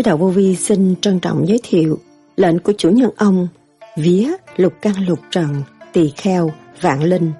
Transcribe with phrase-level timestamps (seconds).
[0.00, 1.98] Sứ đạo vô vi xin trân trọng giới thiệu
[2.36, 3.48] lệnh của chủ nhân ông,
[3.96, 7.32] vía, lục căn lục trần, tỳ kheo, vạn linh.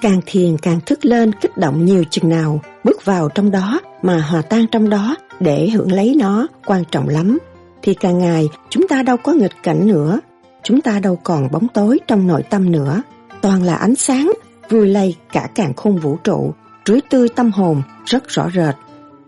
[0.00, 4.20] Càng thiền càng thức lên kích động nhiều chừng nào, bước vào trong đó mà
[4.20, 7.38] hòa tan trong đó để hưởng lấy nó quan trọng lắm.
[7.82, 10.20] Thì càng ngày chúng ta đâu có nghịch cảnh nữa,
[10.62, 13.02] chúng ta đâu còn bóng tối trong nội tâm nữa,
[13.42, 14.32] toàn là ánh sáng,
[14.70, 16.54] vui lây cả càng khôn vũ trụ,
[16.86, 18.74] rưới tươi tâm hồn rất rõ rệt.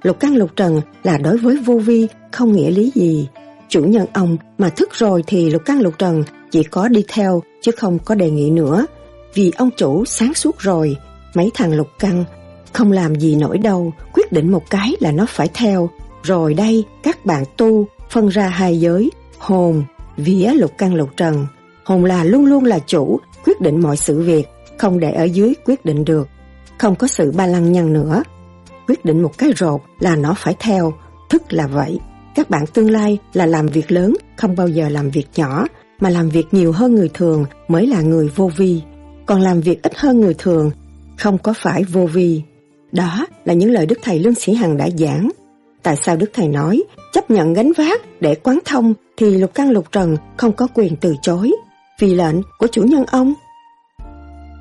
[0.04, 3.28] Lục căn lục trần là đối với vô vi không nghĩa lý gì.
[3.68, 7.42] Chủ nhân ông mà thức rồi thì lục căn lục trần chỉ có đi theo
[7.62, 8.86] chứ không có đề nghị nữa.
[9.34, 10.96] Vì ông chủ sáng suốt rồi,
[11.34, 12.24] mấy thằng lục căn
[12.72, 15.90] không làm gì nổi đâu, quyết định một cái là nó phải theo.
[16.22, 19.84] Rồi đây các bạn tu phân ra hai giới, hồn,
[20.16, 21.46] vía lục căn lục trần.
[21.84, 25.54] Hồn là luôn luôn là chủ, quyết định mọi sự việc, không để ở dưới
[25.64, 26.28] quyết định được.
[26.78, 28.22] Không có sự ba lăng nhăng nữa
[28.88, 30.92] quyết định một cái rột là nó phải theo,
[31.30, 31.98] thức là vậy.
[32.34, 35.66] Các bạn tương lai là làm việc lớn, không bao giờ làm việc nhỏ,
[36.00, 38.82] mà làm việc nhiều hơn người thường mới là người vô vi.
[39.26, 40.70] Còn làm việc ít hơn người thường,
[41.18, 42.42] không có phải vô vi.
[42.92, 45.30] Đó là những lời Đức Thầy Lương Sĩ Hằng đã giảng.
[45.82, 49.70] Tại sao Đức Thầy nói chấp nhận gánh vác để quán thông thì lục căn
[49.70, 51.52] lục trần không có quyền từ chối
[52.00, 53.34] vì lệnh của chủ nhân ông.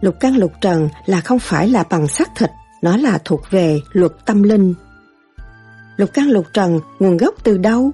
[0.02, 2.50] Lục căn lục trần là không phải là bằng xác thịt
[2.84, 4.73] nó là thuộc về luật tâm linh.
[5.98, 7.92] Lục căn lục trần nguồn gốc từ đâu?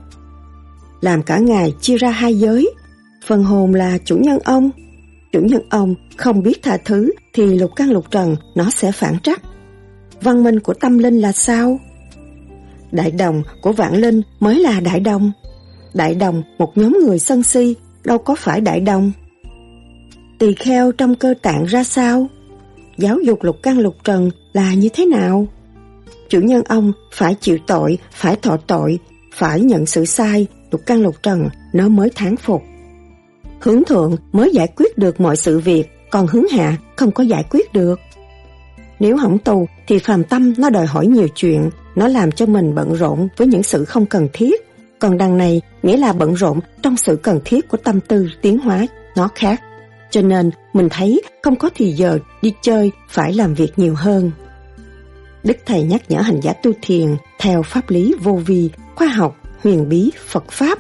[1.02, 2.72] Làm cả ngày chia ra hai giới,
[3.26, 4.70] phần hồn là chủ nhân ông.
[5.32, 9.20] Chủ nhân ông không biết tha thứ thì lục căn lục trần nó sẽ phản
[9.20, 9.42] trắc.
[10.22, 11.80] Văn minh của tâm linh là sao?
[12.92, 15.32] Đại đồng của vạn linh mới là đại đồng.
[15.94, 19.12] Đại đồng một nhóm người sân si đâu có phải đại đồng.
[20.40, 22.28] Tỳ kheo trong cơ tạng ra sao?
[23.00, 25.48] Giáo dục lục căn lục trần là như thế nào?
[26.30, 29.00] Chủ nhân ông phải chịu tội, phải thọ tội,
[29.36, 32.62] phải nhận sự sai, lục căn lục trần, nó mới thán phục.
[33.60, 37.44] Hướng thượng mới giải quyết được mọi sự việc, còn hướng hạ không có giải
[37.50, 38.00] quyết được.
[39.00, 42.76] Nếu hỏng tù thì phàm tâm nó đòi hỏi nhiều chuyện, nó làm cho mình
[42.76, 44.62] bận rộn với những sự không cần thiết.
[45.00, 48.58] Còn đằng này nghĩa là bận rộn trong sự cần thiết của tâm tư tiến
[48.60, 49.62] hóa, nó khác.
[50.12, 54.32] Cho nên mình thấy không có thì giờ đi chơi phải làm việc nhiều hơn.
[55.44, 59.36] Đức Thầy nhắc nhở hành giả tu thiền theo pháp lý vô vi, khoa học,
[59.64, 60.80] huyền bí, Phật Pháp.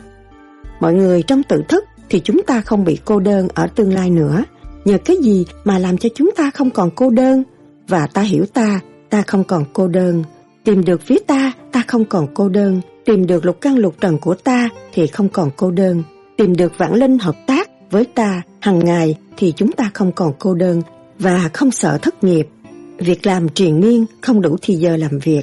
[0.79, 4.09] Mọi người trong tự thức thì chúng ta không bị cô đơn ở tương lai
[4.09, 4.43] nữa.
[4.85, 7.43] Nhờ cái gì mà làm cho chúng ta không còn cô đơn?
[7.87, 8.79] Và ta hiểu ta,
[9.09, 10.23] ta không còn cô đơn.
[10.63, 12.81] Tìm được phía ta, ta không còn cô đơn.
[13.05, 16.03] Tìm được lục căn lục trần của ta thì không còn cô đơn.
[16.37, 20.33] Tìm được vạn linh hợp tác với ta hàng ngày thì chúng ta không còn
[20.39, 20.81] cô đơn
[21.19, 22.47] và không sợ thất nghiệp.
[22.97, 25.41] Việc làm triền miên không đủ thì giờ làm việc.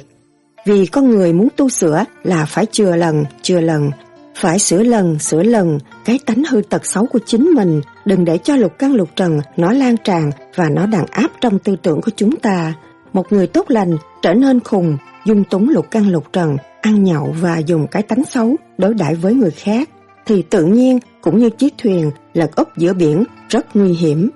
[0.65, 3.91] Vì con người muốn tu sửa là phải chừa lần, chừa lần,
[4.35, 8.37] phải sửa lần, sửa lần cái tánh hư tật xấu của chính mình, đừng để
[8.37, 12.01] cho lục căn lục trần nó lan tràn và nó đàn áp trong tư tưởng
[12.01, 12.73] của chúng ta.
[13.13, 17.35] Một người tốt lành trở nên khùng, dung túng lục căn lục trần, ăn nhậu
[17.41, 19.89] và dùng cái tánh xấu đối đãi với người khác
[20.25, 24.29] thì tự nhiên cũng như chiếc thuyền lật úp giữa biển rất nguy hiểm.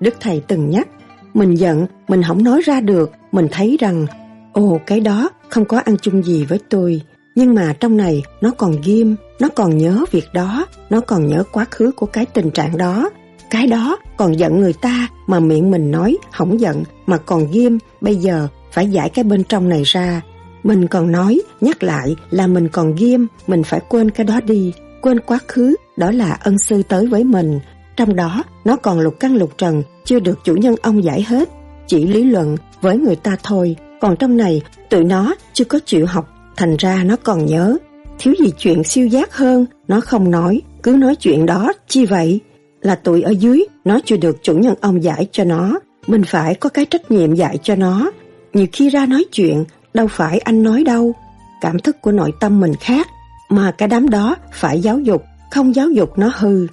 [0.00, 0.88] Đức Thầy từng nhắc,
[1.34, 4.06] mình giận, mình không nói ra được, mình thấy rằng
[4.52, 7.02] ồ cái đó không có ăn chung gì với tôi.
[7.34, 11.44] Nhưng mà trong này nó còn ghim, nó còn nhớ việc đó, nó còn nhớ
[11.52, 13.10] quá khứ của cái tình trạng đó.
[13.50, 17.78] Cái đó còn giận người ta mà miệng mình nói không giận mà còn ghim,
[18.00, 20.22] bây giờ phải giải cái bên trong này ra.
[20.62, 24.72] Mình còn nói, nhắc lại là mình còn ghim, mình phải quên cái đó đi,
[25.02, 27.60] quên quá khứ, đó là ân sư tới với mình.
[27.96, 31.48] Trong đó, nó còn lục căn lục trần, chưa được chủ nhân ông giải hết.
[31.86, 36.06] Chỉ lý luận với người ta thôi, còn trong này, tụi nó chưa có chịu
[36.06, 37.76] học, thành ra nó còn nhớ.
[38.18, 42.40] Thiếu gì chuyện siêu giác hơn, nó không nói, cứ nói chuyện đó, chi vậy?
[42.80, 46.54] Là tụi ở dưới, nó chưa được chủ nhân ông giải cho nó, mình phải
[46.54, 48.10] có cái trách nhiệm dạy cho nó.
[48.52, 49.64] Nhiều khi ra nói chuyện,
[49.94, 51.12] đâu phải anh nói đâu.
[51.60, 53.06] Cảm thức của nội tâm mình khác,
[53.50, 56.66] mà cái đám đó phải giáo dục, không giáo dục nó hư.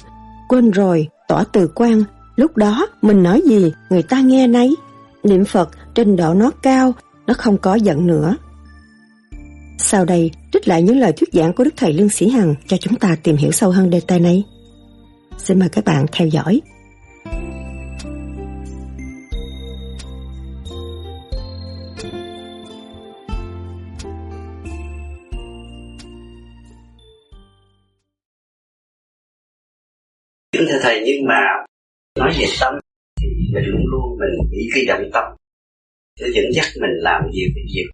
[0.49, 2.03] Quên rồi, tỏ từ quan,
[2.35, 4.75] lúc đó mình nói gì người ta nghe nấy.
[5.23, 6.93] Niệm Phật trình độ nó cao,
[7.27, 8.35] nó không có giận nữa.
[9.77, 12.77] Sau đây, trích lại những lời thuyết giảng của Đức Thầy Lương Sĩ Hằng cho
[12.77, 14.43] chúng ta tìm hiểu sâu hơn đề tài này.
[15.37, 16.61] Xin mời các bạn theo dõi.
[30.57, 31.39] Kính thưa thầy, nhưng mà
[32.19, 32.73] nói về tâm
[33.21, 35.23] thì mình luôn luôn mình bị cái động tâm.
[36.19, 37.89] Để dẫn dắt mình làm nhiều cái việc.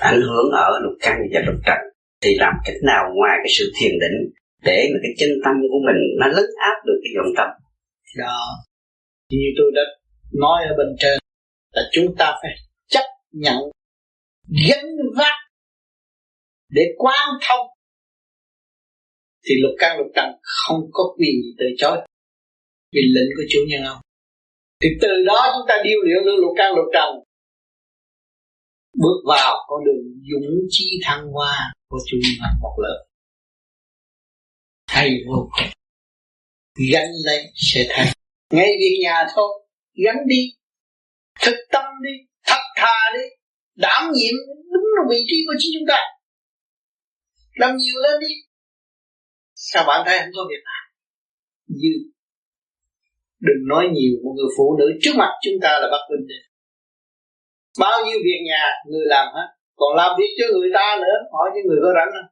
[0.00, 1.78] Ảnh hưởng ở lục căn và lục trần.
[2.22, 4.18] Thì làm cách nào ngoài cái sự thiền định
[4.62, 7.48] để mà cái chân tâm của mình nó lấn áp được cái vọng tâm?
[8.16, 8.38] Đó.
[9.30, 9.82] Như tôi đã
[10.32, 11.18] nói ở bên trên
[11.72, 12.50] là chúng ta phải
[12.88, 13.56] chấp nhận
[14.68, 14.86] gánh
[15.16, 15.34] vác
[16.68, 17.66] để quán thông
[19.44, 21.98] thì lục căn, lục trần không có quyền gì từ chối.
[22.92, 24.00] Vì lệnh của chủ nhân ông.
[24.82, 27.10] Thì từ đó chúng ta điêu luyện lương lục căn, lục trần.
[29.02, 33.04] Bước vào con đường dũng chi thăng hoa của chủ nhân một lớp.
[34.88, 35.70] Thầy vô cùng.
[36.92, 38.12] Gánh lấy sẽ thành
[38.50, 39.66] ngay việc nhà thôi,
[40.04, 40.42] gánh đi.
[41.42, 42.10] Thực tâm đi,
[42.46, 43.26] thật thà đi.
[43.74, 44.34] Đảm nhiệm
[44.72, 45.98] đúng là vị trí của chính chúng ta.
[47.54, 48.34] Làm nhiều lên đi
[49.72, 50.84] sao bạn thấy không có việc làm?
[51.80, 51.94] Dư
[53.46, 56.40] đừng nói nhiều, một người phụ nữ trước mặt chúng ta là bất bình đi.
[57.80, 61.50] Bao nhiêu việc nhà người làm hết, còn làm việc cho người ta nữa, hỏi
[61.54, 62.30] những người có rảnh không?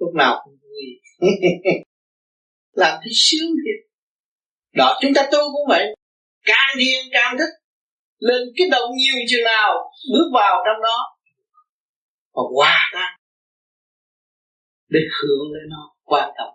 [0.00, 0.84] Lúc nào cũng vui
[2.82, 3.80] làm thấy sướng thiệt.
[4.74, 5.84] Đó, chúng ta tu cũng vậy.
[6.44, 7.52] Càng thiền càng thích.
[8.18, 9.70] Lên cái động nhiều chừng nào,
[10.12, 10.98] bước vào trong đó.
[12.34, 13.12] Và hòa tan.
[14.88, 16.54] Để hưởng lên nó quan trọng.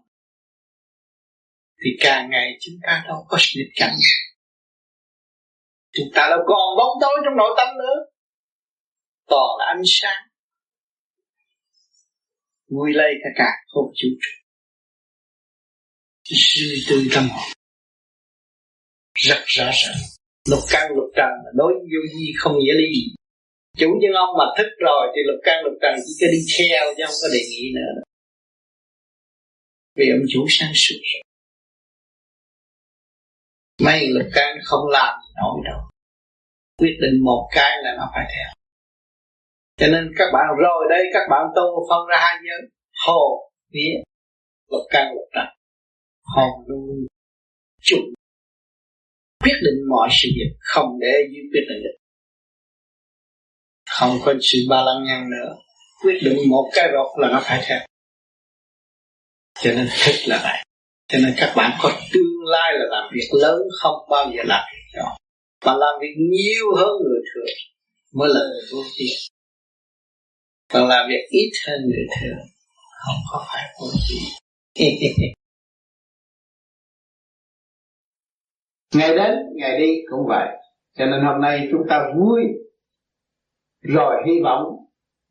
[1.82, 3.98] Thì càng ngày chúng ta đâu có nghịch cảnh.
[5.92, 7.98] Chúng ta đâu còn bóng tối trong nội tâm nữa.
[9.28, 10.24] Toàn là ánh sáng.
[12.70, 14.32] Vui lây cả cả không chịu trụ
[16.36, 17.50] suy tư tâm hồn
[19.14, 20.02] rất rõ ràng.
[20.50, 23.06] Lục căn, lục trần là đối vô di không nghĩa lý gì.
[23.78, 26.84] Chủ nhân ông mà thức rồi thì lục căn, lục trần chỉ có đi theo
[26.98, 28.07] chứ không có đề nghị nữa
[29.98, 30.96] vì ông chủ sáng suốt
[33.84, 35.80] mấy lực can không làm gì nổi đâu.
[36.78, 38.50] Quyết định một cái là nó phải theo.
[39.78, 42.70] Cho nên các bạn rồi đây, các bạn tu phân ra hai giới.
[43.06, 43.94] Hồ, vía,
[44.72, 45.46] lực can, lực trần.
[46.24, 47.08] Hồn luôn
[47.82, 47.98] chủ.
[49.44, 51.98] Quyết định mọi sự việc, không để dưới quyết định được.
[53.90, 55.56] Không có sự ba lăng nhăng nữa.
[56.04, 57.80] Quyết định một cái rột là nó phải theo
[59.62, 60.64] cho nên thích là vậy.
[61.08, 64.64] Cho nên các bạn có tương lai là làm việc lớn, không bao giờ làm
[64.74, 65.18] việc nhỏ,
[65.66, 67.56] mà làm việc nhiều hơn người thường
[68.14, 69.18] mới là người vô tiền
[70.74, 72.38] còn làm việc ít hơn người thường,
[73.06, 73.88] không có phải vô
[74.74, 74.94] tiền
[78.94, 80.48] ngày đến, ngày đi cũng vậy.
[80.98, 82.42] Cho nên hôm nay chúng ta vui,
[83.82, 84.64] rồi hy vọng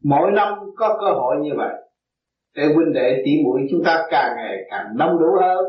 [0.05, 1.75] mỗi năm có cơ hội như vậy
[2.56, 5.64] để huynh đệ tỷ muội chúng ta càng ngày càng đông đủ hơn,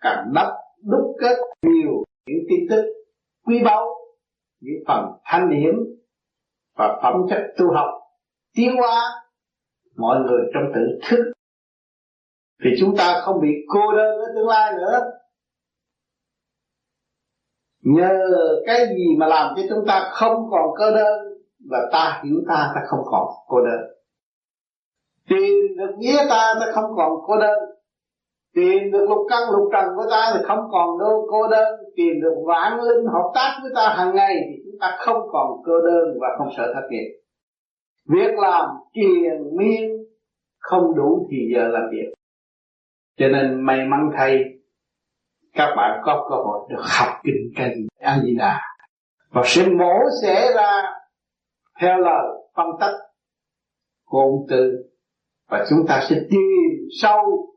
[0.00, 0.48] càng đắp
[0.82, 2.84] đúc kết nhiều những tin tức
[3.46, 3.86] quý báu,
[4.60, 5.74] những phần thanh điểm
[6.76, 7.90] và phẩm chất tu học
[8.54, 9.00] tiến hóa
[9.96, 11.32] mọi người trong tự thức.
[12.64, 15.00] Thì chúng ta không bị cô đơn ở tương lai nữa.
[17.82, 18.18] Nhờ
[18.66, 21.20] cái gì mà làm cho chúng ta không còn cơ đơn
[21.70, 23.93] và ta hiểu ta ta không còn cô đơn
[25.28, 27.58] tìm được nghĩa ta ta không còn cô đơn.
[28.54, 31.80] Tìm được lục căn, lục trần của ta thì không còn đâu cô đơn.
[31.96, 35.50] Tìm được vạn linh hợp tác với ta hàng ngày thì chúng ta không còn
[35.64, 37.10] cô đơn và không sợ thất nghiệp.
[38.08, 39.90] Việc làm triền miên
[40.58, 42.12] không đủ thì giờ làm việc.
[43.18, 44.44] Cho nên may mắn thay,
[45.52, 48.60] các bạn có cơ hội được học kinh kinh A Di Đà
[49.30, 50.82] và sẽ mổ sẽ ra
[51.80, 52.24] theo lời
[52.56, 52.96] phân tích
[54.04, 54.93] của ông Tư
[55.48, 57.48] và chúng ta sẽ tìm sâu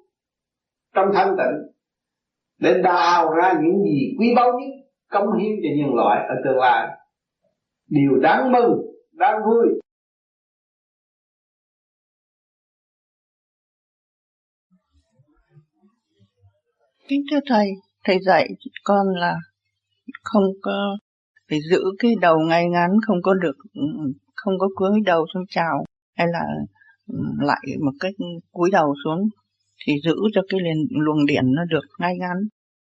[0.96, 1.78] trong thanh tịnh
[2.60, 6.58] để đào ra những gì quý báu nhất, cống hiến cho nhân loại ở tương
[6.58, 6.98] lai.
[7.88, 9.68] Điều đáng mừng, đáng vui.
[17.08, 17.68] Kính thưa thầy
[18.04, 18.48] thầy dạy
[18.84, 19.36] con là
[20.24, 20.98] không có,
[21.50, 23.56] phải giữ cái đầu ngay ngắn, không có được,
[24.36, 25.84] không có cúi đầu trong chào
[26.18, 26.44] hay là
[27.42, 28.12] lại một cái
[28.52, 29.30] cúi đầu xuống
[29.86, 32.38] thì giữ cho cái liền luồng điện nó được ngay ngắn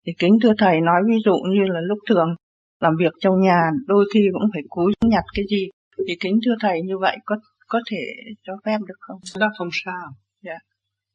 [0.06, 2.36] thì kính thưa thầy nói ví dụ như là lúc thường
[2.80, 5.70] làm việc trong nhà đôi khi cũng phải cúi nhặt cái gì
[6.08, 7.36] thì kính thưa thầy như vậy có
[7.68, 7.98] có thể
[8.44, 9.20] cho phép được không?
[9.40, 10.08] Đó không sao.
[10.44, 10.52] Dạ.
[10.52, 10.62] Yeah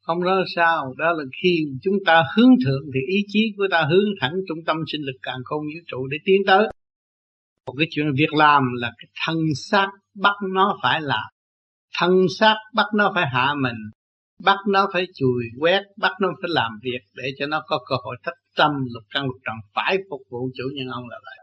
[0.01, 3.67] không đó là sao đó là khi chúng ta hướng thượng thì ý chí của
[3.71, 6.67] ta hướng thẳng trung tâm sinh lực càng không vũ trụ để tiến tới
[7.67, 11.29] một cái chuyện việc làm là cái thân xác bắt nó phải làm
[11.99, 13.77] thân xác bắt nó phải hạ mình,
[14.45, 17.95] bắt nó phải chùi quét, bắt nó phải làm việc để cho nó có cơ
[18.03, 21.37] hội thất tâm lục căn lục trần, phải phục vụ chủ nhân ông là vậy.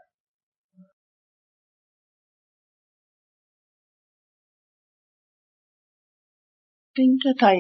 [6.95, 7.57] Kính thưa thầy,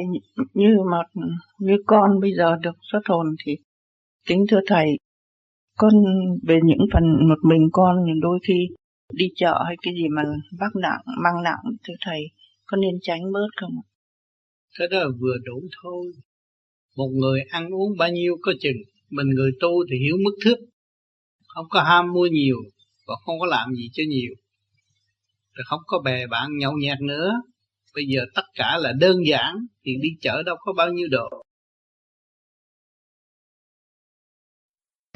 [0.54, 0.98] như mà
[1.58, 3.52] như con bây giờ được xuất hồn thì
[4.26, 4.86] kính thưa thầy,
[5.78, 5.92] con
[6.42, 8.68] về những phần một mình con đôi khi
[9.12, 10.22] đi chợ hay cái gì mà
[10.60, 12.20] bác nặng, mang nặng, thưa thầy
[12.68, 13.74] có nên tránh bớt không
[14.78, 16.12] cái đó là vừa đủ thôi.
[16.96, 18.76] Một người ăn uống bao nhiêu có chừng.
[19.10, 20.56] Mình người tu thì hiểu mức thước
[21.46, 22.56] không có ham mua nhiều
[23.06, 24.32] và không có làm gì cho nhiều.
[25.52, 27.30] Rồi không có bè bạn nhậu nhẹt nữa.
[27.94, 29.66] Bây giờ tất cả là đơn giản.
[29.84, 31.28] Thì đi chợ đâu có bao nhiêu độ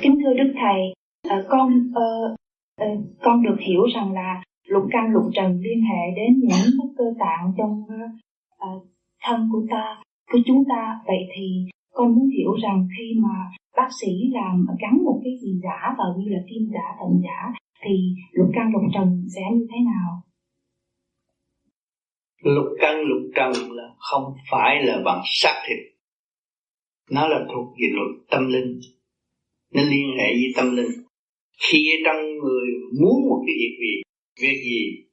[0.02, 0.80] kính thưa đức thầy
[1.38, 2.36] uh, con uh,
[2.82, 4.42] uh, con được hiểu rằng là
[4.72, 7.82] lục căn lục trần liên hệ đến những cái cơ tạng trong
[8.66, 8.82] uh,
[9.22, 10.02] thân của ta
[10.32, 11.00] của chúng ta.
[11.06, 11.46] Vậy thì
[11.94, 13.34] con muốn hiểu rằng khi mà
[13.76, 17.52] bác sĩ làm gắn một cái gì giả vào như là kim giả thận giả
[17.84, 20.22] thì lục căn lục trần sẽ như thế nào?
[22.42, 25.78] Lục căn lục trần là không phải là bằng xác thịt.
[27.10, 28.80] Nó là thuộc về luật tâm linh.
[29.74, 30.90] Nó liên hệ với tâm linh.
[31.70, 32.68] Khi trong người
[33.00, 34.01] muốn một cái việc gì
[34.40, 35.06] việc gì?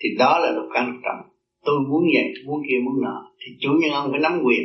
[0.00, 1.34] Thì đó là lục căn lục trần
[1.64, 3.32] tôi muốn vậy muốn kia muốn nọ.
[3.38, 4.62] Thì chủ nhân ông phải nắm quyền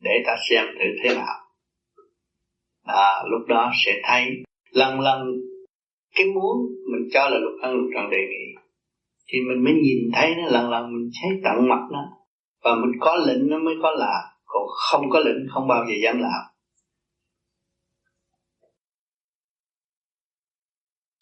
[0.00, 1.36] để ta xem thử thế nào.
[2.84, 4.24] À, lúc đó sẽ thấy
[4.70, 5.18] lần lần
[6.16, 6.56] cái muốn
[6.92, 8.60] mình cho là lục căn lục trần đề nghị
[9.32, 12.02] thì mình mới nhìn thấy nó lần lần mình thấy tận mặt nó.
[12.64, 15.94] Và mình có lệnh nó mới có làm còn không có lệnh không bao giờ
[16.02, 16.42] dám làm.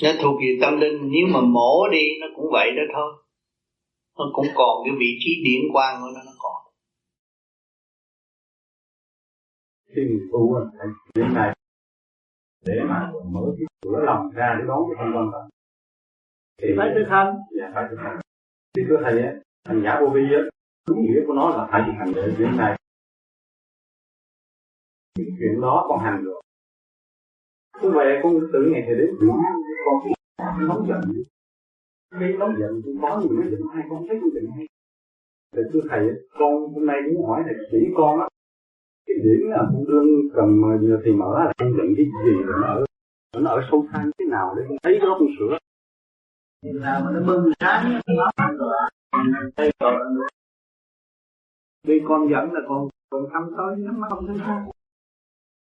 [0.03, 3.25] Nó thuộc về tâm linh nếu mà mổ đi nó cũng vậy đó thôi.
[4.19, 6.73] Nó cũng còn cái vị trí điển quang của nó nó còn.
[9.95, 11.55] Khi mình tu mình phải chuyển này
[12.67, 15.51] để mà mở cái cửa lòng ra để đón cái thanh quan tâm.
[16.63, 18.19] Thì phải thực hành dạ phải thực hành
[18.77, 19.33] thì thưa thầy á
[19.65, 20.43] thành giả vô vi á
[20.89, 22.77] đúng nghĩa của nó là phải thực hành để chuyển này
[25.19, 26.38] những chuyện đó còn hành được
[27.81, 31.01] cứ về con tự ngày thì đến con nóng giận.
[32.21, 34.67] Khi nóng giận tôi có người nó giận hay con thấy tôi giận hay
[35.57, 36.03] thì thưa thầy,
[36.39, 38.29] con hôm nay muốn hỏi thầy chỉ con á.
[39.07, 40.63] Cái điểm là con đương cầm
[41.05, 42.85] thì mở là con giận cái gì mà nó ở
[43.41, 45.59] nó ở sâu xa thế nào để con thấy cái đó con sửa.
[46.63, 48.31] Thì là nó bừng sáng, nó
[49.57, 50.03] đây còn
[51.87, 54.73] vì con giận là con còn thăm tới, nó không thấy sao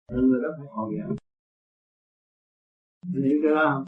[0.09, 1.16] người đó phải còn giận
[3.07, 3.54] mình hiểu chưa?
[3.64, 3.85] Không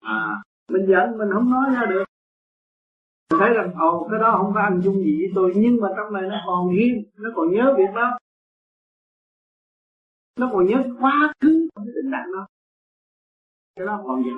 [0.00, 2.04] à mình giận, mình không nói ra được.
[3.30, 5.88] Mình thấy rằng, ồ, cái đó không có ăn chung gì với tôi, nhưng mà
[5.96, 8.18] trong này nó còn riêng nó còn nhớ việc đó.
[10.36, 12.46] Nó còn nhớ quá khứ cái tình trạng đó.
[13.76, 14.36] Cái đó còn giận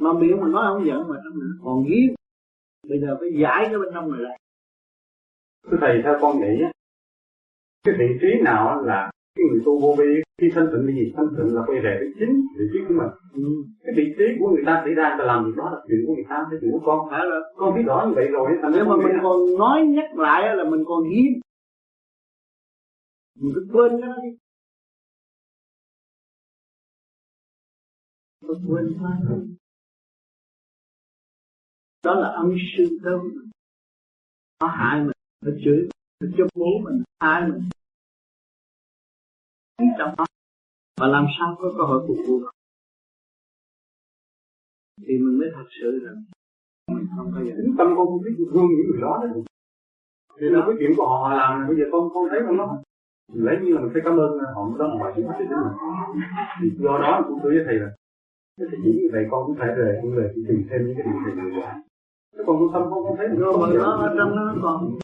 [0.00, 2.14] mà miệng mình nói không giận mà trong này nó còn riêng
[2.88, 4.38] bây giờ phải giải cái bên trong này lại.
[5.70, 6.64] Thưa thầy, theo con nghĩ
[7.82, 11.12] cái vị trí nào là cái người tu vô vi khi thanh tịnh là gì?
[11.16, 13.42] Thanh tịnh là quay về với chính vị trí của mình ừ.
[13.84, 16.14] cái vị trí của người ta xảy ra là làm việc đó là chuyện của
[16.14, 16.98] người ta cái chuyện của con.
[17.10, 20.56] Phải là con biết rõ như vậy rồi nếu mà mình còn nói nhắc lại
[20.56, 21.40] là mình còn ghim
[23.40, 24.30] mình cứ quên cái đó đi.
[28.40, 29.36] Tôi quên quá đó.
[32.14, 33.20] Là âm sư đâu
[34.60, 35.12] nó hại mình
[35.44, 35.88] nó chửi
[36.20, 37.68] nó cho bố mình hại mình
[39.98, 40.24] trong đó
[41.00, 42.40] và làm sao có cơ hội phục vụ
[45.06, 46.12] thì mình mới thật sự là
[46.94, 49.42] mình không có giải tâm con không biết thương những người đó đấy
[50.40, 52.78] thì là cái chuyện của họ làm bây giờ con con thấy không nó
[53.34, 56.22] lấy như là mình phải cảm ơn họ đó là mọi chuyện phát triển mình
[56.60, 57.90] thì do đó cũng tôi với thầy là
[58.58, 61.34] thì chỉ như vậy con cũng phải về cũng về tìm thêm những cái điều
[61.34, 61.82] người quả
[62.36, 64.98] chứ còn tâm con không thấy rồi mà nó trong nó còn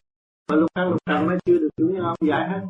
[0.50, 2.61] mà lúc ăn lúc trần nó chưa được chủ nhân ông giải hết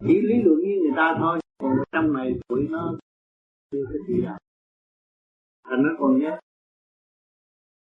[0.00, 1.38] chỉ lý luận như người ta thôi.
[1.58, 2.94] Còn trong này tụi nó
[3.70, 4.36] chưa có gì đâu.
[5.64, 6.40] Thành nó còn nhớ.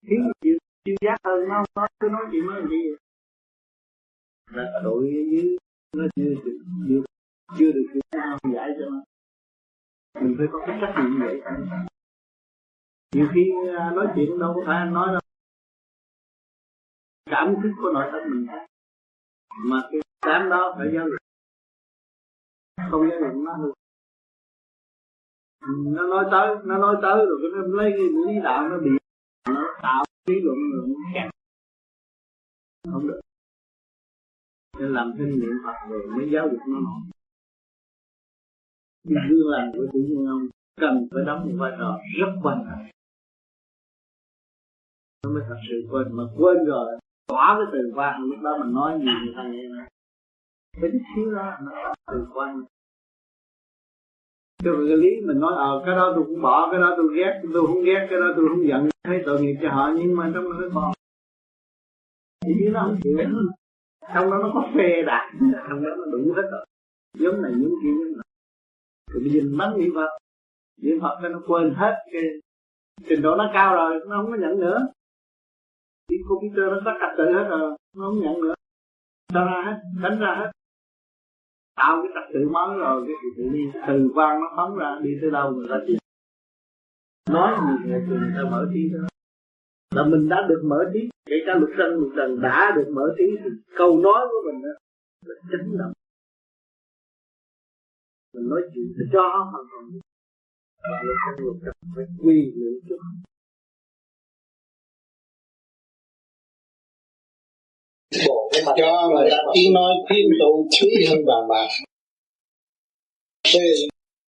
[0.08, 2.96] Thiếu chịu chịu giác hơn nó nó cứ nói chuyện nói gì.
[4.52, 5.58] Là đội dưới
[5.98, 7.02] nó chưa được chưa,
[7.58, 9.04] chưa được chịu không giải cho nó.
[10.22, 11.42] Mình phải có cái trách nhiệm vậy.
[13.16, 15.22] Nhiều khi à, nói chuyện đâu có phải nói đâu.
[17.26, 18.48] Cảm thức của nội tâm mình.
[19.66, 21.29] Mà cái cảm đó phải giáo dục
[22.92, 23.58] không giáo dục nó.
[25.62, 28.78] Luôn nó nói tới, nó nói tới rồi cái nó lấy cái lý đạo nó
[28.78, 28.92] bị
[29.50, 31.32] nó tạo lý luận rồi nó kẹt
[32.92, 33.20] không được.
[34.80, 37.02] Nên làm thêm niệm phật rồi mới giáo dục nó nổi
[39.04, 40.48] gương lành của chủ nhân ông
[40.82, 42.86] cần phải đóng một vai trò rất quan trọng.
[45.24, 48.74] Nó mới thật sự quên, mà quên rồi, tỏa cái từ quan lúc đó mình
[48.74, 49.64] nói gì người ta nghe
[50.82, 52.64] tính cái thiếu đó, nó từ quan.
[54.64, 57.68] Cái lý mình nói ờ cái đó tôi cũng bỏ, cái đó tôi ghét, tôi
[57.68, 58.90] không ghét, cái đó tôi không giận.
[59.04, 60.94] Thấy tội nghiệp cho họ, nhưng mà trong đó nó còn.
[62.46, 63.18] Thì chứ nó không chịu
[64.14, 65.32] trong đó nó có phê đạt
[65.70, 66.66] trong đó nó đủ hết rồi.
[67.18, 68.26] Giống này, giống kia, giống này
[69.14, 70.10] thì bây giờ mình bắn niệm phật
[70.82, 72.22] niệm phật nó quên hết cái
[73.10, 74.88] trình độ nó cao rồi, nó không có nhận nữa.
[76.10, 78.54] Đi computer nó tắt cạch tự hết rồi, nó không nhận nữa.
[79.34, 80.52] Cho ra hết, đánh ra hết
[81.80, 85.12] tạo cái trật tự mới rồi, cái tự nhiên, từ quan nó phóng ra, đi
[85.22, 85.94] tới đâu người ta chỉ
[87.30, 89.00] nói gì người người ta mở trí đó
[89.96, 93.16] là mình đã được mở trí, kể cả lục sân lục trần đã được mở
[93.18, 94.74] trí thì câu nói của mình đó
[95.26, 95.94] là chấn động
[98.34, 99.22] mình nói chuyện để cho
[99.52, 100.02] hoàn toàn lục
[100.84, 102.98] sân lục trần phải quy lượng chút
[108.78, 111.68] cho người ta tiếng nói khuyên tụ quý hơn vàng bạc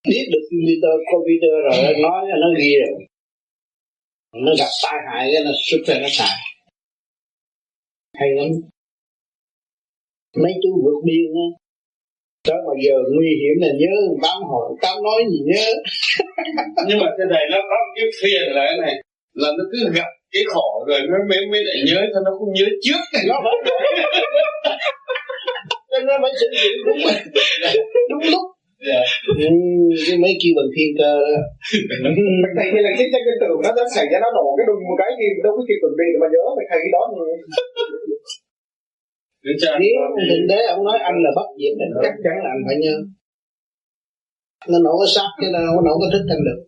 [0.09, 3.05] biết được computer computer rồi nói nó ghi rồi.
[4.45, 6.37] Nó gặp tai hại cái nó xuất ra nó xài.
[8.19, 8.47] Hay lắm.
[10.43, 11.47] Mấy chú vượt biên á
[12.47, 15.67] đó mà giờ nguy hiểm là nhớ tám hồi tám nói gì nhớ.
[16.87, 18.95] Nhưng mà cái này nó có cái phiền là cái này
[19.33, 22.51] là nó cứ gặp cái khổ rồi nó mới mới lại nhớ thôi nó không
[22.57, 23.23] nhớ trước này.
[23.29, 23.55] Nó phải
[25.91, 26.99] nên nó phải sử dụng đúng
[28.11, 28.45] đúng lúc.
[28.91, 29.05] Yeah.
[29.45, 29.49] ừ,
[30.07, 31.41] cái mấy kia bằng thiên cơ đó.
[32.57, 34.81] Thầy như là chiến tranh chân tường nó nó xảy ra nó nổ cái đùng
[34.87, 37.01] một cái gì đâu có kịp chuẩn bị mà nhớ phải thầy cái đó
[39.81, 39.95] nếu
[40.27, 42.95] thượng đế ông nói anh là bất diệt thì chắc chắn là anh phải nhớ.
[44.71, 46.59] Nó nổ cái xác chứ nó nổ cái thích anh được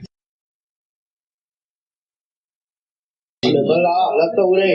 [3.66, 4.72] đừng có lo lo tu đi.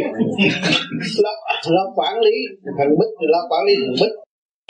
[1.23, 1.31] Lo,
[1.69, 2.35] lo quản lý.
[2.77, 4.15] Thằng bích thì lo quản lý thằng bích.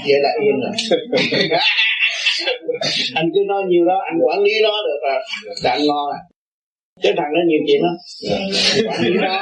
[0.08, 0.72] Vậy là yên rồi.
[3.16, 5.22] Anh cứ nói nhiều đó anh quản lý nó được rồi.
[5.64, 6.20] Là anh ngon à.
[7.04, 7.96] Chứ thằng nó nhiều chuyện lắm.
[8.88, 9.40] Quản lý nó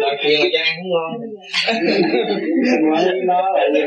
[0.00, 1.20] là chuyện là gian không?
[2.66, 3.80] Ngon quản lý nó là gì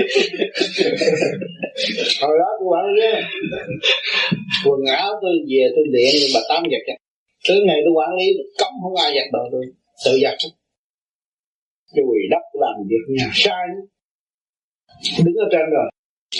[2.22, 3.06] hồi đó tôi quản lý
[4.64, 6.96] quần áo tôi về tôi điện bà tám giặt chặt
[7.48, 8.26] thứ ngày tôi quản lý
[8.58, 9.64] cấm không ai giặt đồ, tôi
[10.04, 10.34] tự giặt
[11.96, 13.66] chùi đất làm việc nhà sai
[15.24, 15.90] đứng ở trên rồi.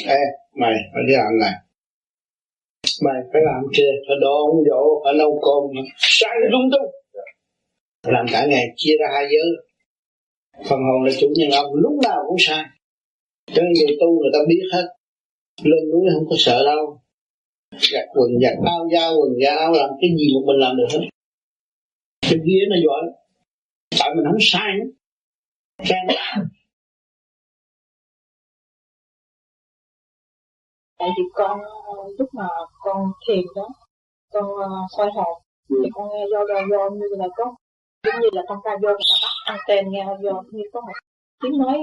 [0.07, 0.20] Ê,
[0.55, 1.53] mày phải đi làm này.
[3.05, 6.90] Mày phải làm kia, phải đồ ông dỗ phải nấu cơm sai lung tung.
[8.12, 9.49] Làm cả ngày chia ra hai giới.
[10.68, 12.64] Phần hồn là chủ nhân ông, lúc nào cũng sai
[13.55, 14.87] cho người tu người ta biết hết.
[15.63, 17.01] Lên núi không có sợ đâu.
[17.73, 20.87] Giặt quần giặt áo dao quần da áo làm cái gì một mình làm được
[20.91, 21.09] hết.
[22.23, 23.21] Cái kia nó giỏi
[23.99, 24.91] tại mình không sai nữa
[25.85, 26.15] sai nữa
[30.99, 31.61] tại vì con
[32.19, 32.49] lúc mà
[32.81, 33.69] con thiền đó
[34.33, 37.55] con uh, soi hồn thì con nghe do do do như là có
[38.07, 40.93] giống như là trong ca vô người ta bắt anten nghe vô như có một
[41.43, 41.79] tiếng nói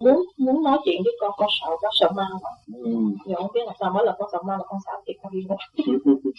[0.00, 2.90] muốn muốn nói chuyện với con con sợ có sợ ma mà ừ.
[3.26, 5.32] nhưng không biết là sao mới là con sợ ma là con sợ thiệt con
[5.32, 5.40] đi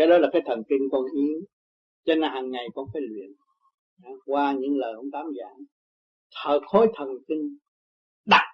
[0.00, 1.40] cái đó là cái thần kinh con yếu.
[2.04, 3.30] Cho nên hàng ngày con phải luyện.
[4.26, 5.56] Qua những lời ông tám giảng
[6.34, 7.56] thở khối thần kinh
[8.26, 8.44] đặt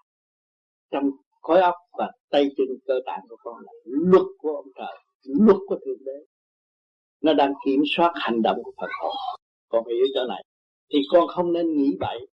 [0.90, 4.96] trong khối óc và tay chân cơ tạng của con là luật của ông trời
[5.24, 6.26] luật của thượng đế.
[7.20, 9.14] Nó đang kiểm soát hành động của Phật hồn
[9.68, 10.44] con hiểu chỗ này.
[10.92, 12.26] Thì con không nên nghĩ bậy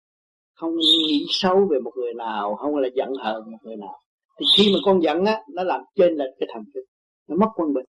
[0.61, 3.99] không nghĩ xấu về một người nào, không là giận hờn một người nào.
[4.39, 6.85] Thì khi mà con giận á, nó làm trên lệch cái thần kinh
[7.29, 7.85] nó mất quân bình.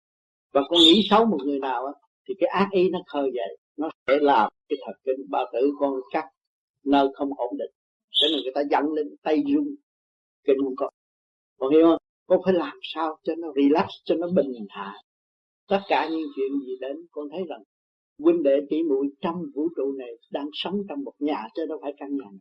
[0.52, 1.92] Và con nghĩ xấu một người nào á,
[2.28, 5.72] thì cái ác ý nó khơi dậy, nó sẽ làm cái thần kinh bao tử
[5.80, 6.24] con cắt
[6.84, 7.70] nơi không ổn định.
[8.10, 9.64] Cho nên người ta giận lên tay run
[10.46, 10.90] kinh không có
[11.58, 11.98] con hiểu không?
[12.26, 14.94] Con phải làm sao cho nó relax, cho nó bình thản.
[15.68, 17.62] Tất cả những chuyện gì đến, con thấy rằng
[18.18, 21.78] huynh đệ tỷ muội trong vũ trụ này đang sống trong một nhà chứ đâu
[21.82, 22.40] phải căn nhà này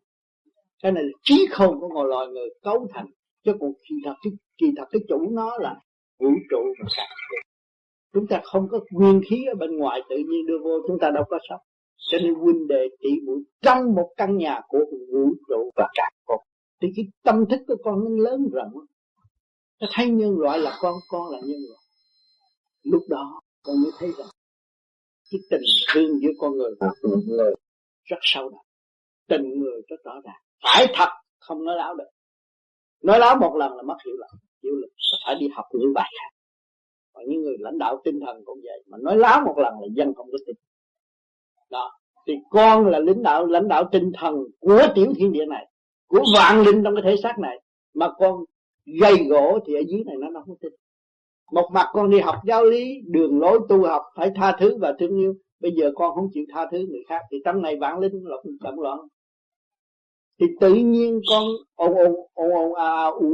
[0.83, 3.05] cái này là trí không của một loài người cấu thành
[3.45, 5.75] chứ còn kỳ thật cái, kỳ thật cái chủ nó là
[6.19, 7.03] vũ trụ và cả
[8.13, 11.09] chúng ta không có nguyên khí ở bên ngoài tự nhiên đưa vô, chúng ta
[11.09, 11.61] đâu có sống.
[12.11, 14.79] Cho nên huynh đệ tỷ muội trong một căn nhà của
[15.13, 16.39] vũ trụ và cả cột
[16.81, 18.73] thì cái tâm thức của con nó lớn rộng
[19.81, 21.83] nó thấy nhân loại là con con là nhân loại.
[22.83, 24.27] Lúc đó, con mới thấy rằng
[25.31, 25.61] cái tình
[25.93, 26.87] thương giữa con người và
[27.27, 27.53] người
[28.03, 28.61] rất sâu đậm.
[29.27, 32.09] Tình người rất rõ ràng phải thật, không nói láo được.
[33.03, 34.89] Nói láo một lần là mất hiệu lực hiệu lực
[35.25, 36.35] phải đi học những bài khác.
[37.13, 39.87] Còn những người lãnh đạo tinh thần cũng vậy, mà nói láo một lần là
[39.93, 40.55] dân không có tin.
[41.69, 41.91] Đó,
[42.27, 45.67] thì con là lãnh đạo lãnh đạo tinh thần của tiểu thiên địa này,
[46.07, 47.61] của vạn linh trong cái thể xác này,
[47.93, 48.43] mà con
[49.01, 50.73] gây gỗ thì ở dưới này nó không tin.
[51.51, 54.95] Một mặt con đi học giáo lý, đường lối tu học phải tha thứ và
[54.99, 55.33] thương yêu.
[55.59, 58.45] Bây giờ con không chịu tha thứ người khác, thì trong này vạn linh lộn
[58.61, 58.99] động loạn
[60.39, 61.43] thì tự nhiên con
[61.75, 63.31] ồn ồn ồn ồn à, à u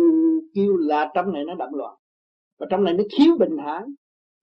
[0.53, 1.95] kêu là trong này nó động loạn.
[2.59, 3.83] Và trong này nó thiếu bình thản.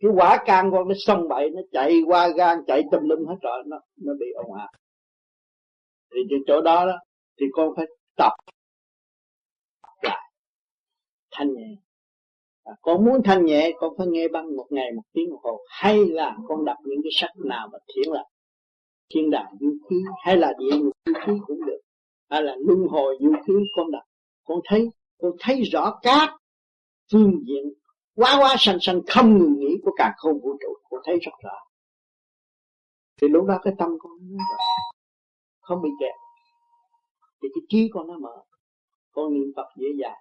[0.01, 3.37] Cái quả can con nó xông bậy nó chạy qua gan chạy tùm lum hết
[3.42, 4.68] rồi nó nó bị ồn ào.
[6.14, 6.98] Thì trên chỗ đó đó
[7.40, 8.33] thì con phải tập
[10.03, 10.31] lại
[11.31, 11.77] thanh nhẹ.
[12.64, 15.61] À, con muốn thanh nhẹ con phải nghe băng một ngày một tiếng một hồ.
[15.68, 18.25] Hay là con đọc những cái sách nào mà thiện là
[19.14, 20.96] thiên đàng vũ khí hay là địa ngục
[21.27, 21.81] khí cũng được
[22.33, 24.03] hay là luân hồi du khí con đọc
[24.45, 26.37] con thấy con thấy rõ các
[27.12, 27.73] phương diện
[28.14, 30.68] quá quá xanh xanh không ngừng nghỉ của cả không vũ trụ.
[30.90, 31.57] Con thấy rất rõ.
[33.21, 34.45] Thì lúc đó cái tâm con nó
[35.61, 36.14] không bị kẹt.
[37.42, 38.42] Thì cái trí con nó mở.
[39.12, 40.18] Con niệm phật dễ dàng.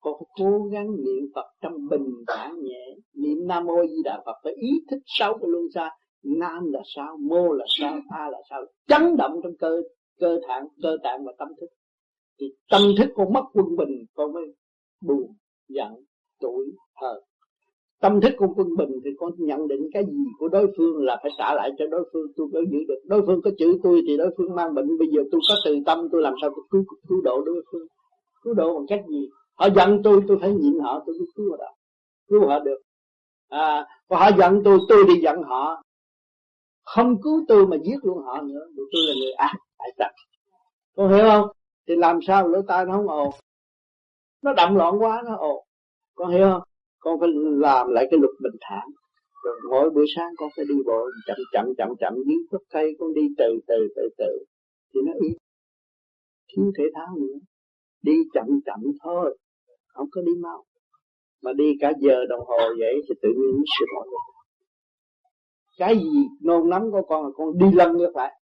[0.00, 2.96] Con phải cố gắng niệm phật trong bình thản nhẹ.
[3.14, 5.90] Niệm nam mô di đà phật phải ý thức sâu cái luân xa.
[6.22, 7.16] Nam là sao?
[7.20, 8.00] Mô là sao?
[8.10, 8.64] A là sao?
[8.86, 9.82] Chấn động trong cơ
[10.20, 11.66] cơ thạng, cơ tạng và tâm thức.
[12.40, 14.44] Thì tâm thức con mất quân bình con mới
[15.00, 15.34] buồn,
[15.68, 15.92] giận,
[16.40, 16.66] tuổi,
[17.00, 17.22] hờn.
[18.00, 21.18] Tâm thức con quân bình thì con nhận định cái gì của đối phương là
[21.22, 23.00] phải trả lại cho đối phương, tôi mới giữ được.
[23.04, 24.98] Đối phương có chữ tôi thì đối phương mang bệnh.
[24.98, 27.86] Bây giờ tôi có từ tâm, tôi làm sao tôi cứu cứu độ đối phương?
[28.42, 29.28] Cứu độ bằng cách gì?
[29.54, 31.74] Họ giận tôi tôi phải nhịn họ, tôi mới cứu họ được.
[32.28, 32.78] Cứu họ được.
[33.48, 35.82] À và họ giận tôi tôi đi giận họ.
[36.84, 38.66] Không cứu tôi mà giết luôn họ nữa.
[38.76, 40.12] Vì tôi là người ác phải tập
[40.96, 41.48] con hiểu không?
[41.88, 43.30] Thì làm sao lỗ tai nó không ồn?
[44.42, 45.64] Nó động loạn quá, nó ồn.
[46.14, 46.62] Con hiểu không?
[46.98, 48.88] Con phải làm lại cái luật bình thản.
[49.44, 52.96] Rồi mỗi buổi sáng con phải đi bộ chậm chậm chậm chậm, dưới gốc cây,
[52.98, 54.44] con đi từ từ từ từ.
[54.94, 55.36] Thì nó yên.
[56.48, 57.38] Thiếu thể thao nữa.
[58.02, 59.38] Đi chậm chậm thôi.
[59.86, 60.64] Không có đi mau.
[61.42, 63.88] Mà đi cả giờ đồng hồ vậy thì tự nhiên nó sụp
[65.78, 68.41] cái gì nôn nóng của con là con đi lân ngược lại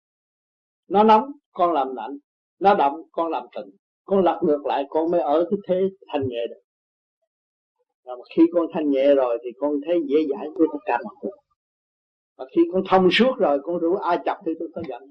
[0.88, 2.18] nó nóng, con làm lạnh.
[2.60, 3.70] Nó động con làm tịnh
[4.06, 6.60] con lật ngược lại, con mới ở cái thế thanh nhẹ được.
[8.04, 11.14] Và khi con thanh nhẹ rồi thì con thấy dễ giải với tất cả mọi
[11.22, 11.38] người.
[12.38, 15.02] Và khi con thông suốt rồi, con rủ ai chọc thì tôi có giận.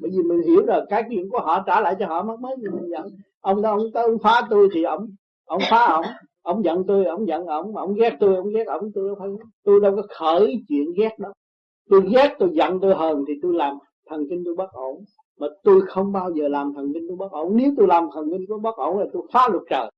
[0.00, 2.56] Bởi vì mình hiểu rồi cái chuyện của họ trả lại cho họ, mất mới
[2.58, 3.06] gì mình giận.
[3.40, 5.06] Ông đó, ông tới, ông phá tôi thì ông
[5.44, 6.04] ông phá ông.
[6.42, 7.76] Ông giận tôi, ông giận ông.
[7.76, 8.90] Ông ghét tôi, ông ghét ông.
[8.94, 9.28] Tôi đâu phải,
[9.64, 11.32] tôi đâu có khởi chuyện ghét đâu.
[11.90, 13.76] Tôi ghét, tôi giận tôi hờn thì tôi làm
[14.08, 15.04] thần kinh tôi bất ổn.
[15.38, 17.56] Mà tôi không bao giờ làm thần kinh tôi bất ổn.
[17.56, 19.90] Nếu tôi làm thần kinh tôi bất ổn là tôi phá luật trời.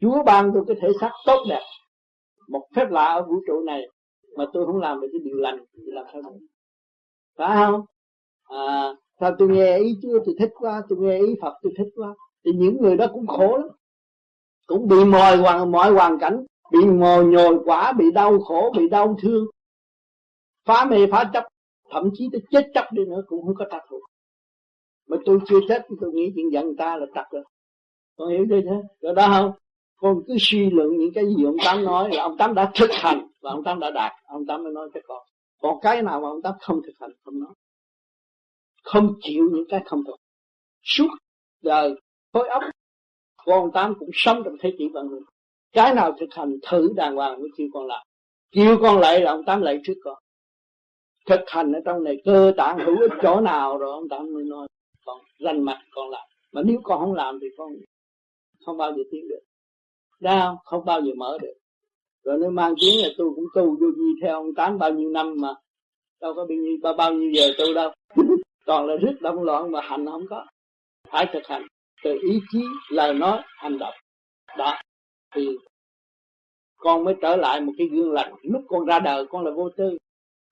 [0.00, 1.62] Chúa ban tôi cái thể xác tốt đẹp.
[2.48, 3.82] Một phép lạ ở vũ trụ này
[4.36, 6.46] mà tôi không làm được cái điều lành thì làm sao được
[7.38, 7.80] phải không?
[8.44, 11.88] À sao tôi nghe ý Chúa tôi thích quá, tôi nghe ý Phật tôi thích
[11.96, 12.14] quá,
[12.44, 13.68] thì những người đó cũng khổ lắm.
[14.66, 18.88] Cũng bị mồi hoàn mọi hoàn cảnh, bị mồi nhồi quả, bị đau khổ, bị
[18.88, 19.46] đau thương.
[20.64, 21.44] Phá mê, phá chấp
[21.92, 23.98] thậm chí tôi chết chắc đi nữa cũng không có trách được
[25.12, 27.44] mà tôi chưa chết, tôi nghĩ chuyện giận ta là trật rồi.
[28.16, 28.76] Con hiểu chưa thế?
[29.00, 29.52] Rồi đó không?
[29.96, 32.90] Con cứ suy luận những cái gì ông tám nói là ông tám đã thực
[32.92, 34.12] hành và ông tám đã đạt.
[34.26, 35.22] Ông tám mới nói cho con,
[35.60, 37.54] còn cái nào mà ông tám không thực hành không nói?
[38.82, 40.16] Không chịu những cái không thực
[40.82, 41.08] suốt
[41.62, 41.94] đời,
[42.32, 42.62] khối óc
[43.44, 45.20] của ông tám cũng sống trong thế kỷ vận người.
[45.72, 48.06] cái nào thực hành thử đàng hoàng mới kêu con làm.
[48.52, 50.18] Kêu con lại là ông tám lại trước con
[51.26, 54.44] thực hành ở trong này cơ tạng hữu ích chỗ nào rồi ông tám mới
[54.44, 54.68] nói
[55.04, 57.68] con rành mặt con làm mà nếu con không làm thì con
[58.64, 59.40] không bao giờ tiến được
[60.22, 60.84] đau không?
[60.84, 61.54] Bao giờ mở được.
[62.24, 65.10] Rồi nếu mang tiếng là tôi cũng tu vô gì theo ông Tám bao nhiêu
[65.10, 65.54] năm mà
[66.20, 67.90] đâu có bao nhiêu, bao, bao nhiêu giờ tu đâu.
[68.66, 70.46] Toàn là rất động loạn mà hành không có.
[71.08, 71.66] Phải thực hành
[72.04, 73.94] từ ý chí, lời nói, hành động.
[74.58, 74.78] Đó.
[75.34, 75.48] Thì
[76.76, 78.34] con mới trở lại một cái gương lành.
[78.42, 79.96] Lúc con ra đời con là vô tư.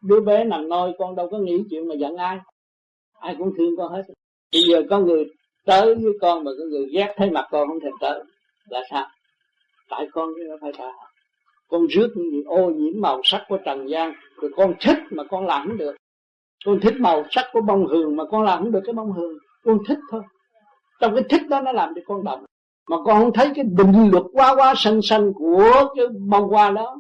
[0.03, 2.39] Đứa bé nằm nôi con đâu có nghĩ chuyện mà giận ai.
[3.21, 4.03] Ai cũng thương con hết.
[4.53, 5.25] Bây giờ có người
[5.67, 8.23] tới với con mà có người ghét thấy mặt con không thèm tới.
[8.69, 9.07] Là sao?
[9.91, 10.93] tại con chứ nó phải tại
[11.69, 15.25] con rước những gì ô nhiễm màu sắc của trần gian, rồi con thích mà
[15.25, 15.97] con làm không được
[16.67, 19.39] con thích màu sắc của bông hường mà con làm không được cái bông hường
[19.65, 20.23] con thích thôi
[21.01, 22.45] trong cái thích đó nó làm cho con động
[22.91, 26.71] mà con không thấy cái định luật quá quá sanh sanh của cái bông hoa
[26.71, 26.97] đó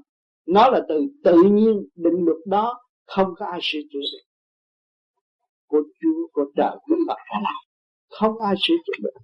[0.46, 2.80] nó là từ tự nhiên, định luật đó
[3.16, 4.24] không có ai sửa chữa được.
[5.66, 7.62] Của Chúa của trời của Phật đã làm.
[8.08, 9.20] Không ai sửa chữa được.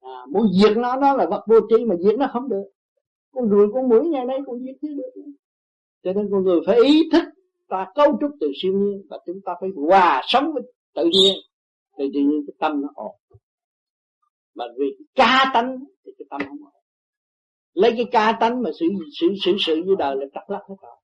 [0.00, 2.64] À, muốn diệt nó nó là vật vô tri mà diệt nó không được.
[3.32, 5.22] Con ruồi con mũi ngày nay con giết chết được.
[6.02, 7.24] Cho nên con người phải ý thức
[7.68, 10.62] ta cấu trúc từ siêu nhiên và chúng ta phải hòa sống với
[10.94, 11.36] tự nhiên
[11.98, 13.16] thì tự nhiên cái tâm nó ổn.
[14.54, 16.72] Mà vì ca tánh thì cái tâm không ổn.
[17.72, 18.86] Lấy cái ca tánh mà xử
[19.20, 20.96] xử xử sự với đời là trật lắc hết rồi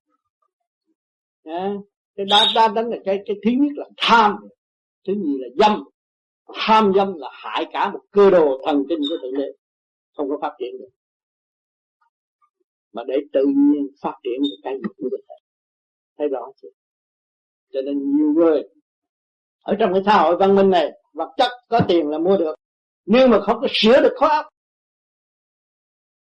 [1.43, 1.73] à,
[2.15, 4.35] cái đa đa đánh là cái cái thứ nhất là tham.
[5.07, 5.83] Thứ nhì là dâm.
[6.53, 9.47] Tham dâm là hại cả một cơ đồ thần kinh của tự đế.
[10.17, 10.89] Không có phát triển được.
[12.93, 15.35] Mà để tự nhiên phát triển được cái gì cũng được.
[16.17, 16.69] Thấy rõ chưa?
[17.73, 18.63] Cho nên nhiều người
[19.61, 22.55] ở trong cái xã hội văn minh này vật chất có tiền là mua được.
[23.05, 24.45] Nhưng mà không có sửa được khối óc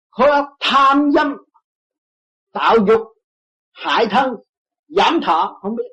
[0.10, 1.38] khối óc tham dâm
[2.52, 3.02] tạo dục
[3.72, 4.34] hại thân
[4.90, 5.92] giảm thọ, không biết.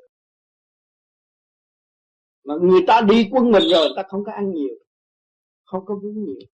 [2.43, 4.75] Mà người ta đi quân mình rồi, người ta không có ăn nhiều,
[5.65, 6.47] không có uống nhiều.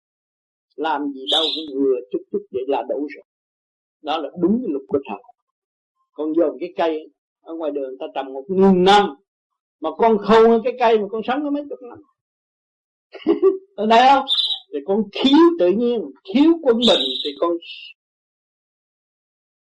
[0.76, 3.24] Làm gì đâu cũng vừa chút chút vậy là đủ rồi.
[4.02, 5.22] Đó là đúng cái luật của trời
[6.20, 9.14] con dồn cái cây ở ngoài đường ta trồng một nghìn năm,
[9.80, 11.98] mà con khâu cái cây mà con sống có mấy chục năm.
[13.76, 14.24] Ở đây không?
[14.72, 17.52] Thì con thiếu tự nhiên, thiếu quân bình, thì con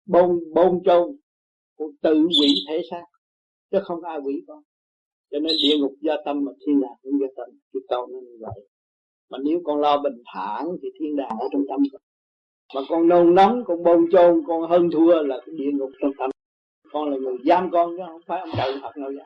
[0.05, 1.17] bông bông chôn
[1.79, 3.03] con tự quỷ thể xác,
[3.71, 4.61] chứ không ai quỷ con.
[5.31, 7.47] Cho nên địa ngục do tâm mà thiên đàng cũng do tâm.
[7.73, 8.67] Cái câu nó như vậy.
[9.29, 11.79] Mà nếu con lo bình thản thì thiên đàng ở trong tâm
[12.75, 16.11] mà con nôn nóng, con bồn chôn, con hơn thua là cái địa ngục trong
[16.17, 16.29] tâm.
[16.91, 19.25] Con là người giam con chứ không phải ông trời Phật nào vậy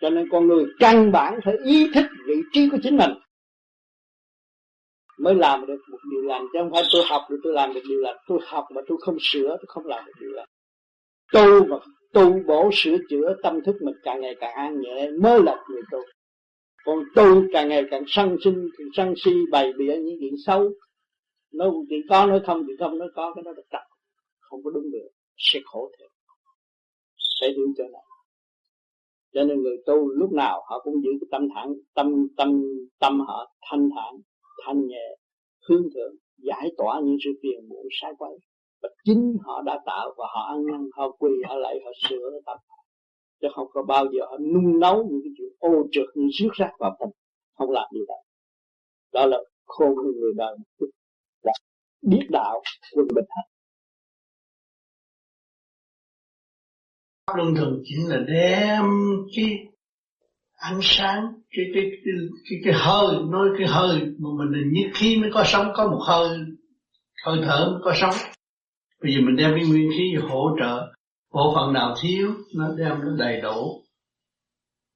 [0.00, 3.10] cho nên con người căn bản phải ý thức vị trí của chính mình.
[5.18, 7.80] Mới làm được một điều lành, chứ không phải tôi học rồi tôi làm được
[7.88, 8.16] điều lành.
[8.26, 10.48] Tôi học mà tôi không sửa, tôi không làm được điều lành
[11.32, 11.78] tu và
[12.12, 15.82] tu bổ sửa chữa tâm thức mình càng ngày càng an nhẹ mới là người
[15.90, 15.98] tu
[16.84, 20.70] còn tu càng ngày càng sân sinh, sân si, bày bịa những chuyện xấu
[21.52, 23.82] nói chuyện có nói không chuyện không nói có, cái đó là trật
[24.40, 26.10] không có đúng được, sẽ khổ thiệt.
[27.40, 28.02] phải hiểu cho này
[29.34, 32.62] cho nên người tu lúc nào họ cũng giữ cái tâm thẳng, tâm tâm
[32.98, 34.20] tâm họ thanh thản,
[34.66, 35.16] thanh nhẹ,
[35.68, 38.38] hướng thượng, giải tỏa những sự phiền muộn, sai quấy
[38.82, 42.40] và chính họ đã tạo và họ ăn năn họ quỳ họ lại họ sửa
[42.46, 42.58] tập.
[43.40, 46.52] Chứ không có bao giờ họ nung nấu những cái chuyện ô trượt như rước
[46.52, 47.08] rác vào tâm
[47.58, 48.14] không làm gì đó.
[49.12, 50.56] Đó là khôn người đời.
[52.02, 52.62] Biết đạo
[52.94, 53.48] quân bình hạnh
[57.36, 58.84] luân thường chính là đem
[59.36, 59.66] cái
[60.56, 62.14] ánh sáng cái cái cái
[62.50, 65.86] cái, cái hơi nói cái hơi mà mình là nhất khí mới có sống có
[65.90, 66.38] một hơi
[67.26, 68.14] hơi thở mới có sống
[69.02, 70.94] bây giờ mình đem cái nguyên khí hỗ trợ
[71.32, 73.84] bộ phận nào thiếu nó đem nó đầy đủ.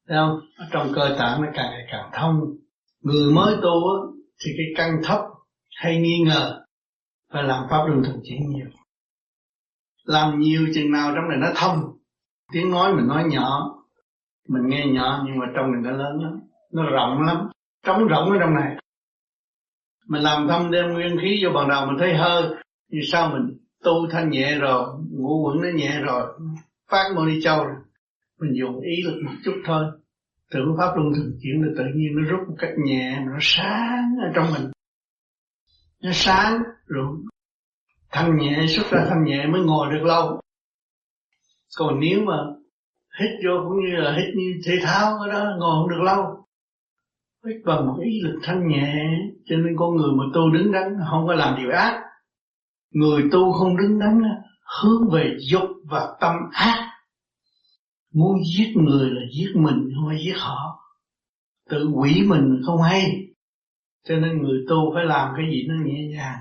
[0.08, 0.40] Thấy không?
[0.56, 2.40] Ở trong cơ tạng nó càng ngày càng thông.
[3.02, 3.96] Người mới tu á,
[4.44, 5.20] thì cái căng thấp
[5.76, 6.64] hay nghi ngờ
[7.32, 8.66] và làm pháp luân thường chuyển nhiều.
[10.04, 11.80] Làm nhiều chừng nào trong này nó thông.
[12.52, 13.82] Tiếng nói mình nói nhỏ
[14.48, 16.40] mình nghe nhỏ nhưng mà trong mình nó lớn lắm
[16.72, 17.48] nó rộng lắm
[17.86, 18.76] trống rỗng ở trong này.
[20.08, 22.42] Mình làm thông đem nguyên khí vô bằng đầu mình thấy hơi
[22.92, 26.26] vì sao mình tu thanh nhẹ rồi, ngũ quẩn nó nhẹ rồi,
[26.90, 27.76] phát mô đi châu rồi.
[28.40, 29.84] Mình dùng ý lực một chút thôi.
[30.50, 33.38] Tưởng pháp luân thường chuyển là tự nhiên, nó rút một cách nhẹ mà nó
[33.40, 34.70] sáng ở trong mình.
[36.02, 37.06] Nó sáng, rồi
[38.10, 40.40] thanh nhẹ, xuất ra thanh nhẹ mới ngồi được lâu.
[41.78, 42.36] Còn nếu mà
[43.20, 46.46] hít vô cũng như là hít như thể thao cái đó, ngồi không được lâu.
[47.46, 48.94] Hít bằng một ý lực thanh nhẹ,
[49.44, 52.02] cho nên con người mà tu đứng đắn, không có làm điều ác
[52.92, 54.20] người tu không đứng đắn
[54.80, 56.88] hướng về dục và tâm ác.
[58.14, 60.78] Muốn giết người là giết mình không phải giết họ.
[61.70, 63.02] Tự quỷ mình không hay.
[64.08, 66.38] Cho nên người tu phải làm cái gì nó nhẹ nhàng.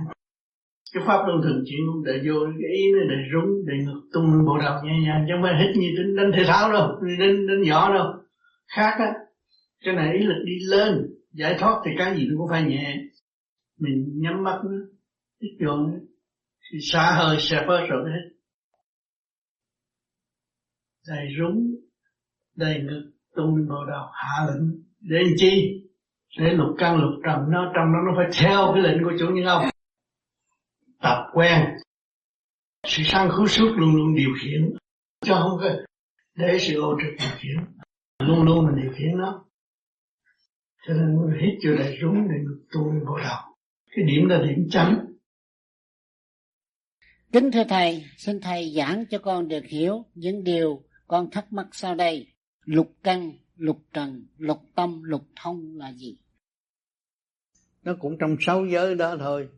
[0.94, 4.02] Cái pháp luân thường chuyển cũng để vô cái ý nó để rúng để ngực
[4.14, 6.88] tung bộ đầu nhẹ nhàng chứ không phải hít như đánh, đánh thể thao đâu
[7.20, 8.14] đánh đánh võ đâu.
[8.68, 9.14] Khác á
[9.84, 12.98] cái này ý lực đi lên giải thoát thì cái gì nó cũng phải nhẹ.
[13.80, 14.78] Mình nhắm mắt nó
[15.40, 15.72] ít vô
[16.72, 18.30] thì xa hơi sẽ bớt rồi hết.
[21.08, 21.76] Đầy rúng
[22.56, 25.84] đầy ngực tung vào đầu hạ lệnh để làm chi?
[26.40, 29.26] Để lục căn, lục trần, nó trong đó nó phải theo cái lệnh của chủ
[29.28, 29.66] nhân ông
[31.02, 31.66] tập quen.
[32.88, 34.70] Sự sang khứ suốt luôn luôn điều khiển.
[35.26, 35.70] Cho không có
[36.36, 37.56] để sự ô trực điều khiển.
[38.20, 39.46] Luôn luôn mình điều khiển nó.
[40.88, 43.56] Cho nên hít vô đầy rúng để ngực tu vào đầu
[43.96, 45.11] cái điểm là điểm chấm
[47.32, 51.68] kính thưa thầy xin thầy giảng cho con được hiểu những điều con thắc mắc
[51.72, 52.28] sau đây.
[52.66, 56.18] Lục căn lục trần lục tâm lục thông là gì?
[57.84, 59.50] Nó cũng trong sáu giới đó thôi.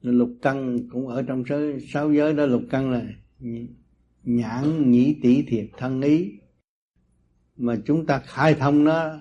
[0.00, 2.46] Lục căn cũng ở trong sáu, sáu giới đó.
[2.46, 3.02] Lục căn là
[4.22, 6.32] nhãn nhĩ tỷ thiệt thân ý.
[7.56, 9.18] Mà chúng ta khai thông nó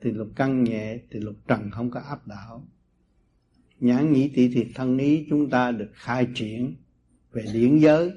[0.00, 2.68] thì lục căn nhẹ thì lục trần không có áp đảo
[3.80, 6.76] nhãn nhĩ tỷ thiệt thân ý chúng ta được khai triển
[7.32, 8.12] về điển giới,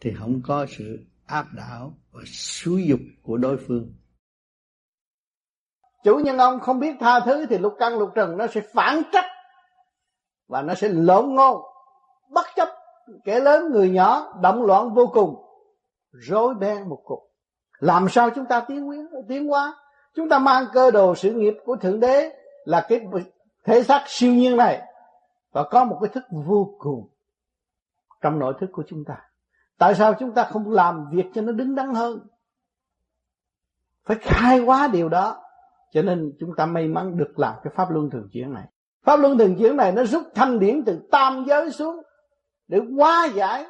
[0.00, 3.94] thì không có sự áp đảo và xúi dục của đối phương.
[6.04, 9.02] Chủ nhân ông không biết tha thứ thì lục căn lục trần nó sẽ phản
[9.12, 9.26] trách
[10.48, 11.62] và nó sẽ lộn ngôn,
[12.30, 12.68] bất chấp
[13.24, 15.34] kẻ lớn người nhỏ động loạn vô cùng,
[16.12, 17.28] rối beng một cục
[17.78, 19.74] làm sao chúng ta tiến quyến tiến hóa?
[20.14, 22.32] Chúng ta mang cơ đồ sự nghiệp của thượng đế
[22.64, 23.00] là cái
[23.64, 24.82] thể xác siêu nhiên này
[25.52, 27.08] và có một cái thức vô cùng
[28.20, 29.16] trong nội thức của chúng ta.
[29.78, 32.26] Tại sao chúng ta không làm việc cho nó đứng đắn hơn?
[34.04, 35.42] Phải khai quá điều đó.
[35.92, 38.64] Cho nên chúng ta may mắn được làm cái pháp luân thường chuyển này.
[39.02, 42.02] Pháp luân thường chuyển này nó rút thanh điển từ tam giới xuống
[42.68, 43.66] để hóa giải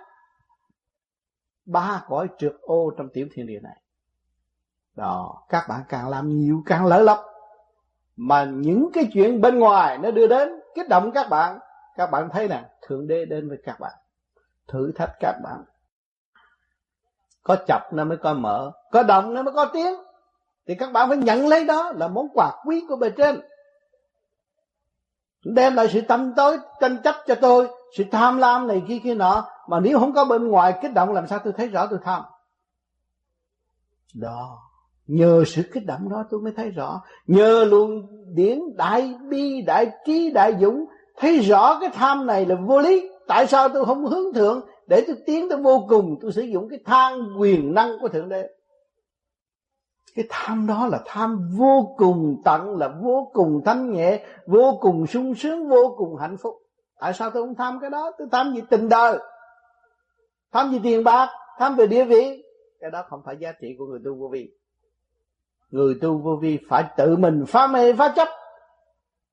[1.67, 3.83] ba cõi trượt ô trong tiểu thiên địa này.
[4.95, 7.19] Đó, các bạn càng làm nhiều càng lỡ lấp
[8.17, 11.59] mà những cái chuyện bên ngoài nó đưa đến, kích động các bạn
[11.99, 13.93] các bạn thấy nè, thượng đế đến với các bạn,
[14.69, 15.65] thử thách các bạn.
[17.43, 19.95] Có chập nó mới có mở, có động nó mới có tiếng.
[20.67, 23.41] Thì các bạn phải nhận lấy đó là món quà quý của bề trên.
[25.45, 29.15] Đem lại sự tâm tối, tranh chấp cho tôi, sự tham lam này kia kia
[29.15, 29.47] nọ.
[29.69, 32.23] Mà nếu không có bên ngoài kích động, làm sao tôi thấy rõ tôi tham?
[34.15, 34.59] Đó,
[35.07, 37.03] nhờ sự kích động đó tôi mới thấy rõ.
[37.27, 40.87] Nhờ luồng điển đại bi, đại trí, đại dũng
[41.19, 43.11] thấy rõ cái tham này là vô lý.
[43.27, 44.61] Tại sao tôi không hướng thượng?
[44.87, 48.29] Để tôi tiến tới vô cùng, tôi sử dụng cái tham quyền năng của thượng
[48.29, 48.51] đế.
[50.15, 55.07] Cái tham đó là tham vô cùng tận, là vô cùng thanh nhẹ, vô cùng
[55.07, 56.55] sung sướng, vô cùng hạnh phúc.
[57.01, 58.13] Tại sao tôi không tham cái đó?
[58.19, 59.19] Tôi tham gì tình đời.
[60.53, 61.29] Tham gì tiền bạc,
[61.59, 62.43] tham về địa vị.
[62.81, 64.51] Cái đó không phải giá trị của người tu vô vi.
[65.71, 68.29] Người tu vô vi phải tự mình phá mê, phá chấp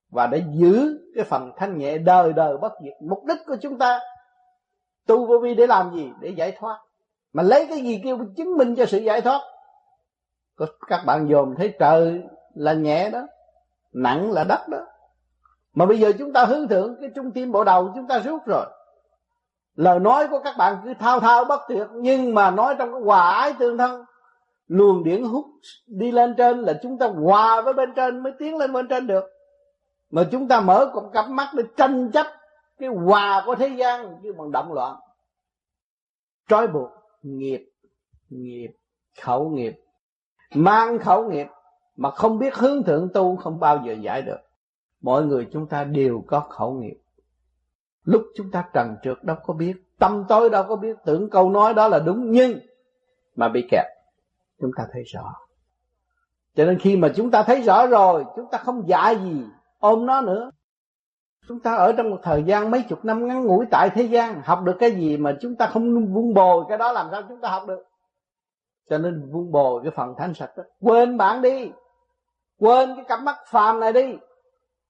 [0.09, 3.77] và để giữ cái phần thanh nhẹ đời đời bất diệt, mục đích của chúng
[3.77, 3.99] ta
[5.07, 6.11] tu vô vi để làm gì?
[6.21, 6.79] Để giải thoát.
[7.33, 9.41] Mà lấy cái gì kêu chứng minh cho sự giải thoát?
[10.87, 12.23] Các bạn dòm thấy trời
[12.55, 13.21] là nhẹ đó,
[13.93, 14.79] nặng là đất đó.
[15.73, 18.45] Mà bây giờ chúng ta hướng thượng, cái trung tim bộ đầu chúng ta rút
[18.45, 18.65] rồi.
[19.75, 23.01] Lời nói của các bạn cứ thao thao bất tuyệt, nhưng mà nói trong cái
[23.01, 24.05] hòa ái tương thân,
[24.67, 25.45] luồng điển hút
[25.87, 29.07] đi lên trên là chúng ta hòa với bên trên mới tiến lên bên trên
[29.07, 29.23] được
[30.15, 32.27] mà chúng ta mở con cặp mắt để tranh chấp
[32.79, 34.95] cái hòa của thế gian chứ bằng động loạn.
[36.47, 36.89] Trói buộc
[37.21, 37.69] nghiệp
[38.29, 38.67] nghiệp,
[39.21, 39.73] khẩu nghiệp.
[40.53, 41.47] Mang khẩu nghiệp
[41.95, 44.37] mà không biết hướng thượng tu không bao giờ giải được.
[45.01, 46.97] Mọi người chúng ta đều có khẩu nghiệp.
[48.03, 51.49] Lúc chúng ta trần trượt đâu có biết, tâm tối đâu có biết, tưởng câu
[51.49, 52.59] nói đó là đúng nhưng
[53.35, 53.85] mà bị kẹt,
[54.61, 55.33] chúng ta thấy rõ.
[56.55, 59.43] Cho nên khi mà chúng ta thấy rõ rồi, chúng ta không giải gì
[59.85, 60.51] ôm nó nữa.
[61.47, 64.41] Chúng ta ở trong một thời gian mấy chục năm ngắn ngủi tại thế gian,
[64.41, 67.41] học được cái gì mà chúng ta không vun bồi, cái đó làm sao chúng
[67.41, 67.83] ta học được?
[68.89, 70.63] Cho nên vun bồi cái phần thanh sạch đó.
[70.81, 71.71] Quên bạn đi.
[72.59, 74.17] Quên cái cặp mắt phàm này đi.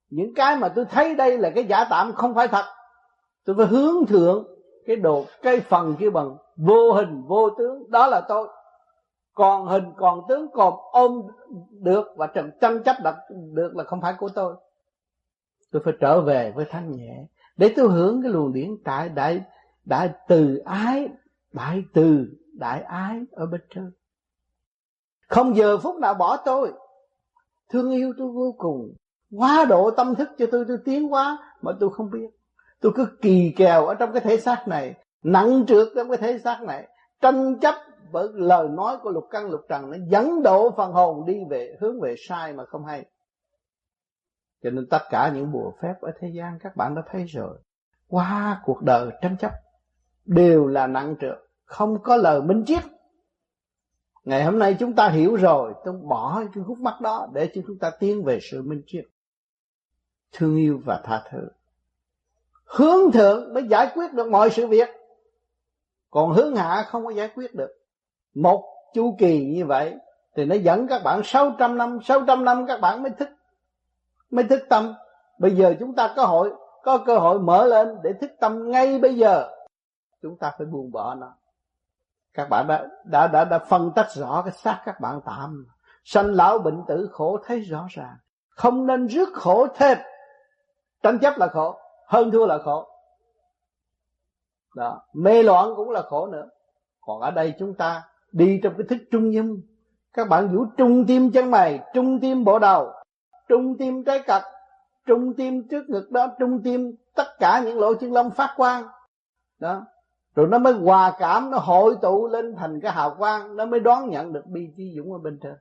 [0.10, 2.66] Những cái mà tôi thấy đây là cái giả tạm không phải thật.
[3.46, 4.48] Tôi phải hướng thượng
[4.86, 7.92] cái đồ, cái phần kia bằng vô hình, vô tướng.
[7.92, 8.48] Đó là tôi.
[9.34, 11.22] Còn hình, còn tướng, còn ôm
[11.70, 12.28] được và
[12.62, 13.16] tranh chấp đặt
[13.54, 14.56] được là không phải của tôi
[15.76, 17.26] tôi phải trở về với thanh nhẹ
[17.58, 19.42] để tôi hưởng cái luồng điển tại đại
[19.86, 21.10] đại từ ái,
[21.54, 23.92] đại từ đại ái ở bên trên.
[25.28, 26.74] Không giờ phút nào bỏ tôi.
[27.70, 28.94] Thương yêu tôi vô cùng.
[29.38, 32.28] Quá độ tâm thức cho tôi tôi tiến quá mà tôi không biết.
[32.82, 36.40] Tôi cứ kỳ kèo ở trong cái thể xác này, nặng trượt trong cái thể
[36.40, 36.88] xác này.
[37.22, 37.76] Tranh chấp
[38.12, 41.76] bởi lời nói của lục căn lục trần nó dẫn độ phần hồn đi về,
[41.80, 43.06] hướng về sai mà không hay
[44.66, 47.58] cho nên tất cả những bùa phép ở thế gian các bạn đã thấy rồi.
[48.08, 49.52] Qua cuộc đời tranh chấp,
[50.26, 52.84] đều là nặng trượt, không có lời minh triết.
[54.24, 57.62] Ngày hôm nay chúng ta hiểu rồi tôi bỏ cái khúc mắt đó để cho
[57.68, 59.06] chúng ta tiến về sự minh triết.
[60.32, 61.48] Thương yêu và tha thứ.
[62.66, 64.90] Hướng thượng mới giải quyết được mọi sự việc.
[66.10, 67.70] Còn hướng hạ không có giải quyết được.
[68.34, 68.64] Một
[68.94, 69.96] chu kỳ như vậy,
[70.36, 73.30] thì nó dẫn các bạn 600 năm 600 năm các bạn mới thức
[74.32, 74.94] mới thức tâm.
[75.40, 76.54] Bây giờ chúng ta có hội
[76.84, 79.50] có cơ hội mở lên để thức tâm ngay bây giờ.
[80.22, 81.34] Chúng ta phải buông bỏ nó.
[82.34, 85.68] Các bạn đã đã đã, đã phân tách rõ cái xác các bạn tạm.
[86.04, 88.16] Sanh lão bệnh tử khổ thấy rõ ràng.
[88.50, 89.98] Không nên rước khổ thêm.
[91.04, 92.88] Tranh chấp là khổ hơn thua là khổ.
[94.76, 96.50] Đó mê loạn cũng là khổ nữa.
[97.02, 99.62] Còn ở đây chúng ta đi trong cái thức trung dung
[100.14, 102.92] các bạn vũ trung tim chân mày trung tim bộ đầu
[103.50, 104.42] trung tim trái cật,
[105.06, 108.84] trung tim trước ngực đó, trung tim tất cả những lỗ chân lông phát quang.
[109.60, 109.86] Đó.
[110.36, 113.80] Rồi nó mới hòa cảm, nó hội tụ lên thành cái hào quang, nó mới
[113.80, 115.54] đón nhận được bi trí dũng ở bên trên.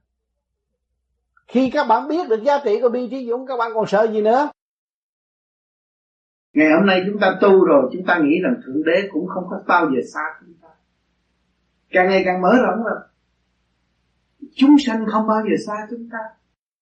[1.46, 4.06] Khi các bạn biết được giá trị của bi trí dũng, các bạn còn sợ
[4.12, 4.50] gì nữa?
[6.52, 9.44] Ngày hôm nay chúng ta tu rồi, chúng ta nghĩ rằng thượng đế cũng không
[9.50, 10.68] có bao giờ xa chúng ta.
[11.90, 13.00] Càng ngày càng mở rộng rồi.
[14.54, 16.18] Chúng sanh không bao giờ xa chúng ta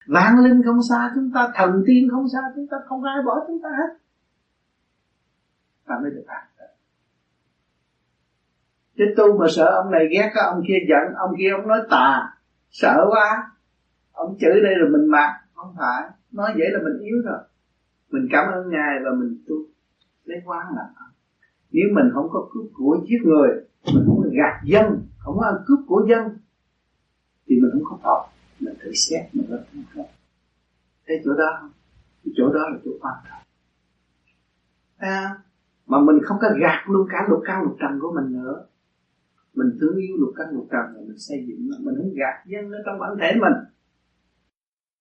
[0.06, 3.44] vạn linh không xa chúng ta, thần tiên không xa chúng ta, không ai bỏ
[3.46, 3.98] chúng ta hết.
[5.86, 6.42] Ta mới được an
[9.02, 12.36] chứ tu mà sợ ông này ghét ông kia giận, ông kia ông nói tà,
[12.70, 13.50] sợ quá.
[14.12, 16.10] Ông chửi đây rồi mình mặc không phải.
[16.32, 17.38] Nói vậy là mình yếu rồi.
[18.10, 19.54] Mình cảm ơn ngài và mình tu.
[20.24, 20.88] Lấy quán là
[21.70, 23.48] nếu mình không có cướp của giết người,
[23.94, 26.38] mình không có gạt dân, không có ăn cướp của dân,
[27.46, 28.26] thì mình không có tội
[28.62, 30.06] mình thử xét mình rất không không
[31.06, 31.70] thấy chỗ đó không?
[32.24, 33.42] Cái chỗ đó là chỗ quan trọng.
[34.96, 35.30] À,
[35.86, 38.66] mà mình không có gạt luôn cả lục căn lục trần của mình nữa.
[39.54, 41.76] Mình thương yêu lục căn lục trần là mình xây dựng nó.
[41.80, 43.52] Mình không gạt dân nó trong bản thể mình.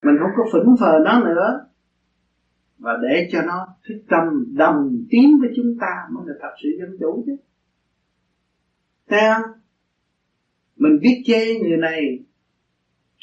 [0.02, 1.66] Mình không có phỉnh phờ nó nữa.
[2.78, 6.68] Và để cho nó thức tâm đồng tiến với chúng ta mới là thật sự
[6.80, 7.36] dân chủ chứ.
[9.08, 9.52] Thấy không?
[10.76, 12.24] Mình biết chê người này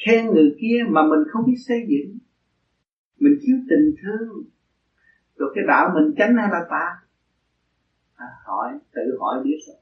[0.06, 2.18] khen người kia mà mình không biết xây dựng.
[3.20, 4.44] Mình thiếu tình thương.
[5.36, 6.86] Rồi cái đạo mình tránh hay là ta
[8.16, 9.78] à, hỏi tự hỏi biết rồi.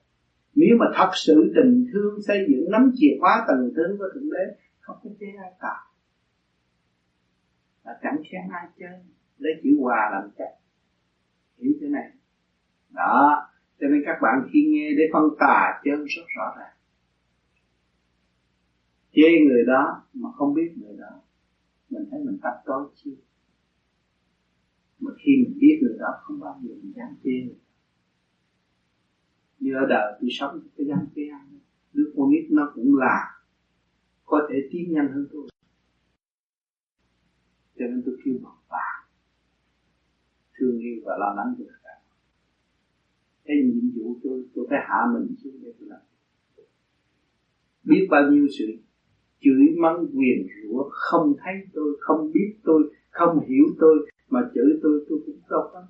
[0.56, 4.30] Nếu mà thật sự tình thương xây dựng nắm chìa khóa tình thương của thượng
[4.30, 5.88] đế không có chế ai cả
[7.88, 9.00] là chẳng khen ai chơi.
[9.38, 10.52] Lấy chữ hòa làm chắc.
[11.58, 12.12] Hiểu thế này.
[12.90, 13.50] Đó.
[13.80, 16.77] Cho nên các bạn khi nghe để phân tà chân rất rõ ràng
[19.18, 21.22] chê người đó mà không biết người đó.
[21.90, 23.16] Mình thấy mình tắt tối chi
[25.00, 27.60] mà khi mình biết người đó, không bao giờ mình dám chê người
[29.60, 31.60] như ở đời tôi sống cái dám chê ăn
[31.94, 33.42] đứa con nít nó cũng là
[34.26, 35.48] có thể tiến nhanh hơn tôi.
[37.80, 39.08] Cho nên tôi kêu bằng bà
[40.54, 42.02] thương yêu và lo lắng cho tất cả.
[43.44, 46.02] Cái nhiệm vụ tôi tôi phải hạ mình xuống để tôi làm.
[47.84, 48.66] Biết bao nhiêu sự
[49.42, 54.80] chửi mắng quyền rủa, không thấy tôi, không biết tôi, không hiểu tôi, mà chửi
[54.84, 55.84] tôi tôi cũng đâu có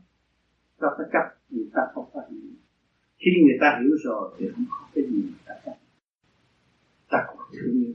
[0.82, 2.52] đâu có chấp người ta không có hiểu.
[3.18, 5.76] Khi người ta hiểu rồi thì không có cái gì người ta chấp
[7.10, 7.94] ta cũng thương yêu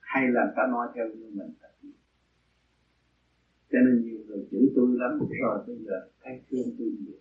[0.00, 1.68] hay là ta nói theo như mình ta
[3.72, 7.18] cho nên nhiều người chửi tôi lắm rồi bây giờ thấy thương tôi nhiều.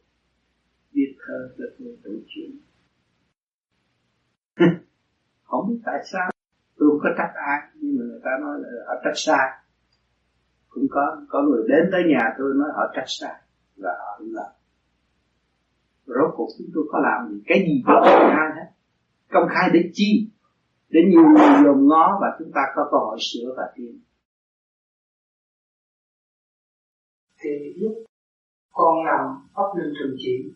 [0.94, 2.52] Biết thơ cho tôi tự chuyện
[5.44, 6.35] không biết tại sao
[6.78, 9.48] tôi không có trách ai, nhưng mà người ta nói là họ trách sai.
[10.70, 13.36] Cũng có có người đến tới nhà tôi nói họ trách sai.
[13.76, 14.52] Là họ đi làm
[16.06, 17.44] rốt cuộc chúng tôi có làm gì?
[17.46, 18.68] Cái gì cũng công khai hết.
[19.32, 20.30] Công khai để chi?
[20.90, 24.00] Để nhiều người dòm ngó và chúng ta có cơ hội sửa và tiến
[27.46, 27.94] thì lúc
[28.72, 30.52] con làm pháp luân thường chỉ,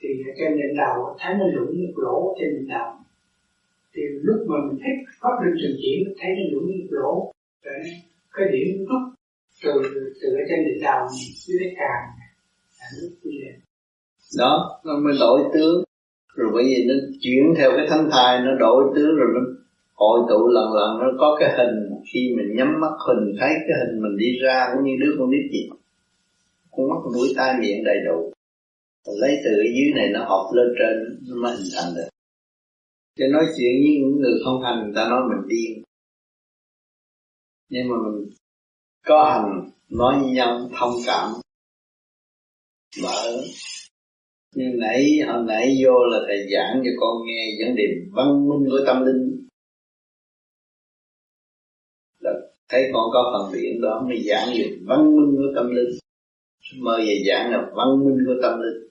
[0.00, 2.97] thì trên nền đạo thấy nó lũng một lỗ trên nền đạo
[3.98, 7.32] thì lúc mà mình thích pháp luân thường chuyển thấy nó đủ một lỗ
[8.36, 9.04] cái điểm rút
[9.62, 9.72] từ
[10.20, 12.04] từ ở trên đỉnh đầu mình dưới cái càng
[12.78, 12.86] là
[13.24, 13.54] đi lên.
[14.38, 15.78] Đó, nó mới đổi tướng.
[16.36, 19.40] Rồi bởi vì nó chuyển theo cái thân thai, nó đổi tướng rồi nó
[19.94, 21.76] hội tụ lần lần, nó có cái hình.
[22.12, 25.30] Khi mình nhắm mắt hình, thấy cái hình mình đi ra, cũng như đứa con
[25.30, 25.68] nít gì
[26.78, 28.32] con mắt mũi tai miệng đầy đủ.
[29.20, 32.08] Lấy từ ở dưới này nó học lên trên, nó mới hình thành được
[33.18, 35.82] cho nói chuyện với những người không hành, người ta nói mình điên.
[37.68, 38.30] Nhưng mà mình
[39.06, 41.30] có hành, nói với nhau, thông cảm,
[43.02, 43.42] mở
[44.54, 48.70] như nãy, hồi nãy vô là thầy giảng cho con nghe vấn đề văn minh
[48.70, 49.46] của tâm linh.
[52.20, 52.32] Là
[52.68, 55.98] thấy con có phần biển đó mới giảng về văn minh của tâm linh.
[56.76, 58.88] Mời về giảng là văn minh của tâm linh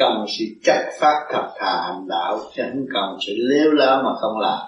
[0.00, 4.10] cần sự chất phát thật thà hành đạo chứ không cần sự lêu láo mà
[4.20, 4.60] không làm.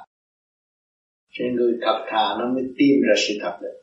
[1.31, 3.77] Cho người thật thà nó mới tìm ra sự thật được.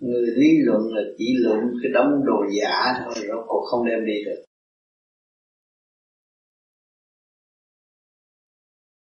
[0.00, 4.06] Người lý luận là chỉ luận cái đống đồ giả thôi rồi cũng không đem
[4.06, 4.44] đi được.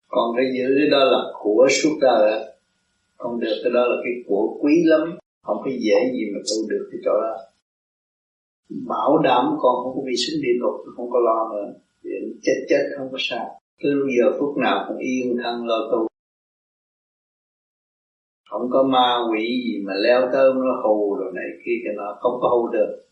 [0.09, 2.55] Còn cái giữ cái đó là của suốt đời
[3.19, 5.01] không được, cái đó là cái của quý lắm.
[5.43, 7.52] Không có dễ gì mà tu được cái chỗ đó
[8.69, 11.73] bảo đảm con không có bị xuống địa ngục không có lo nữa.
[12.43, 13.61] Chết chết, không có sao.
[13.79, 16.07] Cứ giờ phút nào cũng yên thân lo tu.
[18.51, 22.17] Không có ma quỷ gì mà leo tôm nó hù rồi này kia, cái nó
[22.21, 23.03] không có hù được.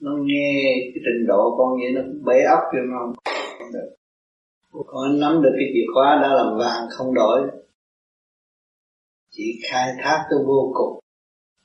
[0.00, 3.12] Nó nghe cái trình độ con vậy, nó cũng bể óc cho nó
[3.58, 3.90] không được.
[4.86, 7.40] Con nắm được cái chìa khóa đã làm vàng không đổi.
[9.30, 11.00] Chỉ khai thác tới vô cùng.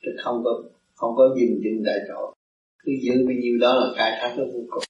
[0.02, 0.64] Chứ không có
[0.96, 2.35] không có dừng dừng tại chỗ
[2.86, 4.84] cứ giữ bao nhiêu đó là khai thác tới vô cùng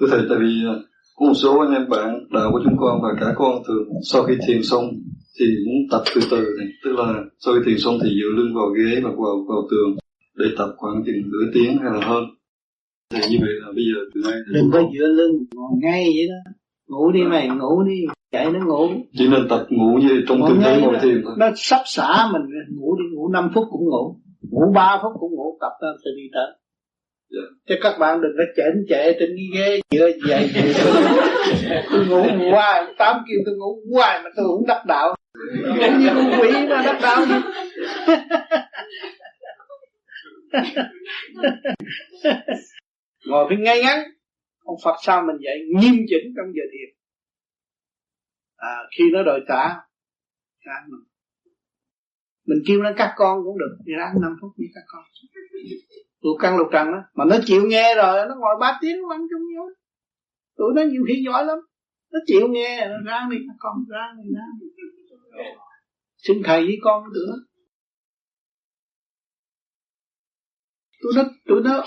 [0.00, 0.74] thưa thầy tại vì à,
[1.16, 4.22] có một số anh em bạn đạo của chúng con và cả con thường sau
[4.22, 4.84] khi thiền xong
[5.38, 6.68] thì muốn tập từ từ này.
[6.84, 9.96] Tức là sau khi thiền xong thì dựa lưng vào ghế và vào vào tường
[10.36, 12.24] để tập khoảng chừng nửa tiếng hay là hơn.
[13.14, 16.26] Thì như vậy là bây giờ từ nay đừng có dựa lưng ngồi ngay vậy
[16.28, 16.50] đó.
[16.88, 18.88] Ngủ đi mày ngủ đi chạy nó ngủ.
[19.12, 22.42] Chỉ nên tập ngủ như trong tư thế ngồi thiền nó sắp xả mình
[22.78, 24.16] ngủ đi ngủ 5 phút cũng ngủ.
[24.50, 26.46] Ngủ 3 phút cũng ngủ tập ra từ đi tới.
[27.34, 27.50] Yeah.
[27.68, 30.50] Chứ các bạn đừng có chảnh chệ trên cái ghế dựa vậy
[31.90, 35.14] tôi ngủ hoài tám kêu tôi ngủ hoài mà tôi cũng đắc đạo.
[35.64, 37.24] Cũng như con quỷ mà đắc đạo.
[43.26, 43.98] Ngồi phải ngay ngắn.
[44.64, 47.01] Ông Phật sao mình dạy nghiêm chỉnh trong giờ thiền
[48.70, 49.62] à, khi nó đòi trả
[50.66, 50.84] ráng
[52.46, 52.58] mình.
[52.66, 55.02] Kêu nó các con cũng được thì ráng năm phút như các con.
[56.20, 59.20] Lục căn lục trần đó mà nó chịu nghe rồi nó ngồi ba tiếng lăn
[59.30, 59.68] chung nhau
[60.56, 61.58] tụi nó nhiều khi giỏi lắm
[62.12, 64.66] nó chịu nghe nó ráng đi các con ráng đi ráng đi.
[66.16, 67.34] Xin thầy với con nữa.
[71.02, 71.84] Tụi nó tụi nó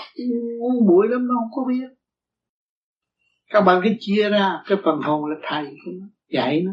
[0.58, 1.88] ngu muội lắm nó không có biết.
[3.46, 6.72] Các bạn cứ chia ra cái phần hồn là thầy của nó dạy nó.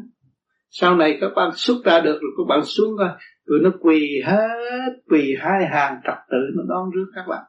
[0.70, 3.10] Sau này các bạn xuất ra được rồi các bạn xuống coi.
[3.45, 7.43] Tụi nó quỳ hết quỳ hai hàng trật tự nó đón rước các bạn.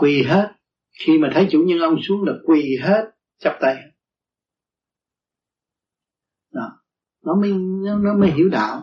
[0.00, 0.52] Quỳ hết.
[0.98, 3.04] Khi mà thấy chủ nhân ông xuống là quỳ hết
[3.38, 3.76] chắp tay.
[6.52, 6.82] Đó.
[7.24, 7.52] Nó mới
[7.84, 8.82] nó, nó mới hiểu đạo.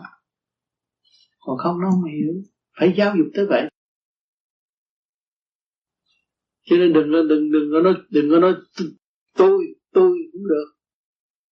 [1.38, 2.32] Còn không nó không hiểu.
[2.78, 3.68] Phải giáo dục tới vậy.
[6.62, 8.88] Cho nên đừng đừng đừng có nói đừng có nói tôi
[9.36, 9.79] tôi
[10.40, 10.68] cũng được.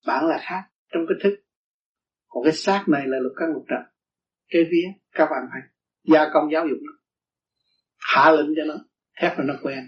[0.06, 0.62] Bạn là khác
[0.92, 1.36] trong cái thức.
[2.28, 3.82] Còn cái xác này là lục căn lục trần.
[4.48, 5.60] Cái vía, các bạn phải
[6.04, 6.92] gia công giáo dục nó.
[7.98, 8.84] Hạ lệnh cho nó,
[9.20, 9.84] thép là nó quen.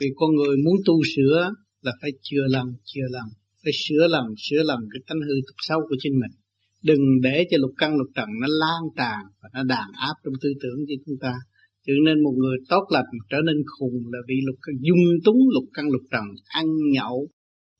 [0.00, 1.50] Vì con người muốn tu sửa
[1.80, 3.28] là phải chừa lầm chừa lầm.
[3.64, 6.30] Phải sửa lầm sửa lầm cái tánh hư tục xấu của chính mình.
[6.82, 10.34] Đừng để cho lục căn lục trần nó lan tràn và nó đàn áp trong
[10.42, 11.34] tư tưởng của chúng ta
[11.86, 15.64] cho nên một người tốt lành trở nên khùng là bị lục dung túng lục
[15.74, 17.28] căn, lục trần, ăn nhậu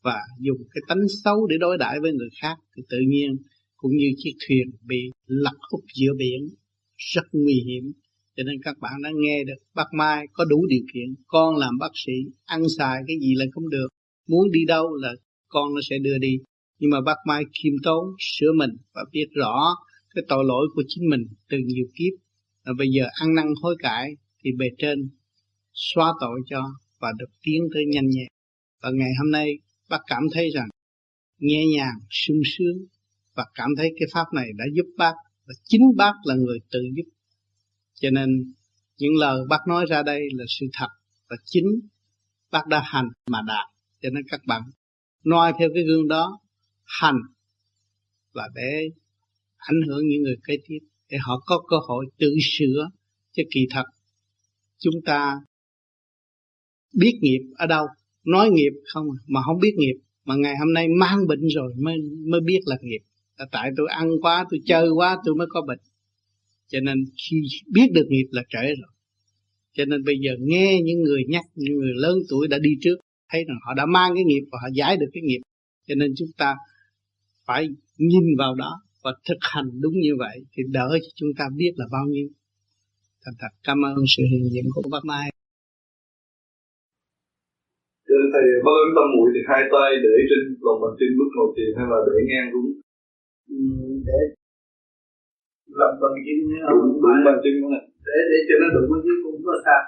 [0.03, 2.57] và dùng cái tánh xấu để đối đãi với người khác.
[2.77, 3.37] Thì tự nhiên
[3.77, 6.41] cũng như chiếc thuyền bị lật úp giữa biển,
[6.97, 7.93] rất nguy hiểm.
[8.37, 11.79] Cho nên các bạn đã nghe được bác Mai có đủ điều kiện, con làm
[11.81, 12.13] bác sĩ,
[12.45, 13.89] ăn xài cái gì là không được,
[14.29, 15.13] muốn đi đâu là
[15.49, 16.39] con nó sẽ đưa đi.
[16.79, 19.75] Nhưng mà bác Mai khiêm tốn sửa mình và biết rõ
[20.15, 22.26] cái tội lỗi của chính mình từ nhiều kiếp
[22.67, 25.09] và bây giờ ăn năn hối cải thì bề trên
[25.75, 26.63] xóa tội cho
[26.99, 28.29] và được tiến tới nhanh nhẹn.
[28.83, 29.59] Và ngày hôm nay,
[29.89, 30.69] bác cảm thấy rằng
[31.39, 32.87] nhẹ nhàng, sung sướng
[33.35, 35.13] và cảm thấy cái pháp này đã giúp bác
[35.47, 37.11] và chính bác là người tự giúp.
[37.95, 38.55] Cho nên
[38.99, 40.89] những lời bác nói ra đây là sự thật
[41.29, 41.67] và chính
[42.51, 43.67] bác đã hành mà đạt.
[44.03, 44.63] Cho nên các bạn
[45.25, 46.41] noi theo cái gương đó,
[46.85, 47.19] hành
[48.33, 48.91] và để
[49.57, 50.79] ảnh hưởng những người kế tiếp
[51.11, 52.89] để họ có cơ hội tự sửa
[53.33, 53.85] cho kỳ thật.
[54.79, 55.35] Chúng ta
[56.95, 57.87] biết nghiệp ở đâu,
[58.25, 59.95] nói nghiệp không à, mà không biết nghiệp.
[60.25, 61.97] Mà ngày hôm nay mang bệnh rồi mới
[62.29, 63.01] mới biết là nghiệp.
[63.39, 65.79] Là tại tôi ăn quá, tôi chơi quá, tôi mới có bệnh.
[66.69, 67.43] Cho nên khi
[67.73, 68.93] biết được nghiệp là trễ rồi.
[69.73, 72.97] Cho nên bây giờ nghe những người nhắc, những người lớn tuổi đã đi trước,
[73.29, 75.41] thấy rằng họ đã mang cái nghiệp và họ giải được cái nghiệp.
[75.89, 76.55] Cho nên chúng ta
[77.45, 81.45] phải nhìn vào đó và thực hành đúng như vậy thì đỡ cho chúng ta
[81.61, 82.29] biết là bao nhiêu.
[83.23, 85.27] Thật thật cảm ơn sự hiện diện của bác Mai.
[88.09, 91.31] Nên thầy bác ơn tâm mũi thì hai tay để trên lòng bàn chân lúc
[91.37, 92.69] ngồi thiền hay là để ngang đúng?
[93.55, 93.59] Ừ,
[94.09, 94.21] để
[95.81, 96.39] lòng bàn chân
[96.71, 97.83] đúng đúng bàn chân không ạ.
[98.07, 99.83] Để để cho nó đụng với dưới cũng có sao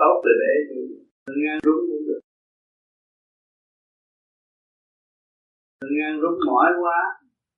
[0.00, 0.52] tốt rồi để
[1.42, 2.20] ngang đúng cũng được.
[5.96, 6.98] Ngang rút mỏi quá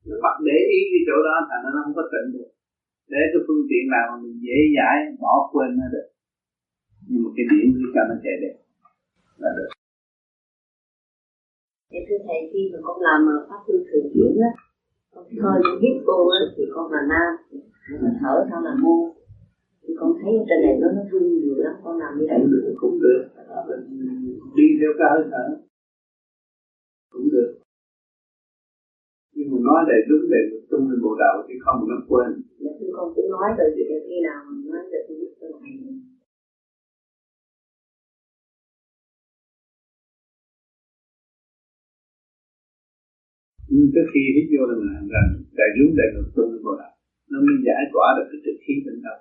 [0.06, 2.50] nó bắt để ý cái chỗ đó thành nó không có tịnh được
[3.12, 6.08] để cái phương tiện nào mà mình dễ dãi bỏ quên nó được
[7.08, 8.54] nhưng mà cái điểm cứ cho nó chạy đẹp
[9.42, 9.70] là được
[11.92, 14.50] Dạ thưa thầy khi mà con làm pháp thư thường chuyển á,
[15.14, 17.30] con hơi con hít vô á thì con là nam,
[18.02, 18.96] mà thở theo là mô.
[19.82, 22.74] Thì con thấy trên này nó nó rung nhiều lắm, con làm như vậy được
[22.80, 23.22] cũng được.
[24.56, 25.44] Đi theo cái hơi thở
[27.12, 27.50] cũng được.
[29.34, 32.30] Nhưng mà nói đầy đúng để tung lên bộ đạo thì không nó quên.
[32.62, 35.52] Dạ thưa con cứ nói rồi khi nào nói được thì biết tôi
[43.72, 45.28] nhưng trước khi hít vô là mình rằng
[45.58, 46.94] đại rúng đại ngược tung vào đạo
[47.30, 49.20] nó mới giải tỏa được cái trực khí bên trong.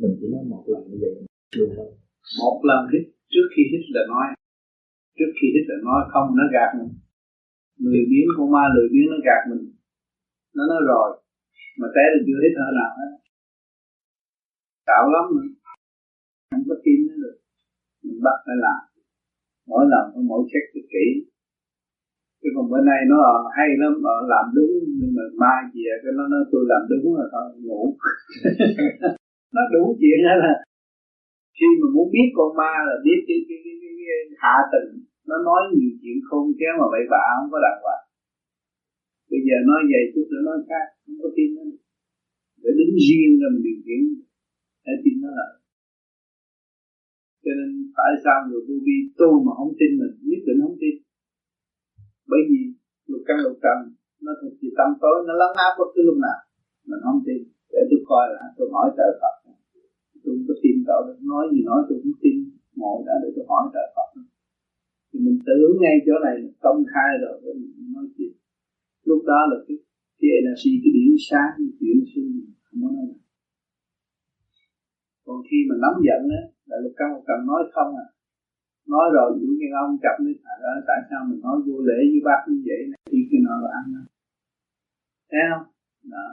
[0.00, 1.12] Mình chỉ nói một lần như vậy
[1.58, 1.92] được không
[2.42, 4.26] một lần hít trước khi hít là nói
[5.18, 6.90] trước khi hít là nói không nó gạt mình
[7.82, 9.64] lười biến con ma lười biến nó gạt mình.
[10.56, 11.08] Nó nói rồi
[11.80, 13.12] mà té được chưa hết thở nào hết.
[14.90, 15.42] Tạo lắm mà.
[16.50, 17.36] Không có tin nữa được
[18.04, 18.80] mình bắt phải làm.
[19.70, 21.06] Mỗi lần mỗi check cho kỹ.
[22.40, 25.92] Chứ còn bữa nay nó ờ, hay lắm ờ, làm đúng nhưng mà mai về
[26.02, 27.82] cái nó nói tôi làm đúng rồi thôi ngủ.
[29.56, 30.52] Nó đủ chuyện đó là
[31.58, 34.88] khi mà muốn biết con ma là biết cái, cái, cái, cái, cái hạ tầng
[35.28, 38.04] nó nói nhiều chuyện không khéo mà bậy bạ, không có đàng hoàng.
[39.30, 41.68] Bây giờ nói vậy chút nữa, nói khác, không có tin nữa.
[42.62, 44.02] Để đứng riêng ra mình điều khiển
[44.86, 45.48] để tin nó là.
[47.44, 50.14] Cho nên tại sao người vô vi tu mà không tin mình?
[50.28, 50.94] Nhất định không tin.
[52.30, 52.60] Bởi vì
[53.10, 53.78] lục căn lục trần,
[54.24, 56.38] nó thật sự tâm tối, nó lắng áp bất cứ lúc nào.
[56.88, 57.40] Mình không tin.
[57.72, 59.34] Để tôi coi là tôi hỏi trời Phật.
[60.22, 61.00] Tôi không có tin cậu
[61.32, 62.36] nói gì nói tôi cũng tin.
[62.78, 64.08] Ngồi đã để tôi hỏi trời Phật
[65.14, 68.32] thì mình tưởng ngay chỗ này công khai rồi để mình nói chuyện.
[69.08, 69.76] Lúc đó là cái
[70.18, 72.30] cái energy cái điểm sáng chuyển xuống
[72.64, 73.06] không có nói
[75.26, 78.06] còn khi mà nóng giận á là lục căn lục nói không à.
[78.94, 81.98] Nói rồi chủ nhân ông chậm nói à, đó, tại sao mình nói vô lễ
[82.10, 82.98] với bác như vậy này
[83.30, 83.84] khi nào là ăn
[85.30, 85.66] thấy không?
[86.14, 86.26] Đó.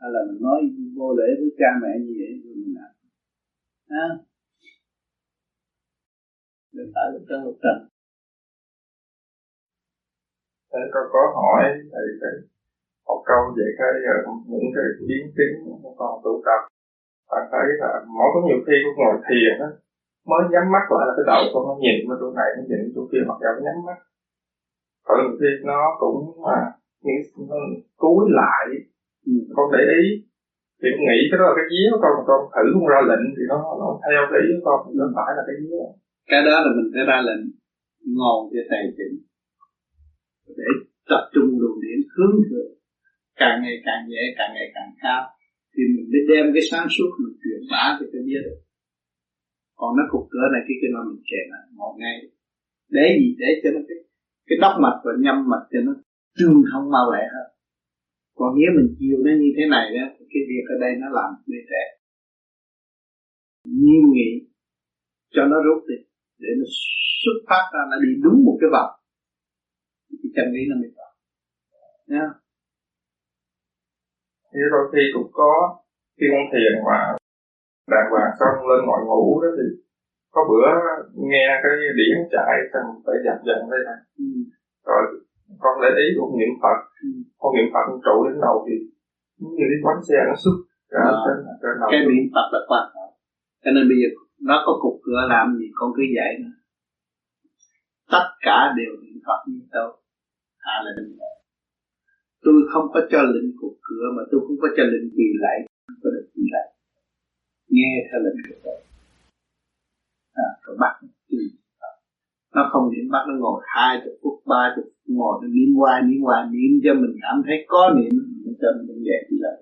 [0.00, 0.58] Hay là mình nói
[0.96, 2.92] vô lễ với cha mẹ như vậy rồi mình làm.
[3.92, 4.06] Ha
[6.78, 7.78] được tại lúc cao cần trần.
[10.70, 11.62] Thế con có hỏi
[11.92, 12.34] thầy cái
[13.08, 14.16] một câu về cái ờ,
[14.52, 16.60] những cái biến chứng của con tu tập.
[17.30, 19.70] Bạn thấy là mỗi có nhiều khi con ngồi thiền á
[20.30, 22.82] mới nhắm mắt lại là cái đầu con nó nhìn vào chỗ này nó nhìn
[22.94, 23.98] chỗ kia mặc dù nhắm mắt.
[25.06, 26.58] Còn khi nó cũng mà
[27.04, 27.16] như
[28.02, 28.64] cúi lại
[29.26, 29.32] ừ.
[29.56, 30.06] con để ý.
[30.80, 33.44] Thì con nghĩ cái đó là cái vía con con thử con ra lệnh thì
[33.52, 35.84] nó nó theo cái ý của con thì nó phải là cái vía
[36.30, 37.42] cái đó là mình phải ra lệnh.
[38.18, 39.14] Ngồi cho tài chỉnh
[40.60, 40.68] để
[41.10, 42.72] tập trung luồng điện hướng thượng.
[43.40, 45.22] Càng ngày càng dễ càng ngày càng cao.
[45.72, 48.60] Thì mình mới đem cái sáng suốt mình truyền bá cho cái biết được.
[49.78, 52.16] Còn nó cục cửa này khi cái nó mình kẹt là một ngày.
[52.96, 53.28] Để gì?
[53.42, 53.98] Để cho nó cái
[54.48, 55.92] cái đốc mạch và nhâm mạch cho nó
[56.38, 57.48] tương thông mau lẹ hơn.
[58.38, 61.30] Còn nếu mình chiều nó như thế này đó cái việc ở đây nó làm
[61.50, 61.84] mê trẻ
[63.76, 64.30] nhiên nghị
[65.34, 65.94] cho nó rút đi,
[66.38, 66.64] để nó
[67.22, 68.90] xuất phát ra, nó đi đúng một cái vòng
[70.20, 71.12] cái chân lý nó mới vào
[72.12, 72.26] nha.
[74.52, 75.52] Thì đôi khi cũng có
[76.16, 76.98] khi con thiền mà
[77.92, 79.66] đàng hoàng xong lên ngồi ngủ đó thì
[80.34, 80.66] có bữa
[81.30, 84.28] nghe cái điển chạy xong phải dập dần đây này ừ.
[84.88, 85.02] rồi
[85.62, 86.78] con để ý cũng niệm phật.
[87.04, 87.08] Ừ.
[87.40, 88.74] con niệm phật trụ đến đầu thì
[89.54, 90.56] như cái bánh xe nó xuất
[90.94, 91.88] ra trên, trên đầu.
[91.92, 93.12] Cái niệm phật là quan trọng.
[93.62, 94.08] Cho nên bây giờ
[94.48, 96.58] nó có cục cửa làm gì con cứ dạy nữa
[98.10, 99.97] tất cả đều niệm phật như tôi
[100.68, 101.12] hạ là định
[102.44, 105.56] tôi không có cho lệnh cục cửa mà tôi không có cho lệnh quỳ lại
[105.86, 106.66] không có được quỳ lại
[107.74, 108.78] nghe theo lệnh của tôi
[110.46, 110.94] à, rồi bắt
[112.54, 115.94] nó không niệm bắt nó ngồi hai chục phút ba chục ngồi nó niệm qua
[116.06, 118.12] niệm qua niệm cho mình cảm thấy có niệm
[118.44, 119.58] mình cho mình dạy đi lại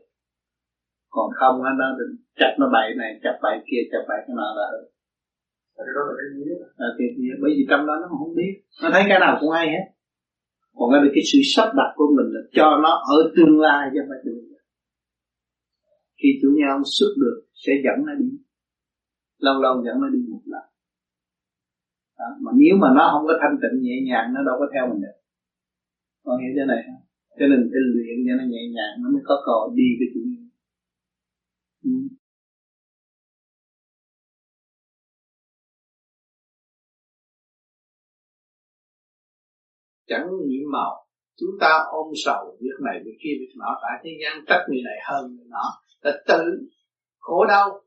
[1.15, 1.87] còn không nó nó
[2.41, 4.67] chặt nó bậy này chặt bậy kia chặt bậy cái nọ là
[6.77, 8.53] à, thì, thì, bởi vì trong đó nó không biết
[8.83, 9.85] nó thấy cái nào cũng hay hết
[10.77, 14.01] còn cái cái sự sắp đặt của mình là cho nó ở tương lai cho
[14.09, 14.47] phải tương
[16.21, 18.29] khi chủ nhân ông xuất được, sẽ dẫn nó đi.
[19.39, 20.67] Lâu lâu dẫn nó đi một lần.
[22.19, 22.29] Đó.
[22.45, 25.01] mà nếu mà nó không có thanh tịnh nhẹ nhàng, nó đâu có theo mình
[25.05, 25.17] được.
[26.25, 27.03] Con hiểu thế này không?
[27.39, 30.21] Cho nên phải luyện cho nó nhẹ nhàng, nó mới có cò đi cái chủ
[31.89, 31.91] ừ.
[40.07, 41.07] Chẳng nhiễm màu.
[41.41, 44.83] Chúng ta ôm sầu việc này việc kia việc nọ, tại thế gian trách người
[44.85, 45.67] này hơn người nọ.
[46.03, 46.43] Là tự
[47.19, 47.81] khổ đau,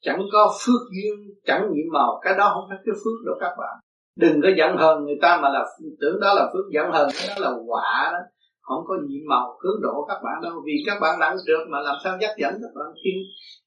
[0.00, 1.14] chẳng có phước duyên,
[1.44, 2.20] chẳng nhiễm màu.
[2.22, 3.76] Cái đó không phải cái phước đâu các bạn.
[4.16, 5.64] Đừng có giận hờn người ta mà là
[6.00, 8.18] tưởng đó là phước, giận hờn đó là quả đó.
[8.60, 10.52] Không có nhiệm màu, hướng độ các bạn đâu.
[10.66, 13.14] Vì các bạn đang trượt mà làm sao dắt dẫn các bạn thiên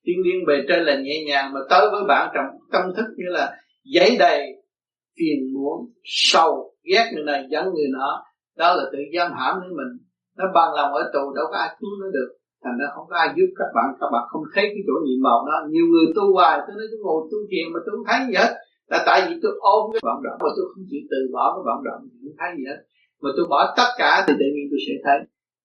[0.06, 3.26] thiên liên bề trên là nhẹ nhàng mà tới với bạn trong tâm thức như
[3.28, 4.42] là giấy đầy
[5.20, 8.12] phiền muộn sâu ghét người này dẫn người nọ,
[8.58, 9.92] đó là tự giam hãm lấy mình.
[10.38, 12.30] Nó bằng lòng ở tù, đâu có ai cứu nó được.
[12.64, 15.20] Thành ra không có ai giúp các bạn các bạn không thấy cái chỗ nhiệm
[15.28, 15.58] màu đó.
[15.74, 18.36] Nhiều người tu hoài, tôi nói tôi ngồi tu thiền mà tôi không thấy gì
[18.42, 18.52] hết.
[18.92, 21.64] Là tại vì tôi ôm cái vọng động mà tôi không chịu từ bỏ cái
[21.68, 22.80] vọng động không thấy gì hết.
[23.22, 25.18] Mà tôi bỏ tất cả thì tự nhiên tôi sẽ thấy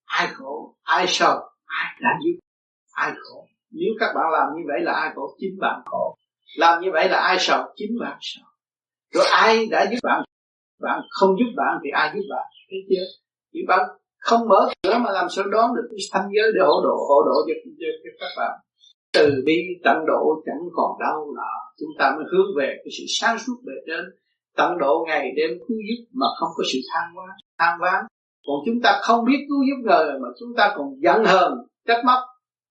[0.05, 2.37] ai khổ, ai sầu, ai đã giúp,
[2.93, 3.39] ai khổ.
[3.71, 5.37] Nếu các bạn làm như vậy là ai khổ?
[5.41, 6.17] Chính bạn khổ.
[6.57, 7.63] Làm như vậy là ai sầu?
[7.77, 8.45] Chính bạn sầu.
[9.15, 10.24] Rồi ai đã giúp bạn
[10.81, 12.47] bạn không giúp bạn thì ai giúp bạn?
[12.71, 13.07] Thấy chưa
[13.53, 13.81] chỉ bạn
[14.19, 17.19] không mở cửa mà làm sao đón được cái thanh giới để hỗ độ hỗ
[17.29, 18.55] độ cho, cho, cho các bạn?
[19.15, 23.05] Từ bi tận độ chẳng còn đau nữa chúng ta mới hướng về cái sự
[23.09, 24.05] sáng suốt bề trên.
[24.57, 27.27] Tận độ ngày đêm cứu giúp mà không có sự than quá
[27.59, 28.05] than ván
[28.47, 31.53] còn chúng ta không biết cứu giúp người mà chúng ta còn giận hờn
[31.87, 32.19] trách móc.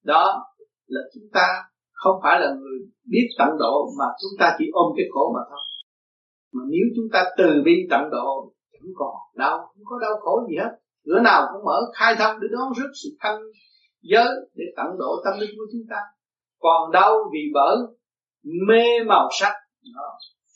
[0.04, 0.46] Đó
[0.88, 1.46] là chúng ta
[1.92, 2.80] không phải là người
[3.12, 5.60] biết tận độ mà chúng ta chỉ ôm cái khổ mà thôi
[6.54, 10.48] mà nếu chúng ta từ bi tận độ, chẳng còn đau, không có đau khổ
[10.50, 10.72] gì hết.
[11.06, 13.40] Cửa nào cũng mở khai thông để đón rước sự thanh
[14.02, 15.98] giới để tận độ tâm linh của chúng ta.
[16.60, 17.76] Còn đau vì bởi
[18.68, 19.54] mê màu sắc
[19.96, 20.10] đó.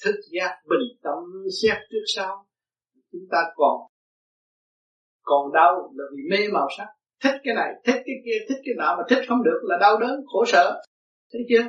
[0.03, 1.17] thức giác bình tâm
[1.61, 2.45] xét trước sau.
[3.11, 3.77] Chúng ta còn
[5.21, 6.87] còn đau là vì mê màu sắc.
[7.23, 9.99] Thích cái này, thích cái kia, thích cái nọ mà thích không được là đau
[9.99, 10.81] đớn, khổ sở.
[11.33, 11.63] Thấy chưa?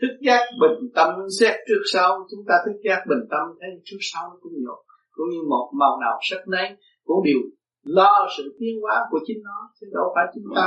[0.00, 2.10] Thức giác bình tâm xét trước sau.
[2.30, 4.80] Chúng ta thức giác bình tâm thấy trước sau cũng nhột
[5.16, 6.68] cũng như một màu nào sắc nấy
[7.04, 7.40] cũng đều
[7.84, 10.66] lo sự tiến hóa của chính nó chứ đâu phải chúng ta.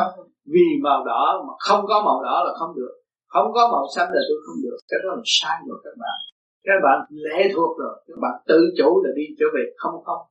[0.54, 2.94] Vì màu đỏ mà không có màu đỏ là không được.
[3.28, 4.78] Không có màu xanh là tôi không được.
[4.90, 6.18] Cái đó là sai rồi các bạn.
[6.64, 7.96] Các bạn lệ thuộc rồi.
[8.08, 10.22] Các bạn tự chủ là đi trở về không không.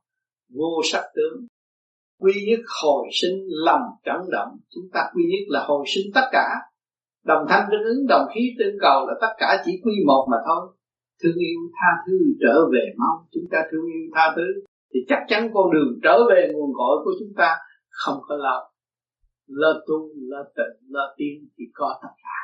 [0.55, 1.47] Vô sắc tướng.
[2.21, 6.27] Quy nhất hồi sinh lầm trận động chúng ta quy nhất là hồi sinh tất
[6.31, 6.47] cả
[7.25, 10.37] đồng thanh tương ứng, đồng khí tương cầu là tất cả chỉ quy một mà
[10.47, 10.75] thôi.
[11.23, 14.47] Thương yêu tha thứ trở về mau, chúng ta thương yêu tha thứ.
[14.93, 17.55] Thì chắc chắn con đường trở về nguồn cội của chúng ta
[17.89, 18.61] không có lâu.
[19.47, 22.39] Lơ tu, lơ tịnh, lơ tiên thì có tất cả.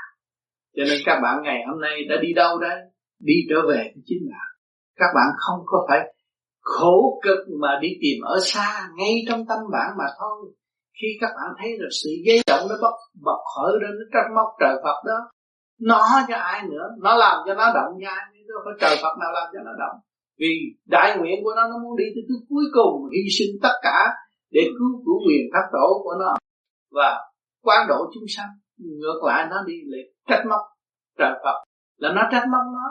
[0.75, 2.79] Cho nên các bạn ngày hôm nay đã đi đâu đấy?
[3.19, 4.43] Đi trở về chính là
[4.95, 6.13] các bạn không có phải
[6.59, 10.53] khổ cực mà đi tìm ở xa, ngay trong tâm bạn mà thôi
[10.97, 14.29] khi các bạn thấy được sự dây động nó bộc bộc khởi lên, nó trách
[14.35, 15.19] móc trời Phật đó,
[15.89, 16.85] nó cho ai nữa?
[17.05, 19.71] Nó làm cho nó động nha chứ nữa phải trời Phật nào làm cho nó
[19.83, 19.97] động.
[20.39, 20.51] Vì
[20.85, 23.97] đại nguyện của nó nó muốn đi tới thứ cuối cùng, hy sinh tất cả
[24.51, 26.33] để cứu cứu quyền thác tổ của nó.
[26.91, 27.09] Và
[27.63, 30.61] quan độ chúng sanh, ngược lại nó đi lại trách móc
[31.19, 31.57] trời Phật.
[31.97, 32.87] Là nó trách móc nó.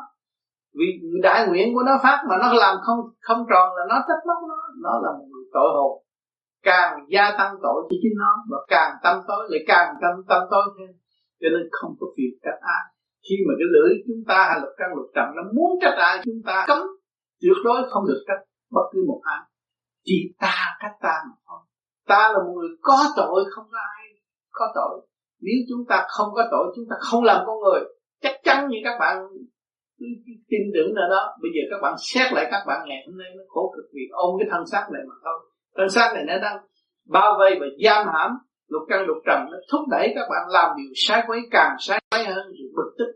[0.78, 0.86] Vì
[1.22, 4.48] đại nguyện của nó phát mà nó làm không không tròn là nó trách móc
[4.48, 4.56] nó.
[4.82, 6.02] Nó là một người tội hồn
[6.64, 10.42] càng gia tăng tội cho chính nó, và càng tâm tối, lại càng tâm tâm
[10.50, 10.90] tối thêm.
[11.40, 12.84] Cho nên không có việc trách ai.
[13.26, 16.14] Khi mà cái lưỡi chúng ta hay là căn lục trần nó muốn trách ai,
[16.24, 16.82] chúng ta cấm,
[17.40, 19.40] tuyệt đối không được trách bất cứ một ai.
[20.04, 21.60] Chỉ ta trách ta mà thôi.
[22.08, 24.04] Ta là một người có tội, không có ai
[24.50, 25.06] có tội.
[25.40, 27.80] Nếu chúng ta không có tội, chúng ta không làm con người,
[28.22, 29.16] chắc chắn như các bạn
[30.50, 31.36] tin tưởng là đó.
[31.42, 34.02] Bây giờ các bạn xét lại các bạn ngày hôm nay, nó khổ cực vì
[34.12, 35.38] ôm cái thân xác này mà thôi
[35.76, 36.56] thân xác này nó đang
[37.08, 38.30] bao vây và giam hãm
[38.68, 42.00] lục căn lục trần nó thúc đẩy các bạn làm điều sai quấy càng sai
[42.10, 43.10] quấy hơn sự bực tức.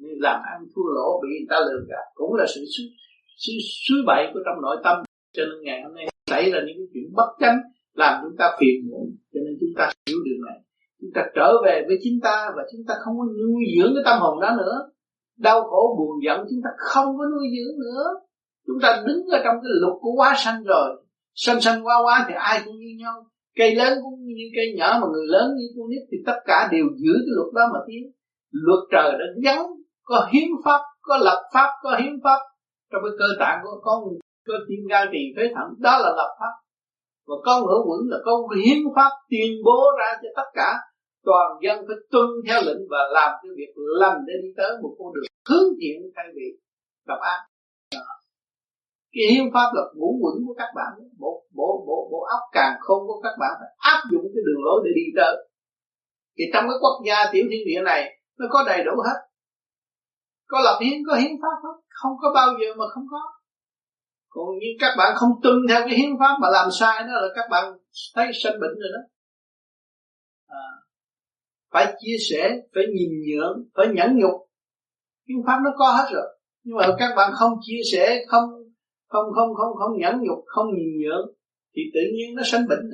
[0.00, 2.84] Như làm ăn thua lỗ bị người ta lừa gạt cũng là sự suy,
[3.36, 3.52] sự
[3.86, 4.96] suy bậy của trong nội tâm.
[5.36, 7.58] Cho nên ngày hôm nay xảy ra những cái chuyện bất chánh
[7.94, 9.06] làm chúng ta phiền muộn.
[9.32, 10.58] Cho nên chúng ta hiểu điều này.
[11.00, 14.02] Chúng ta trở về với chính ta và chúng ta không có nuôi dưỡng cái
[14.04, 14.90] tâm hồn đó nữa.
[15.38, 18.04] Đau khổ buồn giận chúng ta không có nuôi dưỡng nữa.
[18.66, 21.03] Chúng ta đứng ở trong cái lục của quá sanh rồi
[21.34, 23.26] sanh sanh quá quá thì ai cũng như nhau.
[23.58, 26.68] Cây lớn cũng như cây nhỏ mà người lớn như con nít thì tất cả
[26.72, 28.02] đều giữ cái luật đó mà tiến.
[28.50, 29.66] Luật trời đã gắn,
[30.02, 32.38] có hiến pháp, có lập pháp, có hiến pháp.
[32.92, 33.98] Trong cái cơ tạng của con,
[34.46, 36.54] cơ tim gan tỳ phế thận, đó là lập pháp.
[37.26, 40.70] Và con hữu quẩn là con hiến pháp tuyên bố ra cho tất cả.
[41.24, 44.94] Toàn dân phải tuân theo lệnh và làm cái việc lành để đi tới một
[44.98, 46.46] con đường hướng thiện thay vì
[47.08, 47.40] gặp ác
[49.14, 50.92] cái hiến pháp là ngũ quẩn của các bạn.
[51.18, 54.64] Bộ bộ bộ bộ óc càng không của các bạn phải áp dụng cái đường
[54.66, 55.34] lối để đi tới.
[56.38, 59.18] Thì trong cái quốc gia tiểu thiên địa này nó có đầy đủ hết.
[60.46, 61.76] Có lập hiến có hiến pháp hết.
[61.88, 63.20] Không có bao giờ mà không có.
[64.28, 67.28] Còn như các bạn không tuân theo cái hiến pháp mà làm sai đó là
[67.36, 67.64] các bạn
[68.14, 69.02] thấy sanh bệnh rồi đó.
[70.46, 70.64] À,
[71.72, 74.48] phải chia sẻ phải nhìn nhượng phải nhẫn nhục.
[75.28, 76.38] Hiến pháp nó có hết rồi.
[76.62, 78.63] Nhưng mà các bạn không chia sẻ không
[79.08, 81.26] không không không không nhẫn nhục, không nhìn nhượng,
[81.76, 82.90] thì tự nhiên nó sanh bệnh.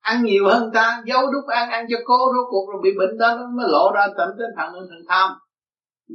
[0.00, 3.18] Ăn nhiều hơn ta, giấu đúc ăn ăn cho cố, rốt cuộc rồi bị bệnh
[3.18, 5.30] đó, nó mới lộ ra tận đến thằng thằng tham.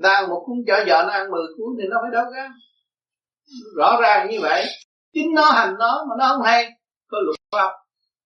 [0.04, 2.50] Ta một cuốn chở vợ nó ăn 10 cuốn thì nó phải đâu ra
[3.78, 4.66] rõ ràng như vậy.
[5.14, 6.66] Chính nó hành nó mà nó không hay.
[7.08, 7.72] Có luật pháp,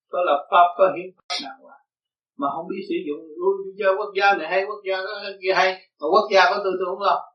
[0.10, 1.64] có lập pháp, có hiến pháp nào
[2.38, 3.22] mà không biết sử dụng.
[3.40, 4.98] Luôn cho quốc gia này hay, quốc gia
[5.42, 5.74] kia hay.
[5.74, 7.33] Mà quốc gia có tôi tôi không lo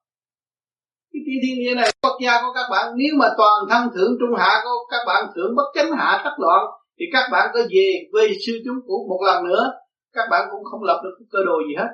[1.13, 4.13] cái chi thiên địa này quốc gia của các bạn, nếu mà toàn thân thượng
[4.21, 6.63] trung hạ của các bạn thượng bất chánh hạ thất loạn,
[6.99, 9.65] thì các bạn có về với sư chúng cũ một lần nữa,
[10.13, 11.91] các bạn cũng không lập được cái cơ đồ gì hết.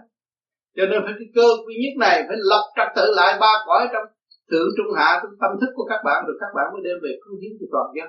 [0.76, 3.88] Cho nên phải cái cơ duy nhất này phải lập trật tự lại ba cõi
[3.92, 4.06] trong
[4.50, 7.12] thượng trung hạ, trong tâm thức của các bạn, rồi các bạn mới đem về
[7.22, 8.08] cứu hiến cho toàn dân.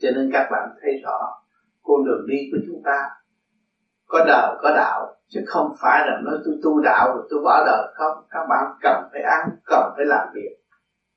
[0.00, 1.18] Cho nên các bạn thấy rõ,
[1.82, 2.98] con đường đi của chúng ta
[4.08, 7.64] có đời, có đạo, chứ không phải là nói tôi tu đạo, rồi tôi bỏ
[7.66, 7.92] đời.
[7.94, 10.56] Không, các bạn cần phải ăn, cần phải làm việc.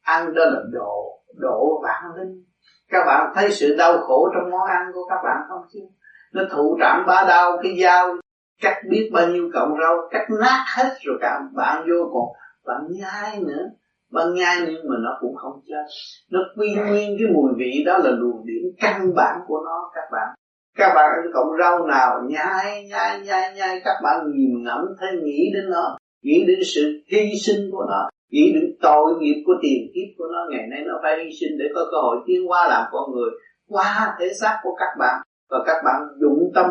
[0.01, 2.43] Ăn đó là độ độ vạn linh.
[2.89, 5.79] Các bạn thấy sự đau khổ trong món ăn của các bạn không chứ?
[6.33, 8.07] Nó thụ trạm ba đau, cái dao,
[8.61, 12.23] cắt biết bao nhiêu cọng rau, cắt nát hết rồi cả bạn vô còn
[12.65, 13.65] bạn nhai nữa,
[14.11, 15.85] bạn nhai nhưng mà nó cũng không chết.
[16.31, 20.09] Nó quy nguyên cái mùi vị đó là luồng điểm căn bản của nó, các
[20.11, 20.35] bạn
[20.79, 25.09] các bạn ăn cọng rau nào nhai nhai nhai nhai, các bạn nhìn ngẫm thấy
[25.23, 29.53] nghĩ đến nó, nghĩ đến sự hy sinh của nó, nghĩ đến tội nghiệp của
[29.61, 30.45] tiền kiếp của nó.
[30.49, 33.29] Ngày nay nó phải hy sinh để có cơ hội tiến hóa làm con người
[33.67, 35.21] qua thể xác của các bạn.
[35.49, 36.65] Và các bạn dụng tâm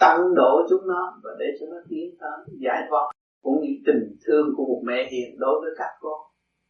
[0.00, 3.10] tận độ chúng nó và để cho nó tiến tới giải thoát
[3.42, 6.20] cũng như tình thương của một mẹ hiền đối với các con.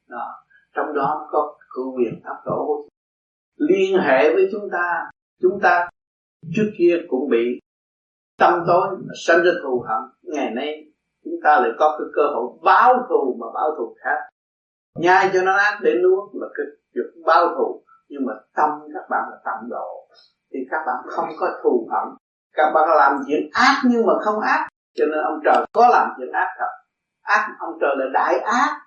[0.09, 0.27] Đó.
[0.77, 2.89] trong đó có cử quyền thấp tổ
[3.57, 5.11] liên hệ với chúng ta
[5.43, 5.89] chúng ta
[6.55, 7.61] trước kia cũng bị
[8.39, 10.03] tâm tối mà sanh ra thù hận.
[10.23, 10.85] Ngày nay
[11.25, 14.19] chúng ta lại có cái cơ hội báo thù mà báo thù khác.
[14.95, 17.85] Nhai cho nó ác để nuốt là cái việc báo thù.
[18.09, 20.09] Nhưng mà tâm các bạn là tạm độ.
[20.53, 22.17] Thì các bạn không có thù hận.
[22.53, 24.69] Các bạn làm chuyện ác nhưng mà không ác.
[24.95, 26.71] Cho nên ông trời có làm chuyện ác thật.
[27.23, 28.81] Ác, ông trời là đại ác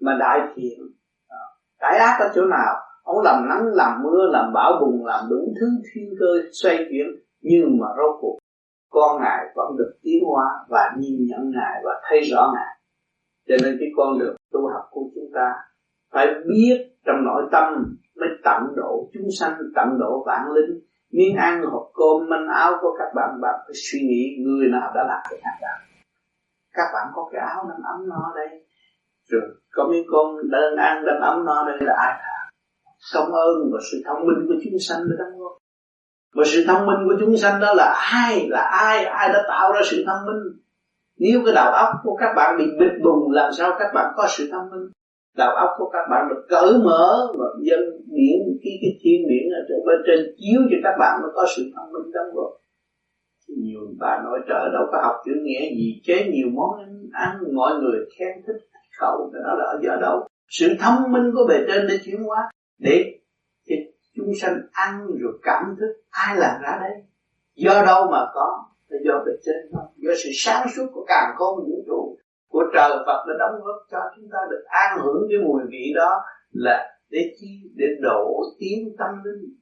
[0.00, 0.78] mà đại thiện.
[1.28, 1.38] Ờ,
[1.80, 2.89] đại ác ở chỗ nào?
[3.14, 6.26] Ông làm nắng, làm mưa, làm bão bùng, làm đủ thứ thiên cơ
[6.62, 7.06] xoay chuyển,
[7.40, 8.38] nhưng mà rốt cuộc,
[8.90, 12.76] con ngài vẫn được tiến hóa và nhìn nhận ngài và thấy rõ ngài.
[13.48, 15.54] Cho nên cái con đường tu học của chúng ta
[16.12, 20.80] phải biết trong nội tâm mới tận độ chúng sanh, tận độ vạn linh.
[21.12, 24.92] Miếng ăn, hộp cơm, manh áo của các bạn bạn phải suy nghĩ người nào
[24.94, 25.60] đã làm cái hành
[26.72, 28.64] các bạn có cái áo đang ấm no đây.
[29.28, 29.42] Rồi
[29.72, 32.20] có miếng cơm đơn ăn đang ấm no đây là ai
[33.14, 35.52] công ơn và sự thông minh của chúng sanh đã đóng góp.
[36.34, 39.72] Và sự thông minh của chúng sanh đó là ai là ai ai đã tạo
[39.72, 40.42] ra sự thông minh?
[41.18, 44.26] Nếu cái đầu óc của các bạn bị bịt bùng, làm sao các bạn có
[44.28, 44.90] sự thông minh?
[45.36, 49.44] Đầu óc của các bạn được cởi mở và dân điển cái cái thiên điển
[49.58, 52.50] ở trên, bên trên chiếu cho các bạn mới có sự thông minh đóng góp.
[53.48, 56.70] Nhiều bà nội trợ đâu có học chữ nghĩa gì, chế nhiều món
[57.12, 58.60] ăn mọi người khen thích
[59.00, 59.30] khẩu.
[59.32, 60.26] Đó là ở đâu?
[60.48, 63.18] Sự thông minh của bề trên để chuyển hóa để
[63.68, 63.74] cho
[64.16, 67.04] chúng sanh ăn rồi cảm thức, ai làm ra đây?
[67.54, 68.64] Do đâu mà có?
[68.88, 69.82] Là do bề trên thôi.
[69.96, 72.16] Do sự sáng suốt của càng khôn vũ trụ
[72.48, 75.92] của trời Phật đã đóng góp cho chúng ta được an hưởng cái mùi vị
[75.96, 76.20] đó
[76.52, 77.70] là để chi?
[77.74, 79.54] Để độ tiến tâm linh.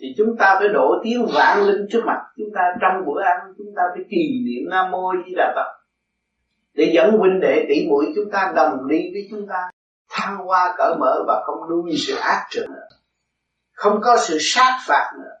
[0.00, 3.38] Thì chúng ta phải độ tiếng vạn linh trước mặt chúng ta trong bữa ăn.
[3.58, 5.72] Chúng ta phải trì niệm nam mô di đà phật.
[6.74, 9.70] Để dẫn huynh đệ tỷ muội chúng ta đồng đi với chúng ta
[10.16, 12.86] thăng hoa cởi mở và không nuôi sự ác trở nữa.
[13.74, 15.34] Không có sự sát phạt nữa.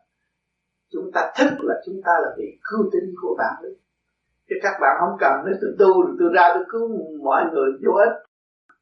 [0.92, 3.72] Chúng ta thức là chúng ta là vị cứu tinh của bạn đấy.
[4.48, 6.88] chứ các bạn không cần nói, tôi tu, tôi ra tôi cứu
[7.24, 8.16] mọi người vô ích.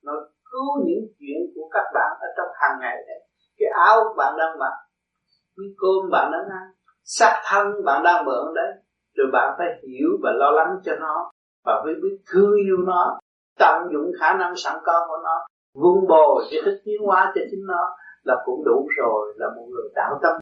[0.02, 0.12] Nó
[0.50, 3.20] cứu những chuyện của các bạn ở trong hàng ngày đấy.
[3.58, 4.74] Cái áo bạn đang mặc,
[5.56, 6.66] cái cơm bạn đang ăn,
[7.04, 8.72] xác thân bạn đang mượn đấy.
[9.16, 11.30] Rồi bạn phải hiểu và lo lắng cho nó.
[11.64, 13.18] Và phải biết thương yêu nó,
[13.58, 15.46] tận dụng khả năng sẵn có của nó
[15.80, 17.82] vun bồi cái thức tiến hóa cho chính nó
[18.28, 20.34] là cũng đủ rồi là một người đạo tâm.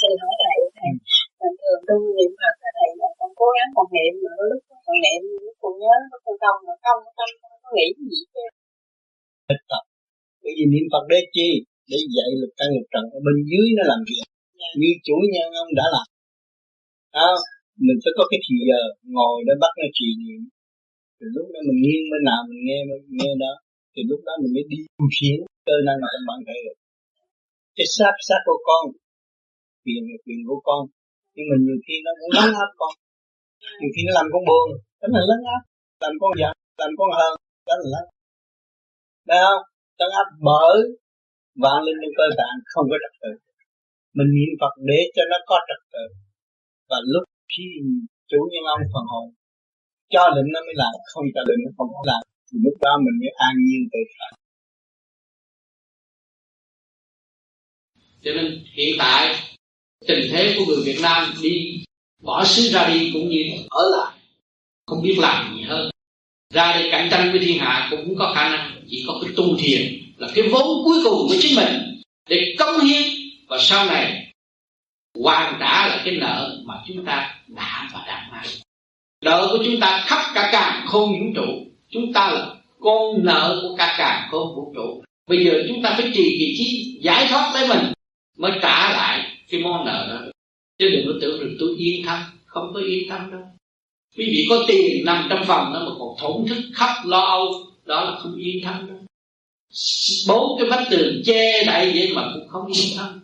[0.00, 0.90] Thầy hỏi thầy thầy
[1.38, 4.62] thường thường tu niệm phật thầy là con cố gắng còn niệm mà có lúc
[4.86, 8.20] còn niệm lúc còn nhớ lúc còn không mà không tâm không có nghĩ gì
[8.34, 8.44] chứ
[9.48, 9.82] thích tập
[10.42, 11.48] bởi vì niệm phật để chi?
[11.90, 14.26] Để dạy lực căn lực trần ở bên dưới nó làm việc.
[14.60, 14.74] Yeah.
[14.80, 16.06] như chủ nhân ông đã làm.
[17.28, 17.30] À,
[17.86, 18.80] mình phải có cái thì giờ
[19.14, 20.40] ngồi để bắt nó trì niệm
[21.20, 22.78] thì lúc đó mình nghiêng bên nào mình nghe
[23.18, 23.52] nghe đó.
[23.92, 24.78] Thì lúc đó mình mới đi
[25.16, 26.76] khiến cơ năng trong bạn thể được
[27.76, 28.82] cái sát xác của con,
[29.84, 30.82] quyền là quyền của con.
[31.34, 32.92] Nhưng mà nhiều khi nó cũng lấn áp con.
[33.78, 34.66] Nhiều khi nó làm con buồn
[35.00, 35.62] đó là lấn áp.
[36.02, 37.32] Làm con giận, làm con hờn,
[37.68, 38.04] đó là lấn
[39.28, 39.62] Đấy không?
[40.00, 40.78] lấn áp bởi
[41.62, 43.32] vạn linh trong cơ tạng không có trật tự.
[44.16, 46.04] Mình niệm Phật để cho nó có trật tự.
[46.90, 47.66] Và lúc khi
[48.30, 49.26] chủ nhân ông phần hồn
[50.10, 52.98] cho định nó mới làm, không cho định nó không có làm, thì lúc đó
[53.04, 54.32] mình mới an nhiên tự tại.
[58.22, 59.34] Cho nên hiện tại,
[60.08, 61.84] tình thế của người Việt Nam đi,
[62.22, 64.18] bỏ xứ ra đi cũng như ở lại,
[64.86, 65.90] không biết làm gì hơn.
[66.54, 69.56] Ra đi cạnh tranh với thiên hạ cũng có khả năng, chỉ có cái tu
[69.58, 69.82] thiền
[70.16, 73.02] là cái vốn cuối cùng của chính mình để cống hiến.
[73.48, 74.32] Và sau này,
[75.22, 78.46] hoàn trả lại cái nợ mà chúng ta đã và đang mang
[79.24, 83.58] nợ của chúng ta khắp cả càng không vũ trụ, chúng ta là con nợ
[83.62, 85.02] của cả càng không vũ trụ.
[85.28, 87.92] Bây giờ chúng ta phải trì vị trí giải thoát lấy mình
[88.38, 90.30] mới trả lại cái món nợ đó.
[90.78, 93.40] Chứ đừng có tưởng rằng tôi yên tâm, không có yên tâm đâu.
[94.16, 97.52] Quý vị có tiền nằm trong phòng đó mà còn thổn thức khắp lo âu,
[97.84, 98.96] đó là không yên tâm đâu.
[100.28, 103.20] Bốn cái vách tường che đậy vậy mà cũng không yên tâm.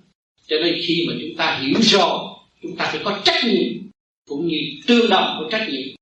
[0.49, 2.19] Cho nên khi mà chúng ta hiểu rồi,
[2.63, 3.86] chúng ta phải có trách nhiệm
[4.29, 5.97] cũng như tương đồng của trách nhiệm.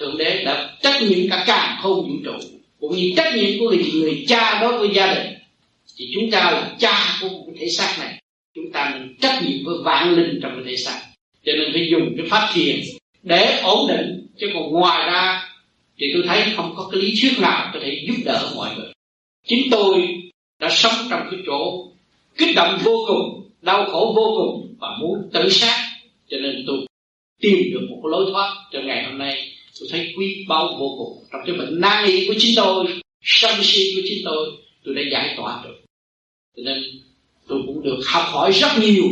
[0.00, 2.32] Thượng đế đã trách nhiệm cả càng không vũ trụ
[2.80, 5.26] cũng như trách nhiệm của người, người cha đối với gia đình.
[5.96, 8.22] Thì chúng ta là cha của một thể xác này.
[8.54, 11.00] Chúng ta nên trách nhiệm với vạn linh trong cái thể xác.
[11.44, 12.80] Cho nên phải dùng cái pháp thiền
[13.22, 15.48] để ổn định chứ còn ngoài ra
[15.98, 18.92] thì tôi thấy không có cái lý thuyết nào có thể giúp đỡ mọi người.
[19.46, 20.08] Chính tôi
[20.60, 21.88] đã sống trong cái chỗ
[22.38, 25.90] kích động vô cùng đau khổ vô cùng và muốn tự sát.
[26.28, 26.86] Cho nên tôi
[27.40, 29.48] tìm được một cái lối thoát cho ngày hôm nay.
[29.80, 31.24] Tôi thấy quý báu vô cùng.
[31.32, 32.86] Trong cái bệnh nan y của chính tôi,
[33.22, 34.48] sân si của chính tôi
[34.84, 35.76] tôi đã giải tỏa được.
[36.56, 36.82] Cho nên
[37.48, 39.04] tôi cũng được học hỏi rất nhiều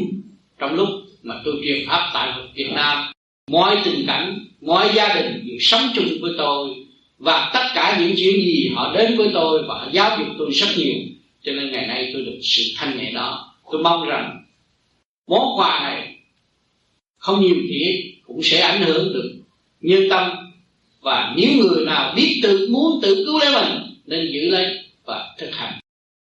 [0.58, 0.88] trong lúc
[1.22, 3.12] mà tôi truyền pháp tại Việt Nam.
[3.50, 6.70] Mọi tình cảnh, mọi gia đình đều sống chung với tôi.
[7.18, 10.50] Và tất cả những chuyện gì họ đến với tôi và họ giáo dục tôi
[10.52, 10.94] rất nhiều.
[11.42, 13.54] Cho nên ngày nay tôi được sự thanh nhẹ đó.
[13.72, 14.44] Tôi mong rằng
[15.28, 16.16] món quà này
[17.18, 19.32] không nhiều thiệt cũng sẽ ảnh hưởng được
[19.80, 20.30] nhân tâm.
[21.00, 25.34] Và nếu người nào biết tự muốn tự cứu lấy mình, nên giữ lấy và
[25.38, 25.78] thực hành.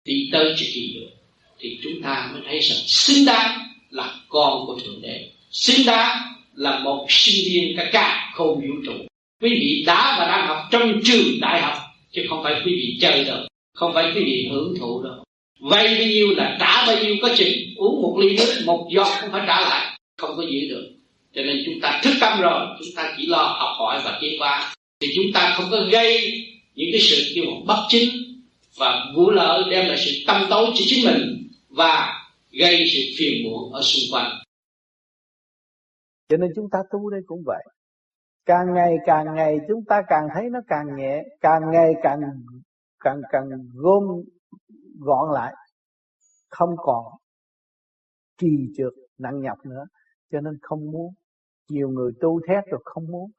[0.04, 1.10] Đi tới chỉ kỳ được
[1.58, 5.28] thì chúng ta mới thấy rằng xứng đáng là con của thượng đế.
[5.50, 8.92] Xứng đáng là một sinh viên cả cả không vũ trụ.
[9.42, 11.76] Quý vị đã và đang học trong trường đại học,
[12.12, 13.38] chứ không phải quý vị chơi đâu,
[13.74, 15.24] không phải quý vị hưởng thụ đâu.
[15.60, 19.18] Vay bao nhiêu là trả bao nhiêu có chừng, uống một ly nước, một giọt
[19.20, 20.99] cũng phải trả lại, không có giữ được
[21.32, 24.32] cho nên chúng ta thức tâm rồi, chúng ta chỉ lo học hỏi và tiến
[24.40, 26.20] qua thì chúng ta không có gây
[26.74, 28.10] những cái sự kêu một bất chính
[28.78, 33.44] và vụ lợi đem lại sự tâm tối cho chính mình và gây sự phiền
[33.44, 34.30] muộn ở xung quanh.
[36.28, 37.64] Cho nên chúng ta tu đây cũng vậy.
[38.46, 42.20] Càng ngày càng ngày chúng ta càng thấy nó càng nhẹ, càng ngày càng
[43.04, 44.02] càng càng gom
[44.98, 45.54] gọn lại.
[46.48, 47.04] Không còn
[48.38, 49.84] trì trượt nặng nhọc nữa.
[50.32, 51.14] Cho nên không muốn
[51.70, 53.30] nhiều người tu thét rồi không muốn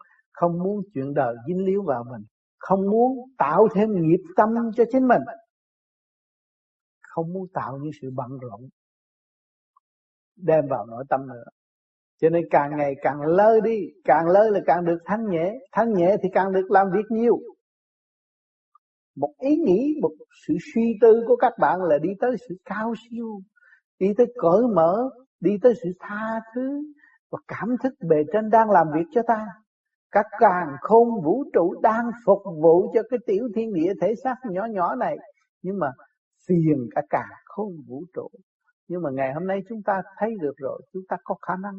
[0.41, 2.21] không muốn chuyện đời dính líu vào mình,
[2.59, 5.21] không muốn tạo thêm nghiệp tâm cho chính mình,
[7.01, 8.69] không muốn tạo những sự bận rộn,
[10.36, 11.43] đem vào nội tâm nữa.
[12.21, 15.93] Cho nên càng ngày càng lơ đi, càng lơ là càng được thanh nhẹ thanh
[15.93, 17.39] nhẹ thì càng được làm việc nhiều.
[19.15, 20.11] Một ý nghĩ, một
[20.47, 23.41] sự suy tư của các bạn là đi tới sự cao siêu,
[23.99, 25.09] đi tới cởi mở,
[25.39, 26.84] đi tới sự tha thứ
[27.32, 29.47] và cảm thức bề trên đang làm việc cho ta.
[30.11, 34.36] Các càng khôn vũ trụ đang phục vụ cho cái tiểu thiên địa thể xác
[34.49, 35.17] nhỏ nhỏ này.
[35.61, 35.88] Nhưng mà
[36.47, 38.27] phiền cả càng khôn vũ trụ.
[38.88, 41.75] Nhưng mà ngày hôm nay chúng ta thấy được rồi, chúng ta có khả năng.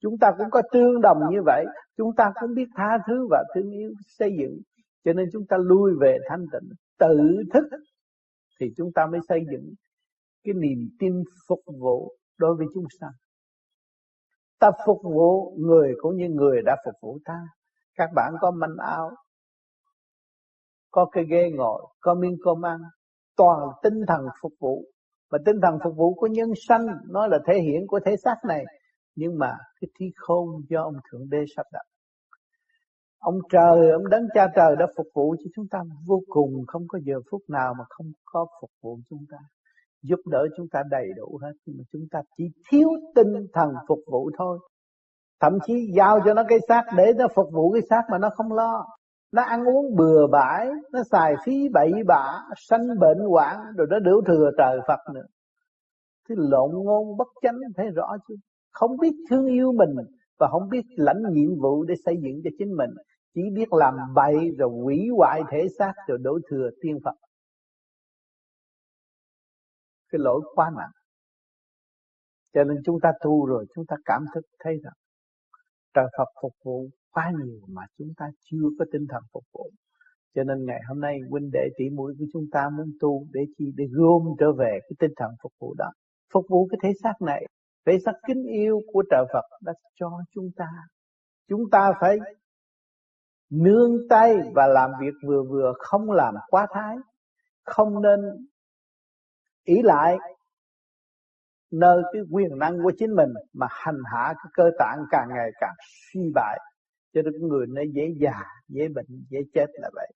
[0.00, 1.64] Chúng ta cũng có tương đồng như vậy.
[1.96, 4.58] Chúng ta cũng biết tha thứ và thương yêu, xây dựng.
[5.04, 7.64] Cho nên chúng ta lui về thanh tịnh, tự thức,
[8.60, 9.74] thì chúng ta mới xây dựng
[10.44, 13.10] cái niềm tin phục vụ đối với chúng sanh
[14.62, 17.38] ta phục vụ người cũng như người đã phục vụ ta.
[17.94, 19.10] Các bạn có manh áo,
[20.90, 22.80] có cái ghế ngồi, có miếng cơm ăn,
[23.36, 24.84] toàn tinh thần phục vụ.
[25.30, 28.36] Và tinh thần phục vụ của nhân sanh, nó là thể hiện của thể xác
[28.48, 28.64] này.
[29.14, 31.84] Nhưng mà cái thi khôn do ông thượng đế sắp đặt.
[33.18, 35.78] Ông trời, ông đấng cha trời đã phục vụ cho chúng ta.
[36.06, 39.38] Vô cùng không có giờ phút nào mà không có phục vụ chúng ta
[40.02, 43.74] giúp đỡ chúng ta đầy đủ hết, nhưng mà chúng ta chỉ thiếu tinh thần
[43.88, 44.58] phục vụ thôi.
[45.40, 48.30] Thậm chí giao cho nó cái xác để nó phục vụ cái xác mà nó
[48.36, 48.86] không lo.
[49.32, 53.98] Nó ăn uống bừa bãi, nó xài phí bậy bạ, sanh bệnh hoạn, rồi nó
[53.98, 55.26] đểu thừa trời phật nữa.
[56.28, 58.34] Cái lộn ngôn bất chánh thấy rõ chưa?
[58.72, 60.06] Không biết thương yêu mình
[60.38, 62.90] và không biết lãnh nhiệm vụ để xây dựng cho chính mình.
[63.34, 67.14] Chỉ biết làm bậy rồi hủy hoại thể xác rồi đổ thừa tiên Phật
[70.12, 70.90] cái lỗi quá nặng.
[72.54, 74.92] Cho nên chúng ta tu rồi chúng ta cảm thức thấy rằng
[75.94, 79.70] trời Phật phục vụ quá nhiều mà chúng ta chưa có tinh thần phục vụ.
[80.34, 83.40] Cho nên ngày hôm nay huynh đệ tỷ muội của chúng ta muốn tu để
[83.58, 83.72] chi?
[83.76, 85.90] Để gom trở về cái tinh thần phục vụ đó.
[86.32, 87.46] Phục vụ cái thể xác này.
[87.86, 90.68] Thể xác kính yêu của trời Phật đã cho chúng ta.
[91.48, 92.18] Chúng ta phải
[93.50, 96.96] nương tay và làm việc vừa vừa, không làm quá thái.
[97.64, 98.20] Không nên
[99.64, 100.16] ý lại
[101.72, 105.50] nơi cái quyền năng của chính mình mà hành hạ cái cơ tạng càng ngày
[105.60, 105.74] càng
[106.12, 106.58] suy bại.
[107.14, 110.12] Cho nên người nó dễ già, dễ bệnh, dễ chết là vậy.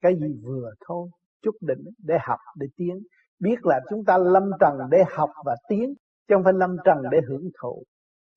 [0.00, 1.08] Cái gì vừa thôi,
[1.42, 2.98] chút đỉnh để học, để tiến.
[3.40, 5.94] Biết là chúng ta lâm trần để học và tiến,
[6.28, 7.82] chứ không phải lâm trần để hưởng thụ.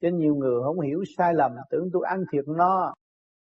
[0.02, 2.94] Cho nhiều người không hiểu sai lầm, tưởng tôi ăn thiệt no,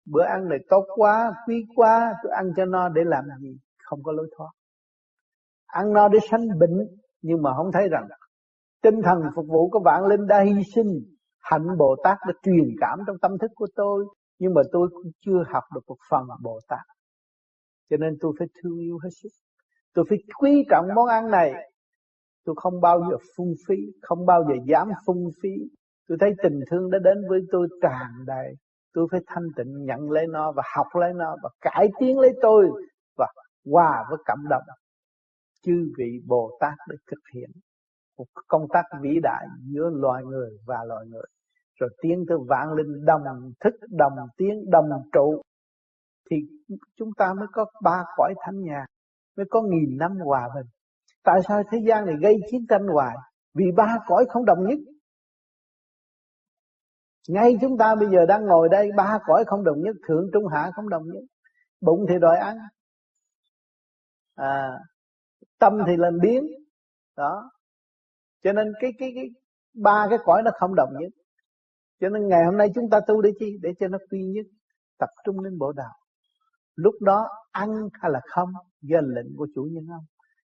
[0.07, 3.57] bữa ăn này tốt quá, quý quá, tôi ăn cho no để làm gì?
[3.83, 4.51] Không có lối thoát
[5.67, 6.89] ăn no để sanh bệnh,
[7.23, 8.09] nhưng mà không thấy rằng
[8.83, 10.87] tinh thần phục vụ của vạn linh đã hy sinh
[11.41, 14.05] hạnh bồ tát đã truyền cảm trong tâm thức của tôi,
[14.39, 16.87] nhưng mà tôi cũng chưa học được một phần bồ tát.
[17.91, 19.29] Cho nên tôi phải thương yêu hết sức.
[19.95, 21.53] Tôi phải quý trọng món ăn này.
[22.45, 25.51] Tôi không bao giờ phung phí, không bao giờ dám phung phí.
[26.09, 28.55] Tôi thấy tình thương đã đến với tôi tràn đầy.
[28.95, 32.31] Tôi phải thanh tịnh nhận lấy nó và học lấy nó và cải tiến lấy
[32.43, 32.71] tôi
[33.19, 33.27] và
[33.73, 34.63] hòa với cộng đồng
[35.67, 37.51] chư vị Bồ Tát để thực hiện
[38.19, 41.27] một công tác vĩ đại giữa loài người và loài người.
[41.81, 45.43] Rồi tiến tới vạn linh đồng thức đồng tiếng đồng trụ
[46.31, 46.37] thì
[46.97, 48.87] chúng ta mới có ba cõi thánh nhà
[49.37, 50.67] mới có nghìn năm hòa bình.
[51.25, 53.17] Tại sao thế gian này gây chiến tranh hoài?
[53.55, 54.79] Vì ba cõi không đồng nhất.
[57.29, 60.47] Ngay chúng ta bây giờ đang ngồi đây ba cõi không đồng nhất thượng trung
[60.47, 61.23] hạ không đồng nhất
[61.81, 62.57] bụng thì đòi ăn.
[64.35, 64.79] À,
[65.59, 66.47] tâm thì làm biến.
[67.17, 67.51] Đó.
[68.45, 69.25] Cho nên cái cái cái,
[69.75, 71.13] ba cái cõi nó không đồng nhất.
[72.01, 73.59] Cho nên ngày hôm nay chúng ta tu để chi?
[73.63, 74.47] Để cho nó quy nhất,
[74.99, 75.95] tập trung đến bộ đạo.
[76.75, 78.49] Lúc đó ăn hay là không?
[78.83, 80.05] Do lệnh của chủ nhân ông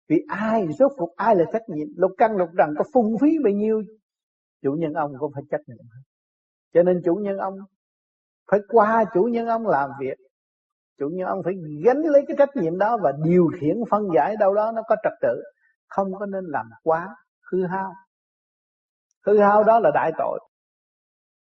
[0.10, 1.88] vì ai rốt cuộc ai là trách nhiệm?
[1.95, 3.84] Lục căn lục trần có phung phí bao nhiêu?
[4.62, 5.78] Chủ nhân ông cũng phải trách nhiệm
[6.74, 7.53] cho nên chủ nhân ông
[8.51, 10.18] phải qua chủ nhân ông làm việc
[10.99, 11.53] chủ nhân ông phải
[11.85, 14.95] gánh lấy cái trách nhiệm đó và điều khiển, phân giải đâu đó nó có
[15.03, 15.41] trật tự.
[15.87, 17.07] Không có nên làm quá
[17.51, 17.93] hư hao.
[19.25, 20.39] Hư hao đó là đại tội.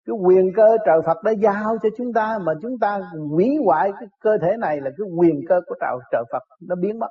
[0.07, 3.01] Cái quyền cơ trời Phật đã giao cho chúng ta mà chúng ta
[3.31, 6.75] hủy hoại cái cơ thể này là cái quyền cơ của trời trời Phật nó
[6.75, 7.11] biến mất.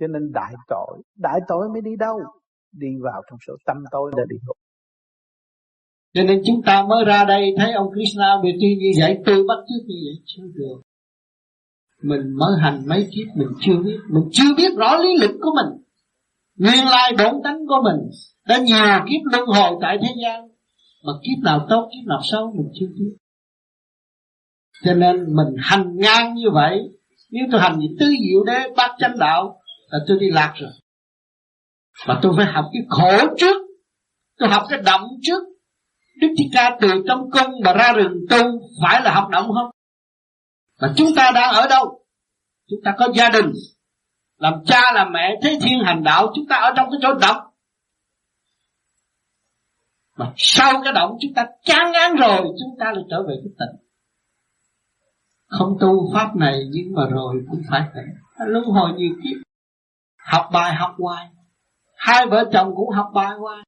[0.00, 2.20] Cho nên đại tội đại tội mới đi đâu?
[2.72, 4.56] Đi vào trong sự tâm tối là đi ngục.
[6.14, 9.44] Cho nên chúng ta mới ra đây thấy ông Krishna bị tiên như vậy, tôi
[9.48, 10.80] bắt chước như vậy, chưa được
[12.08, 13.98] mình mới hành mấy kiếp, mình chưa biết.
[14.10, 15.82] Mình chưa biết rõ lý lịch của mình,
[16.58, 18.10] nguyên lai bổn tánh của mình
[18.48, 20.48] đã nhiều kiếp luân hồi tại thế gian.
[21.06, 23.16] Mà kiếp nào tốt, kiếp nào xấu, mình chưa biết.
[24.84, 26.78] Cho nên mình hành ngang như vậy.
[27.30, 30.70] Nếu tôi hành những tứ diệu đế, bát chánh đạo, là tôi đi lạc rồi.
[32.06, 33.56] Mà tôi phải học cái khổ trước.
[34.38, 35.42] Tôi học cái động trước.
[36.20, 38.38] Đức Thích Ca từ trong cung mà ra rừng tu,
[38.82, 39.70] phải là học động không?
[40.78, 42.00] Và chúng ta đang ở đâu?
[42.70, 43.52] Chúng ta có gia đình,
[44.38, 47.46] làm cha làm mẹ thế thiên hành đạo chúng ta ở trong cái chỗ động.
[50.16, 53.52] Mà sau cái động chúng ta chán ngán rồi chúng ta lại trở về cái
[53.58, 53.86] tỉnh
[55.46, 58.14] Không tu pháp này nhưng mà rồi cũng phải tỉnh
[58.46, 59.36] luân hồi nhiều kiếp.
[60.16, 61.28] Học bài học hoài.
[61.96, 63.64] Hai vợ chồng cũng học bài hoài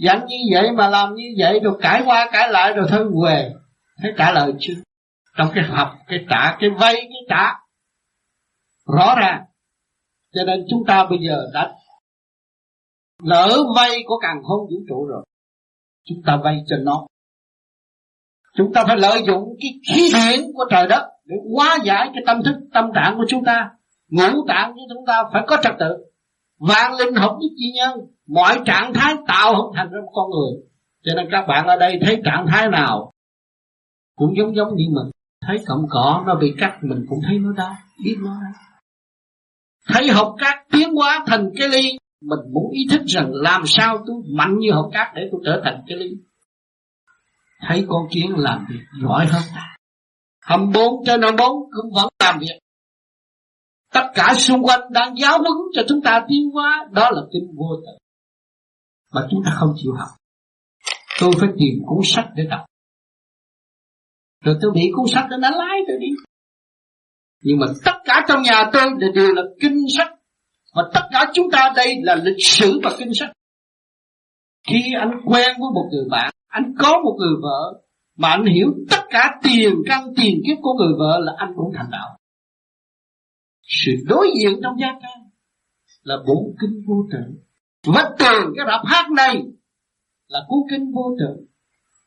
[0.00, 3.52] dẫn như vậy mà làm như vậy rồi cãi qua cãi lại rồi thôi về
[4.02, 4.74] thấy trả lời chưa
[5.40, 7.54] trong cái học cái trả cái vay cái trả
[8.96, 9.44] rõ ràng.
[10.34, 11.74] Cho nên chúng ta bây giờ đã
[13.22, 15.24] lỡ vay của càng không vũ trụ rồi,
[16.04, 17.06] chúng ta vay cho nó.
[18.56, 22.22] Chúng ta phải lợi dụng cái khí điển của trời đất để hóa giải cái
[22.26, 23.70] tâm thức, tâm trạng của chúng ta.
[24.08, 25.96] Ngũ tạng của chúng ta phải có trật tự.
[26.58, 28.00] Vạn linh hợp nhất chi nhân.
[28.26, 30.62] Mọi trạng thái tạo không thành ra một con người.
[31.02, 33.12] Cho nên các bạn ở đây thấy trạng thái nào
[34.16, 35.10] cũng giống giống như mình
[35.46, 38.52] thấy cọng cỏ, nó bị cắt, mình cũng thấy nó đau, biết nó đau.
[39.88, 44.04] Thấy học cát tiến hóa thành cái ly, mình muốn ý thức rằng làm sao
[44.06, 46.10] tôi mạnh như học cát để tôi trở thành cái ly.
[47.68, 49.42] Thấy con kiến làm việc giỏi hơn
[50.50, 52.58] hầm bốn trên hầm bốn cũng vẫn làm việc.
[53.92, 57.56] Tất cả xung quanh đang giáo huấn cho chúng ta tiến hóa, đó là kinh
[57.56, 57.94] vô tận
[59.14, 60.08] mà chúng ta không chịu học.
[61.20, 62.60] Tôi phải tìm cuốn sách để đọc
[64.44, 66.08] rồi tôi bị cuốn sách nó lái tôi đi
[67.42, 68.82] nhưng mà tất cả trong nhà tôi
[69.14, 70.14] đều là kinh sách
[70.74, 73.30] và tất cả chúng ta đây là lịch sử và kinh sách
[74.68, 77.80] khi anh quen với một người bạn, anh có một người vợ,
[78.16, 81.72] mà anh hiểu tất cả tiền căn, tiền kiếp của người vợ là anh cũng
[81.74, 82.16] thành đạo
[83.70, 85.28] sự đối diện trong gia can
[86.02, 87.36] là bốn kinh vô tận.
[87.86, 89.42] và từ cái rạp hát này
[90.28, 91.46] là cuốn kinh vô tận.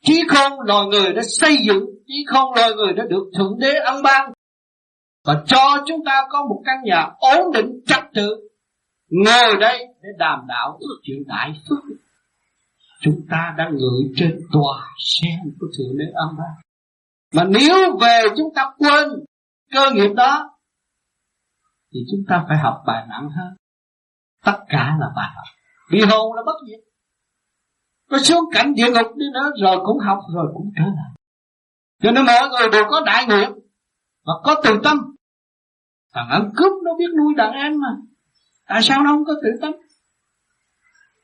[0.02, 3.74] Chí không loài người đã xây dựng trí không loài người đã được Thượng Đế
[3.86, 4.32] ân ban.
[5.26, 8.50] Và cho chúng ta có một căn nhà ổn định, trật tự.
[9.10, 11.98] Ngồi đây để đàm đạo chuyện đại phước.
[13.02, 16.52] Chúng ta đang ngự trên tòa sen của Thượng Đế ân ban.
[17.34, 19.10] Mà nếu về chúng ta quên
[19.72, 20.50] cơ nghiệp đó,
[21.94, 23.54] Thì chúng ta phải học bài nặng hơn.
[24.46, 25.46] Tất cả là bài học.
[25.92, 26.80] Bị hồn là bất diệt.
[28.10, 31.13] Có xuống cảnh địa ngục đi nữa, rồi cũng học, rồi cũng trở lại
[32.02, 33.50] cho nên mọi người đều có đại nguyện
[34.26, 34.98] và có từ tâm.
[36.14, 37.90] Thằng ăn cướp nó biết nuôi đàn em mà.
[38.68, 39.72] Tại sao nó không có tự tâm?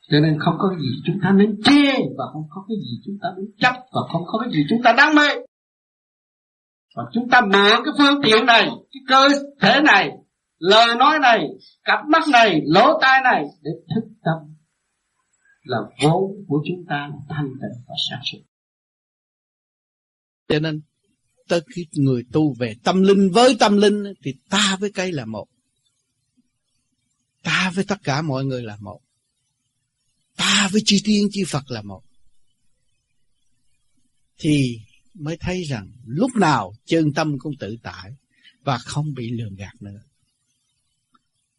[0.09, 3.15] Cho nên không có gì chúng ta nên chê và không có cái gì chúng
[3.21, 5.27] ta nên chấp và không có cái gì chúng ta đam mê.
[6.95, 9.27] Và chúng ta mượn cái phương tiện này, cái cơ
[9.61, 10.11] thể này,
[10.57, 11.49] lời nói này,
[11.83, 14.55] cặp mắt này, lỗ tai này để thức tâm
[15.63, 18.39] là vốn của chúng ta là thanh tịnh và sáng suốt.
[20.49, 20.81] Cho nên
[21.47, 25.25] tới khi người tu về tâm linh với tâm linh thì ta với cây là
[25.25, 25.47] một.
[27.43, 29.01] Ta với tất cả mọi người là một.
[30.35, 32.03] Ta với chư tiên chư Phật là một.
[34.37, 34.79] Thì
[35.13, 38.11] mới thấy rằng lúc nào chân tâm cũng tự tại
[38.63, 40.01] và không bị lường gạt nữa.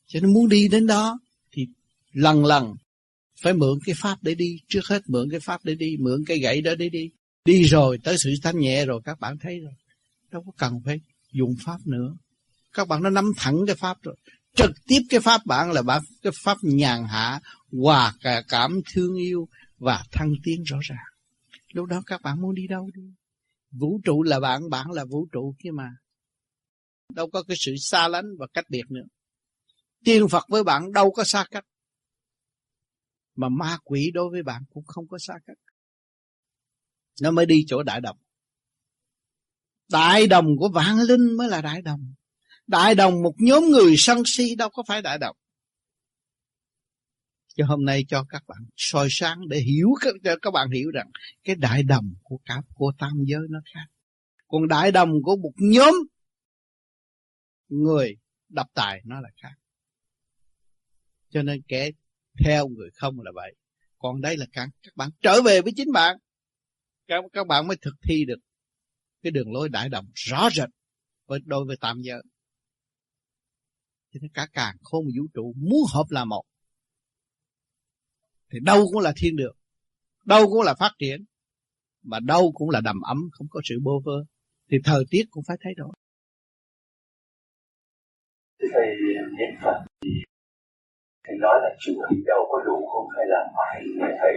[0.06, 1.18] Cho nên muốn đi đến đó
[1.52, 1.66] thì
[2.12, 2.74] lần lần
[3.42, 6.38] phải mượn cái pháp để đi trước hết mượn cái pháp để đi, mượn cái
[6.38, 7.10] gậy đó để đi
[7.44, 9.72] đi rồi tới sự thanh nhẹ rồi, các bạn thấy rồi.
[10.30, 11.00] Đâu có cần phải
[11.32, 12.16] dùng pháp nữa.
[12.72, 14.16] Các bạn đã nắm thẳng cái pháp rồi.
[14.56, 17.40] Trực tiếp cái pháp bạn là bạn, cái pháp nhàn hạ,
[17.72, 19.48] hòa cả cảm thương yêu
[19.78, 21.06] và thăng tiến rõ ràng.
[21.72, 23.02] Lúc đó các bạn muốn đi đâu đi?
[23.70, 25.90] Vũ trụ là bạn bạn là vũ trụ kia mà.
[27.14, 29.06] Đâu có cái sự xa lánh và cách biệt nữa.
[30.04, 31.64] Tiên phật với bạn đâu có xa cách.
[33.36, 35.56] Mà ma quỷ đối với bạn cũng không có xa cách.
[37.22, 38.18] Nó mới đi chỗ đại đồng.
[39.88, 42.14] Đại đồng của vạn linh mới là đại đồng.
[42.66, 45.36] Đại đồng một nhóm người sân si đâu có phải đại đồng.
[47.54, 50.90] Cho hôm nay cho các bạn soi sáng để hiểu các cho các bạn hiểu
[50.90, 51.10] rằng
[51.44, 53.86] cái đại đồng của cả, của tam giới nó khác.
[54.48, 55.94] Còn đại đồng của một nhóm
[57.68, 58.16] người
[58.48, 59.54] đập tài nó là khác.
[61.30, 61.90] Cho nên kẻ
[62.44, 63.54] theo người không là vậy
[63.98, 66.16] còn đây là các các bạn trở về với chính bạn
[67.10, 68.38] các các bạn mới thực thi được
[69.22, 70.68] cái đường lối đại đồng rõ rệt
[71.26, 72.22] với, đối với tam giới.
[74.12, 76.42] Cho nên cả càng khôn vũ trụ muốn hợp là một,
[78.52, 79.56] thì đâu cũng là thiên đường,
[80.24, 81.24] đâu cũng là phát triển,
[82.02, 84.24] mà đâu cũng là đầm ấm, không có sự bô vơ,
[84.70, 85.92] thì thời tiết cũng phải thay đổi.
[88.58, 88.86] Thầy
[89.38, 90.10] niệm phật, thì
[91.24, 93.08] thầy nói là chủ thì đâu có đủ không?
[93.16, 93.84] Hay là phải
[94.20, 94.32] thầy,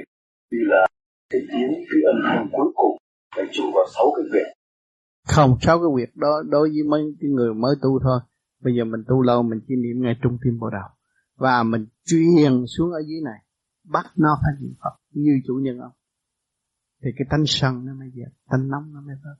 [0.52, 0.88] như là
[1.30, 2.98] cái tiếng cái âm thanh cuối cùng
[3.36, 4.54] phải trụ vào sáu cái việc.
[5.28, 8.20] Không sáu cái việc đó đối với mấy cái người mới tu thôi.
[8.62, 10.90] Bây giờ mình tu lâu mình chỉ niệm ngay trung tim bộ đầu
[11.36, 13.40] và mình truyền xuống ở dưới này
[13.84, 15.92] bắt nó phải niệm phật như chủ nhân ông.
[17.04, 19.38] Thì cái tánh sân nó mới dẹp tánh nóng nó mới vớt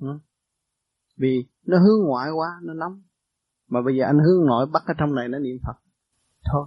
[0.00, 0.18] ừ?
[1.16, 3.02] vì nó hướng ngoại quá nó nóng.
[3.68, 5.76] Mà bây giờ anh hướng nội bắt ở trong này nó niệm phật.
[6.52, 6.66] Thôi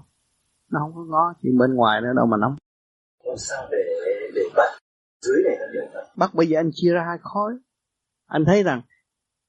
[0.72, 2.56] nó không có ngó chuyện bên ngoài nữa đâu mà nóng.
[3.24, 3.81] Làm sao để
[5.22, 7.53] bắt dưới này nó được bắt bây giờ anh chia ra hai khối.
[8.26, 8.81] Anh thấy rằng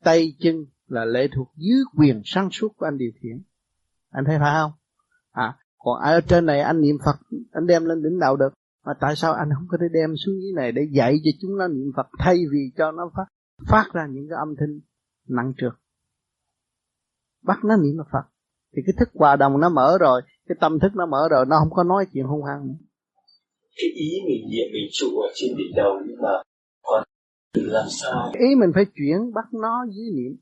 [0.04, 3.42] tay chân là lệ thuộc dưới quyền sáng suốt của anh điều khiển.
[4.10, 4.72] Anh thấy phải không?
[5.32, 7.16] À còn ở trên này anh niệm phật,
[7.52, 8.54] anh đem lên đỉnh đạo được.
[8.84, 11.58] Mà tại sao anh không có thể đem xuống dưới này để dạy cho chúng
[11.58, 13.24] nó niệm phật, thay vì cho nó phát
[13.68, 14.80] phát ra những cái âm thanh
[15.28, 15.82] nặng trược
[17.42, 18.24] bắt nó niệm phật.
[18.76, 21.56] Thì cái thức hòa đồng nó mở rồi, cái tâm thức nó mở rồi, nó
[21.58, 22.74] không có nói chuyện hung hăng nữa
[23.76, 26.28] cái ý mình niệm mình trụ ở trên đỉnh đầu nhưng mà
[26.82, 27.02] còn
[27.54, 28.32] làm sao?
[28.38, 30.36] Ý mình phải chuyển bắt nó dưới niệm.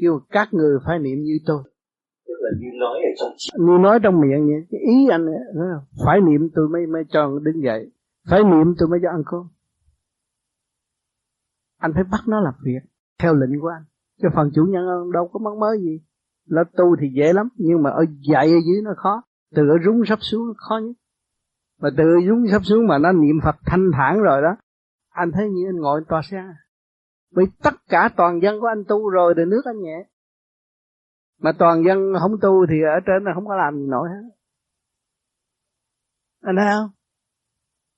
[0.00, 1.62] Kêu các người phải niệm như tôi.
[2.26, 3.32] Tức là như nói ở trong
[3.66, 4.66] như nói trong miệng vậy.
[4.70, 5.26] Cái ý anh
[6.04, 7.90] phải niệm tôi mới mới cho đứng dậy.
[8.30, 9.48] Phải niệm tôi mới cho ăn cơm.
[11.78, 12.80] Anh phải bắt nó làm việc
[13.18, 13.84] theo lệnh của anh.
[14.22, 16.00] Cho phần chủ nhân đâu có mắc mới gì.
[16.48, 19.22] Nó tu thì dễ lắm nhưng mà ở dạy ở dưới nó khó.
[19.54, 20.96] Từ ở rúng sắp xuống khó nhất
[21.80, 24.56] mà từ dúng sắp xuống mà nó niệm phật thanh thản rồi đó,
[25.10, 26.44] anh thấy như anh ngồi tòa xe.
[27.34, 30.06] Bởi tất cả toàn dân của anh tu rồi thì nước anh nhẹ.
[31.40, 34.28] Mà toàn dân không tu thì ở trên là không có làm gì nổi hết.
[36.42, 36.90] Anh thấy không?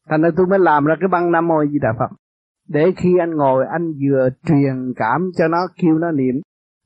[0.08, 2.16] Thành ra tôi mới làm ra cái băng nam mô di đà phật.
[2.68, 6.34] Để khi anh ngồi, anh vừa truyền cảm cho nó, kêu nó niệm,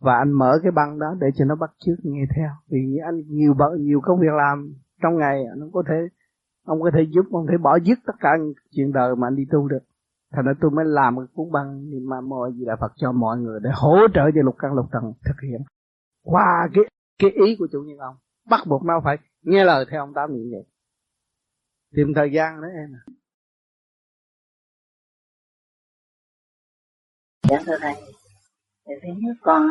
[0.01, 2.51] và anh mở cái băng đó để cho nó bắt chước nghe theo.
[2.71, 5.95] Vì anh nhiều nhiều công việc làm trong ngày, nó có thể
[6.65, 8.31] ông có thể giúp, ông thể bỏ dứt tất cả
[8.71, 9.83] chuyện đời mà anh đi tu được.
[10.33, 13.13] Thành ra tôi mới làm cái cuốn băng niệm ma mô gì là Phật cho
[13.13, 15.61] mọi người để hỗ trợ cho lục căn lục trần thực hiện.
[16.23, 16.85] Qua cái
[17.19, 18.17] cái ý của chủ nhân ông,
[18.51, 20.65] bắt buộc nó phải nghe lời theo ông tám niệm vậy.
[21.97, 22.91] Tìm thời gian đấy em
[27.49, 27.95] dạ thưa thầy.
[28.87, 29.69] Thì thứ nhất con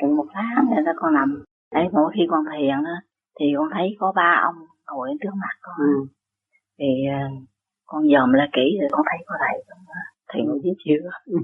[0.00, 1.44] chừng một tháng rồi đó con nằm.
[1.72, 2.96] Đấy mỗi khi con thiền đó
[3.40, 5.76] thì con thấy có ba ông ngồi trước mặt con.
[5.78, 5.92] Ừ.
[6.78, 7.20] thì ờ,
[7.86, 9.84] con dòm lại kỹ rồi con thấy có thầy không
[10.28, 11.00] thầy ngồi dưới chiều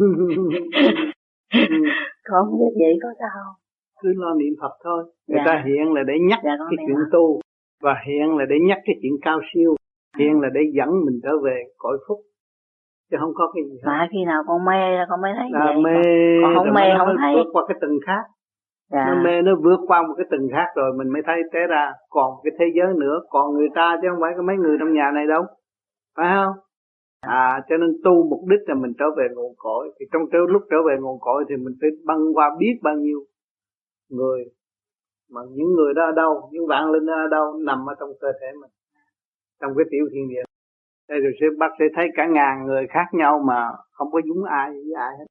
[2.29, 3.57] con không biết vậy có sao
[4.03, 5.05] cứ lo niệm Phật thôi.
[5.29, 5.45] Người dạ.
[5.47, 7.41] ta hiện là để nhắc dạ, cái chuyện tu
[7.83, 9.75] và hiện là để nhắc cái chuyện cao siêu.
[10.19, 12.19] Hiện là để dẫn mình trở về cõi phúc.
[13.11, 13.87] Chứ không có cái gì hết.
[13.87, 15.77] mà khi nào con mê là con mới thấy là vậy.
[15.85, 15.99] mê
[16.43, 17.35] con không mê không thấy.
[17.35, 18.23] vượt qua cái từng khác
[18.93, 19.05] dạ.
[19.09, 21.93] nó mê, nó vượt qua một cái từng khác rồi, mình mới thấy té ra
[22.11, 24.93] còn cái thế giới nữa, còn người ta chứ không phải có mấy người trong
[24.93, 25.43] nhà này đâu.
[26.17, 26.57] Phải không?
[27.21, 29.93] À cho nên tu mục đích là mình trở về nguồn cội.
[30.01, 32.95] Thì trong cái lúc trở về nguồn cội thì mình phải băng qua biết bao
[32.95, 33.21] nhiêu
[34.11, 34.45] người.
[35.31, 36.49] Mà những người đó ở đâu?
[36.53, 37.55] Những vạn linh đó ở đâu?
[37.67, 38.71] Nằm ở trong cơ thể mình,
[39.61, 40.43] trong cái tiểu thiên địa.
[41.09, 44.45] Đây rồi sẽ bác sẽ thấy cả ngàn người khác nhau mà không có giống
[44.45, 45.25] ai với ai hết.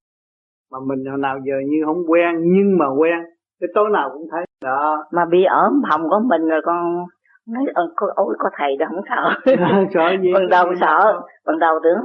[0.71, 3.19] Mà mình hồi nào giờ như không quen, nhưng mà quen
[3.61, 4.45] cái tối nào cũng thấy.
[4.63, 5.05] Đó.
[5.11, 7.05] Mà bị ở phòng của mình rồi con
[7.47, 9.53] nói ơ có ôi có thầy đó không sợ.
[9.93, 10.33] Sợ gì?
[10.33, 11.99] Ban đầu sợ ban đầu tưởng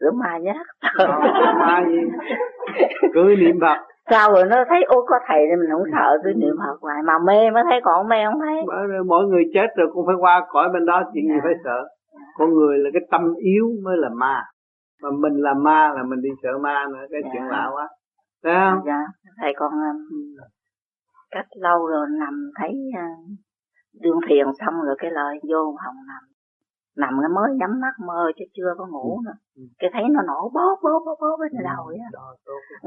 [0.00, 0.66] tưởng ma nhát.
[1.58, 2.00] Ma gì?
[3.14, 3.78] Cứ niệm phật.
[4.10, 7.02] Sao rồi nó thấy ô có thầy thì mình không sợ cứ niệm phật hoài.
[7.04, 8.62] Mà mê mới thấy còn mê không thấy.
[9.06, 11.40] Mỗi người chết rồi cũng phải qua cõi bên đó chuyện gì dạ.
[11.44, 11.88] phải sợ.
[12.38, 14.42] Con người là cái tâm yếu mới là ma.
[15.02, 17.30] Mà mình là ma là mình đi sợ ma nữa cái dạ.
[17.32, 17.88] chuyện lạ quá.
[18.44, 18.80] Thấy không?
[18.86, 19.00] Dạ
[19.40, 19.96] thầy con um,
[21.30, 23.38] cách lâu rồi nằm thấy uh,
[24.02, 26.22] đương thiền xong rồi cái lời vô hồng nằm.
[26.96, 29.22] Nằm cái mới nhắm mắt mơ chứ chưa có ngủ ừ.
[29.26, 29.36] nữa.
[29.56, 29.62] Ừ.
[29.78, 31.98] cái thấy nó nổ bóp bóp bóp bóp bên đầu vậy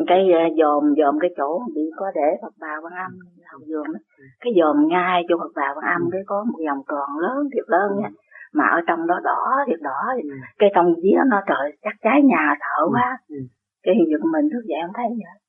[0.08, 3.12] cái uh, dòm dòm cái chỗ bị có để phật bà văn âm
[3.52, 4.00] đầu giường đó
[4.42, 7.66] cái dòm ngay chỗ phật bà văn âm cái có một vòng tròn lớn thiệt
[7.68, 8.10] lớn nha.
[8.54, 10.30] Mà ở trong đó đỏ thiệt đỏ ừ.
[10.60, 13.18] cái trong vía nó trời chắc cháy nhà thở quá.
[13.30, 13.36] Ừ.
[13.84, 15.41] cái giật mình thức dậy không thấy vậy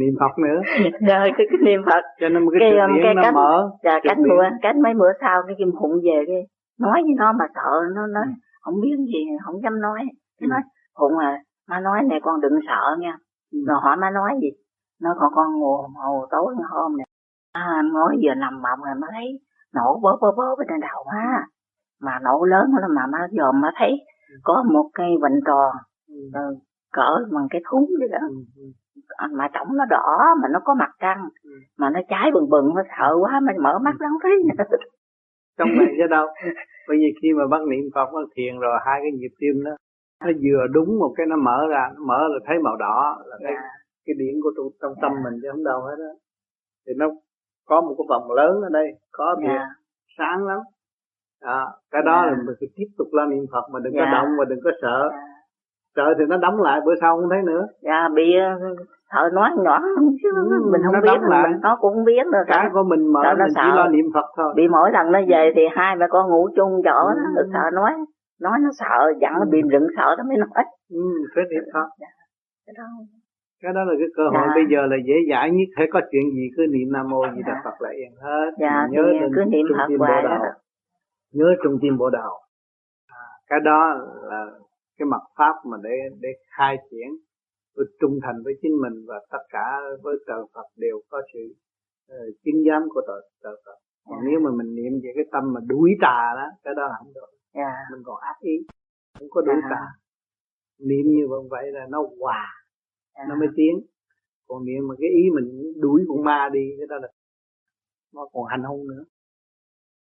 [0.00, 0.60] niệm Phật nữa.
[1.08, 2.04] Rồi cái, cái niệm Phật.
[2.20, 5.12] Cho nên cái, cái, um, cái nó cách, mở dạ, cách bữa cách mấy bữa
[5.20, 6.42] sau cái kim phụng về cái
[6.80, 8.32] nói với nó mà sợ nó nói ừ.
[8.60, 10.00] không biết gì không dám nói.
[10.40, 10.60] Cái nói
[10.98, 11.38] phụng à
[11.68, 13.16] má nói này con đừng sợ nha.
[13.66, 14.48] Rồi hỏi má nói gì?
[15.02, 17.06] Nó còn con ngủ hồ tối hôm này
[17.52, 19.40] à, nói giờ nằm mộng rồi mới thấy
[19.74, 21.46] nổ bóp bóp bóp ở trên đầu ha
[22.00, 23.92] mà nổ lớn lắm mà má dòm má thấy
[24.42, 25.72] có một cây vành tròn.
[26.32, 26.56] Ừ.
[26.92, 28.18] cỡ bằng cái thúng vậy đó
[28.56, 28.62] ừ,
[29.08, 31.28] à, mà trống nó đỏ mà nó có mặt trăng
[31.78, 34.32] mà nó cháy bừng bừng nó sợ quá mà mở mắt nó không thấy
[35.58, 36.26] trong này chứ đâu
[36.88, 39.70] bởi vì khi mà bắt niệm phật nó thiền rồi hai cái nhịp tim đó
[40.24, 43.36] nó vừa đúng một cái nó mở ra nó mở là thấy màu đỏ là
[43.40, 43.64] cái yeah.
[43.64, 43.68] Dạ.
[44.06, 46.12] cái điển của tu trong tâm mình chứ không đâu hết đó
[46.86, 47.06] thì nó
[47.66, 49.68] có một cái vòng lớn ở đây có việc yeah.
[50.18, 50.60] sáng lắm
[51.42, 52.26] đó, cái đó yeah.
[52.26, 54.06] là mình phải tiếp tục làm niệm phật mà đừng yeah.
[54.06, 55.31] có động và đừng có sợ yeah.
[55.96, 57.66] Sợ thì nó đóng lại bữa sau không thấy nữa.
[57.82, 58.24] Dạ bị
[59.12, 59.80] sợ nói nhỏ
[60.22, 60.30] chứ.
[60.50, 61.48] Ừ, mình không biết lại.
[61.48, 63.62] mình nó cũng biết rồi cái của mình mở sợ mình sợ.
[63.64, 64.52] chỉ lo niệm phật thôi.
[64.56, 67.14] Bị mỗi lần nó về thì hai mẹ con ngủ chung chỗ ừ.
[67.36, 67.92] đó sợ nói
[68.40, 70.64] nói nó sợ dặn nó bị rừng sợ nó mới nói.
[70.90, 71.04] Ừ
[71.34, 71.88] phải niệm phật.
[72.00, 72.06] Dạ.
[72.66, 72.84] cái đó
[73.62, 74.54] cái đó là cái cơ hội dạ.
[74.54, 75.68] bây giờ là dễ dãi nhất.
[75.76, 77.60] Thấy có chuyện gì cứ niệm nam mô gì đà dạ.
[77.64, 78.50] phật là yên hết.
[78.58, 79.02] Dạ, nhớ
[79.36, 80.38] cứ niệm phật hoài đó.
[81.32, 82.32] Nhớ trung tim bộ đạo
[83.08, 84.46] à, cái đó là
[84.96, 87.08] cái mặt pháp mà để để khai triển
[87.74, 89.66] tôi trung thành với chính mình và tất cả
[90.02, 91.54] với trời Phật đều có sự
[92.12, 94.28] uh, chứng giám của trời, trời Phật còn yeah.
[94.28, 97.12] nếu mà mình niệm về cái tâm mà đuổi tà đó cái đó là không
[97.14, 97.74] được yeah.
[97.92, 98.56] mình còn ác ý
[99.18, 99.70] không có đuổi yeah.
[99.70, 99.84] tà
[100.88, 102.44] niệm như vậy là nó hòa
[103.16, 103.28] yeah.
[103.28, 103.74] nó mới tiến
[104.48, 107.08] còn niệm mà cái ý mình đuổi con ma đi cái đó là
[108.14, 109.04] nó còn hành hung nữa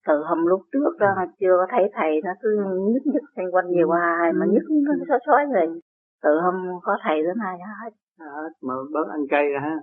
[0.06, 1.26] từ hôm lúc trước đó ừ.
[1.40, 2.48] chưa có thấy thầy nó cứ
[2.92, 3.90] nhức nhức xung quanh nhiều ừ.
[3.90, 5.80] hoài mà nhức nó xói xói rồi
[6.24, 7.90] từ hôm có thầy đến nay hết.
[8.18, 8.26] À,
[8.62, 9.76] mà bớt ăn cay rồi ha.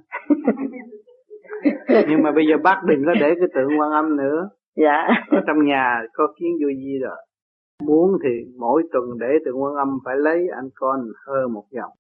[2.10, 4.50] Nhưng mà bây giờ bác đừng có để cái tượng quan âm nữa.
[4.76, 5.08] Dạ.
[5.32, 7.18] Ở trong nhà có kiến vô gì rồi.
[7.88, 8.30] Muốn thì
[8.60, 11.92] mỗi tuần để từ quân âm phải lấy anh con hơn một dòng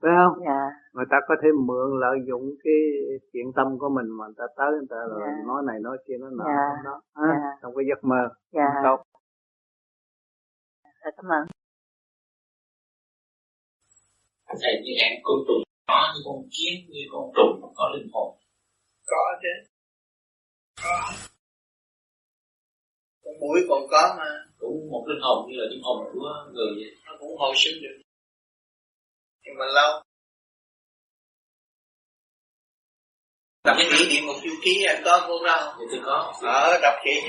[0.00, 0.34] phải không?
[0.46, 0.62] Dạ.
[0.94, 2.78] người ta có thể mượn lợi dụng cái
[3.32, 5.32] chuyện tâm của mình mà người ta tới người ta rồi dạ.
[5.46, 6.82] nói này nói kia nói nọ dạ.
[6.84, 7.50] đó à, dạ.
[7.62, 8.22] trong cái giấc mơ.
[8.52, 8.68] Dạ.
[8.84, 8.98] tốt.
[10.84, 11.44] Dạ, cảm ơn.
[14.62, 18.36] Thầy như em con trùng nhỏ như con kiến như con trùng có linh hồn.
[19.10, 19.54] Có chứ.
[20.82, 20.96] Có.
[23.24, 24.28] Con mũi còn có mà.
[24.58, 26.90] Cũng một linh hồn như là linh hồn của người vậy.
[27.06, 28.05] Nó cũng hồi sinh được
[29.46, 30.02] nhưng mà lâu.
[33.64, 35.74] Đọc kỹ điện một chu ký anh có vô đâu.
[35.78, 36.32] Thì tôi có.
[36.42, 37.20] Ở đọc kỹ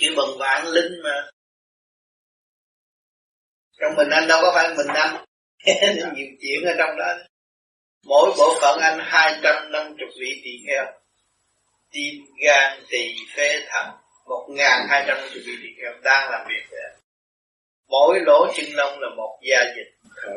[0.00, 1.30] kêu bằng vạn linh mà.
[3.80, 5.24] Trong mình anh đâu có phải mình anh.
[6.14, 7.14] Nhiều chuyện ở trong đó.
[8.04, 10.84] Mỗi bộ phận anh hai trăm năm chục vị tỳ kheo.
[11.90, 13.86] Tim gan tỳ phế thận.
[14.26, 16.66] Một ngàn hai trăm chục vị tỳ kheo đang làm việc.
[16.70, 16.80] vậy
[17.88, 20.34] mỗi lỗ chân lông là một gia dịch thở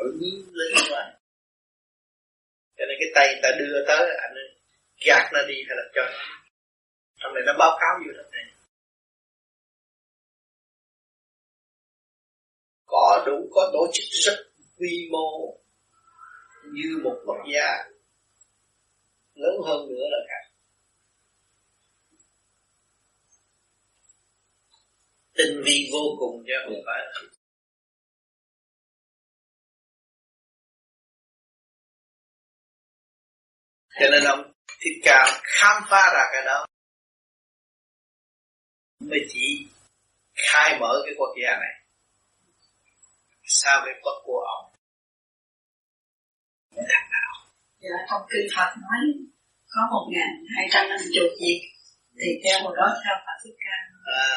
[0.52, 1.12] lên ngoài
[2.76, 4.58] cho nên cái tay ta đưa tới, anh ấy
[5.06, 6.24] gạt nó đi hay là cho nó.
[7.16, 8.44] Trong này nó báo cáo vô trong này
[12.86, 14.36] có đủ, có tổ chức rất
[14.78, 15.58] quy mô
[16.72, 17.84] như một quốc gia.
[19.34, 20.48] Lớn hơn nữa là cả
[25.34, 27.31] tinh vi vô cùng chứ không phải là
[34.00, 36.66] cho nên ông thích ca khám phá ra cái đó
[39.00, 39.66] mới chỉ
[40.34, 41.74] khai mở cái quốc gia này.
[43.44, 44.72] Sao cái quốc của ông?
[46.76, 47.32] Thằng nào?
[47.80, 49.00] Dạ trong kinh Phật nói
[49.72, 51.54] có một ngàn hai trăm năm chục gì
[52.18, 53.76] thì theo hồi đó theo Phật thích ca.
[54.24, 54.34] À,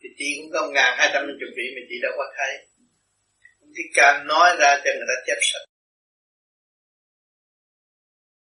[0.00, 2.52] thì chị cũng có ngàn hai trăm năm chục vị mà chị đâu có thấy.
[3.76, 5.75] Thích ca nói ra cho người ta chấp nhận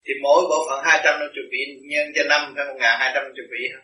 [0.05, 1.59] thì mỗi bộ phận hai trăm năm chục vị
[1.89, 3.81] nhân cho năm phải một ngàn hai trăm năm chục vị hả?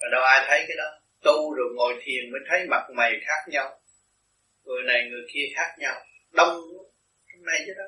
[0.00, 1.00] và đâu ai thấy cái đó?
[1.22, 3.80] Tu rồi ngồi thiền mới thấy mặt mày khác nhau.
[4.64, 6.00] Người này người kia khác nhau.
[6.30, 7.84] Đông hôm này chứ đó.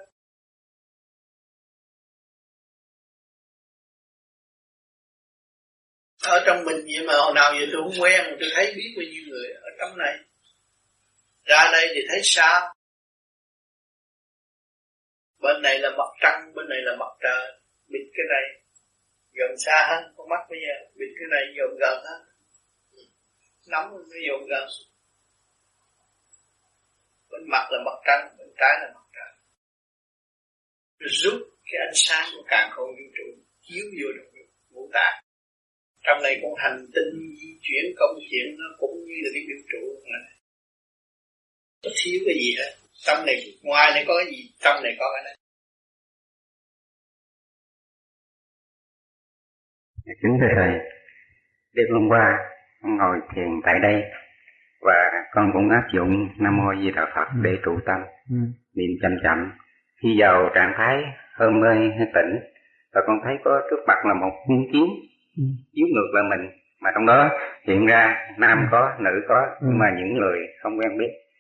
[6.23, 9.05] Ở trong mình vậy mà hồi nào giờ tôi không quen, tôi thấy biết bao
[9.11, 10.17] nhiêu người ở trong này.
[11.45, 12.75] Ra đây thì thấy sao?
[15.43, 17.61] Bên này là mặt trăng, bên này là mặt trời.
[17.89, 18.45] Bịt cái này
[19.33, 20.75] gần xa hơn con mắt bây giờ.
[20.99, 22.23] Bịt cái này gần gần hơn.
[23.67, 24.69] Nắm nó dồn gần
[27.33, 29.33] bên mặt là mặt trăng, bên trái là mặt trời.
[30.99, 33.29] Rút cái ánh sáng của càng không vũ trụ,
[33.63, 35.25] chiếu vô trong ngũ tạng.
[36.05, 39.59] Trong này con hành tinh di chuyển, công chuyện nó cũng như là cái vũ
[39.73, 40.33] trụ này.
[41.83, 42.73] Nó thiếu cái gì hết
[43.07, 45.37] trong này ngoài này có cái gì trong này có cái này
[50.23, 50.73] kính thưa thầy
[51.75, 52.39] đêm hôm qua
[52.83, 54.03] con ngồi thiền tại đây
[54.81, 58.01] và con cũng áp dụng nam mô di đà phật để trụ tâm
[58.31, 58.37] ừ.
[58.75, 59.53] niệm chậm chậm
[60.03, 61.03] khi vào trạng thái
[61.39, 61.69] hôn mê
[61.99, 62.41] hay tỉnh
[62.95, 64.87] và con thấy có trước mặt là một hung kiến
[65.37, 65.43] ừ.
[65.73, 66.51] chiếu ngược là mình
[66.81, 67.31] mà trong đó
[67.69, 69.67] hiện ra nam có nữ có ừ.
[69.69, 71.32] nhưng mà những người không quen biết ừ.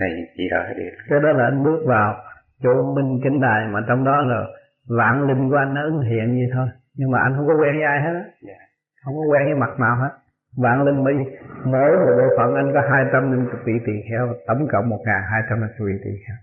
[0.00, 2.14] Thầy chỉ được cái đó là anh bước vào
[2.62, 4.46] chỗ minh kính đài mà trong đó là
[4.98, 6.68] vạn linh của anh nó ứng hiện vậy thôi.
[6.96, 8.24] Nhưng mà anh không có quen với ai hết á.
[8.48, 8.60] Yeah.
[9.04, 10.10] không có quen với mặt nào hết.
[10.56, 11.14] Vạn linh mới
[11.64, 15.00] mỗi một bộ phận anh có hai trăm năm vị tỳ kheo tổng cộng một
[15.06, 16.36] ngàn hai trăm năm vị tỳ kheo.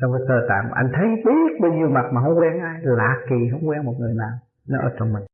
[0.00, 2.76] Trong cái cơ tạng anh thấy biết bao nhiêu mặt mà không quen ai.
[2.82, 4.34] Lạ kỳ không quen một người nào.
[4.68, 5.24] Nó ở trong mình.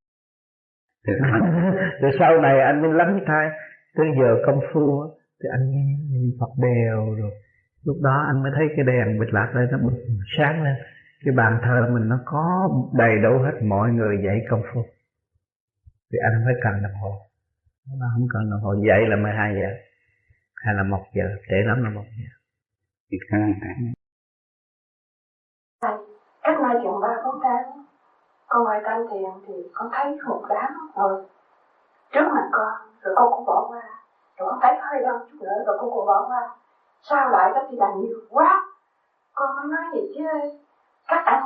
[2.00, 3.50] Rồi sau này anh mới lắng thai
[3.96, 5.10] tới giờ công phu
[5.42, 7.32] thì anh nghe Phật đều rồi.
[7.84, 9.96] Lúc đó anh mới thấy cái đèn bịch lạc đây nó bật
[10.38, 10.74] sáng lên.
[11.24, 14.82] Cái bàn thờ mình nó có đầy đủ hết mọi người dạy công phu.
[16.12, 17.12] Thì anh không phải cần đồng hồ.
[18.00, 19.68] Nó không cần đồng hồ dậy là 12 giờ.
[20.54, 22.28] Hay là một giờ trễ lắm là một giờ.
[26.42, 27.84] Cách nay chừng ba bốn tháng
[28.48, 31.24] con ngồi tâm thiền thì con thấy một đám rồi.
[32.12, 32.72] Trước mặt con
[33.02, 33.82] rồi con cũng bỏ qua
[34.40, 36.56] rồi con thấy hơi đau chút nữa rồi con cũng bỏ qua.
[37.02, 38.66] Sao lại đó thì là nhiều quá?
[39.34, 40.24] Con mới nói vậy chứ.
[41.08, 41.42] Các anh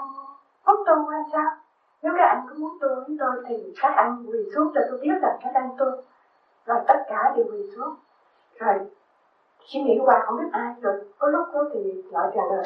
[0.66, 1.50] muốn tu hay sao?
[2.02, 4.98] Nếu các anh cứ muốn tu với tôi thì các anh quỳ xuống cho tôi
[5.02, 5.86] biết rằng các anh tu
[6.66, 7.94] rồi tất cả đều quỳ xuống.
[8.58, 8.74] Rồi,
[9.60, 12.64] suy nghĩ qua không biết ai rồi, có lúc đó thì lại trả lời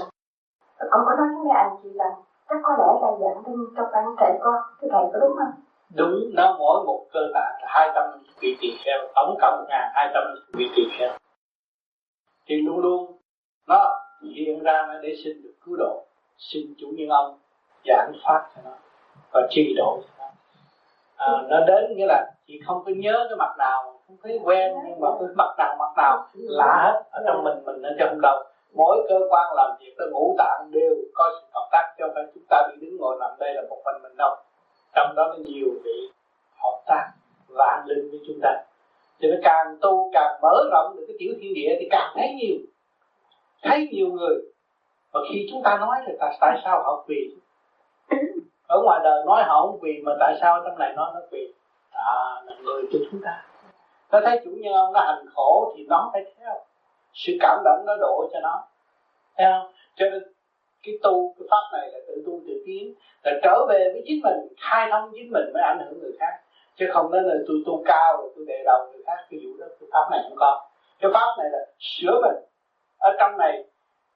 [0.91, 2.13] con có nói với mấy anh chị rằng
[2.49, 5.53] chắc có lẽ là giảng tin trong ban trẻ con thì thầy có đúng không?
[5.95, 8.05] Đúng nó mỗi một cơ tạng là hai trăm
[8.41, 11.11] vị tỳ kheo tổng cộng một ngàn hai trăm vị tỳ kheo.
[12.47, 13.19] Thì luôn luôn
[13.69, 14.01] nó
[14.35, 16.05] hiện ra để xin được cứu độ
[16.39, 17.39] xin chủ nhân ông
[17.85, 18.71] giảng pháp cho nó
[19.33, 20.31] và trì độ cho nó.
[21.17, 24.73] À, nó đến nghĩa là chị không có nhớ cái mặt nào không thấy quen
[24.89, 28.21] nhưng mà cái mặt nào mặt nào lạ hết ở trong mình mình ở trong
[28.21, 28.45] đầu.
[28.75, 32.25] Mỗi cơ quan làm việc tới ngũ tạng đều có sự hợp tác cho phải
[32.35, 34.37] chúng ta đi đứng ngồi nằm đây là một phần mình đâu
[34.95, 36.11] trong đó có nhiều vị
[36.63, 37.11] hợp tác
[37.49, 38.65] vạn linh với chúng ta
[39.21, 42.35] thì nó càng tu càng mở rộng được cái tiểu thiên địa thì càng thấy
[42.35, 42.59] nhiều
[43.63, 44.37] thấy nhiều người.
[45.13, 47.17] Và khi chúng ta nói thì ta tại sao họ quỳ?
[48.67, 51.53] Ở ngoài đời nói họ không quỳ mà tại sao trong này nói nó quỳ?
[51.91, 53.47] À là người của chúng ta.
[54.13, 56.55] Nó thấy chủ nhân ông nó hành khổ thì nó phải theo.
[57.13, 58.65] Sự cảm động nó đổ cho nó.
[59.37, 59.73] Thấy không?
[59.97, 60.23] Cho nên
[60.89, 62.95] cái tu, cái pháp này là tự tu tự tiến,
[63.25, 66.35] là trở về với chính mình, khai thông chính mình mới ảnh hưởng người khác.
[66.77, 69.51] Chứ không nên là tôi tu cao rồi tôi đề đầu người khác, cái vụ
[69.61, 70.69] đó, cái pháp này không có.
[71.01, 72.45] Cái pháp này là sửa mình.
[72.99, 73.65] Ở trong này,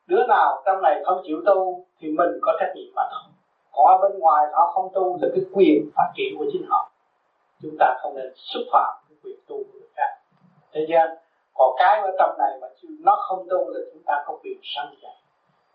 [0.06, 3.32] đứa nào trong này không chịu tu thì mình có trách nhiệm mà thôi
[3.72, 6.90] còn ở bên ngoài họ không tu là cái quyền phát triển của chính họ.
[7.62, 10.18] Chúng ta không nên xúc phạm cái quyền tu của người khác.
[10.72, 11.08] Thế gian
[11.54, 12.68] còn cái ở trong này mà
[13.00, 15.16] nó không tu là chúng ta có quyền sanh dạy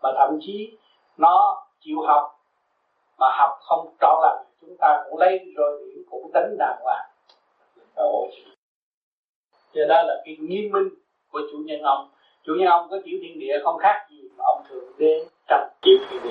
[0.02, 0.78] mà thậm chí
[1.18, 2.40] nó chịu học,
[3.18, 4.44] mà học không trọn lành.
[4.60, 7.08] Chúng ta cũng lấy rồi điểm cũng tính đàng hoàng.
[9.74, 10.88] Cho đó là cái nghiêm minh
[11.30, 12.10] của chủ nhân ông.
[12.42, 15.68] Chủ nhân ông có tiểu thiên địa không khác gì mà ông thường đến trong
[15.82, 16.30] tiểu thiên địa.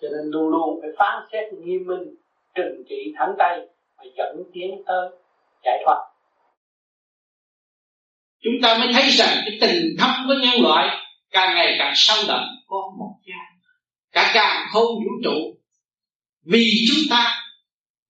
[0.00, 2.14] Cho nên luôn luôn phải phán xét nghiêm minh,
[2.54, 3.66] trừng trị thẳng tay
[3.96, 5.08] và dẫn tiến tới
[5.64, 6.06] giải thoát.
[8.42, 10.88] Chúng ta mới thấy rằng cái tình thâm của nhân loại
[11.30, 12.44] càng ngày càng sâu đậm.
[12.68, 13.49] Có một cha
[14.12, 15.56] cả càng không vũ trụ.
[16.44, 17.36] Vì chúng ta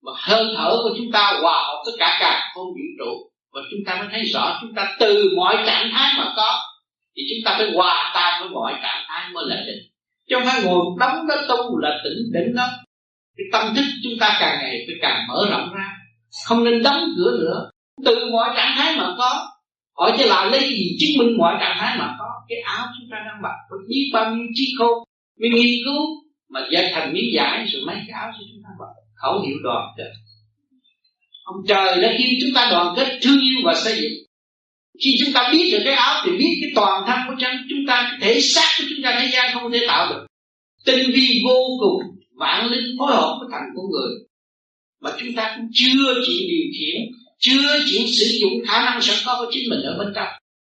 [0.05, 3.31] mà hơi thở của chúng ta hòa hợp với cả càng không vũ trụ.
[3.53, 6.59] Và chúng ta mới thấy rõ chúng ta từ mọi trạng thái mà có,
[7.15, 9.91] thì chúng ta phải hòa tan với mọi trạng thái mới là định
[10.31, 12.67] chứ không phải ngồi đóng đó tu là tỉnh định đó.
[13.37, 15.97] Cái tâm thức chúng ta càng ngày phải càng mở rộng ra.
[16.45, 17.69] Không nên đóng cửa nữa.
[18.05, 19.47] Từ mọi trạng thái mà có,
[19.97, 22.25] hỏi chứ là lấy gì chứng minh mọi trạng thái mà có?
[22.49, 25.03] Cái áo chúng ta đang mặc có biết bao nhiêu trí khôn
[25.41, 26.01] mình nghiên cứu,
[26.49, 28.91] mà giải thành miếng giải rồi mấy cáo áo cho chúng ta mặc
[29.21, 30.11] khẩu hiệu đoàn kết.
[31.43, 34.13] Ông trời đã kêu chúng ta đoàn kết thương yêu và xây dựng.
[35.03, 37.35] Khi chúng ta biết được cái áo thì biết cái toàn thân của
[37.69, 40.25] chúng ta cái thể xác của chúng ta thế gian không thể tạo được.
[40.85, 42.01] Tinh vi vô cùng,
[42.39, 44.11] vạn linh phối hợp với thành con người.
[45.01, 47.01] Mà chúng ta cũng chưa chịu điều khiển,
[47.39, 50.27] chưa chịu sử dụng khả năng sẵn có của chính mình ở bên trong.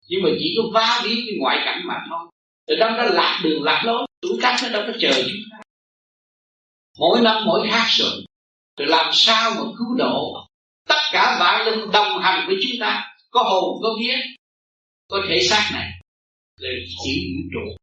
[0.09, 2.31] Nhưng mà chỉ có va biến cái ngoại cảnh mà thôi.
[2.67, 5.59] Từ trong đó lạc đường, lạc lối tuổi tác nó đâu có chờ chúng ta
[6.99, 8.25] mỗi năm mỗi khác rồi.
[8.79, 10.47] Rồi làm sao mà cứu độ?
[10.89, 14.17] Tất cả vạn linh đồng hành với chúng ta, có hồn, có vía,
[15.09, 15.91] có thể xác này.
[16.61, 16.71] Là
[17.05, 17.77] chỉ vũ trụ.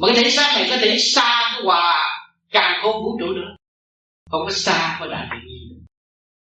[0.00, 2.18] Mà cái thể xác này có thể xa cái hòa,
[2.50, 3.56] càng không vũ trụ nữa
[4.30, 5.84] không có xa với đại tự nhiên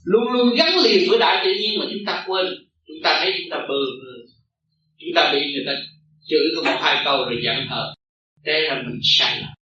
[0.04, 2.46] luôn luôn gắn liền với đại tự nhiên mà chúng ta quên.
[2.86, 4.12] Chúng ta thấy chúng ta bơ vơ.
[4.98, 5.72] Chúng ta bị người ta
[6.28, 7.94] chửi có một hai câu rồi giận hờn
[8.44, 9.54] đây là mình sai lầm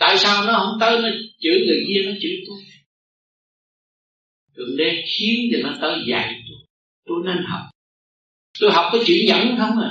[0.00, 1.08] tại sao nó không tới, nó
[1.40, 2.58] chửi người kia, nó chửi tôi?
[4.56, 6.58] Thượng đế khiến cho nó tới dạy tôi.
[7.06, 7.60] Tôi nên học.
[8.60, 9.90] Tôi học cái chữ nhẫn không à?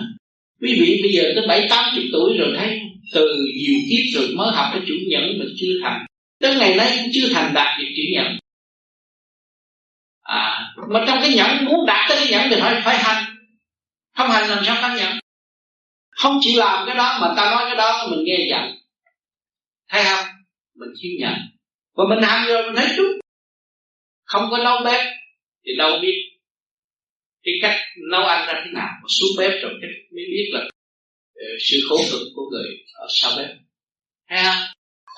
[0.61, 2.79] Quý vị bây giờ tới bảy, tám chục tuổi rồi thấy
[3.13, 3.25] từ
[3.57, 6.05] nhiều kiếp rồi mới học cái chữ nhẫn mà chưa thành.
[6.39, 8.37] Tới ngày nay cũng chưa thành đạt được chữ nhẫn.
[10.21, 13.35] À mà trong cái nhẫn, muốn đạt tới cái nhẫn thì phải phải hành.
[14.17, 15.19] Không hành làm sao có nhẫn?
[16.19, 18.75] Không chỉ làm cái đó mà ta nói cái đó mình nghe giận.
[19.89, 20.25] Thấy không?
[20.75, 21.35] Mình chịu nhận
[21.95, 23.11] và mình hành rồi mình thấy đúng.
[24.25, 25.05] Không có nấu bếp
[25.65, 26.15] thì đâu biết
[27.43, 27.77] cái cách
[28.11, 28.89] nấu ăn ra thế nào.
[29.07, 30.59] Xuống bếp rồi cái mới biết là
[31.35, 33.49] ờ, sự khổ cực của người ở sau bếp.
[34.29, 34.63] Thấy không?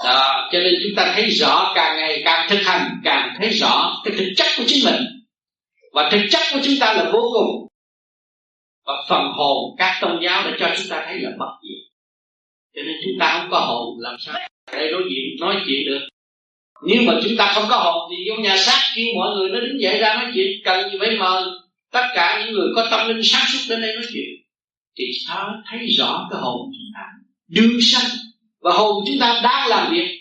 [0.05, 4.01] Đó, cho nên chúng ta thấy rõ càng ngày càng thực hành càng thấy rõ
[4.03, 5.03] cái thực chất của chính mình.
[5.93, 7.70] Và thực chất của chúng ta là vô cùng
[8.85, 11.81] và phần hồn các tôn giáo đã cho chúng ta thấy là bất diệt.
[12.75, 14.35] Cho nên chúng ta không có hồn làm sao
[14.73, 16.07] để nói chuyện nói chuyện được.
[16.87, 19.59] Nếu mà chúng ta không có hồn thì trong nhà xác kêu mọi người nó
[19.59, 21.43] đứng dậy ra nói chuyện, cần gì phải mời
[21.91, 24.29] tất cả những người có tâm linh sáng suốt đến đây nói chuyện.
[24.97, 25.49] Thì sao?
[25.69, 27.05] Thấy rõ cái hồn chúng ta.
[27.47, 28.11] Đương sanh.
[28.61, 30.19] Và hồn chúng ta đang làm việc.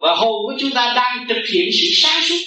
[0.00, 2.44] Và hồn của chúng ta đang thực hiện sự sáng suốt.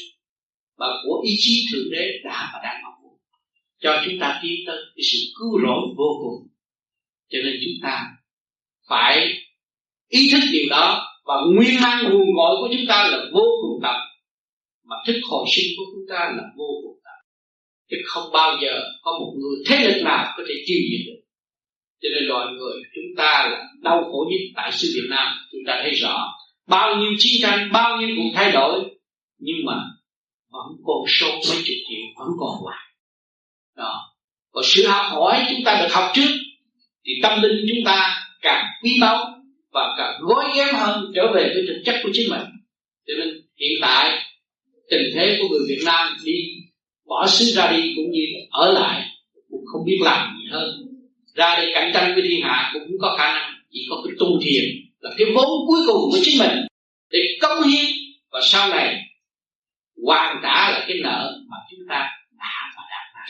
[0.78, 2.81] Và của ý chí thượng đế đã và đang
[3.82, 6.48] cho chúng ta tiến tới cái sự cứu rỗi vô cùng.
[7.30, 8.06] Cho nên chúng ta
[8.90, 9.34] phải
[10.08, 13.80] ý thức điều đó và nguyên năng nguồn cội của chúng ta là vô cùng
[13.84, 13.99] tận
[14.84, 17.20] mà thức hồi sinh của chúng ta là vô cùng tận
[17.90, 21.22] chứ không bao giờ có một người thế lực nào có thể tiêu diệt được.
[22.02, 25.62] Cho nên loài người chúng ta là đau khổ nhất tại xứ Việt Nam, chúng
[25.68, 26.28] ta thấy rõ.
[26.68, 28.80] Bao nhiêu chiến tranh, bao nhiêu cuộc thay đổi,
[29.40, 29.84] nhưng mà
[30.52, 32.81] vẫn còn số mấy chục triệu, vẫn còn hoài
[33.77, 34.14] đó.
[34.53, 36.30] Và sự học hỏi chúng ta được học trước,
[37.06, 39.41] thì tâm linh chúng ta càng quý báu
[39.72, 42.41] và càng gói ghém hơn trở về với thực chất của chính mình.
[43.07, 43.27] Cho nên
[43.60, 44.19] hiện tại,
[44.89, 46.34] tình thế của người Việt Nam đi,
[47.06, 48.22] bỏ xứ ra đi cũng như
[48.52, 49.07] ở lại
[49.49, 50.69] cũng không biết làm gì hơn.
[51.35, 54.14] Ra để cạnh tranh với thiên hạ cũng không có khả năng, chỉ có cái
[54.19, 54.64] tu thiền
[54.99, 56.65] là cái vốn cuối cùng của chính mình
[57.11, 57.85] để công hiến
[58.31, 59.02] và sau này
[60.06, 63.30] hoàn trả lại cái nợ mà chúng ta đã và đang làm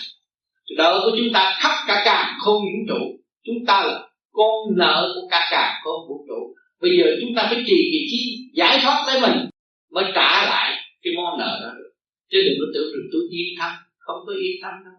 [0.78, 3.02] nợ của chúng ta khắp cả càng không vũ trụ.
[3.46, 6.56] Chúng ta là con nợ của cả càng không vũ trụ.
[6.82, 9.50] Bây giờ chúng ta phải trì vị trí giải thoát lấy mình
[9.92, 11.92] mới trả lại cái món nợ đó được.
[12.32, 14.94] Chứ đừng có tưởng được tôi yên thân không có yên thân đâu.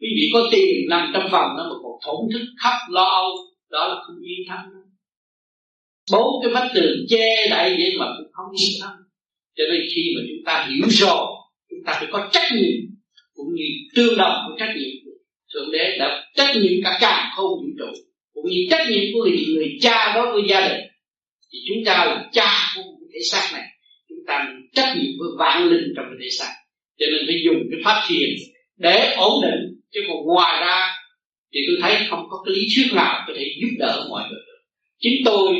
[0.00, 3.30] Quý vị có tiền nằm trong phòng nó mà còn thổn thức khắp lo âu?
[3.70, 4.82] Đó là không yên thân đâu.
[6.12, 9.02] Bốn cái vách tường che đậy vậy mà cũng không yên thân
[9.56, 11.26] cho nên khi mà chúng ta hiểu rồi,
[11.70, 12.91] chúng ta phải có trách nhiệm
[13.34, 13.64] cũng như
[13.96, 15.12] tương đồng của trách nhiệm
[15.54, 17.92] thượng đế đã trách nhiệm cả cả không vũ trụ
[18.34, 20.80] cũng như trách nhiệm của người, người cha đối với gia đình.
[21.52, 22.82] Thì chúng ta là cha của
[23.12, 23.68] thể xác này
[24.08, 26.52] chúng ta trách nhiệm với vạn linh trong thể xác.
[26.98, 28.28] Cho nên phải dùng cái pháp thiền
[28.76, 30.92] để ổn định chứ còn ngoài ra
[31.54, 34.40] thì tôi thấy không có cái lý thuyết nào có thể giúp đỡ mọi người
[34.46, 34.62] được.
[34.98, 35.54] Chính tôi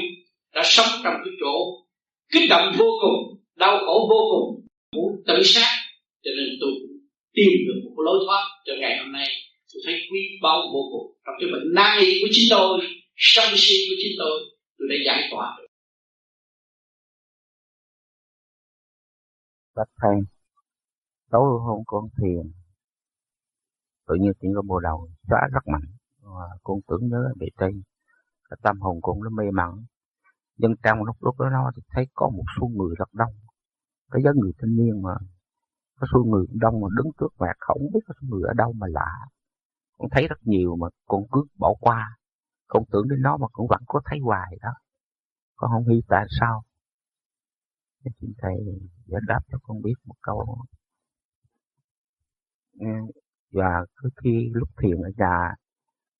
[0.55, 1.55] đã sống trong cái chỗ
[2.32, 4.66] kích động vô cùng đau khổ vô cùng
[4.97, 5.70] muốn tự sát
[6.24, 6.73] cho nên tôi
[7.37, 9.29] tìm được một lối thoát cho ngày hôm nay.
[9.71, 11.09] Tôi thấy quý báu vô cùng.
[11.25, 12.81] Trong cái bệnh nan y của chính tôi
[13.17, 14.37] sân si của chính tôi
[14.77, 15.67] tôi đã giải tỏa được.
[19.77, 20.17] Bác thầy
[21.31, 22.53] tối hôm con thiền,
[24.09, 25.89] tự nhiên tiếng có bồ đầu xóa rất mạnh,
[26.21, 27.73] và con tưởng nhớ bị tây.
[28.51, 29.85] Cái tâm hồn con nó mê mẩn.
[30.57, 33.35] Nhưng trong lúc lúc đó nó thì thấy có một số người rất đông.
[34.11, 35.15] Cái giống người thanh niên mà
[36.03, 38.73] có số người đông mà đứng trước mặt không biết có số người ở đâu
[38.73, 39.12] mà lạ.
[39.99, 42.16] Con thấy rất nhiều mà con cứ bỏ qua.
[42.66, 44.73] Không tưởng đến nó mà cũng vẫn có thấy hoài đó.
[45.57, 46.62] Con không hiểu tại sao.
[48.05, 48.55] Thì thầy
[49.07, 50.57] giải đáp cho con biết một câu.
[52.81, 52.87] Ừ,
[53.53, 55.55] và cứ khi lúc thiền ở nhà,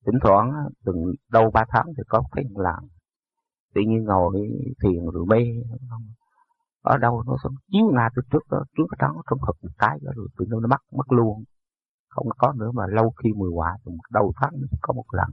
[0.07, 0.53] thỉnh thoảng
[0.85, 0.97] từng
[1.31, 2.89] đâu ba tháng thì có thấy một lần
[3.75, 4.49] tự nhiên ngồi
[4.83, 5.39] thiền rồi mê
[6.83, 9.99] ở đâu nó sống chiếu ngà từ trước đó trước đó trong thực một cái
[10.03, 11.45] đó rồi tự nhiên nó mất mất luôn.
[12.09, 15.05] Không có nữa mà lâu khi mười quả thì một đầu tháng nó có một
[15.13, 15.31] lần.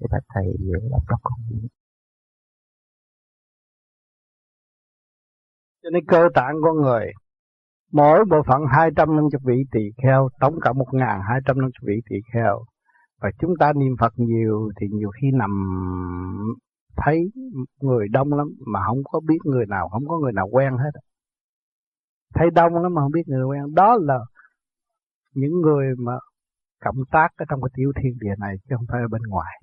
[0.00, 0.44] Để thầy thầy
[0.90, 1.38] làm cho con
[5.86, 7.12] cho nên cơ tạng con người,
[7.92, 12.64] mỗi bộ phận 250 vị tỳ kheo, tổng cộng 1250 vị tỳ kheo.
[13.20, 15.50] Và chúng ta niệm Phật nhiều thì nhiều khi nằm
[16.96, 17.18] thấy
[17.80, 21.00] người đông lắm mà không có biết người nào, không có người nào quen hết.
[22.34, 23.74] Thấy đông lắm mà không biết người quen.
[23.74, 24.18] Đó là
[25.34, 26.12] những người mà
[26.84, 29.54] cộng tác ở trong cái tiểu thiên địa này chứ không phải ở bên ngoài.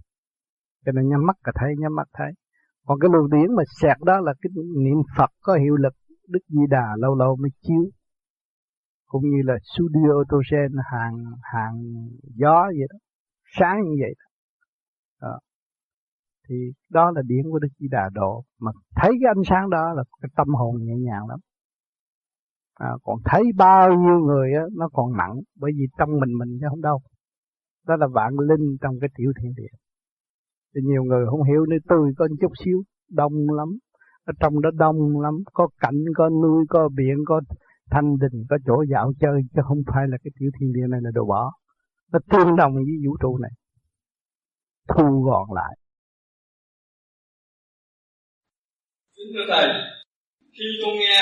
[0.86, 2.32] Cho nên nhắm mắt cả thấy, nhắm mắt thấy.
[2.86, 4.50] Còn cái luồng điển mà sẹt đó là cái
[4.84, 5.94] niệm Phật có hiệu lực,
[6.28, 7.84] Đức Di Đà lâu lâu mới chiếu.
[9.06, 11.16] Cũng như là studio sen hàng
[11.54, 11.76] hàng
[12.36, 12.98] gió vậy đó.
[13.60, 14.28] Sáng như vậy đó.
[15.22, 15.40] đó
[16.50, 16.56] thì
[16.90, 18.44] đó là điển của Đức Di Đà độ.
[18.60, 21.40] Mà thấy cái ánh sáng đó là cái tâm hồn nhẹ nhàng lắm.
[22.74, 26.58] À, còn thấy bao nhiêu người á, nó còn nặng bởi vì trong mình mình
[26.62, 27.00] chứ không đâu.
[27.88, 29.78] Đó là vạn linh trong cái tiểu thiên địa.
[30.76, 33.68] Thì nhiều người không hiểu nên tôi có chút xíu đông lắm.
[34.26, 35.34] Ở trong đó đông lắm.
[35.54, 37.42] Có cảnh có nuôi có biển có
[37.92, 41.00] thanh đình có chỗ dạo chơi chứ không phải là cái tiểu thiên địa này
[41.04, 41.52] là đồ bỏ.
[42.12, 43.52] Nó tương đồng với vũ trụ này.
[44.88, 45.78] Thu gọn lại.
[49.24, 49.68] Kính thưa Thầy,
[50.58, 51.22] khi tôi nghe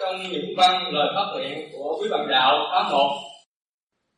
[0.00, 3.10] trong những văn lời phát nguyện của quý bạn đạo khóa một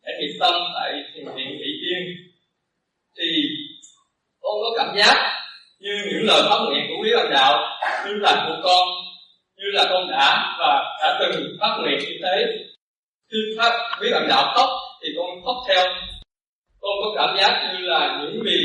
[0.05, 2.03] để thiền tâm tại thiền viện Thị Tiên
[3.19, 3.29] thì
[4.41, 5.17] con có cảm giác
[5.81, 8.89] như những lời phát nguyện của quý bạn đạo như là của con
[9.57, 12.47] như là con đã và đã từng phát nguyện như thế.
[13.31, 14.69] Khi phát quý bạn đạo khóc
[15.03, 15.85] thì con khóc theo.
[16.81, 18.59] Con có cảm giác như là những gì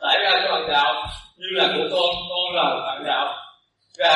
[0.00, 3.39] xảy ra cho bạn đạo như là của con con là bạn đạo
[4.00, 4.14] và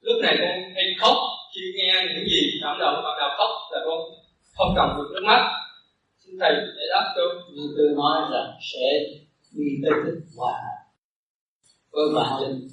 [0.00, 1.16] lúc này con hay khóc
[1.54, 3.98] khi nghe những gì cảm động hoặc đạo khóc là con
[4.56, 5.42] không cầm được nước mắt.
[6.24, 7.22] Xin thầy để đáp cho
[7.52, 8.86] như tôi nói rằng sẽ
[9.52, 10.60] đi tới thức hòa.
[11.90, 12.68] Với bản linh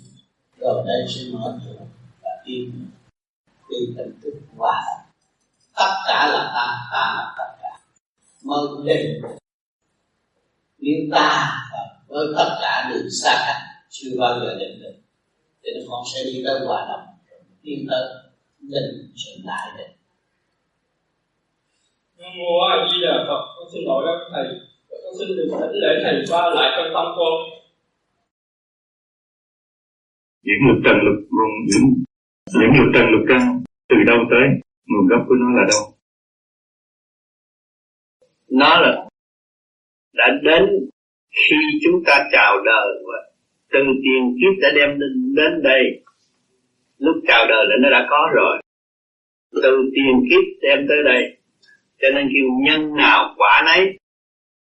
[0.60, 1.86] rồi đây sẽ mở cửa
[2.22, 2.90] và tim
[3.70, 4.82] đi tới thức hòa.
[5.76, 7.80] Tất cả là ta ta là tất cả.
[8.44, 9.22] Mơ định
[10.78, 11.52] nếu ta
[12.08, 15.05] với tất cả đều xa cách, chưa bao giờ định được
[15.66, 17.06] thì con sẽ đi tới hòa đồng
[17.64, 18.04] tiến tới
[18.60, 19.96] định sự đại định
[22.18, 24.48] Nam mô A Di Đà Phật, con xin lỗi các thầy,
[25.04, 27.34] con xin được thỉnh lễ thầy qua lại trong tâm con.
[30.44, 31.20] Những lục trần lục
[31.72, 31.88] những
[32.60, 34.46] những lục trần lục căn từ đâu tới,
[34.88, 35.84] nguồn gốc của nó là đâu?
[38.50, 39.06] Nó là
[40.14, 40.64] đã đến
[41.36, 43.35] khi chúng ta chào đời và
[43.76, 45.84] từ tiền kiếp đã đem đến, đến đây.
[46.98, 48.62] Lúc chào đời là nó đã có rồi.
[49.64, 51.38] Từ tiền kiếp đem tới đây.
[52.02, 53.98] Cho nên kêu nhân nào quả nấy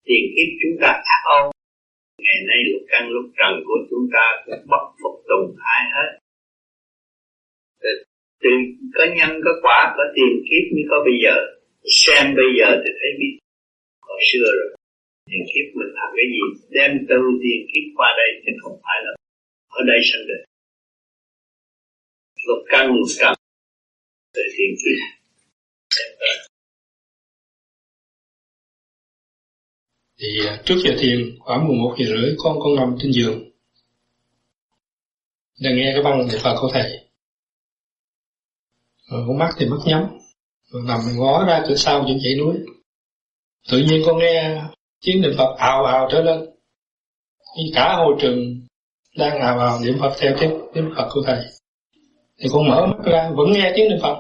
[0.05, 1.51] tiền kiếp chúng ta ác ôn.
[2.19, 4.25] Ngày nay lục căn lục trần của chúng ta
[4.67, 6.19] bất phục tùng ai hết.
[8.43, 8.51] Từ
[8.95, 11.37] có nhân có quả có tiền kiếp như có bây giờ.
[11.85, 13.39] Xem bây giờ thì thấy biết
[14.01, 14.78] hồi xưa rồi
[15.29, 16.41] tiền kiếp mình làm cái gì?
[16.77, 19.13] Đem từ tiền kiếp qua đây chứ không phải là
[19.79, 20.43] ở đây sanh được
[22.49, 23.35] lục căn lục căn
[24.35, 24.99] từ tiền kiếp
[30.21, 33.51] thì à, trước giờ thiền, khoảng 11 giờ rưỡi, con con nằm trên giường.
[35.61, 36.91] Đang nghe cái băng niệm Phật của thầy.
[39.11, 40.03] Rồi con mắt thì mắt nhắm.
[40.71, 42.57] Rồi nằm ngó ra cửa sau trên dãy núi.
[43.71, 44.63] Tự nhiên con nghe
[45.01, 46.51] tiếng niệm Phật ào ào trở lên.
[47.57, 48.61] Thì cả hội trường
[49.17, 51.39] đang ào ào niệm Phật theo tiếng niệm Phật của thầy.
[52.39, 54.17] Thì con mở mắt ra, vẫn nghe tiếng niệm Phật.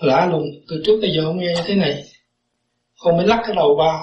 [0.00, 2.02] Lạ lùng, từ trước tới giờ không nghe như thế này.
[2.98, 4.00] Con mới lắc cái đầu qua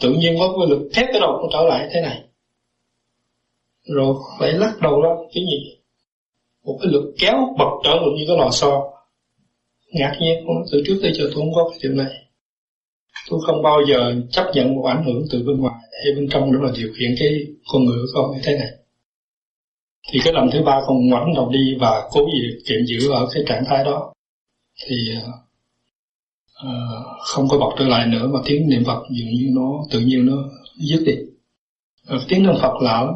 [0.00, 2.22] tự nhiên có cái lực thét cái đầu con trở lại thế này.
[3.84, 5.78] Rồi phải lắc đầu ra, cái gì?
[6.64, 8.92] Một cái lực kéo bật trở lại như cái lò xo.
[9.92, 12.21] Ngạc nhiên con từ trước tới giờ tôi không có cái chuyện này
[13.30, 16.52] tôi không bao giờ chấp nhận một ảnh hưởng từ bên ngoài hay bên trong
[16.52, 18.68] để mà điều khiển cái con người của con như thế này.
[20.10, 23.28] Thì cái lần thứ ba con ngoảnh đầu đi và cố gì kiểm giữ ở
[23.34, 24.12] cái trạng thái đó
[24.86, 24.96] thì
[26.62, 30.00] uh, không có bọc trở lại nữa mà tiếng niệm Phật dường như nó tự
[30.00, 30.36] nhiên nó
[30.76, 31.14] dứt đi.
[32.08, 33.14] Rồi tiếng niệm Phật lạ lắm.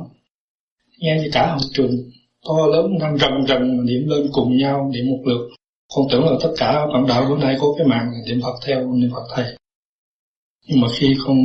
[0.99, 1.97] Nghe như cả học trường
[2.49, 5.49] to lớn đang rần rần niệm lên cùng nhau niệm một lượt.
[5.95, 8.93] Con tưởng là tất cả bạn đạo bữa nay có cái mạng niệm Phật theo
[8.93, 9.57] niệm Phật thầy
[10.67, 11.39] nhưng mà khi không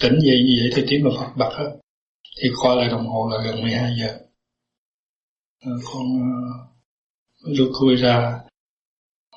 [0.00, 1.70] tỉnh dậy như vậy thì tiếng là Phật bật hết.
[2.42, 4.18] Thì coi lại đồng hồ là gần 12 giờ.
[5.64, 6.06] À, con
[7.44, 8.38] ờ, uh, khui ra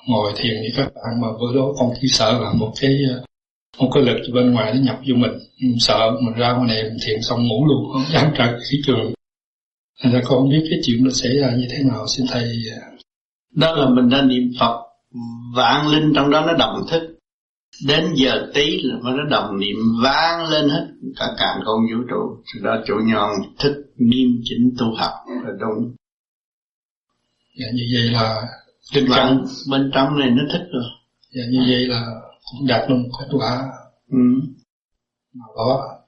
[0.06, 3.24] ngồi thiền với các bạn mà bữa đó con chỉ sợ là một cái ờ,
[3.78, 5.32] một cái lực bên ngoài nó nhập vô mình.
[5.78, 9.12] Sợ mình ra ngoài này mình thiền xong ngủ luôn không dám ra khí trường.
[10.02, 12.06] Thành ra con không biết cái chuyện nó xảy ra như thế nào.
[12.08, 12.44] Xin thầy
[13.50, 14.82] đó là mình đã niệm Phật
[15.56, 17.11] vạn linh trong đó nó đồng thức
[17.86, 20.86] đến giờ tí là nó đồng niệm vang lên hết
[21.16, 22.42] cả càn con vũ trụ.
[22.54, 25.12] Từ đó chủ nhon thức nghiêm chỉnh tu học
[25.44, 25.94] là đúng.
[27.60, 28.42] Dạ như vậy là
[28.94, 30.84] bên trong bên trong này nó thích rồi.
[31.34, 32.06] Dạ như vậy là
[32.50, 33.62] cũng đạt được kết quả
[34.10, 34.18] ừ.
[35.34, 36.02] đó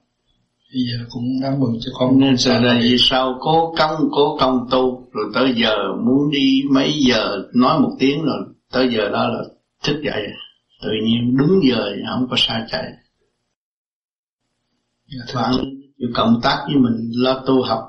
[0.73, 2.19] bây giờ cũng đáng mừng cho con.
[2.19, 5.75] Nên giờ là vì sao cố công cố công tu rồi tới giờ
[6.05, 8.39] muốn đi mấy giờ nói một tiếng rồi
[8.71, 9.43] tới giờ đó là
[9.83, 10.21] thức dậy
[10.85, 12.93] tự nhiên đúng giờ không có sai chạy.
[15.07, 15.53] Dạ, bạn
[15.97, 17.79] chịu cộng tác với mình lo tu học.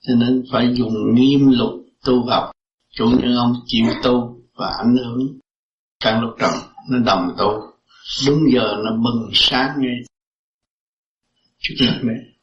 [0.00, 1.72] Cho nên phải dùng nghiêm luật
[2.04, 2.50] tu học.
[2.90, 5.38] Chủ nhân ông chịu tu và ảnh hưởng.
[6.00, 6.50] Căn lục trần
[6.90, 7.48] nó đồng tu.
[8.26, 9.96] Đúng giờ nó bừng sáng ngay.
[11.58, 12.38] Trước mặt này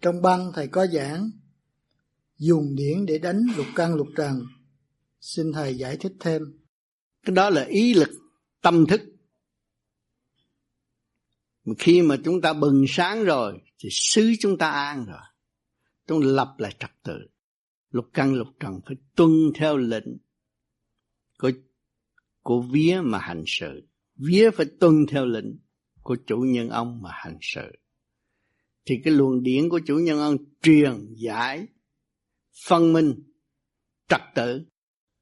[0.00, 1.30] trong băng thầy có giảng
[2.38, 4.46] dùng điển để đánh lục căn lục trần
[5.20, 6.42] xin thầy giải thích thêm.
[7.26, 8.10] Cái đó là ý lực
[8.60, 9.00] tâm thức.
[11.78, 15.20] Khi mà chúng ta bừng sáng rồi, thì xứ chúng ta an rồi.
[16.06, 17.18] Chúng lập lại trật tự.
[17.90, 20.06] Lục căn, lục trần phải tuân theo lệnh
[21.38, 21.50] của
[22.42, 23.88] của vía mà hành sự.
[24.14, 25.58] Vía phải tuân theo lệnh
[26.02, 27.70] của chủ nhân ông mà hành sự.
[28.84, 31.66] Thì cái luồng điển của chủ nhân ông truyền giải,
[32.66, 33.22] phân minh,
[34.08, 34.64] trật tự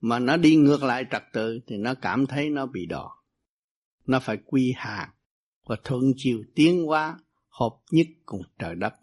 [0.00, 3.18] mà nó đi ngược lại trật tự thì nó cảm thấy nó bị đỏ
[4.08, 5.10] nó phải quy hàng
[5.66, 7.18] và thuận chiều tiến hóa,
[7.48, 8.94] hợp nhất cùng trời đất,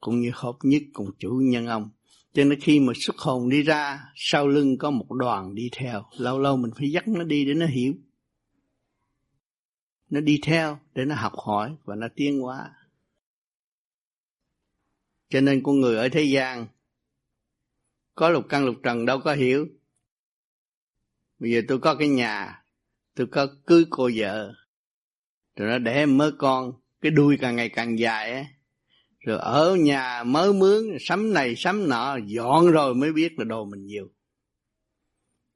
[0.00, 1.90] cũng như hợp nhất cùng chủ nhân ông.
[2.32, 6.04] Cho nên khi mà xuất hồn đi ra, sau lưng có một đoàn đi theo.
[6.16, 7.94] Lâu lâu mình phải dắt nó đi để nó hiểu.
[10.10, 12.70] Nó đi theo để nó học hỏi và nó tiến hóa.
[15.28, 16.66] Cho nên con người ở thế gian,
[18.14, 19.66] có lục căn lục trần đâu có hiểu
[21.42, 22.62] bây giờ tôi có cái nhà,
[23.14, 24.54] tôi có cưới cô vợ.
[25.56, 28.46] Rồi nó để mớ con, cái đuôi càng ngày càng dài ấy
[29.20, 33.64] rồi ở nhà mới mướn, sắm này, sắm nọ, dọn rồi mới biết là đồ
[33.64, 34.08] mình nhiều.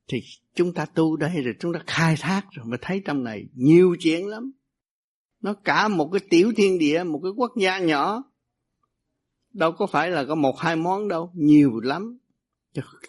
[0.09, 0.23] Thì
[0.55, 3.97] chúng ta tu đây rồi chúng ta khai thác rồi mới thấy trong này nhiều
[4.01, 4.53] chuyện lắm.
[5.41, 8.25] Nó cả một cái tiểu thiên địa, một cái quốc gia nhỏ.
[9.53, 12.19] Đâu có phải là có một, hai món đâu, nhiều lắm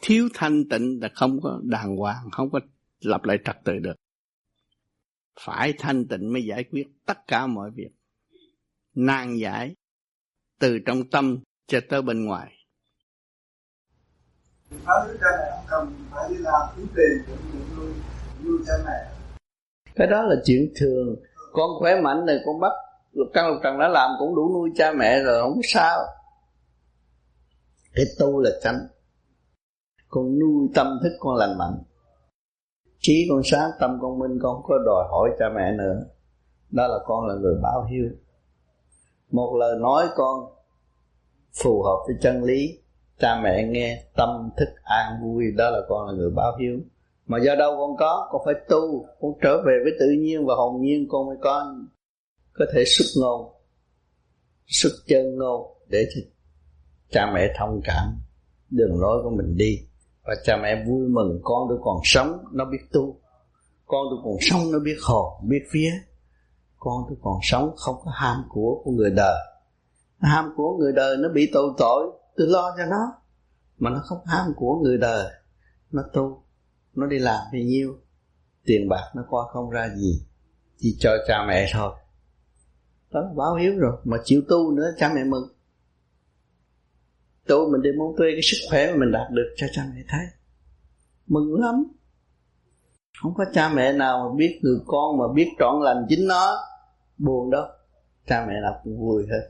[0.01, 2.59] thiếu thanh tịnh là không có đàng hoàng, không có
[2.99, 3.95] lập lại trật tự được.
[5.39, 7.89] Phải thanh tịnh mới giải quyết tất cả mọi việc.
[8.95, 9.75] Nan giải
[10.59, 12.53] từ trong tâm cho tới bên ngoài.
[19.95, 21.15] Cái đó là chuyện thường.
[21.53, 22.71] Con khỏe mạnh này, con bắt
[23.13, 25.99] lục căn, lục trần đã làm cũng đủ nuôi cha mẹ rồi, không sao.
[27.93, 28.87] Cái tu là tránh
[30.09, 31.83] con nuôi tâm thức con lành mạnh.
[32.99, 36.05] Trí con sáng, tâm con minh, con không có đòi hỏi cha mẹ nữa.
[36.69, 38.09] Đó là con là người báo hiếu.
[39.31, 40.45] Một lời nói con
[41.63, 42.79] phù hợp với chân lý.
[43.19, 46.79] Cha mẹ nghe, tâm thức an vui, đó là con là người báo hiếu.
[47.25, 48.27] Mà do đâu con có?
[48.31, 51.75] Con phải tu, con trở về với tự nhiên và hồn nhiên con mới có.
[52.53, 53.51] Có thể xuất ngôn,
[54.67, 56.21] xuất chân ngôn để cho
[57.09, 58.15] cha mẹ thông cảm.
[58.69, 59.86] Đường lối của mình đi
[60.27, 63.19] và cha mẹ vui mừng, con tôi còn sống, nó biết tu.
[63.85, 65.91] Con tôi còn sống, nó biết hồn biết phía
[66.79, 69.37] con tôi còn sống, không có ham của của người đời.
[70.19, 73.13] Ham của người đời nó bị tội tội, tôi lo cho nó.
[73.77, 75.31] Mà nó không ham của người đời,
[75.91, 76.43] nó tu,
[76.95, 77.95] nó đi làm bao nhiêu.
[78.65, 80.25] Tiền bạc nó qua không ra gì,
[80.77, 81.91] chỉ cho cha mẹ thôi.
[83.11, 85.47] Đó, báo hiếu rồi, mà chịu tu nữa, cha mẹ mừng
[87.47, 90.01] tu mình đi muốn thuê cái sức khỏe mà mình đạt được cho cha mẹ
[90.07, 90.25] thấy
[91.27, 91.83] mừng lắm
[93.21, 96.57] không có cha mẹ nào mà biết người con mà biết trọn lành chính nó
[97.17, 97.65] buồn đâu
[98.27, 99.49] cha mẹ nào cũng vui hết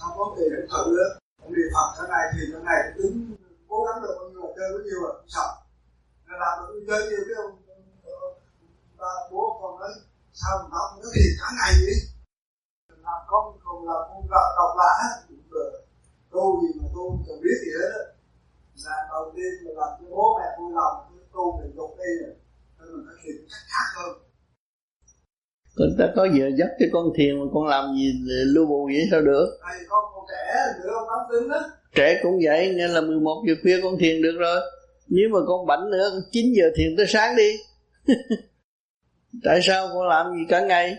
[0.00, 1.10] không có tiền để thử nữa
[1.42, 3.36] ông đi phật cái này thì cái này tính
[3.68, 5.48] cố gắng được bao nhiêu là chơi bao nhiêu là sợ
[6.26, 7.56] nên làm được chơi nhiều cái ông
[8.98, 9.90] ba bố con nói
[10.32, 11.98] sao mà nó không có tiền cả ngày vậy
[13.04, 14.92] làm con còn làm con độc lạ
[16.38, 18.04] tu gì mà tu chẳng biết gì hết á
[18.86, 20.96] làm đầu tiên là làm cho bố mẹ vui lòng
[21.34, 22.34] tu để dục đi rồi
[22.78, 24.12] nên mình phải thiền cách khác hơn
[25.76, 28.12] Người ta có giờ dắt cho con thiền mà con làm gì
[28.54, 29.58] lưu bù vậy sao được?
[29.62, 30.44] Thầy con còn trẻ
[30.82, 31.60] nữa không nóng tính á.
[31.94, 34.60] Trẻ cũng vậy nên là 11 giờ khuya con thiền được rồi.
[35.08, 37.52] Nếu mà con bảnh nữa 9 giờ thiền tới sáng đi.
[39.44, 40.96] Tại sao con làm gì cả ngày?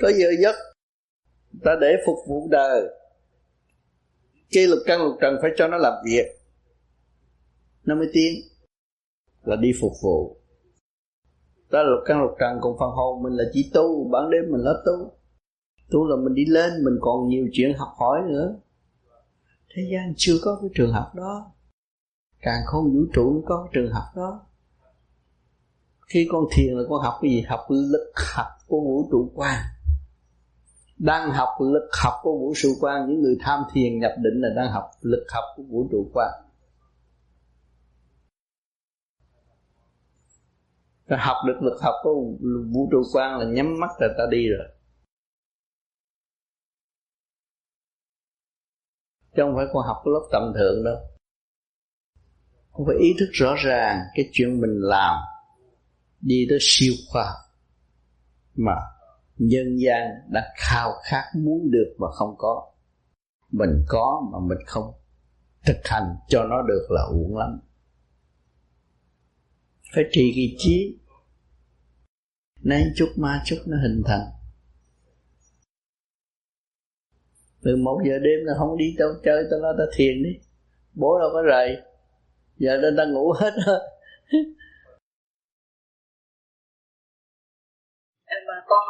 [0.00, 0.54] Có giờ giấc
[1.64, 2.82] ta để phục vụ đời.
[4.54, 6.26] Cái lục căn lục trần phải cho nó làm việc.
[7.84, 8.34] Nó mới tiến,
[9.42, 10.36] là đi phục vụ.
[11.70, 14.52] Đó là lục căn lục trần còn phần hồn, mình là chỉ tu bản đêm
[14.52, 15.12] mình là tu.
[15.90, 18.56] Tu là mình đi lên, mình còn nhiều chuyện học hỏi nữa.
[19.74, 21.52] Thế gian chưa có cái trường học đó.
[22.40, 24.46] Càng không vũ trụ cũng có cái trường học đó.
[26.06, 27.40] Khi con thiền là con học cái gì?
[27.40, 29.58] Học lực học của vũ trụ quan
[30.98, 34.48] đang học lực học của vũ trụ quan những người tham thiền nhập định là
[34.56, 36.44] đang học lực học của vũ trụ quan
[41.06, 42.14] rồi học được lực học của
[42.72, 44.68] vũ trụ quan là nhắm mắt là ta đi rồi.
[49.36, 50.96] Chứ không phải con học cái lớp tầm thượng đâu.
[52.72, 55.16] Con phải ý thức rõ ràng cái chuyện mình làm
[56.20, 57.26] đi tới siêu khoa
[58.54, 58.74] mà
[59.36, 62.72] nhân gian đã khao khát muốn được mà không có.
[63.50, 64.92] Mình có mà mình không
[65.66, 67.60] thực hành cho nó được là uổng lắm.
[69.94, 70.98] Phải trì kỳ trí.
[72.62, 74.26] Nay chút ma chút nó hình thành.
[77.62, 80.30] Từ một giờ đêm là không đi đâu chơi, tao nói tao thiền đi.
[80.94, 81.76] Bố đâu có rời
[82.58, 83.80] giờ nên ta ngủ hết rồi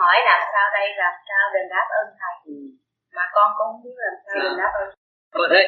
[0.04, 2.34] hỏi làm sao đây làm sao đền đáp ơn thầy?
[3.16, 4.88] Mà con cũng không biết làm sao đền đáp ơn
[5.34, 5.62] có thế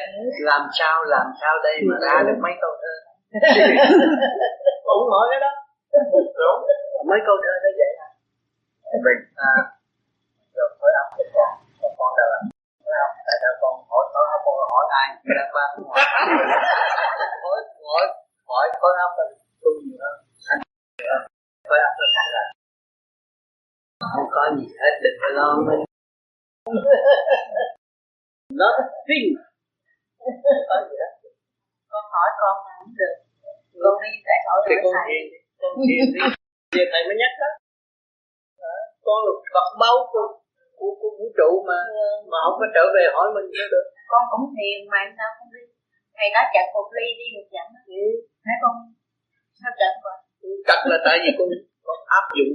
[0.51, 2.93] làm sao làm sao đây mà ra được mấy câu thơ?
[4.85, 5.51] Cũng hỏi cái đó.
[6.41, 6.59] Đúng.
[7.09, 8.07] Mấy câu thơ nó vậy à
[9.05, 9.53] mình à,
[10.55, 11.51] rồi mới làm cho con.
[11.81, 12.43] Con con đã làm
[12.95, 15.07] làm tại sao con hỏi có học con hỏi ai?
[15.37, 15.99] Đang ba hỏi.
[17.43, 18.05] Hỏi hỏi
[18.49, 19.25] hỏi có học là
[19.63, 20.15] tu nhiều hơn
[21.69, 22.06] có học là thành là
[24.13, 25.81] không có gì hết đừng có lo mình
[28.61, 29.29] nothing
[30.69, 31.07] có gì có
[31.91, 33.15] con hỏi con mà không được.
[33.83, 35.05] Con đi phải hỏi thì con thầy.
[35.07, 35.23] thiền
[35.61, 36.23] con thiền đi
[36.75, 37.51] giờ thầy mới nhắc đó.
[38.63, 38.75] Đó,
[39.05, 40.27] con là vật báu của,
[40.79, 41.79] của, của vũ trụ mà.
[42.31, 43.85] Mà không có trở về hỏi mình nữa được.
[44.11, 45.63] Con cũng thiền mà sao không đi?
[46.17, 47.67] Thầy nói chặt một ly đi một chậm
[48.01, 48.05] ừ.
[48.45, 48.75] thấy con?
[49.59, 50.17] Sao chậm rồi?
[50.67, 51.47] Chắc là tại vì con,
[51.87, 52.51] con áp dụng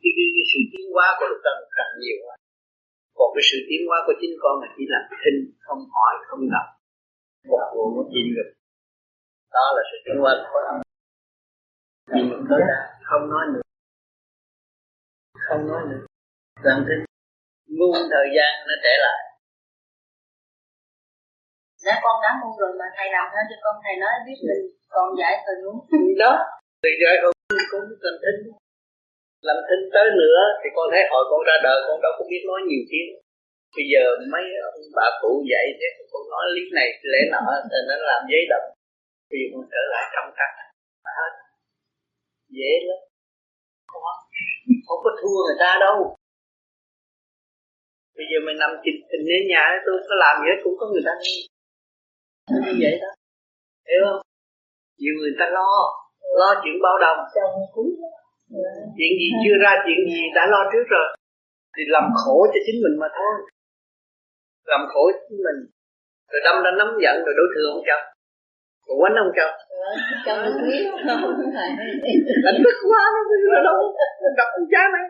[0.00, 2.34] cái, cái, cái sự tiến hóa của lục tăng càng nhiều quá.
[3.18, 6.42] Còn cái sự tiến hóa của chính con là chỉ làm thinh không hỏi không
[6.54, 6.68] đọc
[7.50, 8.48] một vụ một nhìn được.
[9.54, 10.76] Đó là sự tiến hóa của con.
[12.14, 12.78] Nhìn tới đã
[13.08, 13.64] không nói nữa.
[15.46, 16.02] Không nói nữa.
[16.66, 17.02] Làm thinh.
[17.76, 19.18] Ngu thời gian nó trẻ lại.
[21.84, 24.62] Dạ con đã mua rồi mà thầy làm thôi cho con thầy nói biết mình
[24.94, 25.76] còn giải từ luôn
[26.22, 26.32] đó.
[26.82, 27.32] Thì rồi con
[27.72, 28.40] cũng cần thinh
[29.46, 32.42] làm thinh tới nữa thì con thấy hồi con ra đời con đâu có biết
[32.48, 33.10] nói nhiều tiếng.
[33.76, 34.02] Bây giờ
[34.32, 38.22] mấy ông bà cụ dạy thế con nói lý này lẽ nọ thì nó làm
[38.30, 38.64] giấy đậm
[39.30, 40.50] thì con trở lại trong căn
[41.18, 41.32] hết.
[42.56, 43.00] Dễ lắm.
[43.90, 44.02] Không,
[44.86, 45.96] không có thua người ta đâu.
[48.16, 50.86] Bây giờ mình nằm chịch tình ở nhà tôi có làm gì hết cũng có
[50.92, 51.36] người ta nghe.
[52.64, 53.10] Như vậy đó.
[53.88, 54.22] Hiểu không?
[55.00, 55.70] Nhiều người ta lo.
[56.40, 57.18] Lo chuyện bao đồng
[58.96, 61.06] chuyện gì chưa ra chuyện gì đã lo trước rồi.
[61.76, 63.34] Thì làm khổ cho chính mình mà thôi.
[64.72, 65.58] Làm khổ cho chính mình.
[66.30, 68.04] Rồi đâm ra nắm giận rồi đối thừa không chồng
[68.86, 69.30] rồi quánh không?
[69.38, 69.52] Chồng
[70.26, 70.84] chồng biết
[72.44, 73.20] đánh tức quá nó
[73.50, 73.80] rồi đâu.
[74.38, 75.04] Gặp con cha này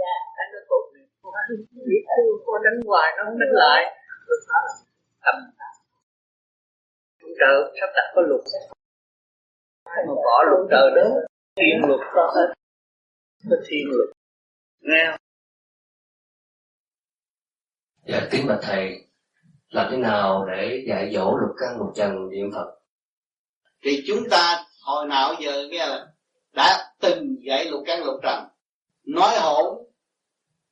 [0.00, 0.14] dạ.
[0.40, 0.82] Anh nó cột
[1.90, 3.80] biết thương cô đánh hoài nó không đánh lại.
[4.26, 4.72] Rồi nó là
[5.24, 5.36] tâm
[7.40, 8.40] trời sắp đặt có luật
[10.06, 11.10] mà bỏ luật trời đó
[11.56, 12.54] thiên luật có hết
[13.50, 14.08] có thiên luật
[14.80, 15.20] nghe không?
[18.06, 19.06] Dạ kính bạch thầy.
[19.68, 22.80] Làm thế nào để dạy dỗ lục căn lục trần niệm Phật?
[23.84, 26.06] Thì chúng ta hồi nào giờ nghe là
[26.52, 28.44] đã từng dạy lục căn lục trần.
[29.04, 29.74] Nói hỗn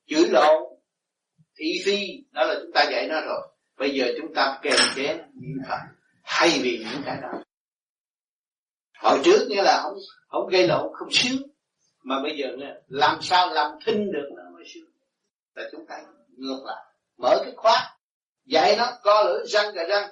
[0.06, 0.62] chửi lộn
[1.56, 1.98] thị phi
[2.32, 3.48] đó là chúng ta dạy nó rồi.
[3.78, 5.78] Bây giờ chúng ta kèm chế niệm phật.
[6.24, 7.42] Thay vì những cái đó
[9.02, 9.98] hồi trước nghĩa là không
[10.28, 11.42] không gây lộn không sướng
[12.02, 14.90] mà bây giờ nghe, làm sao làm thinh được nó mới sướng
[15.54, 15.96] là chúng ta
[16.36, 16.84] ngược lại
[17.18, 17.98] mở cái khóa
[18.48, 20.10] dạy nó co lưỡi răng cả răng.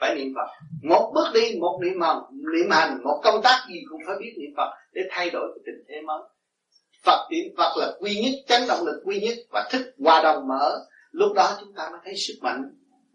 [0.00, 0.66] Phải niệm phật.
[0.82, 4.34] Một bước đi một niệm màu niệm hành một công tác gì cũng phải biết
[4.38, 6.22] niệm phật để thay đổi cái tình thế mới.
[7.04, 10.48] Phật niệm phật là quy nhất chánh động lực quy nhất và thức hòa đồng
[10.48, 10.86] mở.
[11.10, 12.62] Lúc đó chúng ta mới thấy sức mạnh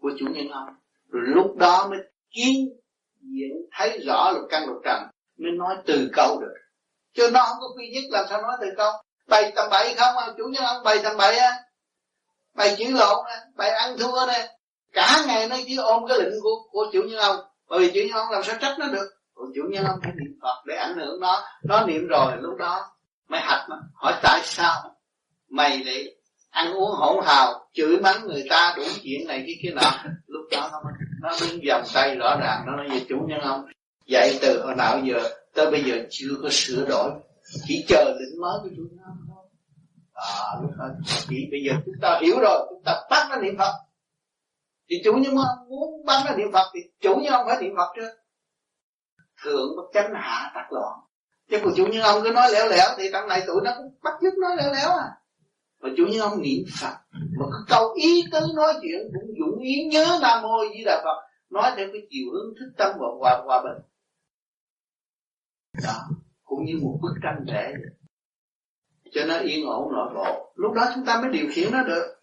[0.00, 0.68] của chủ nhân ông.
[1.08, 1.98] Rồi lúc đó mới
[2.30, 2.68] kiến
[3.20, 5.02] diễn thấy rõ lục căn lục trần,
[5.38, 6.54] mới nói từ câu được.
[7.14, 8.92] Chứ nó không có quy nhất làm sao nói từ câu?
[9.26, 10.26] Bày tầm bậy không à?
[10.36, 11.52] Chủ nhân ông bày tầm bậy á.
[12.54, 14.48] Bày chữ lộn á, bày ăn thua nè.
[14.92, 17.36] Cả ngày nó chỉ ôm cái lệnh của của chủ nhân ông.
[17.68, 19.10] Bởi vì chủ nhân ông làm sao trách nó được?
[19.34, 21.44] Còn chủ nhân ông phải niệm phật để ảnh hưởng nó.
[21.64, 22.86] Nó niệm rồi lúc đó
[23.28, 24.94] mới hạch mà hỏi tại sao
[25.48, 26.14] mày lại
[26.50, 29.90] ăn uống hỗn hào, chửi mắng người ta đủ chuyện này kia kia nọ.
[30.26, 30.78] Lúc đó nó
[31.20, 33.66] nó đứng vòng tay rõ ràng, nó nói về chủ nhân ông,
[34.06, 35.18] dạy từ hồi nào giờ
[35.54, 37.10] tới bây giờ chưa có sửa đổi,
[37.66, 39.44] chỉ chờ định mới của chủ nhân ông thôi.
[40.12, 40.84] À lúc đó
[41.28, 43.72] chỉ bây giờ chúng ta hiểu rồi, chúng ta bắt nó niệm phật.
[44.90, 47.72] Thì chủ nhân ông muốn bắt nó niệm phật thì chủ nhân ông phải niệm
[47.76, 48.10] phật chứ
[49.44, 50.98] thượng bất chánh hạ tắc loạn.
[51.50, 53.94] Chứ còn chủ nhân ông cứ nói lẻo lẻo thì trong này tụi nó cũng
[54.02, 55.08] bắt chước nói lẻo lẻo à
[55.80, 59.58] mà chủ nhân ông niệm phật, mà cứ câu ý tứ nói chuyện cũng dũng
[59.60, 63.06] ý nhớ nam mô di đà phật, nói theo cái chiều hướng thức tâm và
[63.18, 63.82] hòa hòa bình.
[65.84, 66.00] Đó,
[66.44, 67.72] cũng như một bức tranh vẽ.
[69.12, 70.52] Cho nó yên ổn nội bộ.
[70.54, 72.14] Lúc đó chúng ta mới điều khiển nó được.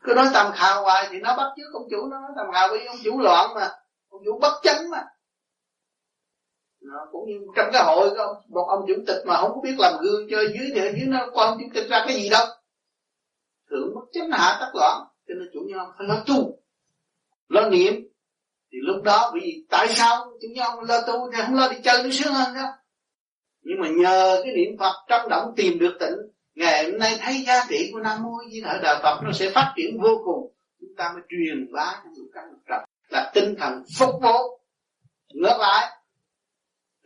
[0.00, 2.68] Cứ nói tầm khào hoài thì nó bắt chước ông chủ, nó nói tầm khào
[2.68, 3.68] với ông chủ loạn mà,
[4.08, 5.04] ông chủ bất chánh mà
[6.86, 9.94] nó cũng như trong cái hội có một ông chủ tịch mà không biết làm
[10.02, 12.46] gương cho dưới thì ở dưới nó quan ông chủ tịch ra cái gì đâu.
[13.70, 16.58] Thượng bất chánh hạ tắc loạn, cho nên chủ nhân phải lo tu,
[17.48, 17.94] lo niệm.
[18.72, 22.02] Thì lúc đó vì tại sao chủ nhân lo tu thì không lo đi chơi
[22.02, 22.66] nó sướng hơn đó
[23.66, 26.14] nhưng mà nhờ cái niệm phật trong động tìm được tỉnh
[26.54, 29.72] ngày hôm nay thấy giá trị của nam mô di đà phật nó sẽ phát
[29.76, 30.54] triển vô cùng.
[30.80, 34.58] Chúng ta mới truyền bá cho lục căn lục là tinh thần phúc vụ
[35.34, 35.95] ngược lại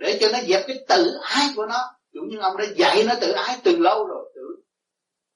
[0.01, 1.78] để cho nó dẹp cái tự ái của nó.
[2.12, 4.43] Chủ nhân ông đã dạy nó tự ái từ lâu rồi, tự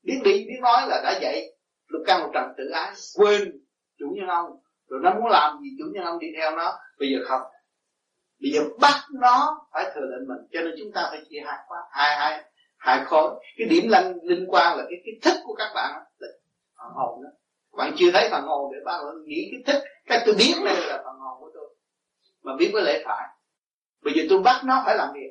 [0.03, 1.53] biết đi, biết nói là đã dạy
[1.87, 3.53] lục căn một trần tự ái, quên.
[3.99, 4.51] Chủ nhân ông,
[4.89, 6.79] rồi nó muốn làm gì chủ nhân ông đi theo nó.
[6.99, 7.43] Bây giờ không.
[8.43, 11.59] Bây giờ bắt nó phải thừa lệnh mình, cho nên chúng ta phải chia hai
[11.69, 12.45] khóa, hai hai
[12.77, 13.31] hai khối.
[13.59, 16.29] Cái điểm lanh liên quan là cái cái thức của các bạn là
[16.95, 17.31] hồn đó.
[17.79, 21.03] Bạn chưa thấy phần hồn để bạn nghĩ cái thích cái tôi biết đây là
[21.05, 21.77] phần hồn của tôi.
[22.43, 23.29] Mà biết với lễ phải
[24.05, 25.31] bây giờ tôi bắt nó phải làm việc.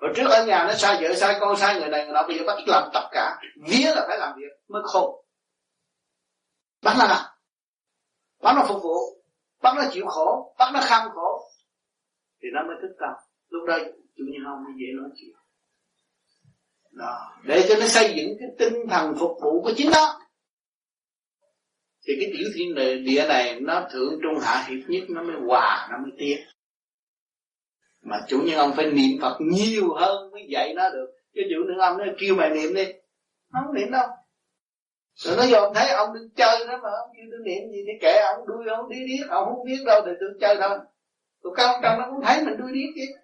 [0.00, 2.38] Hồi trước ở nhà nó sai vợ, sai con, sai người này, người nọ, bây
[2.38, 3.36] giờ bắt làm tất cả.
[3.68, 5.24] Vía là phải làm việc, mới khôn.
[6.82, 7.24] Bắt nó làm.
[8.42, 8.96] Bắt nó phục vụ.
[9.62, 10.54] Bắt nó chịu khổ.
[10.58, 11.50] Bắt nó kham khổ.
[12.42, 13.10] Thì nó mới thức tâm.
[13.48, 13.78] Lúc đó,
[14.16, 15.36] chủ nhân không mới dễ nói chuyện.
[16.92, 17.38] Đó.
[17.44, 20.20] Để cho nó xây dựng cái tinh thần phục vụ của chính nó.
[22.06, 25.88] Thì cái tiểu thiên địa này, nó thượng trung hạ hiệp nhất, nó mới hòa,
[25.90, 26.38] nó mới tiến
[28.04, 31.06] mà chủ nhân ông phải niệm Phật nhiều hơn mới dạy nó được.
[31.34, 32.86] Chứ chủ nhân ông nó kêu mày niệm đi.
[33.52, 34.06] Không niệm đâu.
[35.14, 37.92] Rồi nó dòm thấy ông đứng chơi đó mà, ông kêu tôi niệm gì thì
[38.00, 40.78] kệ ông, đuôi ông đi điếc, ông không biết đâu thì tôi chơi thôi.
[41.42, 43.14] Tụi con trong nó cũng thấy mình đuôi điếc chứ.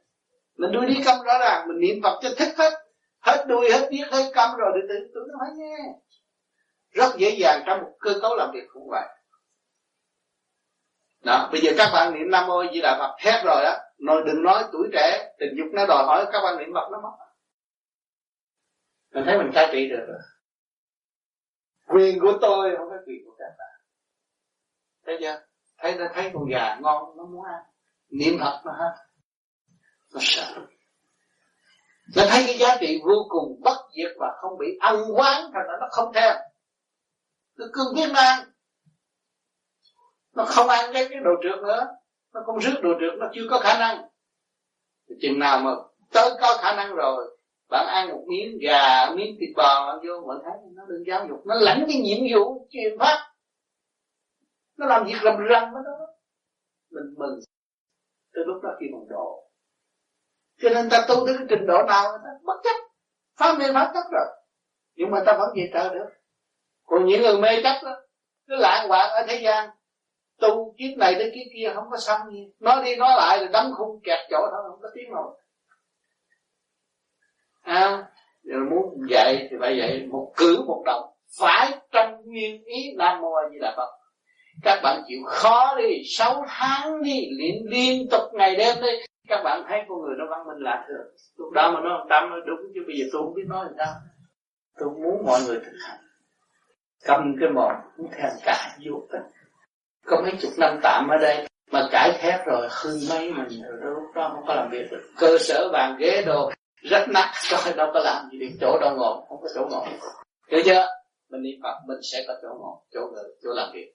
[0.57, 2.73] Mình đuôi điếc không rõ ràng, mình niệm Phật cho thích hết.
[3.21, 5.77] Hết đuôi, hết điếc, hết câm rồi thì tưởng tưởng nó phải nghe.
[6.91, 9.09] Rất dễ dàng trong một cơ cấu làm việc cũng vậy
[11.25, 14.23] đó, bây giờ các bạn niệm nam mô di đà phật hết rồi đó nói,
[14.27, 17.17] đừng nói tuổi trẻ, tình dục nó đòi hỏi các bạn niệm phật nó mất.
[19.15, 20.21] Mình thấy mình cai trị được rồi.
[21.87, 23.81] Quyền của tôi không phải quyền của các bạn.
[25.07, 25.41] Thấy chưa?
[25.79, 27.63] Thấy nó thấy con gà ngon, nó muốn ăn.
[28.11, 28.97] Niệm phật nó hết
[30.15, 30.67] nó sợ.
[32.17, 35.67] Nó thấy cái giá trị vô cùng bất diệt và không bị ăn quán, thành
[35.69, 36.35] ra nó không theo.
[37.57, 38.51] Nó cương quyết ăn.
[40.35, 41.87] Nó không ăn cái cái đồ trượt nữa
[42.35, 44.09] nó không rước đồ được, nó chưa có khả năng.
[45.21, 45.71] Chừng nào mà
[46.13, 47.39] tới có khả năng rồi
[47.69, 51.27] bạn ăn một miếng gà miếng thịt bò bạn vô bạn thấy nó đừng giáo
[51.29, 53.31] dục nó lãnh cái nhiệm vụ truyền phát
[54.77, 56.07] nó làm việc làm răng đó
[56.91, 57.41] mình mừng.
[58.35, 59.51] Từ lúc đó khi mình độ.
[60.63, 62.77] Cho nên ta tu tới cái trình độ nào ta bất chấp.
[63.39, 64.27] Pháp mê pháp chấp rồi.
[64.95, 66.09] Nhưng mà ta vẫn về trời được.
[66.85, 68.01] Còn những người mê chấp đó
[68.49, 69.71] cứ lạng hoạn ở thế gian
[70.41, 72.53] tu kiếp này đến kiếp kia không có xong gì.
[72.61, 75.37] Nói đi nói lại rồi đấm khung kẹt chỗ thôi không có tiếng nào.
[77.63, 78.05] À,
[78.45, 81.11] rồi muốn dạy thì phải dạy một cử một động.
[81.41, 83.91] Phải trong nguyên ý nam mô a di đà phật.
[84.63, 88.89] Các bạn chịu khó đi sáu tháng đi luyện liên tục ngày đêm đi.
[89.29, 92.31] Các bạn thấy con người nó văn minh lạ thường lúc đó mà nó tâm
[92.31, 93.95] nó đúng chứ bây giờ tôi không biết nói làm sao.
[94.79, 96.01] Tôi muốn mọi người thực hành.
[97.05, 99.21] Cầm cái mồm cũng thèm cả vô ích
[100.07, 103.95] có mấy chục năm tạm ở đây, mà cải thép rồi, hư mấy mình rồi
[103.95, 105.11] lúc đó không có làm việc được.
[105.19, 106.51] Cơ sở bàn ghế đồ
[106.83, 109.87] rất nát, coi đâu có làm gì được, chỗ đâu ngồi, không có chỗ ngồi.
[110.51, 110.87] Hiểu chưa?
[111.31, 113.93] Mình niệm phật, mình sẽ có chỗ ngồi chỗ ngồi, chỗ làm việc.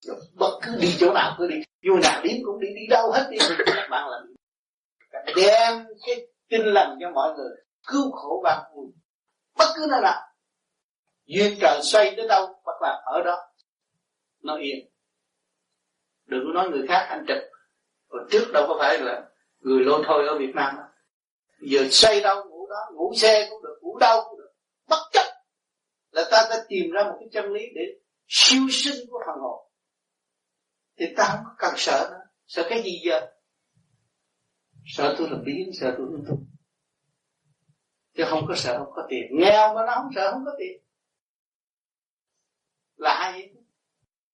[0.00, 1.56] Rồi, bất cứ đi chỗ nào cứ đi
[1.88, 4.34] vô nào điếm cũng đi đi đâu hết đi các bạn làm
[5.36, 7.50] đem cái tin lành cho mọi người,
[7.86, 8.86] cứu khổ ban vui
[9.58, 10.20] bất cứ nơi nào.
[11.26, 13.36] Duyên trời xoay tới đâu các bạn ở đó,
[14.42, 14.88] nó yên
[16.34, 17.38] đừng có nói người khác anh trực.
[18.08, 19.22] Còn trước đâu có phải là
[19.60, 20.74] người lô thôi ở Việt Nam.
[20.76, 20.82] Đó.
[21.60, 24.52] giờ xây đâu ngủ đó, ngủ xe cũng được, ngủ đâu cũng được.
[24.88, 25.26] Bất chấp
[26.10, 27.82] là ta đã tìm ra một cái chân lý để
[28.28, 29.70] siêu sinh của phần hồn.
[30.98, 32.24] Thì ta không có cần sợ nữa.
[32.46, 33.20] Sợ cái gì giờ?
[34.86, 36.36] Sợ tôi là biến, sợ tôi là tu
[38.16, 39.22] chứ không có sợ, không có tiền.
[39.30, 40.82] Nghèo mà nó không sợ, không có tiền.
[42.96, 43.64] Là ai vậy?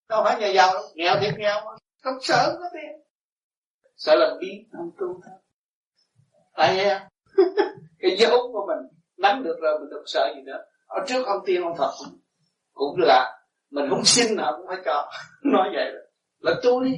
[0.08, 0.82] Đâu phải nhà giàu đâu.
[0.94, 1.70] Nghèo thiệt nghèo mà
[2.00, 3.00] không sợ có tiền
[4.00, 5.34] sợ làm biến không tu thôi.
[6.56, 7.00] Tại vậy
[7.98, 10.64] cái dấu của mình nắm được rồi mình đừng sợ gì nữa.
[10.86, 12.18] Ở trước ông tiên ông phật cũng,
[12.72, 15.10] cũng là mình không xin nào cũng phải cho.
[15.42, 16.00] Nói vậy đó
[16.38, 16.90] là tu đi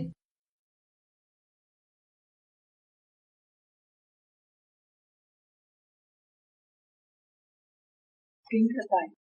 [8.50, 9.16] kính thưa thầy.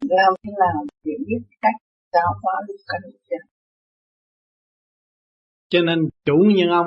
[0.00, 1.74] Làm thế nào để biết cách
[2.12, 3.57] giáo hóa lúc căn chân
[5.68, 6.86] cho nên chủ nhân ông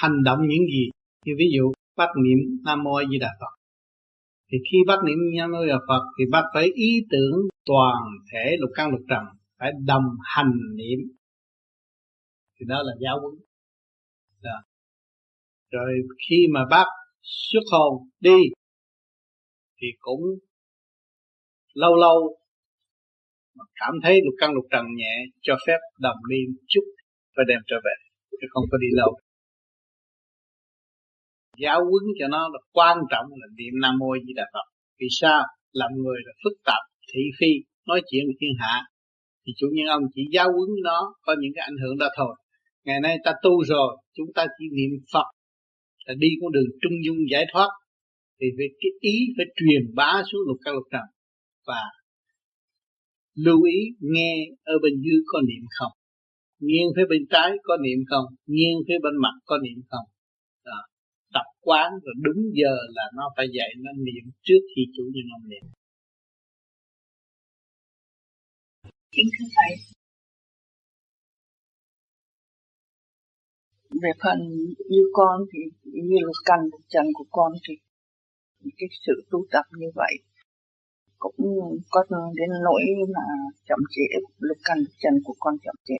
[0.00, 0.90] hành động những gì?
[1.24, 3.54] Như ví dụ bắt niệm nam mô a di đà phật.
[4.52, 7.38] Thì khi bắt niệm nam mô a di đà phật, thì bắt phải ý tưởng
[7.66, 9.24] toàn thể lục căn lục trần
[9.58, 10.98] phải đồng hành niệm.
[12.60, 13.34] Thì đó là giáo huấn.
[14.42, 14.62] Đó.
[15.70, 15.92] rồi
[16.28, 16.84] khi mà bác
[17.22, 18.38] xuất hồn đi,
[19.80, 20.20] thì cũng
[21.74, 22.36] lâu lâu
[23.56, 26.84] mà cảm thấy lục căn lục trần nhẹ, cho phép đồng đi một chút
[27.36, 28.03] và đem trở về
[28.44, 29.10] chứ không có đi lâu.
[31.62, 34.66] Giáo huấn cho nó là quan trọng là niệm nam mô di đà phật.
[35.00, 35.42] Vì sao?
[35.72, 37.52] Làm người là phức tạp, thị phi,
[37.86, 38.74] nói chuyện với thiên hạ.
[39.46, 42.34] Thì chủ nhân ông chỉ giáo huấn nó, có những cái ảnh hưởng đó thôi.
[42.84, 45.28] Ngày nay ta tu rồi, chúng ta chỉ niệm phật
[46.04, 47.68] là đi con đường trung dung giải thoát.
[48.40, 51.06] Thì về cái ý phải truyền bá xuống lục căn lục trần.
[51.66, 51.82] Và
[53.34, 55.92] lưu ý nghe ở bên dưới có niệm không?
[56.58, 58.24] Nghiêng phía bên trái có niệm không?
[58.46, 60.06] Nghiêng phía bên mặt có niệm không?
[60.64, 60.80] Đó.
[61.34, 65.24] tập quán rồi đúng giờ là nó phải dạy nó niệm trước khi chủ nhân
[65.38, 65.64] ông niệm.
[69.12, 69.76] Kính thưa thầy.
[74.02, 74.38] Về phần
[74.90, 77.74] như con thì, như lục căn lục trần của con thì
[78.78, 80.14] cái sự tu tập như vậy
[81.18, 81.34] cũng
[81.90, 82.82] có đến nỗi
[83.14, 83.22] mà
[83.68, 84.02] chậm trễ
[84.38, 85.94] lục căn lục trần của con chậm trễ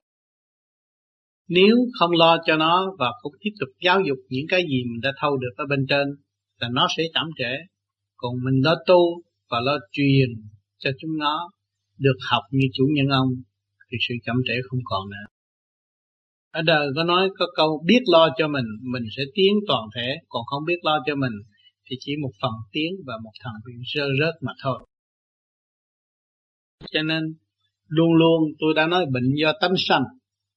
[1.48, 5.00] nếu không lo cho nó và không tiếp tục giáo dục những cái gì mình
[5.02, 6.08] đã thâu được ở bên trên,
[6.60, 7.52] là nó sẽ chậm trễ.
[8.16, 10.28] Còn mình lo tu và lo truyền
[10.78, 11.50] cho chúng nó
[11.98, 13.28] được học như chủ nhân ông,
[13.90, 15.26] thì sự chậm trễ không còn nữa.
[16.52, 20.14] Ở đời có nói, có câu biết lo cho mình mình sẽ tiến toàn thể.
[20.28, 21.32] Còn không biết lo cho mình,
[21.90, 24.86] thì chỉ một phần tiến và một thằng bị rơi rớt mà thôi.
[26.90, 27.22] Cho nên,
[27.88, 30.02] luôn luôn tôi đã nói bệnh do tánh sanh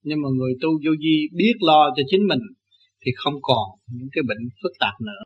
[0.03, 2.39] nhưng mà người tu vô vi biết lo cho chính mình
[3.01, 5.23] thì không còn những cái bệnh phức tạp nữa.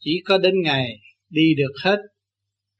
[0.00, 0.86] Chỉ có đến ngày
[1.30, 1.98] đi được hết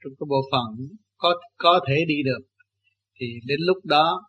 [0.04, 2.46] trong cái bộ phận có có thể đi được,
[3.20, 4.22] thì đến lúc đó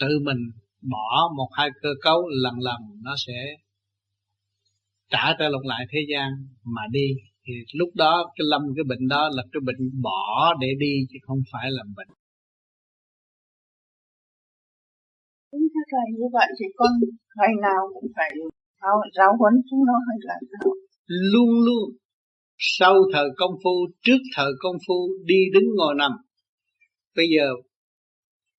[0.00, 0.38] tự mình
[0.82, 3.56] bỏ một hai cơ cấu lần lần nó sẽ
[5.10, 6.30] trả trở lại thế gian
[6.64, 7.08] mà đi.
[7.46, 11.18] Thì lúc đó cái lâm, cái bệnh đó là cái bệnh bỏ để đi chứ
[11.22, 12.08] không phải là bệnh.
[15.54, 16.90] Đúng thế thầy như vậy thì con
[17.36, 18.30] ngày nào cũng phải
[18.82, 20.72] giáo, giáo huấn chúng nó hay là sao?
[21.06, 21.84] Luôn luôn
[22.58, 23.70] sau thời công phu,
[24.02, 26.12] trước thời công phu đi đứng ngồi nằm.
[27.16, 27.48] Bây giờ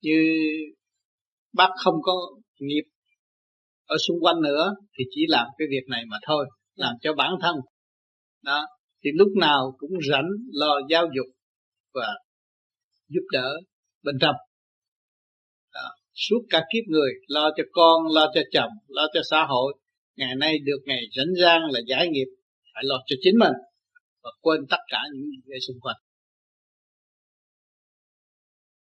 [0.01, 0.19] như
[1.53, 2.13] bác không có
[2.59, 2.83] nghiệp
[3.87, 6.45] ở xung quanh nữa thì chỉ làm cái việc này mà thôi,
[6.75, 7.55] làm cho bản thân.
[8.43, 8.65] Đó,
[9.03, 11.27] thì lúc nào cũng rảnh lo giáo dục
[11.93, 12.07] và
[13.09, 13.49] giúp đỡ
[14.03, 14.35] bên trong
[16.15, 19.73] suốt cả kiếp người, lo cho con, lo cho chồng, lo cho xã hội.
[20.15, 22.27] Ngày nay được ngày rảnh rang là giải nghiệp,
[22.73, 23.53] phải lo cho chính mình
[24.23, 25.95] và quên tất cả những người xung quanh.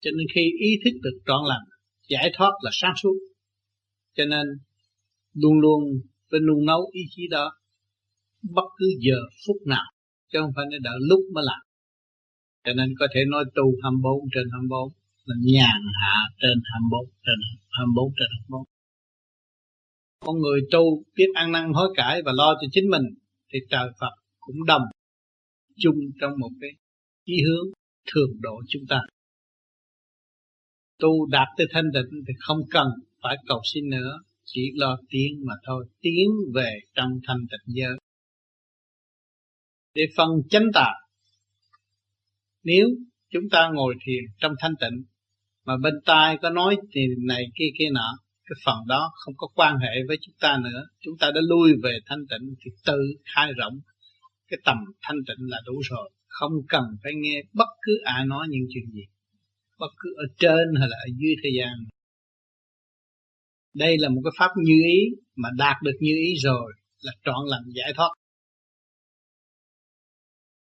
[0.01, 1.65] Cho nên khi ý thức được trọn lành,
[2.09, 3.15] giải thoát là sáng suốt.
[4.15, 4.47] Cho nên
[5.33, 5.83] luôn luôn
[6.31, 7.51] phải nung nấu ý chí đó
[8.41, 9.17] bất cứ giờ
[9.47, 9.85] phút nào,
[10.31, 11.61] chứ không phải đợi lúc mới làm.
[12.63, 14.96] Cho nên có thể nói tu 24 trên 24
[15.27, 17.39] là nhàn hạ trên 24 trên
[17.69, 18.77] 24 trên 24
[20.19, 23.05] con người tu biết ăn năn hối cải và lo cho chính mình
[23.53, 24.81] thì trời Phật cũng đồng
[25.77, 26.69] chung trong một cái
[27.25, 27.67] chí hướng
[28.11, 29.01] thường độ chúng ta.
[30.99, 32.87] Tu đạt tới thanh tịnh thì không cần
[33.23, 37.97] phải cầu xin nữa, chỉ lo tiến mà thôi, tiến về trong thanh tịnh giới.
[39.93, 40.95] Để phân chánh tạng
[42.63, 42.87] nếu
[43.29, 45.03] chúng ta ngồi thiền trong thanh tịnh
[45.67, 48.09] mà bên tai có nói thì này kia kia nọ.
[48.49, 50.81] Cái phần đó không có quan hệ với chúng ta nữa.
[50.99, 52.99] Chúng ta đã lui về thanh tịnh thì tự
[53.35, 53.79] khai rộng.
[54.47, 56.11] Cái tầm thanh tịnh là đủ rồi.
[56.27, 59.01] Không cần phải nghe bất cứ ai nói những chuyện gì.
[59.79, 61.75] Bất cứ ở trên hay là ở dưới thế gian.
[63.73, 64.99] Đây là một cái pháp như ý
[65.35, 68.09] mà đạt được như ý rồi là trọn lành giải thoát.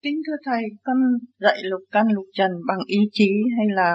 [0.03, 0.97] Kính thưa Thầy, con
[1.39, 3.95] dạy lục căn lục trần bằng ý chí hay là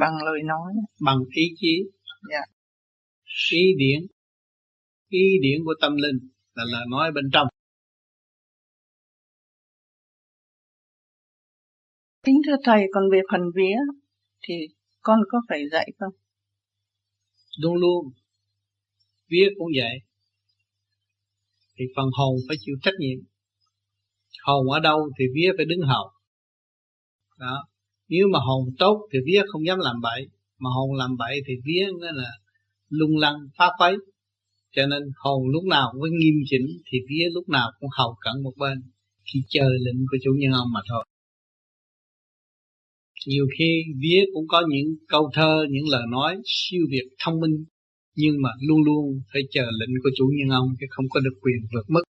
[0.00, 0.72] bằng lời nói.
[1.00, 1.82] Bằng ý chí.
[2.30, 2.42] Dạ.
[3.50, 4.06] ý điển.
[5.08, 6.18] Ý điển của tâm linh
[6.54, 7.48] là lời nói bên trong.
[12.22, 13.76] Kính thưa thầy còn về phần vía
[14.42, 14.54] thì
[15.00, 16.12] con có phải dạy không?
[17.58, 18.12] Luôn luôn.
[19.28, 19.98] Vía cũng vậy.
[21.78, 23.18] Thì phần hồn phải chịu trách nhiệm.
[24.42, 26.10] Hồn ở đâu thì vía phải đứng hầu.
[27.38, 27.69] Đó
[28.10, 30.20] nếu mà hồn tốt thì vía không dám làm bậy.
[30.58, 32.30] Mà hồn làm bậy thì vía nó là
[32.88, 33.96] lung lăng, phá quấy
[34.76, 38.16] cho nên hồn lúc nào cũng phải nghiêm chỉnh thì vía lúc nào cũng hầu
[38.20, 38.82] cận một bên.
[39.32, 41.04] Khi chờ lệnh của chủ nhân ông mà thôi.
[43.26, 47.64] Nhiều khi vía cũng có những câu thơ, những lời nói siêu việt thông minh,
[48.16, 51.36] nhưng mà luôn luôn phải chờ lệnh của chủ nhân ông chứ không có được
[51.42, 52.02] quyền vượt mức.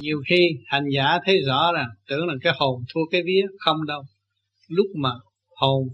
[0.00, 3.86] Nhiều khi hành giả thấy rõ rằng, tưởng là cái hồn thua cái vía, không
[3.86, 4.02] đâu.
[4.68, 5.10] Lúc mà
[5.56, 5.88] hồn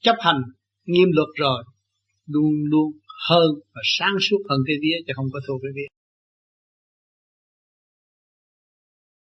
[0.00, 0.42] chấp hành
[0.84, 1.64] nghiêm luật rồi,
[2.26, 2.92] luôn luôn
[3.28, 5.86] hơn và sáng suốt hơn cái vía chứ không có thua cái vía.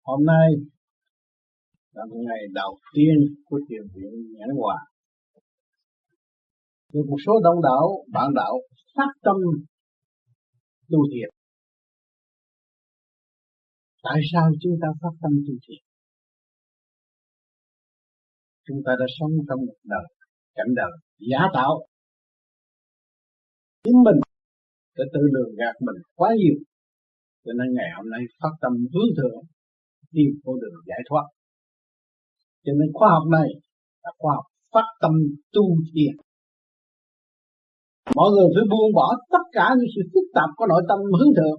[0.02, 0.48] Hôm nay
[1.92, 4.76] là một ngày đầu tiên của thiền viện nhãn hòa.
[6.92, 8.54] Được một số đông đảo, bạn đạo
[8.96, 9.36] phát tâm
[10.90, 11.35] tu thiền
[14.06, 15.82] tại sao chúng ta phát tâm tu thiện,
[18.66, 20.06] chúng ta đã sống trong một đời
[20.56, 20.92] cảnh đời
[21.30, 21.72] giả tạo.
[23.84, 24.18] Chính mình
[24.96, 26.58] đã tự lường gạt mình quá nhiều.
[27.44, 29.40] Cho nên ngày hôm nay phát tâm hướng thượng
[30.14, 31.26] tìm con đường giải thoát.
[32.64, 33.48] Cho nên khoa học này
[34.02, 35.12] là khoa học phát tâm
[35.54, 36.14] tu thiền.
[38.18, 41.32] Mọi người phải buông bỏ tất cả những sự phức tạp của nội tâm hướng
[41.38, 41.58] thượng.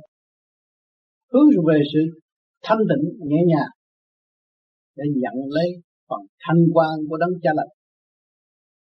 [1.32, 2.02] Hướng về sự
[2.62, 3.72] thanh tịnh, nhẹ nhàng,
[4.96, 5.70] để nhận lấy
[6.10, 7.78] phần thanh quan của đấng cha lành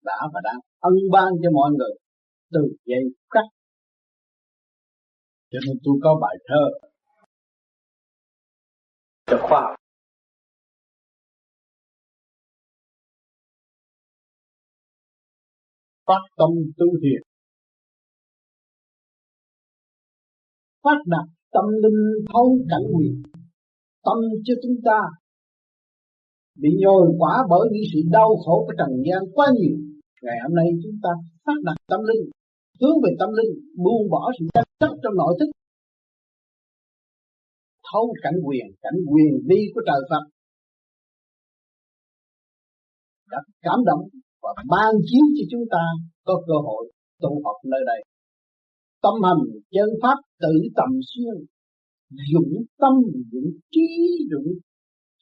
[0.04, 1.94] đã và đang ân ban cho mọi người
[2.52, 3.44] từ giây khắc.
[5.50, 6.88] Cho nên tôi có bài thơ.
[9.26, 9.76] Cho khoa học.
[16.06, 17.22] Phát tâm tu thiền.
[20.82, 23.22] Phát đạt tâm linh thấu cảnh quyền
[24.06, 25.00] tâm cho chúng ta.
[26.62, 29.76] Bị nhồi quả bởi những sự đau khổ của trần gian quá nhiều.
[30.22, 31.10] Ngày hôm nay chúng ta
[31.44, 32.24] phát đạt tâm linh,
[32.80, 33.52] hướng về tâm linh,
[33.82, 35.50] buông bỏ sự chấp chấp trong nội thức.
[37.92, 40.24] Thấu cảnh quyền cảnh quyền đi của trời Phật.
[43.30, 44.02] Đã cảm động
[44.42, 45.84] và ban chiếu cho chúng ta
[46.24, 46.92] có cơ hội
[47.22, 48.00] tụ họp nơi đây.
[49.02, 49.42] Tâm hành
[49.74, 51.34] chân pháp tự tầm xuyên
[52.32, 52.94] dụng tâm,
[53.32, 53.88] dụng trí,
[54.30, 54.48] dụng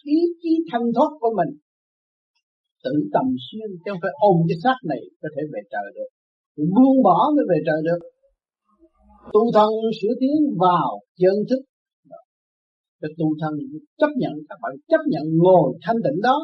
[0.04, 1.52] ý chí thanh thoát của mình.
[2.84, 6.10] Tự tầm xuyên, chứ không phải ôm cái xác này có thể về trời được.
[6.74, 8.00] Buông bỏ mới về trời được.
[9.34, 10.88] Tu thân sửa tiến vào
[11.20, 11.62] chân thức.
[13.00, 13.52] Cái tu thân
[14.00, 16.38] chấp nhận, các bạn chấp nhận ngồi thanh tịnh đó.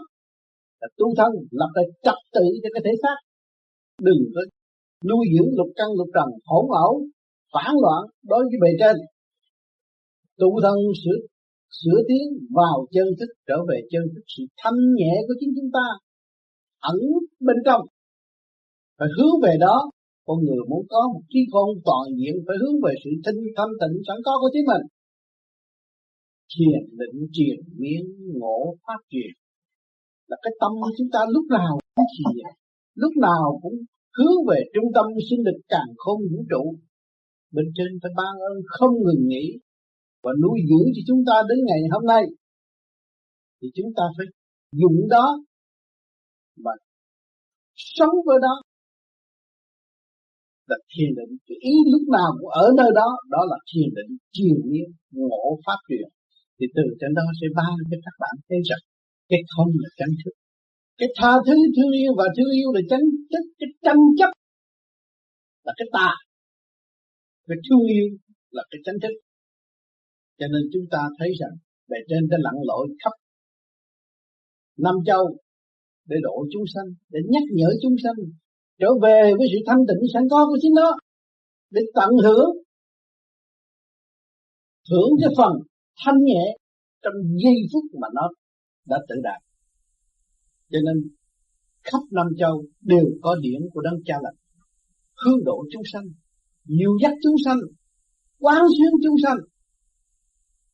[0.81, 3.16] Là tu thân, lập lại trật tự cho cái thể xác.
[4.06, 4.43] Đừng có
[5.09, 6.94] nuôi dưỡng lục căn lục trần hỗn ẩu,
[7.55, 8.97] phản loạn đối với bề trên
[10.43, 11.19] tu thân sửa
[11.78, 12.24] sửa tiến
[12.59, 14.24] vào chân thức, trở về chân thức.
[14.35, 15.86] Sự thanh nhẹ của chính chúng ta
[16.93, 16.98] ẩn
[17.47, 17.82] bên trong.
[18.98, 19.77] Phải hướng về đó.
[20.27, 23.73] Con người muốn có một trí khôn toàn diện, phải hướng về sự thanh thanh
[23.81, 24.85] tịnh sẵn có của chính mình.
[26.52, 28.02] Thiền định truyền miên,
[28.39, 29.32] ngộ, phát triển
[30.28, 32.47] là cái tâm của chúng ta lúc nào cũng thiền,
[33.02, 33.77] lúc nào cũng
[34.16, 36.64] hướng về trung tâm sinh lực càng không vũ trụ.
[37.55, 39.47] Bên trên phải ban ơn không ngừng nghỉ
[40.22, 42.24] và nuôi dưỡng cho chúng ta đến ngày hôm nay,
[43.58, 44.26] thì chúng ta phải
[44.80, 45.26] dùng đó
[46.64, 46.72] mà
[47.74, 48.54] sống với đó
[50.70, 54.10] là thiền định, cái ý lúc nào cũng ở nơi đó đó là thiền định
[54.36, 56.06] chiều nhiên, ngộ phát triển
[56.58, 58.82] thì từ trên đó sẽ ban cho các bạn thấy rằng
[59.30, 60.34] cái không là chánh thức.
[60.98, 64.30] Cái tha thứ, thương yêu và thương yêu là chánh thức, cái tranh chấp
[65.66, 66.10] là cái tà.
[67.48, 68.06] Cái thương yêu
[68.50, 69.14] là cái chánh thức
[70.43, 71.55] cho nên chúng ta thấy rằng
[71.90, 73.12] bề trên đã lặn lội khắp
[74.77, 75.36] năm châu
[76.06, 78.19] để độ chúng sanh, để nhắc nhở chúng sanh
[78.78, 80.97] trở về với sự thanh tịnh sẵn có của chính nó,
[81.70, 82.51] để tận hưởng
[84.90, 85.52] hưởng cái phần
[86.05, 86.44] thanh nhẹ
[87.02, 88.28] trong giây phút mà nó
[88.86, 89.40] đã tự đạt.
[90.70, 90.97] Cho nên
[91.82, 94.39] khắp năm châu đều có điển của đấng cha lành,
[95.24, 96.05] hướng độ chúng sanh
[96.64, 97.59] nhiều dắt chúng sanh,
[98.39, 99.36] quán xuyến chúng sanh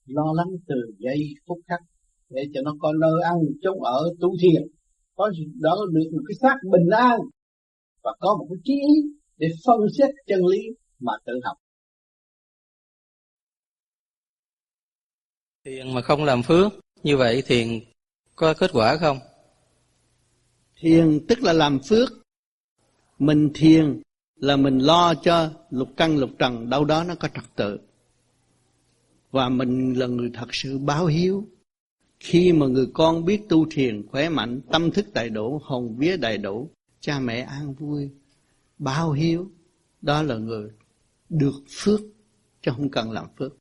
[0.09, 1.81] lo lắng từ giây phút khắc
[2.31, 4.63] để cho nó có nơi ăn chống ở tu thiền.
[5.15, 5.31] Có
[5.61, 7.19] đó được một cái xác bình an
[8.03, 9.03] và có một cái trí ý
[9.37, 10.59] để phân xét chân lý
[10.99, 11.57] mà tự học.
[15.65, 16.73] Thiền mà không làm phước
[17.03, 17.69] như vậy thiền
[18.37, 19.19] có kết quả không?
[20.81, 22.09] Thiền tức là làm phước.
[23.19, 24.03] Mình thiền
[24.35, 27.79] là mình lo cho lục căn lục trần đâu đó nó có trật tự
[29.31, 31.49] và mình là người thật sự báo hiếu.
[32.21, 36.17] Khi mà người con biết tu thiền khỏe mạnh tâm thức đầy đủ hồn vía
[36.17, 38.11] đầy đủ cha mẹ an vui
[38.79, 39.51] báo hiếu
[40.03, 40.71] đó là người
[41.29, 42.01] được phước
[42.63, 43.53] chứ không cần làm phước.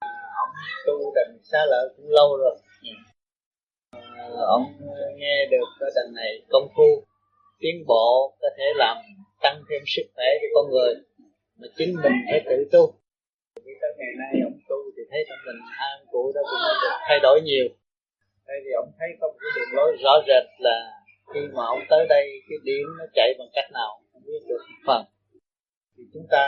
[0.00, 0.54] Ông
[0.86, 2.58] tu định xá lợi cũng lâu rồi.
[3.90, 4.62] À, ông
[5.16, 7.04] nghe được cái đằng này công phu
[7.58, 8.96] tiến bộ có thể làm
[9.44, 10.92] tăng thêm sức khỏe cho con người,
[11.58, 12.82] mà chính mình phải tự tu.
[13.64, 15.60] Vì tới ngày nay ông tu thì thấy tâm mình
[15.90, 17.66] an cụ đã cũng được thay đổi nhiều.
[18.48, 20.76] Đây thì ông thấy có một cái đường lối rõ rệt là
[21.34, 24.62] khi mà ông tới đây, cái điểm nó chạy bằng cách nào không biết được
[24.70, 25.02] một phần.
[25.96, 26.44] Thì chúng ta,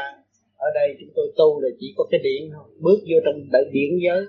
[0.57, 2.69] ở đây chúng tôi tu là chỉ có cái điển thôi.
[2.81, 4.23] Bước vô trong đại điển giới,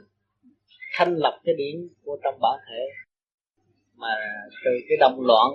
[0.95, 2.81] thanh lập cái điển của trong bản thể.
[3.95, 4.14] Mà
[4.65, 5.48] từ cái động loạn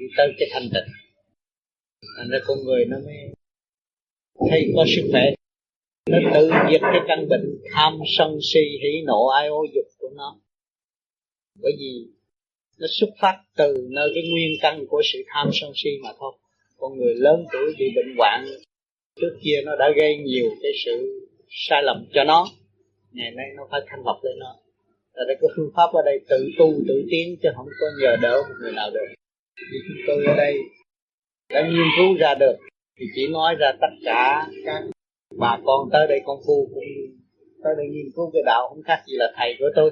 [0.00, 0.99] đi tới cái thanh tịnh
[2.16, 3.16] thành ra con người nó mới
[4.50, 5.22] thấy có sức khỏe.
[6.10, 10.10] Nó tự diệt cái căn bệnh tham sân si, hỉ nộ, ai ô dục của
[10.16, 10.40] nó.
[11.62, 12.06] Bởi vì
[12.78, 16.32] nó xuất phát từ nơi cái nguyên căn của sự tham sân si mà thôi.
[16.76, 18.46] Con người lớn tuổi bị bệnh hoạn,
[19.20, 22.46] trước kia nó đã gây nhiều cái sự sai lầm cho nó.
[23.12, 24.56] Ngày nay nó phải thanh lọc lên nó.
[25.14, 28.42] Là có phương pháp ở đây tự tu, tự tiến chứ không có nhờ đỡ
[28.48, 29.06] một người nào được.
[29.72, 30.56] Vì chúng tôi ở đây
[31.50, 32.56] đã nghiên cứu ra được
[32.98, 34.82] thì chỉ nói ra tất cả các
[35.38, 36.84] bà con tới đây con phu cũng
[37.64, 39.90] tới đây nghiên cứu cái đạo không khác gì là thầy của tôi.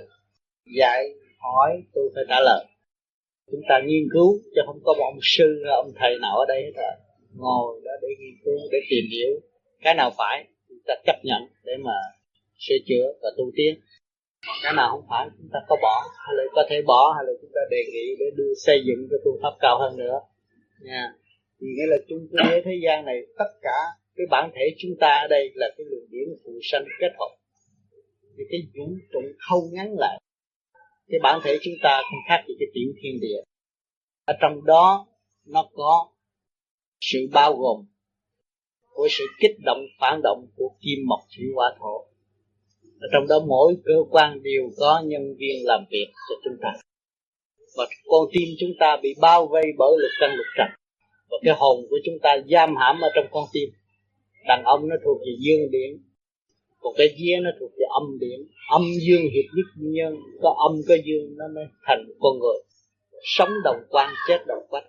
[0.79, 1.05] Dạy,
[1.39, 2.65] hỏi, tôi phải trả lời.
[3.51, 6.63] Chúng ta nghiên cứu chứ không có một ông sư, ông thầy nào ở đây
[6.63, 6.95] hết rồi.
[7.35, 9.41] Ngồi đó để nghiên cứu, để tìm hiểu.
[9.83, 11.97] Cái nào phải, chúng ta chấp nhận để mà
[12.59, 13.75] sửa chữa và tu tiến.
[14.63, 17.33] Cái nào không phải, chúng ta có bỏ, hay là có thể bỏ, hay là
[17.41, 20.21] chúng ta đề nghị để đưa xây dựng cái phương pháp cao hơn nữa.
[20.81, 21.13] Nha
[21.61, 23.79] thì nghĩa là chung cái thế gian này, tất cả
[24.17, 27.37] cái bản thể chúng ta ở đây là cái luồng điển phụ sanh kết hợp.
[28.37, 30.21] Thì cái vũ trụ thâu ngắn lại,
[31.09, 33.41] cái bản thể chúng ta không khác gì cái tiểu thiên địa.
[34.25, 35.07] Ở trong đó,
[35.47, 36.09] nó có
[37.01, 37.87] sự bao gồm
[38.93, 42.05] của sự kích động, phản động của kim mộc thủy hỏa thổ.
[43.01, 46.73] Ở trong đó mỗi cơ quan đều có nhân viên làm việc cho chúng ta.
[47.77, 50.69] Và con tim chúng ta bị bao vây bởi lực căn lực trần
[51.31, 53.69] và cái hồn của chúng ta giam hãm ở trong con tim.
[54.49, 55.91] Đàn ông nó thuộc về dương điển,
[56.81, 58.41] còn cái vía nó thuộc về âm điển.
[58.71, 62.59] âm dương hiệp nhất nhân có âm có dương nó mới thành con người.
[63.23, 64.85] Sống đồng quan chết đồng quách.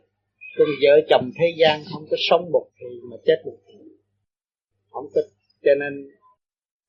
[0.57, 3.73] Còn vợ chồng thế gian không có sống một thì mà chết một thì.
[4.89, 5.21] Không có
[5.63, 6.09] cho nên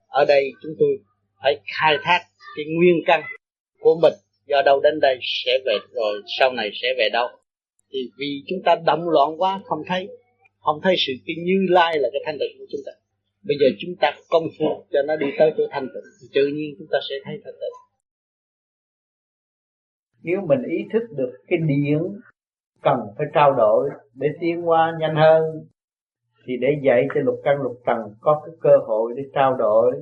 [0.09, 0.89] ở đây chúng tôi
[1.43, 2.21] phải khai thác
[2.57, 3.23] cái nguyên căn
[3.81, 4.15] của mình.
[4.47, 7.29] Do đâu đến đây sẽ về rồi sau này sẽ về đâu
[7.93, 10.09] thì vì chúng ta động loạn quá, không thấy.
[10.61, 12.93] Không thấy sự cái như lai là cái thanh tịnh của chúng ta.
[13.47, 16.47] Bây giờ chúng ta công phu cho nó đi tới chỗ thanh tịnh, thì tự
[16.47, 17.77] nhiên chúng ta sẽ thấy thanh tịnh.
[20.23, 21.99] Nếu mình ý thức được cái điển
[22.83, 25.43] cần phải trao đổi để tiến qua nhanh hơn,
[26.47, 29.93] thì để dạy cho lục căn lục trần có cái cơ hội để trao đổi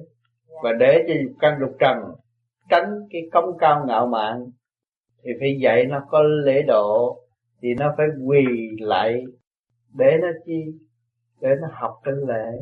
[0.63, 1.97] và để cho lục căn lục trần
[2.71, 4.47] tránh cái công cao ngạo mạn,
[5.25, 7.21] thì phải dạy nó có lễ độ
[7.63, 8.45] thì nó phải quỳ
[8.81, 9.25] lại
[9.95, 10.65] để nó chi?
[11.41, 12.59] Để nó học trên lễ.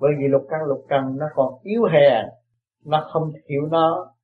[0.00, 2.24] Bởi vì lục căn, lục trần nó còn yếu hèn,
[2.84, 4.14] nó không hiểu nó,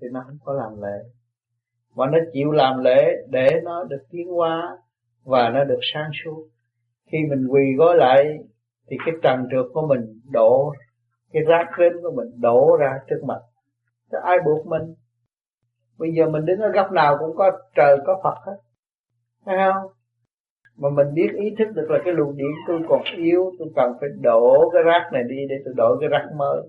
[0.00, 1.08] thì nó không có làm lễ.
[1.94, 4.78] Mà nó chịu làm lễ để nó được tiến hóa
[5.24, 6.48] và nó được sáng suốt.
[7.12, 8.24] Khi mình quỳ gối lại,
[8.88, 10.72] thì cái trần trượt của mình đổ,
[11.32, 13.40] cái rác rến của mình đổ ra trước mặt.
[14.10, 14.94] Chứ ai buộc mình?
[15.98, 18.56] Bây giờ mình đứng ở góc nào cũng có trời, có phật hết
[19.48, 19.92] thấy không?
[20.76, 23.92] Mà mình biết ý thức được là cái luồng điện tôi còn yếu, tôi cần
[24.00, 26.62] phải đổ cái rác này đi để tôi đổ cái rác mới.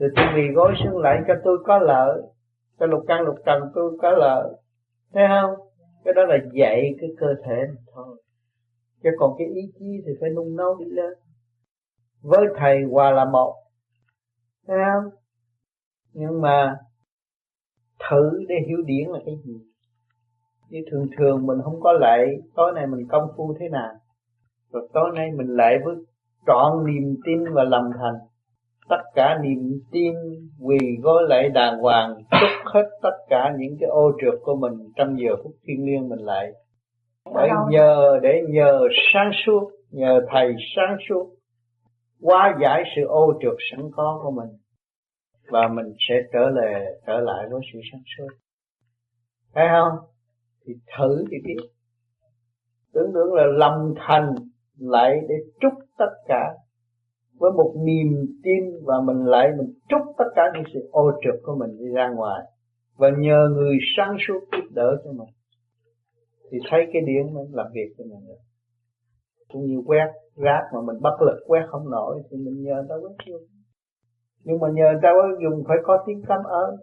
[0.00, 2.22] Thì tôi vì gối xuống lại cho tôi có lợi,
[2.78, 4.48] cho lục căn lục trần tôi có lợi.
[5.12, 5.68] Thấy không?
[6.04, 8.22] Cái đó là dạy cái cơ thể thôi.
[9.02, 11.12] Chứ còn cái ý chí thì phải nung nấu đi lên.
[12.22, 13.54] Với thầy hòa là một.
[14.66, 15.10] Thấy không?
[16.12, 16.76] Nhưng mà
[18.10, 19.71] thử để hiểu điển là cái gì?
[20.72, 23.92] Như thường thường mình không có lệ tối nay mình công phu thế nào?
[24.72, 25.94] Rồi tối nay mình lại với
[26.46, 28.14] trọn niềm tin và lòng thành.
[28.88, 30.14] Tất cả niềm tin
[30.60, 34.72] quỳ gối lại đàng hoàng trút hết tất cả những cái ô trượt của mình
[34.96, 36.52] trong giờ phút thiên liêng mình lại
[37.34, 38.80] bởi nhờ để nhờ
[39.12, 41.34] sáng suốt nhờ thầy sáng suốt
[42.22, 44.58] hóa giải sự ô trượt sẵn có của mình.
[45.50, 48.28] Và mình sẽ trở lại trở lại với sự sáng suốt.
[49.54, 50.11] Thấy không
[50.66, 51.56] thì thử thì biết
[52.92, 54.34] tưởng tượng là lòng thành
[54.78, 56.54] lại để chúc tất cả
[57.38, 61.40] với một niềm tin và mình lại mình chúc tất cả những sự ô trực
[61.42, 62.42] của mình đi ra ngoài.
[62.96, 65.28] Và nhờ người sáng suốt giúp đỡ cho mình.
[66.50, 68.42] Thì thấy cái điện mình làm việc cho mình được
[69.52, 72.86] cũng như quét rác mà mình bất lực, quét không nổi thì mình nhờ người
[72.88, 73.42] ta quét luôn.
[74.44, 76.76] Nhưng mà nhờ người ta quét dùng phải có tiếng cảm ơn.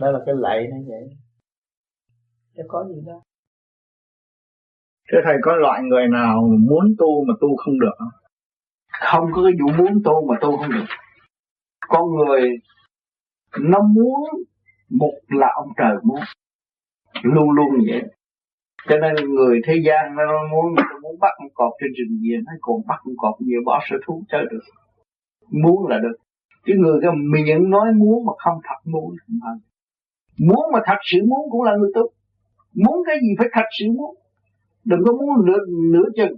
[0.00, 1.08] Đó là cái lạy nó vậy
[2.56, 3.22] chứ có gì đâu
[5.12, 8.08] Thưa Thầy có loại người nào muốn tu mà tu không được không?
[9.10, 10.84] Không có cái vụ muốn tu mà tu không được.
[11.88, 12.50] Con người
[13.60, 14.30] nó muốn
[14.90, 16.20] một là ông trời muốn.
[17.22, 18.02] Luôn luôn vậy.
[18.88, 22.30] Cho nên người thế gian nó muốn nó muốn bắt con cọp trên rừng gì
[22.46, 24.62] nó còn bắt con cọp nhiều bỏ sở thú chơi được.
[25.50, 26.16] Muốn là được.
[26.66, 29.58] Chứ người cái miệng nói muốn mà không thật muốn không
[30.38, 32.02] muốn mà thật sự muốn cũng là người tu
[32.74, 34.14] muốn cái gì phải thật sự muốn.
[34.84, 35.58] Đừng có muốn nửa,
[35.92, 36.36] nửa chừng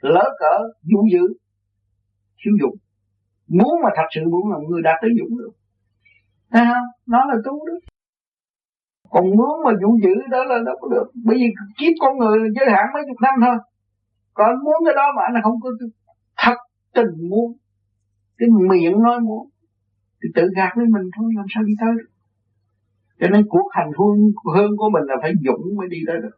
[0.00, 1.34] lỡ cỡ dụ dữ
[2.44, 2.76] thiếu dụng.
[3.48, 5.50] Muốn mà thật sự muốn là người đạt tới dũng được.
[6.50, 6.86] Thấy không?
[7.06, 7.74] Nó là tu đó.
[9.10, 11.10] Còn muốn mà dụ dữ đó là đâu có được.
[11.24, 11.48] Bởi vì
[11.78, 13.56] kiếp con người là giới hạn mấy chục năm thôi.
[14.34, 15.70] Còn muốn cái đó mà anh không có
[16.36, 16.56] thật
[16.94, 17.52] tình muốn.
[18.38, 19.48] Cái miệng nói muốn.
[20.22, 22.11] Thì tự gạt với mình thôi làm sao đi tới được?
[23.20, 24.18] Cho nên cuộc hành hương
[24.54, 26.36] hương của mình là phải dũng mới đi tới được.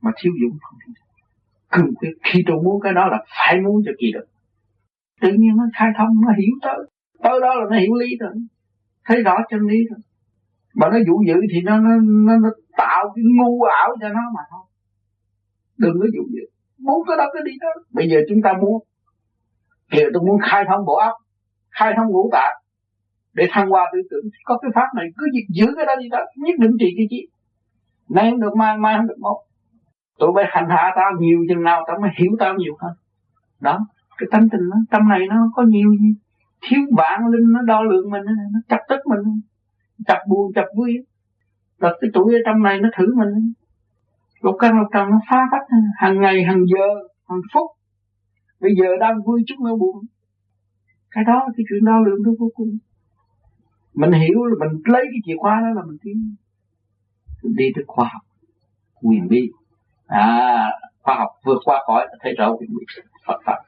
[0.00, 1.06] Mà thiếu dũng không đi được.
[1.70, 4.26] Cương quyết khi tôi muốn cái đó là phải muốn cho kỳ được.
[5.20, 6.78] Tự nhiên nó khai thông nó hiểu tới.
[7.22, 8.32] Tới đó là nó hiểu lý rồi
[9.04, 9.98] thấy rõ chân lý rồi.
[10.74, 11.90] Mà nó dụ dữ thì nó nó,
[12.26, 14.64] nó, nó tạo cái ngu ảo cho nó mà thôi.
[15.78, 16.44] Đừng có dụ dữ.
[16.78, 18.84] Muốn cái đó cứ đi đó bây giờ chúng ta muốn.
[19.90, 21.12] Kìa tôi muốn khai thông bộ óc.
[21.70, 22.61] Khai thông ngũ tạng
[23.34, 25.06] để thăng hoa tư tưởng có cái pháp này.
[25.16, 27.28] Cứ giữ cái đó đi đó, nhất định trị cái chi
[28.08, 29.42] nay không được, mai mai không được một
[30.18, 32.92] tụi bay hành hạ tao nhiều chừng nào, tao mới hiểu tao nhiều hơn.
[33.60, 33.78] Đó,
[34.18, 36.14] cái tâm tình nó, tâm này nó có nhiều gì?
[36.68, 39.40] Thiếu vạn linh nó đo lượng mình, nó chặt tức mình.
[40.06, 40.92] Chặt buồn, chặt vui.
[41.78, 43.52] Rồi cái tuổi ở trong này nó thử mình.
[44.40, 45.66] Lục căn lục trần nó phá vách.
[45.96, 46.86] Hàng ngày, hàng giờ,
[47.28, 47.70] hàng phút.
[48.60, 49.96] Bây giờ đang vui chút nữa buồn.
[51.10, 52.78] Cái đó cái chuyện đo lượng nó vô cùng
[53.94, 56.34] mình hiểu là mình lấy cái chìa khóa đó là mình tiến
[57.42, 58.22] đi tới khoa học
[59.02, 59.50] quyền bí.
[60.06, 60.70] À
[61.02, 62.84] khoa học vượt qua khỏi thấy rõ quyền bí.
[63.26, 63.58] Phật pháp.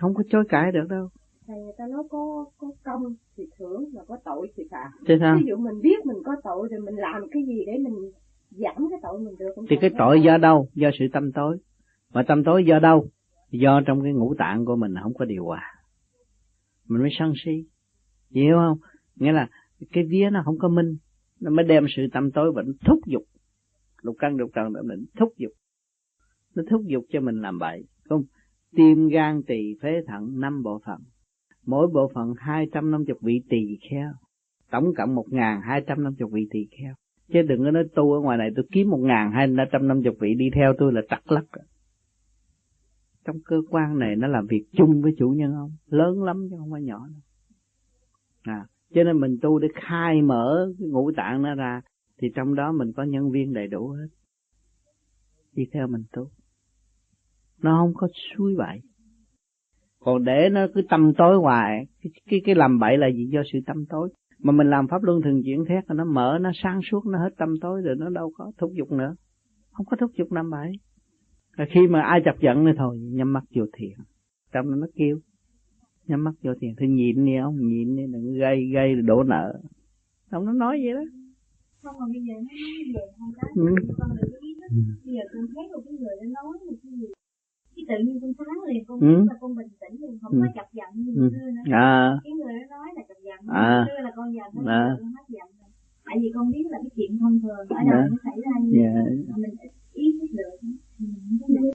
[0.00, 1.08] Không có chối cãi được đâu.
[1.46, 3.02] Thầy người ta nói có có công
[3.36, 4.90] thì thưởng và có tội thì phạt.
[5.08, 7.94] Ví dụ mình biết mình có tội rồi mình làm cái gì để mình
[8.50, 10.68] giảm cái tội mình được thì cái tội do đâu?
[10.74, 11.58] Do sự tâm tối.
[12.12, 13.06] Mà tâm tối do đâu?
[13.50, 15.62] Do trong cái ngũ tạng của mình không có điều hòa.
[16.88, 17.64] Mình mới sân si
[18.30, 18.78] hiểu không?
[19.16, 19.48] Nghĩa là
[19.92, 20.96] cái vía nó không có minh,
[21.40, 23.22] nó mới đem sự tâm tối và nó thúc giục.
[24.02, 25.52] Lục căn, lục trần để mình thúc giục.
[26.54, 28.22] Nó thúc giục cho mình làm bậy không?
[28.76, 31.00] Tim gan tỳ phế thận năm bộ phận.
[31.66, 34.12] Mỗi bộ phận hai trăm năm chục vị tỳ kheo.
[34.70, 36.94] Tổng cộng một ngàn hai trăm năm chục vị tỳ kheo.
[37.32, 40.02] Chứ đừng có nói tu ở ngoài này, tôi kiếm một ngàn hai trăm năm
[40.02, 41.44] chục vị đi theo tôi là trật lắc
[43.24, 45.70] trong cơ quan này nó làm việc chung với chủ nhân ông.
[45.86, 47.20] Lớn lắm chứ không phải nhỏ đâu
[48.50, 51.80] à cho nên mình tu để khai mở cái ngũ tạng nó ra,
[52.18, 54.06] thì trong đó mình có nhân viên đầy đủ hết.
[55.52, 56.28] Đi theo mình tu.
[57.62, 58.80] Nó không có suối bậy.
[60.00, 63.28] Còn để nó cứ tâm tối hoài, cái cái cái làm bậy là gì?
[63.32, 64.08] Do sự tâm tối.
[64.38, 67.30] Mà mình làm pháp luân thường chuyển thét, nó mở, nó sáng suốt, nó hết
[67.36, 69.14] tâm tối rồi nó đâu có thúc giục nữa.
[69.72, 70.72] Không có thúc giục năm bảy
[71.56, 73.92] rồi khi mà ai chọc giận nữa thôi, nhắm mắt vô thiền.
[74.52, 75.18] Trong đó nó kêu
[76.10, 79.46] nhắm mắt vô thiền thôi nhịn đi ông nhịn đi đừng gây gây đổ nợ
[80.30, 81.04] không nó nói vậy đó
[81.82, 83.64] không còn bây giờ nó nói về không cái ừ.
[83.98, 84.10] con
[84.42, 84.66] biết đó
[85.04, 87.06] bây giờ con thấy một cái người nó nói một cái gì
[87.76, 89.12] cái tự nhiên con sáng liền con Ừ.
[89.30, 90.38] là con bình tĩnh liền không Ừ.
[90.42, 91.26] có chọc giận như Ừ.
[91.34, 92.20] xưa nữa À.
[92.24, 93.86] cái người đó nói là chọc giận À.
[93.88, 94.96] xưa là con giận nó À.
[95.00, 95.70] con hết giận rồi
[96.06, 97.98] tại vì con biết là cái chuyện thông thường ở đời Dạ.
[98.12, 98.92] nó xảy ra như Dạ.
[99.06, 99.54] vậy mà mình
[100.02, 100.54] ý thức được
[101.48, 101.70] Ừ,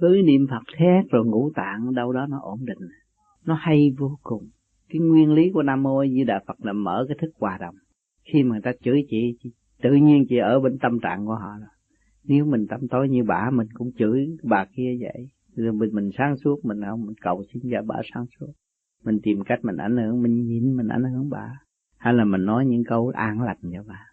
[0.00, 2.78] cứ niệm Phật thét rồi ngũ tạng đâu đó nó ổn định
[3.44, 4.48] nó hay vô cùng.
[4.88, 7.58] Cái nguyên lý của Nam Mô A Di Đà Phật là mở cái thức hòa
[7.60, 7.74] đồng.
[8.24, 9.50] Khi mà người ta chửi chị, chị
[9.82, 11.68] tự nhiên chị ở bên tâm trạng của họ rồi.
[12.24, 15.28] Nếu mình tâm tối như bà mình cũng chửi bà kia vậy.
[15.56, 18.52] Rồi mình mình sáng suốt mình không mình cầu xin cho bà sáng suốt.
[19.04, 21.52] Mình tìm cách mình ảnh hưởng mình nhìn mình ảnh hưởng bà.
[21.96, 24.04] Hay là mình nói những câu an lành cho bà.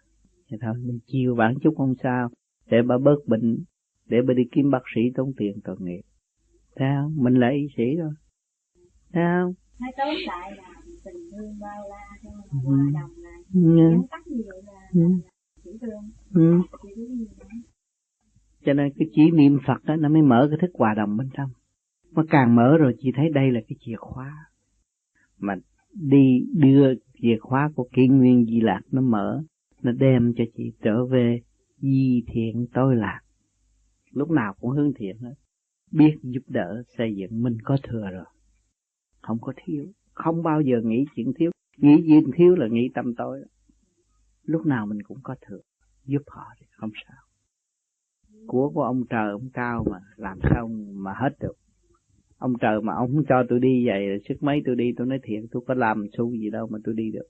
[0.50, 2.28] Thì thôi mình chiều bản chút không sao.
[2.70, 3.58] Để bà bớt bệnh
[4.08, 6.02] để bà đi kiếm bác sĩ tốn tiền tội nghiệp.
[6.76, 7.16] Thế không?
[7.16, 8.10] Mình là y sĩ thôi
[9.12, 10.74] thấy không nói tóm lại là
[11.04, 12.58] tình thương bao la cho Ừ.
[12.64, 13.60] hòa đồng là Ừ.
[13.90, 15.00] nhắn tắt như vậy là Ừ.
[15.64, 16.60] chỉ thương Ừ.
[18.64, 21.28] cho nên cái chỉ niệm Phật đó nó mới mở cái thức hòa đồng bên
[21.36, 21.50] trong
[22.12, 24.34] mà càng mở rồi chị thấy đây là cái chìa khóa
[25.38, 25.54] mà
[25.94, 29.42] đi đưa chìa khóa của kỷ nguyên di lạc nó mở
[29.82, 31.40] nó đem cho chị trở về
[31.80, 33.20] di thiện tối lạc
[34.12, 35.34] lúc nào cũng hướng thiện hết
[35.92, 38.24] biết giúp đỡ xây dựng mình có thừa rồi
[39.28, 39.86] không có thiếu.
[40.14, 41.50] Không bao giờ nghĩ chuyện thiếu.
[41.76, 43.44] Nghĩ chuyện thiếu là nghĩ tâm tối
[44.42, 45.60] lúc nào mình cũng có thừa.
[46.04, 47.16] Giúp họ thì không sao.
[48.46, 51.54] Của của ông trời, ông cao mà làm sao mà hết được.
[52.38, 55.18] Ông trời mà ông không cho tôi đi vậy sức mấy tôi đi, tôi nói
[55.22, 57.28] thiệt, tôi có làm xu gì đâu mà tôi đi được.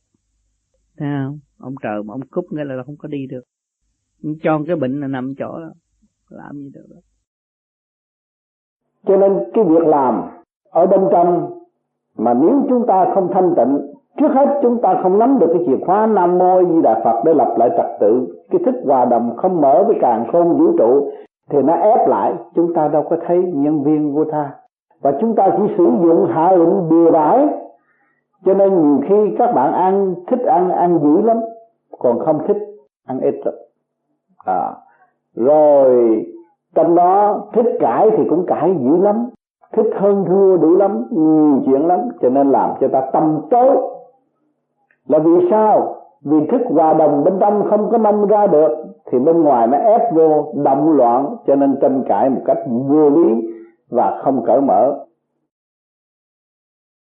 [0.96, 1.38] Thấy không?
[1.58, 3.42] Ông trời mà ông cúp nghĩa là không có đi được.
[4.42, 5.72] Cho cái bệnh là nằm chỗ đó.
[6.28, 6.96] Làm gì được đó
[9.06, 10.14] cho nên cái việc làm
[10.70, 11.57] ở bên trong
[12.18, 13.78] mà nếu chúng ta không thanh tịnh
[14.16, 17.22] trước hết chúng ta không nắm được cái chìa khóa nam mô di đà phật
[17.24, 20.72] để lập lại trật tự cái thức hòa đồng không mở với càng khôn vũ
[20.78, 21.10] trụ
[21.50, 24.50] thì nó ép lại chúng ta đâu có thấy nhân viên vô tha
[25.02, 27.46] và chúng ta chỉ sử dụng hạ lệnh bừa bãi.
[28.44, 31.36] Cho nên nhiều khi các bạn ăn thích ăn ăn dữ lắm
[31.98, 32.56] còn không thích
[33.06, 33.54] ăn ít lắm.
[34.44, 34.72] À,
[35.34, 36.24] rồi
[36.74, 39.28] trong đó thích cãi thì cũng cãi dữ lắm
[39.72, 43.76] thích hơn thua đủ lắm, nhiều chuyện lắm, cho nên làm cho ta tâm tối.
[45.08, 45.94] Là vì sao?
[46.24, 48.68] Vì thức hòa đồng bên trong không có nông ra được,
[49.12, 53.10] thì bên ngoài nó ép vô, động loạn, cho nên tranh cãi một cách vô
[53.10, 53.48] lý
[53.90, 55.04] và không cởi mở.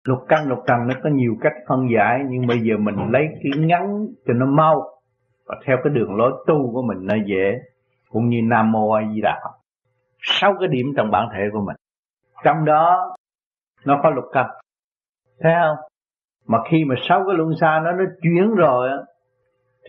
[0.08, 3.28] Lục căn, lục trần nó có nhiều cách phân giải, nhưng bây giờ mình lấy
[3.44, 4.82] cái ngắn cho nó mau
[5.48, 7.60] và theo cái đường lối tu của mình nó dễ.
[8.12, 9.40] Cũng như nam mô a di đà
[10.22, 11.76] sáu cái điểm trong bản thể của mình
[12.46, 13.16] trong đó,
[13.86, 14.46] nó có lục căn.
[15.40, 15.78] Thấy không?
[16.48, 18.90] Mà khi mà sáu cái luân xa nó nó chuyển rồi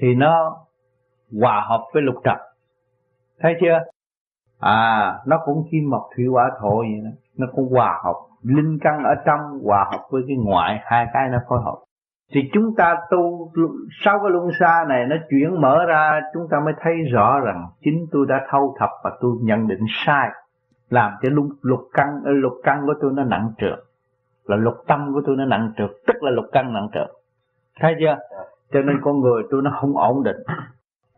[0.00, 0.56] thì nó
[1.40, 2.36] hòa hợp với lục trần.
[3.40, 3.78] Thấy chưa?
[4.60, 7.10] À nó cũng kim mộc thủy hỏa thổ vậy đó.
[7.36, 8.14] Nó cũng hòa hợp.
[8.42, 11.76] Linh căn ở trong hòa hợp với cái ngoại, hai cái nó phối hợp.
[12.32, 13.52] Thì chúng ta tu
[14.04, 17.66] sau cái luân xa này nó chuyển mở ra, chúng ta mới thấy rõ rằng
[17.80, 20.30] chính tôi đã thâu thập và tôi nhận định sai
[20.90, 23.78] làm cho lục, lục căn lục căn của tôi nó nặng trược
[24.44, 27.16] là lục tâm của tôi nó nặng trược tức là lục căn nặng trược
[27.80, 28.16] thấy chưa?
[28.72, 30.36] Cho nên con người tôi nó không ổn định.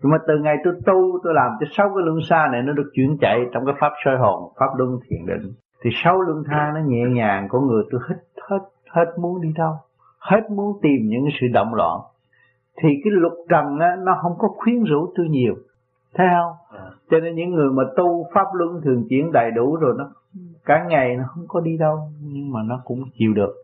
[0.03, 2.73] Nhưng mà từ ngày tôi tu tôi làm cho sáu cái luân xa này nó
[2.73, 5.53] được chuyển chạy trong cái pháp soi hồn pháp luân thiền định.
[5.83, 8.17] Thì sáu luân tha nó nhẹ nhàng con người tôi hết
[8.51, 8.59] hết
[8.91, 9.73] hết muốn đi đâu?
[10.19, 12.01] Hết muốn tìm những cái sự động loạn.
[12.83, 15.55] Thì cái lục trần á, nó không có khuyến rũ tôi nhiều
[16.15, 16.91] thấy không à.
[17.11, 20.11] cho nên những người mà tu pháp luân thường chuyển đầy đủ rồi nó
[20.65, 23.55] cả ngày nó không có đi đâu nhưng mà nó cũng chịu được.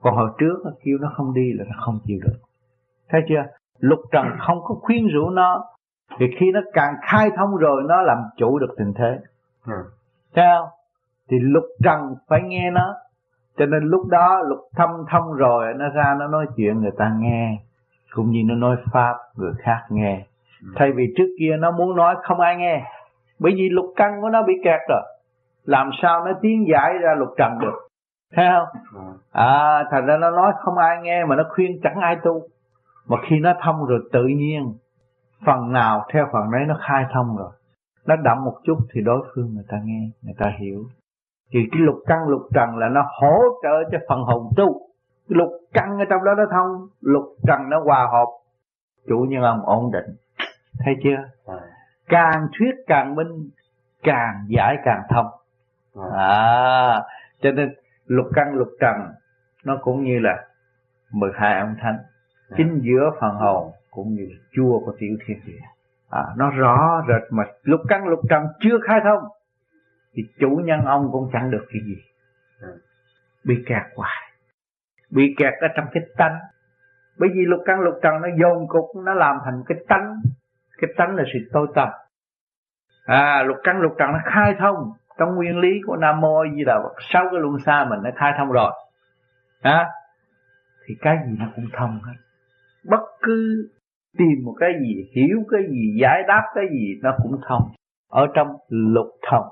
[0.00, 2.38] Còn hồi trước nó kêu nó không đi là nó không chịu được.
[3.08, 3.44] Thấy chưa?
[3.78, 5.64] Lục trần không có khuyến rũ nó.
[6.18, 9.18] Thì khi nó càng khai thông rồi nó làm chủ được tình thế.
[9.66, 9.84] Ừ.
[10.34, 10.68] thấy không
[11.30, 12.94] thì lục trần phải nghe nó.
[13.56, 17.16] Cho nên lúc đó lục thâm thông rồi nó ra nó nói chuyện người ta
[17.18, 17.58] nghe.
[18.14, 20.16] Cũng như nó nói pháp người khác nghe.
[20.16, 20.31] ừ.
[20.76, 22.84] Thay vì trước kia nó muốn nói không ai nghe.
[23.38, 25.02] Bởi vì lục căn của nó bị kẹt rồi.
[25.64, 27.88] Làm sao nó tiến giải ra lục trần được?
[28.34, 28.82] Thấy không?
[28.94, 29.12] Ừ.
[29.32, 32.42] à thành ra nó nói không ai nghe mà nó khuyên chẳng ai tu.
[33.08, 34.74] Mà khi nó thông rồi tự nhiên
[35.46, 37.50] phần nào theo phần đấy nó khai thông rồi.
[38.06, 40.84] Nó đậm một chút thì đối phương người ta nghe người ta hiểu.
[41.52, 44.80] Thì cái lục căn lục trần là nó hỗ trợ cho phần hồn tu.
[45.28, 48.26] Lục căn ở trong đó nó thông lục trần nó hòa hợp.
[49.08, 50.16] Chủ nhân ông ổn định
[50.78, 51.16] thấy chưa?
[51.46, 51.60] À.
[52.08, 53.50] càng thuyết càng minh
[54.02, 55.26] càng giải càng thông.
[55.94, 56.18] À.
[56.18, 57.02] à
[57.42, 57.74] cho nên
[58.06, 58.96] lục căn lục trần
[59.64, 60.46] nó cũng như là
[61.10, 61.98] 12 âm thanh.
[62.50, 62.54] À.
[62.56, 65.60] chính giữa phần hồn cũng như chua của tiểu thiên địa.
[66.10, 69.22] À, nó rõ rệt mà lục căn lục trần chưa khai thông
[70.14, 71.96] thì chủ nhân ông cũng chẳng được cái gì.
[73.44, 74.32] Bị kẹt hoài.
[75.10, 76.38] Bị kẹt ở trong cái tánh.
[77.18, 80.22] Bởi vì lục căn lục trần nó dồn cục nó làm thành cái tánh
[80.82, 81.88] cái tánh là sự tối tâm.
[83.04, 86.64] À lục căn lục trần nó khai thông trong nguyên lý của nam mô di
[86.64, 86.94] đà phật.
[87.12, 88.72] Sau cái luân xa mình nó khai thông rồi.
[89.62, 89.88] À,
[90.86, 92.14] thì cái gì nó cũng thông hết.
[92.84, 93.68] Bất cứ
[94.18, 97.62] tìm một cái gì hiểu cái gì giải đáp cái gì nó cũng thông.
[98.08, 99.46] Ở trong lục thông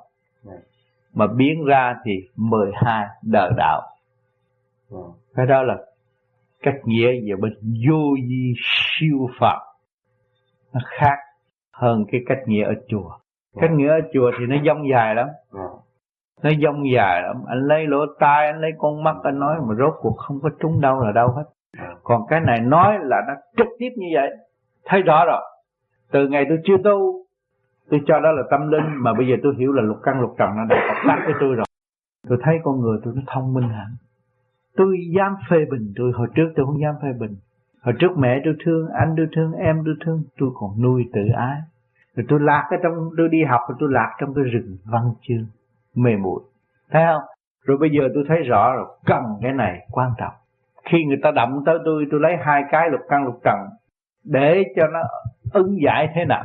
[1.15, 3.83] mà biến ra thì 12 đời đạo.
[5.35, 5.77] Cái đó là
[6.63, 7.53] cách nghĩa về bên
[7.89, 9.70] vô di siêu phật
[10.75, 11.19] nó khác
[11.73, 13.11] hơn cái cách nghĩa ở chùa.
[13.61, 15.29] Cách nghĩa ở chùa thì nó dông dài lắm.
[16.43, 17.37] Nó dông dài lắm.
[17.47, 20.51] Anh lấy lỗ tai anh lấy con mắt anh nói mà rốt cuộc không có
[20.61, 21.45] trúng đâu là đâu hết.
[22.03, 24.31] Còn cái này nói là nó trực tiếp như vậy.
[24.85, 25.43] Thấy rõ rồi.
[26.13, 27.25] Từ ngày tôi chưa tu
[27.91, 30.35] tôi cho đó là tâm linh mà bây giờ tôi hiểu là lục căn lục
[30.39, 31.65] trần nó đã hợp tác với tôi rồi.
[32.29, 33.89] Tôi thấy con người tôi nó thông minh hẳn.
[34.77, 37.37] Tôi dám phê bình tôi hồi trước tôi không dám phê bình
[37.83, 41.21] hồi trước mẹ tôi thương, anh tôi thương, em tôi thương, tôi còn nuôi tự
[41.37, 41.57] ái.
[42.17, 45.13] Rồi tôi lạc ở trong, tôi đi học rồi tôi lạc trong cái rừng văn
[45.23, 45.47] chương,
[45.95, 46.43] mê muội.
[46.91, 47.23] Thấy không?
[47.65, 50.33] Rồi bây giờ tôi thấy rõ rồi, cần cái này quan trọng.
[50.85, 53.59] Khi người ta đậm tới tôi tôi lấy hai cái lục căn lục trần
[54.25, 55.01] để cho nó
[55.53, 56.45] ứng giải thế nào.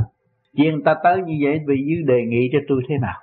[0.58, 3.18] Chuyện ta tới như vậy, vì dư đề nghị cho tôi thế nào.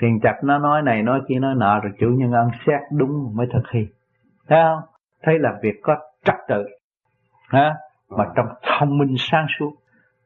[0.00, 3.36] Thiền chặt nó nói này, nói kia, nói nọ, rồi chủ nhân ăn xét đúng
[3.36, 3.86] mới thực hiện.
[4.48, 4.80] Thấy không?
[5.22, 6.64] Thấy là việc có trật tự
[7.52, 7.74] ha
[8.08, 9.70] mà trong thông minh sáng suốt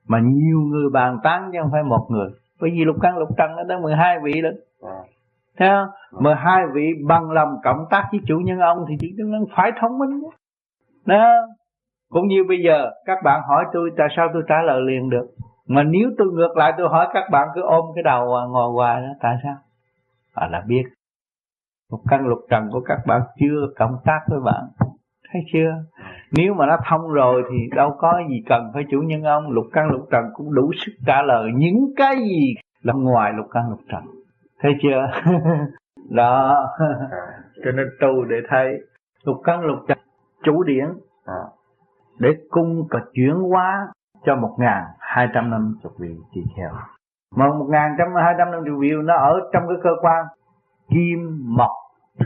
[0.09, 2.29] mà nhiều người bàn tán chứ không phải một người.
[2.61, 4.55] Bởi vì lục căn lục trần nó tới 12 vị lận
[5.59, 5.89] thấy không?
[6.23, 9.49] Mười hai vị bằng lòng cộng tác với chủ nhân ông thì chủ nhân ông
[9.57, 10.23] phải thông minh
[11.07, 11.33] đó.
[12.11, 15.27] Cũng như bây giờ các bạn hỏi tôi tại sao tôi trả lời liền được?
[15.67, 19.03] Mà nếu tôi ngược lại tôi hỏi các bạn cứ ôm cái đầu ngồi hoài
[19.03, 19.55] đó tại sao?
[20.35, 20.85] À là biết.
[21.91, 24.65] Lục căn lục trần của các bạn chưa cộng tác với bạn.
[25.33, 25.75] Thấy chưa
[26.33, 29.51] nếu mà nó thông rồi thì đâu có gì cần phải chủ nhân ông.
[29.51, 33.47] Lục căn lục trần cũng đủ sức trả lời những cái gì là ngoài lục
[33.51, 34.03] căn lục trần.
[34.61, 35.07] Thấy chưa?
[36.11, 36.67] Đó.
[37.65, 38.81] Cho nên tu để thấy
[39.25, 39.99] lục căn lục trần
[40.45, 40.87] chủ điển
[42.19, 43.89] để cung và chuyển hóa
[44.25, 46.71] cho một ngàn hai trăm năm chục vị tỳ kheo.
[47.37, 50.27] Mà một ngàn trăm hai trăm năm chục vị nó ở trong cái cơ quan
[50.89, 51.71] kim mộc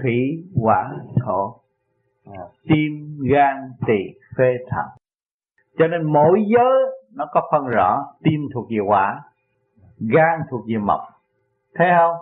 [0.03, 0.91] thủy hỏa
[1.25, 1.60] thổ
[2.69, 4.87] tim gan tỳ phế thận.
[5.79, 9.23] Cho nên mỗi giới nó có phân rõ tim thuộc về quả
[9.99, 11.01] gan thuộc về mộc
[11.75, 12.17] thấy không?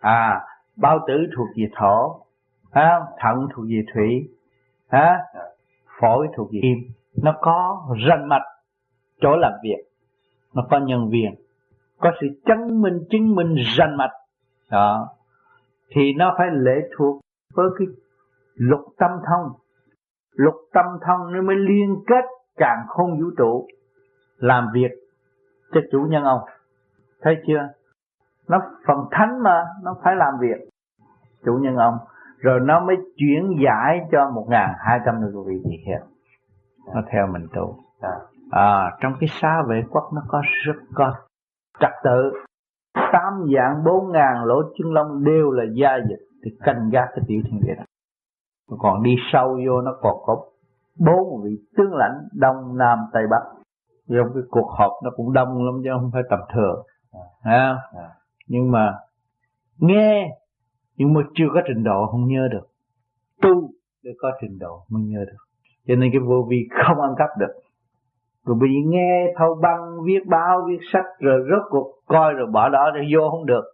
[0.00, 0.40] À
[0.76, 2.20] bao tử thuộc về thổ
[2.70, 4.28] à, thận thuộc về thủy
[4.88, 5.18] à,
[6.00, 6.78] phổi thuộc về kim
[7.22, 8.42] nó có ranh mạch
[9.20, 9.84] chỗ làm việc.
[10.54, 11.34] Nó có nhân viên.
[11.98, 14.12] Có sự chứng minh chứng minh ranh mạch.
[14.70, 15.08] Đó.
[15.90, 17.20] Thì nó phải lệ thuộc
[17.54, 17.86] với cái
[18.54, 19.52] lục tâm thông.
[20.32, 22.24] Lục tâm thông nó mới liên kết
[22.56, 23.66] càng không vũ trụ.
[24.36, 24.90] Làm việc
[25.72, 26.40] cho chủ nhân ông.
[27.22, 27.68] Thấy chưa?
[28.48, 30.68] Nó phần thánh mà nó phải làm việc.
[31.44, 31.94] Chủ nhân ông.
[32.38, 36.00] Rồi nó mới chuyển giải cho một ngàn hai trăm người vị tỳ kheo
[36.94, 37.76] nó theo mình tu.
[38.50, 41.14] À, trong cái xa vệ quốc nó có rất có
[41.80, 42.32] trật tự.
[42.94, 46.28] Tám dạng bốn ngàn lỗ chân lông đều là gia dịch.
[46.44, 47.84] Thì canh gác cái tiểu thiên địa đó
[48.78, 50.44] còn đi sâu vô nó còn có
[50.98, 53.42] bốn vị tướng lãnh đông nam tây bắc.
[54.08, 56.82] Trong cái cuộc họp nó cũng đông lắm chứ không phải tầm thường.
[57.42, 57.76] À.
[58.48, 58.94] nhưng mà
[59.78, 60.30] nghe
[60.96, 62.66] nhưng mà chưa có trình độ không nhớ được.
[63.42, 63.70] Tu
[64.02, 65.36] để có trình độ mới nhớ được.
[65.86, 67.52] Cho nên cái vô vi không ăn cắp được.
[68.44, 72.68] Rồi bị nghe thâu băng viết báo viết sách rồi rốt cuộc coi rồi bỏ
[72.68, 73.64] đó để vô không được.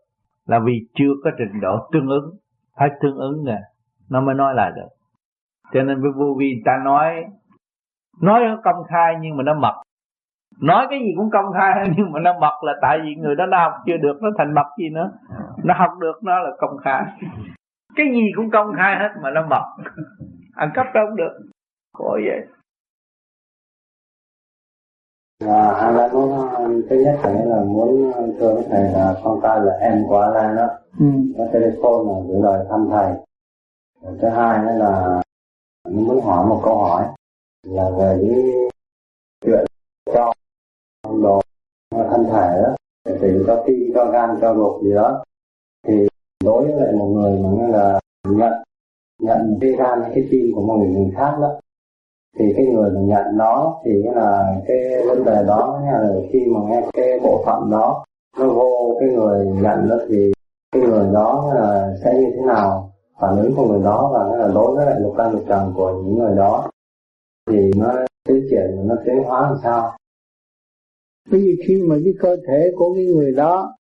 [0.47, 2.37] Là vì chưa có trình độ tương ứng.
[2.77, 3.59] Phải tương ứng nè
[4.11, 4.89] nó mới nói lại được.
[5.73, 7.25] Cho nên với vô vi ta nói
[8.21, 9.83] nói nó công khai nhưng mà nó mật.
[10.61, 13.47] Nói cái gì cũng công khai nhưng mà nó mật là tại vì người đó
[13.47, 15.11] nó học chưa được nó thành mật gì nữa.
[15.65, 17.05] Nó học được nó là công khai.
[17.97, 19.65] Cái gì cũng công khai hết mà nó mật.
[20.57, 21.41] Ăn cắp đâu cũng được.
[21.93, 22.47] Khổ vậy.
[25.45, 26.51] Và hai là muốn
[26.91, 30.57] thứ nhất thầy là muốn thưa với thầy là con ta là em của Alan
[30.57, 30.69] đó.
[30.99, 31.07] Ừ.
[31.39, 33.15] có telephone là gửi lời thăm thầy
[34.03, 35.23] thứ hai nữa là
[35.91, 37.07] muốn hỏi một câu hỏi
[37.67, 38.45] là về cái
[39.45, 39.65] chuyện
[40.15, 40.33] cho
[41.23, 41.41] đồ
[41.91, 42.75] thân thể đó.
[43.21, 45.25] Thì có tim cho gan cho ruột gì đó.
[45.87, 46.09] Thì
[46.45, 48.53] đối với lại một người mà như là nhận
[49.21, 51.61] nhận cái gan, cái tim của một người khác đó,
[52.39, 56.61] thì cái người mà nhận nó thì là cái vấn đề đó là khi mà
[56.69, 58.05] nghe cái bộ phận đó,
[58.39, 60.33] nó vô cái người nhận đó thì
[60.73, 62.90] cái người đó là sẽ như thế nào
[63.21, 66.03] phản ứng của người đó và là đối với lại lục căn lục trần của
[66.05, 66.71] những người đó
[67.51, 67.95] thì nó
[68.29, 69.97] tiến triển nó tiến hóa làm sao?
[71.31, 73.77] Bởi vì khi mà cái cơ thể của cái người đó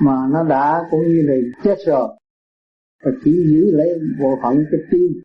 [0.00, 1.34] mà nó đã cũng như là
[1.64, 2.08] chết rồi
[3.04, 5.22] và chỉ giữ lấy bộ phận cái tim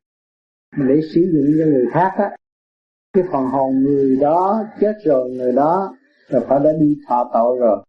[0.88, 2.36] để sử dụng cho người khác á.
[3.12, 5.96] Cái phần hồn người đó chết rồi người đó
[6.28, 7.84] là phải đã đi thọ tội rồi.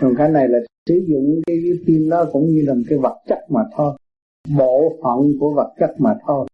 [0.00, 0.58] Còn cái này là
[0.88, 3.96] sử dụng cái, cái tim đó cũng như là một cái vật chất mà thôi
[4.58, 6.46] bộ phận của vật chất mà thôi.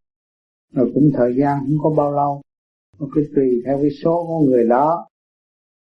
[0.73, 2.40] Rồi cũng thời gian không có bao lâu
[3.00, 5.06] nó cứ tùy theo cái số của người đó.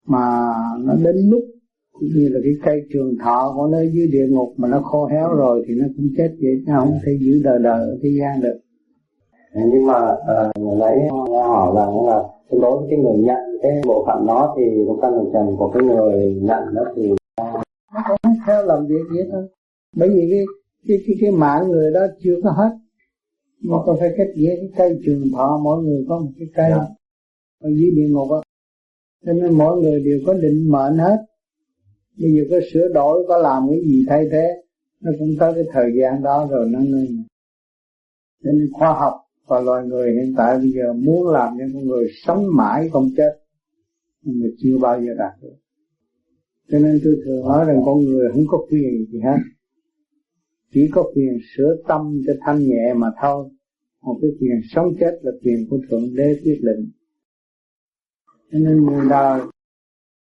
[0.07, 1.43] Mà nó đến lúc
[1.91, 5.05] cũng như là cái cây trường thọ của nó dưới địa ngục mà nó khô
[5.05, 8.09] héo rồi thì nó cũng chết vậy nó không thể giữ đời đời ở thế
[8.19, 8.59] gian được.
[9.55, 12.23] Nhưng mà uh, nãy hỏi rằng là
[12.61, 15.71] đối với cái người nhận cái bộ phận đó thì cũng căn lục trần của
[15.73, 17.11] cái người nhận đó thì
[17.93, 19.47] nó cũng theo làm việc vậy thôi.
[19.95, 20.45] Bởi vì cái
[20.87, 22.77] cái cái, cái mạng người đó chưa có hết.
[23.61, 26.69] Mà có phải kết nghĩa cái cây trường thọ mỗi người có một cái cây.
[26.69, 26.81] Yeah.
[26.81, 26.95] Dạ.
[27.59, 28.39] ở dưới địa ngục á.
[29.25, 31.17] Cho nên mỗi người đều có định mệnh hết.
[32.19, 34.63] Bây giờ có sửa đổi có làm cái gì thay thế
[35.01, 37.23] nó cũng tới cái thời gian đó rồi nó ngưng.
[38.43, 39.13] Cho nên khoa học
[39.47, 43.09] và loài người hiện tại bây giờ muốn làm cho con người sống mãi không
[43.17, 43.39] chết
[44.21, 45.55] nhưng mà chưa bao giờ đạt được.
[46.71, 49.37] Cho nên tôi thường nói rằng con người không có quyền gì hết
[50.73, 53.49] chỉ có quyền sửa tâm cho thanh nhẹ mà thôi.
[54.01, 56.91] Một cái quyền sống chết là quyền của thượng đế quyết định.
[58.51, 59.41] Cho nên người đời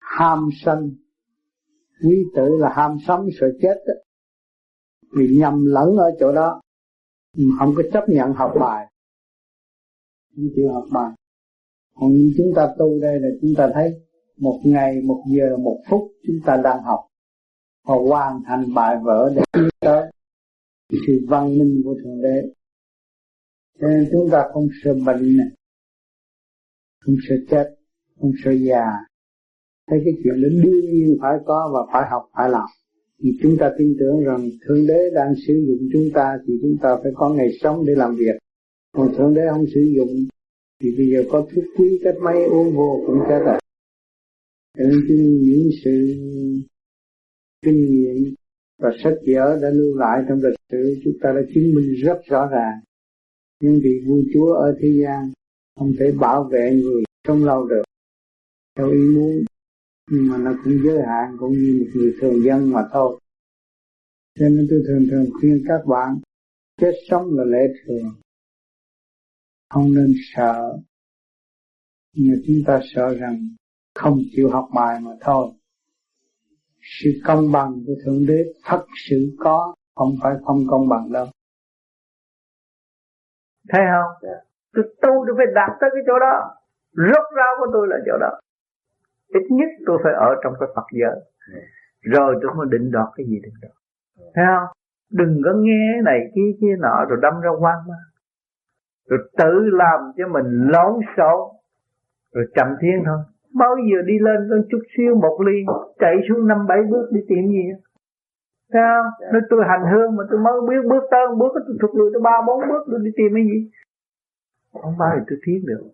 [0.01, 0.97] ham sân.
[2.03, 3.95] Quý tử là ham sống sợ chết đó.
[5.17, 6.61] vì nhầm lẫn ở chỗ đó.
[7.59, 8.87] Không có chấp nhận học bài.
[10.37, 11.11] Không chịu học bài.
[11.95, 13.91] Còn như chúng ta tu đây là chúng ta thấy
[14.37, 17.09] một ngày, một giờ, một phút chúng ta đang học
[17.89, 20.11] và hoàn thành bài vở để tiến tới
[20.93, 22.49] sự văn minh của thượng đế.
[23.81, 25.49] Cho nên chúng ta không sợ bệnh này,
[27.01, 27.77] không sợ chết,
[28.21, 28.85] không sợ già.
[29.91, 32.69] Thấy cái chuyện đó đương nhiên phải có và phải học, phải làm.
[33.23, 36.77] Thì chúng ta tin tưởng rằng thượng đế đang sử dụng chúng ta thì chúng
[36.83, 38.39] ta phải có ngày sống để làm việc.
[38.93, 40.09] Còn thượng đế không sử dụng,
[40.83, 43.59] thì bây giờ có thuốc quý cách mấy uống vô cũng chết rồi.
[44.79, 46.15] Cho nên những sự
[47.63, 48.35] kinh nghiệm
[48.79, 51.01] và sách vở đã lưu lại trong lịch sử.
[51.05, 52.81] Chúng ta đã chứng minh rất rõ ràng
[53.61, 55.33] nhưng vị vua chúa ở thế gian
[55.77, 57.83] không thể bảo vệ người trong lâu được.
[58.77, 59.45] Theo ý muốn
[60.11, 63.21] nhưng mà nó cũng giới hạn cũng như một người thường dân mà thôi.
[64.39, 66.19] Cho nên tôi thường thường khuyên các bạn
[66.81, 68.15] chết sống là lẽ thường.
[69.71, 70.79] Không nên sợ.
[72.17, 73.49] Nhưng chúng ta sợ rằng
[73.95, 75.53] không chịu học bài mà thôi
[76.89, 81.27] sự công bằng của thượng đế thật sự có không phải không công bằng đâu.
[83.69, 84.31] Thấy không?
[84.31, 84.43] Yeah.
[84.73, 86.35] tôi tu tôi phải đạt tới cái chỗ đó.
[86.93, 88.31] Rốt ráo của tôi là chỗ đó.
[89.29, 91.17] Ít nhất tôi phải ở trong cái Phật giới.
[91.55, 91.65] Yeah.
[92.01, 93.75] rồi tôi mới định đoạt cái gì đoạt yeah.
[94.35, 94.69] thấy không?
[95.11, 97.95] Đừng có nghe này kia kia nọ rồi đâm ra quan mà
[99.09, 101.41] rồi tự làm cho mình lón xộn.
[102.35, 103.19] Rồi chậm thiên thôi
[103.55, 105.65] bao giờ đi lên con chút xíu một ly
[105.99, 107.89] chạy xuống năm bảy bước đi tìm gì
[108.73, 109.33] sao yeah.
[109.33, 112.21] nói tôi hành hương mà tôi mới biết bước tới bước tôi thụt lùi tới
[112.21, 113.71] ba bốn bước tôi đi tìm cái gì.
[114.83, 115.85] Không bao giờ tôi tiến được.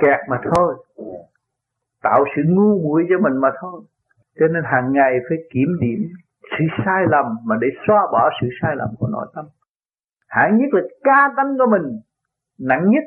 [0.00, 0.74] Kẹt mà thôi.
[2.02, 3.80] Tạo sự ngu muội cho mình mà thôi.
[4.38, 6.08] Cho nên hàng ngày phải kiểm điểm
[6.50, 9.44] sự sai lầm mà để xóa bỏ sự sai lầm của nội tâm.
[10.28, 12.00] Hạng nhất là ca tánh của mình
[12.58, 13.04] nặng nhất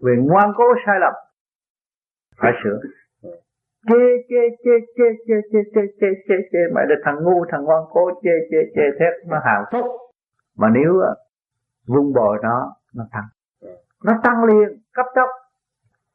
[0.00, 1.12] về ngoan cố sai lầm
[2.36, 2.78] phải sửa
[3.88, 3.96] chê
[4.28, 7.82] chê chê chê chê chê chê chê chê chê mày là thằng ngu thằng ngoan
[7.90, 9.86] cố chê chê chê thét nó hào phúc
[10.56, 11.00] mà nếu
[11.86, 13.24] vung bồi nó nó tăng
[14.04, 15.28] nó tăng liền cấp tốc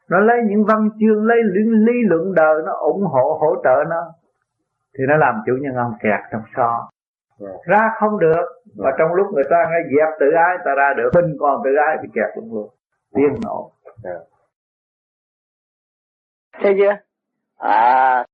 [0.09, 3.83] nó lấy những văn chương lấy lý, lý luận đời nó ủng hộ hỗ trợ
[3.89, 4.01] nó
[4.97, 6.89] thì nó làm chủ nhân ông kẹt trong so
[7.65, 11.09] ra không được và trong lúc người ta ngay dẹp tự ái ta ra được
[11.15, 12.69] binh còn tự ái bị kẹt luôn luôn
[13.15, 13.71] tiên nổ
[14.05, 14.25] Ờ.
[16.61, 16.97] thấy chưa?
[17.57, 18.25] À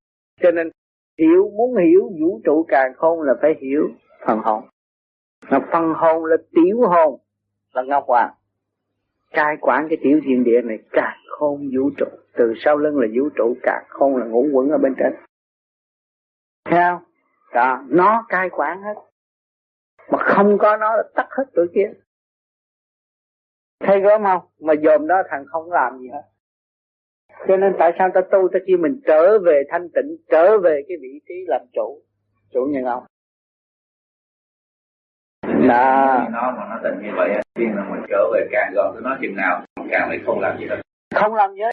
[0.42, 0.70] cho nên
[1.18, 3.90] hiểu, muốn hiểu vũ trụ càng khôn là phải hiểu
[4.28, 4.64] phần hồn.
[5.50, 7.20] Mà phần hồn là tiểu hồn,
[7.74, 8.34] là ngọc hoàng.
[9.32, 12.06] Cai quản cái tiểu thiên địa này càng khôn vũ trụ.
[12.34, 15.14] Từ sau lưng là vũ trụ, càng khôn là ngũ quẩn ở bên trên.
[16.66, 17.04] Thấy không?
[17.54, 18.94] Đó, nó cai quản hết.
[20.12, 21.92] Mà không có nó là tắt hết tụi kia
[23.84, 24.42] thấy gớm không?
[24.60, 26.24] Mà dòm đó thằng không làm gì hết.
[27.48, 28.48] Cho nên tại sao ta tu?
[28.54, 32.02] Ta kêu mình trở về thanh tịnh trở về cái vị trí làm chủ.
[32.54, 33.04] Chủ nhân ông.
[35.68, 39.18] Đó nó mà nó tình như vậy khi mà mình trở về càng gần nó
[39.22, 40.82] chừng nào càng lại không làm gì hết.
[41.16, 41.72] Không làm gì hết.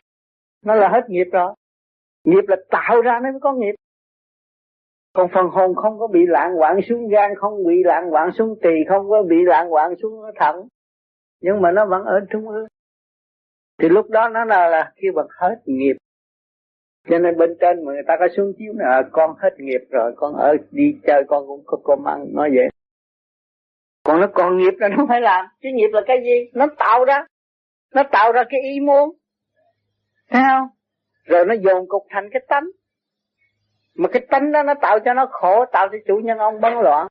[0.64, 1.54] Nó là hết nghiệp rồi.
[2.24, 3.74] Nghiệp là tạo ra nó mới có nghiệp.
[5.12, 8.58] Còn phần hồn không có bị lạng hoạn xuống gan không bị lạng hoạn xuống
[8.62, 10.68] tỳ không có bị lạng hoạn xuống thận
[11.41, 12.67] nhưng mà nó vẫn ở trung ương.
[13.78, 15.97] Thì lúc đó nó là, là khi bật hết nghiệp.
[17.08, 20.12] Cho nên bên trên mà người ta có xuống chiếu là con hết nghiệp rồi
[20.17, 22.68] con ở đi chơi con cũng có cơm ăn nói vậy.
[24.05, 25.47] Còn nó còn nghiệp là nó phải làm.
[25.62, 26.50] Chứ nghiệp là cái gì?
[26.52, 27.25] Nó tạo ra.
[27.94, 29.17] Nó tạo ra cái ý muốn.
[30.31, 30.68] Thấy không?
[31.25, 32.65] Rồi nó dồn cục thành cái tánh.
[33.94, 36.73] Mà cái tánh đó nó tạo cho nó khổ tạo cho chủ nhân ông bấn
[36.73, 37.07] loạn.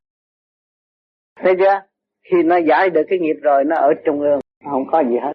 [1.36, 1.82] Thấy chưa?
[2.32, 4.40] Khi nó giải được cái nghiệp rồi, nó ở trung ương,
[4.72, 5.34] không có gì hết.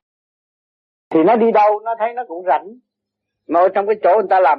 [1.11, 2.69] Thì nó đi đâu, nó thấy nó cũng rảnh.
[3.49, 4.59] Mà ở trong cái chỗ người ta làm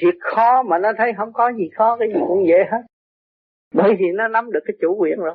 [0.00, 2.82] thiệt khó mà nó thấy không có gì khó, cái gì cũng dễ hết.
[3.74, 5.34] Bởi vì nó nắm được cái chủ quyền rồi.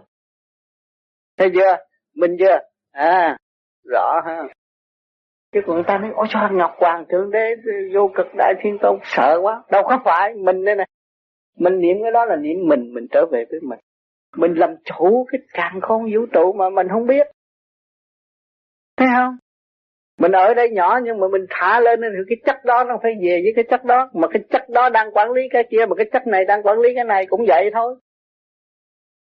[1.37, 1.77] Thấy chưa?
[2.15, 2.59] Mình chưa?
[2.91, 3.37] À
[3.91, 4.43] rõ ha.
[5.51, 7.55] Chứ còn người ta nói, ôi sao ngọc hoàng thượng đế,
[7.93, 9.63] vô cực đại thiên tôn, sợ quá.
[9.71, 10.87] Đâu có phải, mình đây này
[11.57, 13.79] mình niệm cái đó là niệm mình mình trở về với mình
[14.37, 17.27] mình làm chủ cái càng không vũ trụ mà mình không biết.
[18.97, 19.37] Thấy không?
[20.19, 23.11] Mình ở đây nhỏ nhưng mà mình thả lên thì cái chất đó nó phải
[23.21, 24.09] về với cái chất đó.
[24.13, 26.79] Mà cái chất đó đang quản lý cái kia mà cái chất này đang quản
[26.79, 27.95] lý cái này cũng vậy thôi.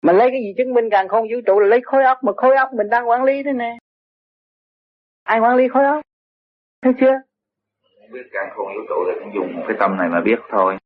[0.01, 2.31] Mình lấy cái gì chứng minh càng không vũ trụ là lấy khối óc mà
[2.37, 3.77] khối óc mình đang quản lý thế nè.
[5.23, 6.01] Ai quản lý khối óc?
[6.81, 7.13] Thấy chưa?
[8.11, 10.77] Biết càng không vũ trụ là dùng cái tâm này mà biết thôi.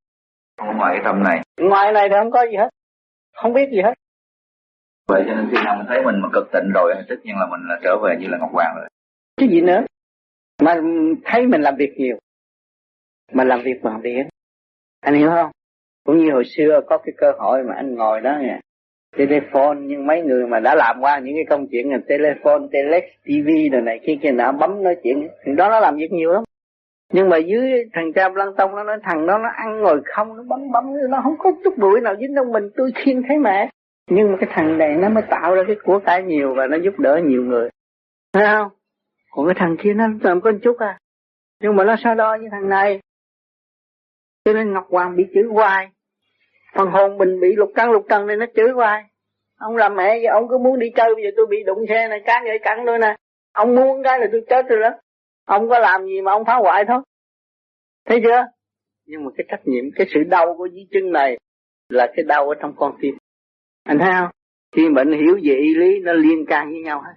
[0.58, 1.41] Không ngoài cái tâm này.
[1.61, 2.69] Ngoài này thì không có gì hết.
[3.35, 3.93] Không biết gì hết
[5.09, 7.45] vậy cho nên khi nào mình thấy mình mà cực tịnh rồi tất nhiên là
[7.45, 8.88] mình là trở về như là ngọc hoàng rồi.
[9.38, 9.81] Chứ gì nữa.
[10.61, 10.81] Mà
[11.23, 12.17] thấy mình làm việc nhiều.
[13.31, 14.27] Mà làm việc bằng điện
[15.01, 15.51] anh hiểu không?
[16.05, 18.59] Cũng như hồi xưa có cái cơ hội mà anh ngồi đó nè.
[19.17, 23.03] Telephone nhưng mấy người mà đã làm qua những cái công chuyện là telephone, telex,
[23.23, 25.27] TV rồi này kia kia nọ bấm nói chuyện.
[25.45, 26.43] Thì đó nó làm việc nhiều lắm.
[27.13, 30.38] Nhưng mà dưới thằng cha lăng tông nó nói thằng đó nó ăn ngồi không
[30.38, 33.38] nó bấm bấm nó không có chút bụi nào dính trong mình tôi khiên thấy
[33.38, 33.69] mẹ
[34.09, 36.77] nhưng mà cái thằng này nó mới tạo ra cái của cải nhiều và nó
[36.77, 37.69] giúp đỡ nhiều người.
[38.33, 38.71] Thấy không?
[39.31, 40.99] Còn cái thằng kia nó làm có chút à.
[41.61, 42.99] Nhưng mà nó so đo với thằng này.
[44.45, 45.89] Cho nên ngọc hoàng bị chửi hoài.
[46.75, 49.03] Phần hồn mình bị lục căn, lục trần nên nó chửi hoài.
[49.57, 52.07] Ông làm mẹ vậy ông cứ muốn đi chơi, bây giờ tôi bị đụng xe
[52.07, 53.15] này, cá gãy cắn tôi nè.
[53.53, 54.89] Ông muốn cái là tôi chết rồi đó.
[55.45, 57.01] Ông có làm gì mà ông phá hoại thôi.
[58.05, 58.45] Thấy chưa?
[59.05, 61.38] Nhưng mà cái trách nhiệm, cái sự đau của di chân này
[61.89, 63.17] là cái đau ở trong con tim
[63.90, 64.30] anh thấy không?
[64.76, 67.14] Khi bệnh hiểu về y lý nó liên can với nhau hết.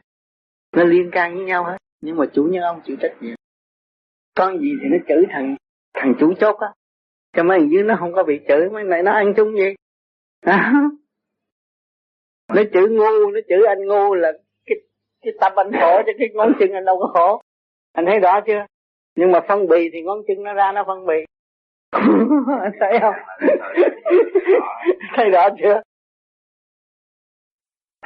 [0.76, 1.76] Nó liên can với nhau hết.
[2.01, 3.34] Nhưng mà chủ nhân ông chịu trách nhiệm.
[4.36, 5.57] Con gì thì nó chửi thằng
[5.94, 6.68] thằng chủ chốt á.
[7.36, 9.75] Cho mấy dưới nó không có bị chửi mấy này nó ăn chung gì
[10.41, 10.73] à.
[12.55, 14.33] nó chửi ngu nó chửi anh ngu là
[14.67, 14.76] cái
[15.23, 17.42] cái tâm anh khổ cho cái ngón chân anh đâu có khổ.
[17.92, 18.67] Anh thấy rõ chưa?
[19.17, 21.25] Nhưng mà phân bì thì ngón chân nó ra nó phân bì.
[22.81, 23.15] Thấy không?
[25.17, 25.81] Thấy rõ chưa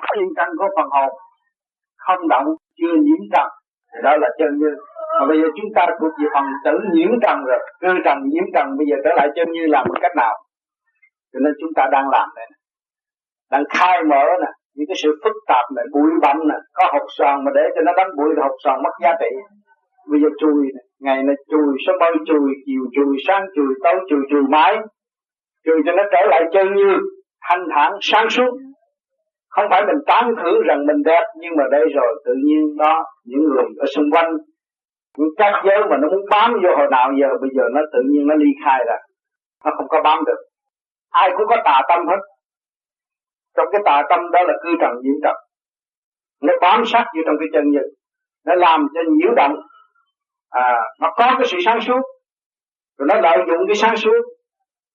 [0.05, 1.11] thiên căn có phần hồn
[1.97, 2.47] không động,
[2.79, 3.49] chưa nhiễm trần.
[4.03, 4.71] Đó là chân như
[5.21, 8.45] mà bây giờ chúng ta thuộc về phần tử nhiễm trần rồi cơ trần, nhiễm
[8.55, 10.35] trần, bây giờ trở lại chân như làm một cách nào?
[11.33, 12.47] Cho nên chúng ta đang làm này
[13.51, 17.07] đang khai mở nè, những cái sự phức tạp này, bụi bặm nè, có hột
[17.19, 19.31] xoàn mà để cho nó đánh bụi thì hột xoàn mất giá trị.
[20.11, 20.85] Bây giờ chùi này.
[21.01, 24.77] ngày này chùi số bao chùi chiều chùi sáng chùi tối chùi chùi mãi.
[25.65, 26.99] Chùi cho nó trở lại chân như
[27.49, 28.51] thanh thản sáng suốt
[29.57, 33.05] không phải mình tán thử rằng mình đẹp, nhưng mà đây rồi tự nhiên đó,
[33.25, 34.31] những người ở xung quanh,
[35.19, 37.99] những các giới mà nó muốn bám vô hồi nào giờ, bây giờ nó tự
[38.11, 38.97] nhiên nó ly khai ra.
[39.65, 40.41] Nó không có bám được.
[41.11, 42.21] Ai cũng có tà tâm hết.
[43.57, 45.37] Trong cái tà tâm đó là cư trần nhiễm trần
[46.43, 47.81] nó bám sát vô trong cái chân như.
[48.47, 49.57] Nó làm cho nhiễu động.
[50.51, 52.01] À nó có cái sự sáng suốt.
[52.99, 54.23] Rồi nó lợi dụng cái sáng suốt.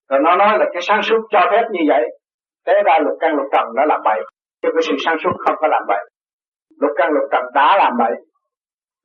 [0.10, 2.04] Rồi nó nói là cái sáng suốt cho phép như vậy.
[2.68, 4.22] Thế ra lục căn lục trần nó làm bậy
[4.62, 6.10] chứ cái sự sáng suốt không có làm vậy,
[6.80, 8.14] lục căn lục trần đã làm vậy,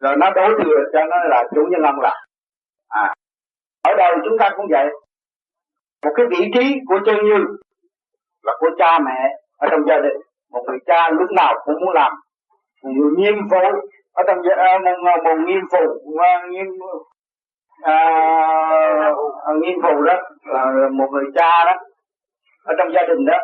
[0.01, 2.15] rồi nó đối thừa cho nó là chủ nhân ông là.
[2.89, 3.15] À
[3.89, 4.87] ở đời chúng ta cũng vậy.
[6.05, 7.39] Một cái vị trí của chân như
[8.43, 10.17] là của cha mẹ ở trong gia đình.
[10.53, 12.13] Một người cha lúc nào cũng muốn làm.
[12.83, 13.81] Một người nghiêm phụ
[14.13, 16.13] ở trong gia đình, một, một, một nghiêm phụ
[16.51, 16.67] nghiêm
[17.83, 17.95] à,
[19.47, 21.73] à nghiêm phụ đó là một người cha đó
[22.65, 23.39] ở trong gia đình đó.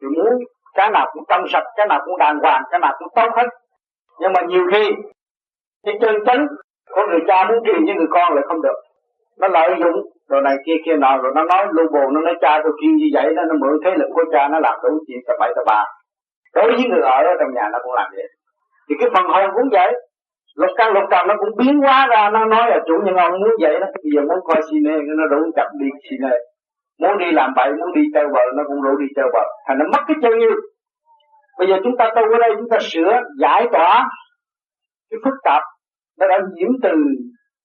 [0.00, 0.38] Thì muốn
[0.74, 3.46] cái nào cũng trong sạch, cái nào cũng đàng hoàng, cái nào cũng tốt hết.
[4.20, 4.90] Nhưng mà nhiều khi,
[5.84, 6.46] cái chân chánh
[6.94, 8.76] của người cha muốn truyền với người con lại không được.
[9.40, 9.96] Nó lợi dụng
[10.28, 12.90] rồi này kia kia nọ, rồi nó nói lưu bồ nó nói cha tôi kêu
[12.96, 15.52] như vậy nó nó mượn thế lực của cha, nó làm đủ chuyện tập bảy
[15.56, 15.84] tập ba.
[16.54, 18.28] Đối với người ở trong nhà nó cũng làm vậy.
[18.88, 19.92] Thì cái phần hồn cũng vậy.
[20.56, 23.32] Lục căn lục trần nó cũng biến hóa ra, nó nói là chủ nhân ông
[23.32, 23.86] muốn vậy đó.
[24.02, 26.30] Bây giờ muốn coi cine nó đủ chậm đi cine
[27.00, 29.78] muốn đi làm bậy, muốn đi chơi bờ nó cũng đủ đi chơi bờ thành
[29.78, 30.50] nó mất cái chân như
[31.58, 34.08] bây giờ chúng ta tu ở đây, chúng ta sửa, giải tỏa
[35.10, 35.62] cái phức tạp
[36.18, 36.92] nó đã nhiễm từ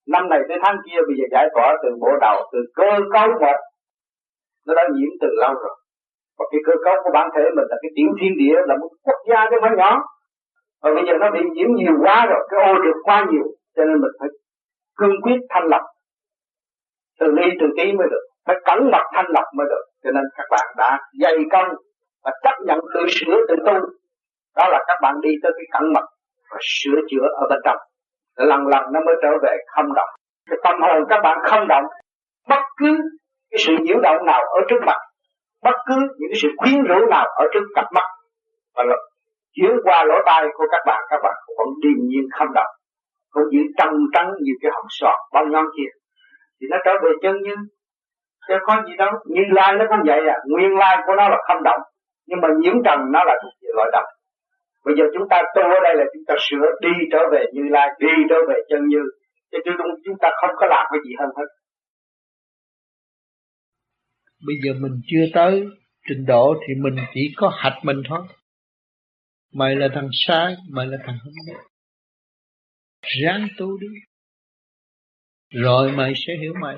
[0.08, 3.28] năm này tới tháng kia, bây giờ giải tỏa từ bộ đầu, từ cơ cấu
[3.42, 3.58] một
[4.68, 5.76] nó đã nhiễm từ lâu rồi.
[6.40, 8.90] Và cái cơ cấu của bản thể mình là cái tiểu thiên địa, là một
[9.04, 10.00] quốc gia chứ không nhỏ.
[10.84, 13.44] Và bây giờ nó bị nhiễm nhiều quá rồi, cái ô được quá nhiều,
[13.76, 14.30] cho nên mình phải
[14.98, 15.82] cương quyết thanh lập
[17.20, 19.84] từ ly, từ tí mới được phải cẩn mật thanh lọc mới được.
[20.04, 21.68] Cho nên các bạn đã dày công
[22.24, 23.74] và chấp nhận tự sửa tự tu.
[24.56, 26.06] Đó là các bạn đi tới cái cẩn mật
[26.52, 27.78] và sửa chữa ở bên trong.
[28.36, 30.10] Lần lần nó mới trở về không động.
[30.50, 31.84] Cái tâm hồn các bạn không động,
[32.50, 32.98] bất cứ
[33.52, 34.98] cái sự nhiễu động nào ở trước mặt,
[35.64, 38.08] bất cứ những cái sự khuyến rũ nào ở trước cặp mắt,
[38.76, 38.84] và
[39.54, 42.72] chuyển qua lỗ tai của các bạn các bạn vẫn điềm nhiên không động.
[43.30, 45.90] Cũng giữ trăng trắng như cái hồng sọt bao nhon kia.
[46.62, 47.56] Thì nó trở về chân như
[48.48, 49.12] chứ có gì đâu.
[49.36, 50.38] Như lai nó cũng vậy à.
[50.52, 51.82] Nguyên lai của nó là không động.
[52.28, 54.10] Nhưng mà nhiễm trần nó là thuộc về loại động
[54.88, 57.64] bây giờ chúng ta tu ở đây là chúng ta sửa đi trở về như
[57.76, 59.02] lai đi trở về chân như.
[59.52, 61.50] Chứ chúng, chúng ta không có làm cái gì hơn hết.
[64.48, 65.66] Bây giờ mình chưa tới
[66.10, 68.20] trình độ thì mình chỉ có hạch mình thôi.
[69.54, 71.60] Mày là thằng sai mày là thằng không biết.
[73.24, 73.88] Ráng tu đi.
[75.54, 76.76] Rồi mày sẽ hiểu mày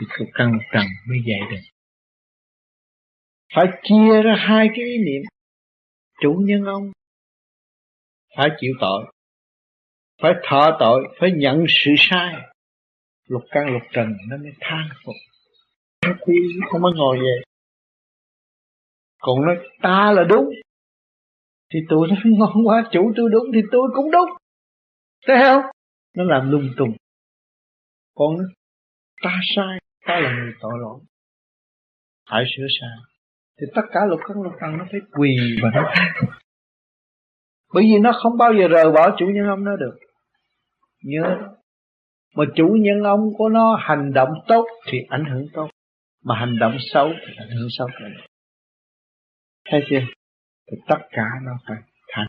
[0.00, 1.62] thì cuộc cần trần mới dạy được.
[3.54, 5.22] Phải chia ra hai cái ý niệm.
[6.20, 6.92] Chủ nhân ông
[8.36, 9.04] phải chịu tội,
[10.22, 12.34] phải thọ tội, phải nhận sự sai.
[13.28, 15.14] Lục căn, lục trần, nó mới than phục.
[16.06, 16.12] Nó
[16.70, 17.42] không có ngồi về.
[19.18, 20.44] Còn nói, ta là đúng.
[21.72, 24.30] Thì tôi nói ngon quá, chủ tôi đúng thì tôi cũng đúng.
[25.26, 25.62] Thấy không?
[26.16, 26.96] Nó làm lung tung.
[28.14, 28.46] Còn nói,
[29.22, 31.00] ta sai ta là người tội lỗi.
[32.30, 32.96] Phải sửa sai
[33.60, 35.92] thì tất cả lục căn lục trần nó phải quỳ và nó
[37.74, 39.98] bởi vì nó không bao giờ rời bỏ chủ nhân ông nó được.
[41.02, 41.36] Nhớ.
[42.36, 45.70] Mà chủ nhân ông của nó hành động tốt thì ảnh hưởng tốt.
[46.24, 48.24] Mà hành động xấu thì ảnh hưởng xấu nữa
[49.70, 50.00] thấy chưa?
[50.70, 51.76] Thì tất cả nó phải
[52.08, 52.26] thành.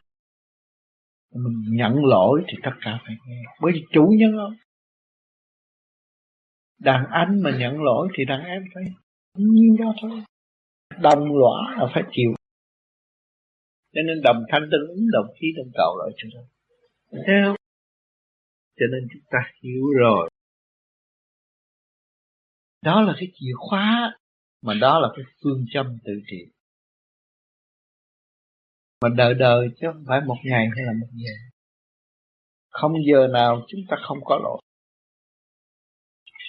[1.36, 3.42] Mình nhận lỗi thì tất cả phải nghe.
[3.62, 4.54] Bởi vì chủ nhân ông
[6.80, 8.84] đàn anh mà nhận lỗi thì đàn em phải
[9.34, 10.24] nhiêu đó thôi.
[11.02, 12.32] Đồng lõa là phải chịu.
[13.94, 16.46] Cho nên đồng thanh tương ứng, đồng khí đồng cầu lại cho nên
[17.26, 17.56] thấy không?
[18.80, 20.30] Cho nên chúng ta hiểu rồi.
[22.82, 24.18] Đó là cái chìa khóa,
[24.62, 26.52] mà đó là cái phương châm tự trị.
[29.02, 31.34] Mà đời đời chứ không phải một ngày hay là một giờ.
[32.70, 34.62] Không giờ nào chúng ta không có lỗi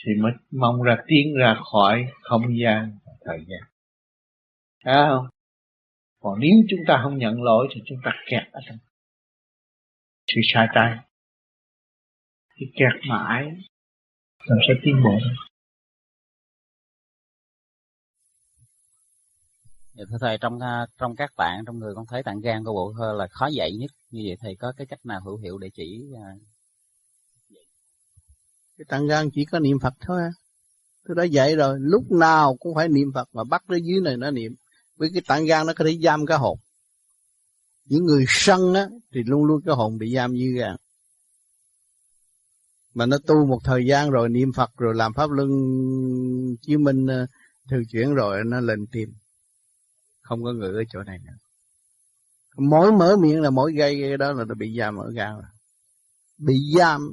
[0.07, 3.61] thì mới mong ra tiến ra khỏi không gian và thời gian
[4.85, 5.27] Thấy không?
[6.21, 8.77] Còn nếu chúng ta không nhận lỗi thì chúng ta kẹt ở trong
[10.27, 10.99] sự sai tay
[12.57, 13.45] Thì kẹt mãi,
[14.47, 15.19] làm sao tiến bộ.
[19.95, 22.73] Dạ thưa thầy, trong à, trong các bạn, trong người con thấy tạng gan của
[22.73, 25.59] bộ thơ là khó dạy nhất như vậy thầy có cái cách nào hữu hiệu
[25.59, 26.29] để chỉ à,
[28.79, 30.31] cái tạng gan chỉ có niệm Phật thôi à.
[31.09, 34.17] tôi đã dạy rồi, lúc nào cũng phải niệm Phật mà bắt nó dưới này
[34.17, 34.55] nó niệm.
[34.97, 36.59] Với cái tạng gan nó có thể giam cái hồn.
[37.85, 40.77] Những người sân á, thì luôn luôn cái hồn bị giam như gan
[42.97, 45.51] mà nó tu một thời gian rồi, niệm Phật rồi, làm pháp luân
[46.63, 47.27] chiếu minh ờ,
[47.71, 49.15] thường chuyển rồi, nó lên tim
[50.23, 51.33] không có người ở chỗ này nữa.
[52.57, 55.51] Mỗi mở miệng là mỗi gây, cái đó là nó bị giam ở gan rồi.
[56.39, 57.13] Bị giam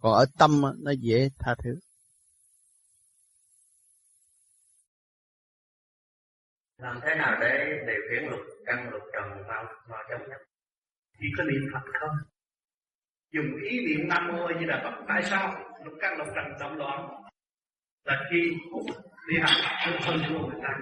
[0.00, 1.78] còn ở tâm nó dễ tha thứ.
[6.78, 10.40] Làm thế nào để điều khiển lục căn lục trần vào vào trong nhất?
[11.18, 12.16] Chỉ có niệm phật không?
[13.32, 15.04] Dùng ý niệm nam mô như là phật.
[15.08, 15.54] Tại sao
[15.84, 17.24] lục căn lục trần động loạn?
[18.04, 18.52] Là khi
[19.28, 20.78] đi học trong phân của người ta.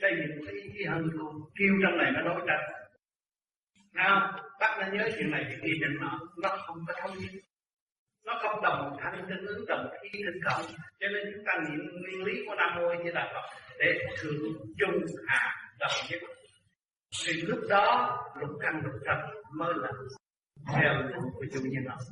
[0.00, 2.88] Xây dựng ý cái hơn con kêu trong này nó đối tranh.
[3.92, 7.40] Nào bác nên nhớ chuyện này thì kia định nó nó không có thông minh
[8.24, 10.66] nó không đồng thanh tương ứng đồng khí tương cộng
[11.00, 13.86] cho nên chúng ta niệm nguyên lý của nam mô như là phật để
[14.18, 16.20] thượng trung hạ đồng nhất.
[17.26, 19.18] Thì lúc đó lục căn lục trần
[19.58, 19.90] mới là
[20.74, 22.04] theo đúng của chủ nhân ông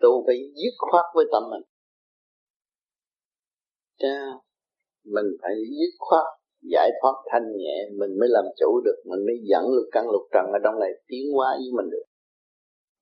[0.00, 1.62] tu phải dứt khoát với tâm mình.
[3.98, 4.18] Cha,
[5.04, 9.36] mình phải dứt khoát giải thoát thanh nhẹ mình mới làm chủ được mình mới
[9.50, 12.06] dẫn lục căn lục trần ở trong này tiến hóa với mình được.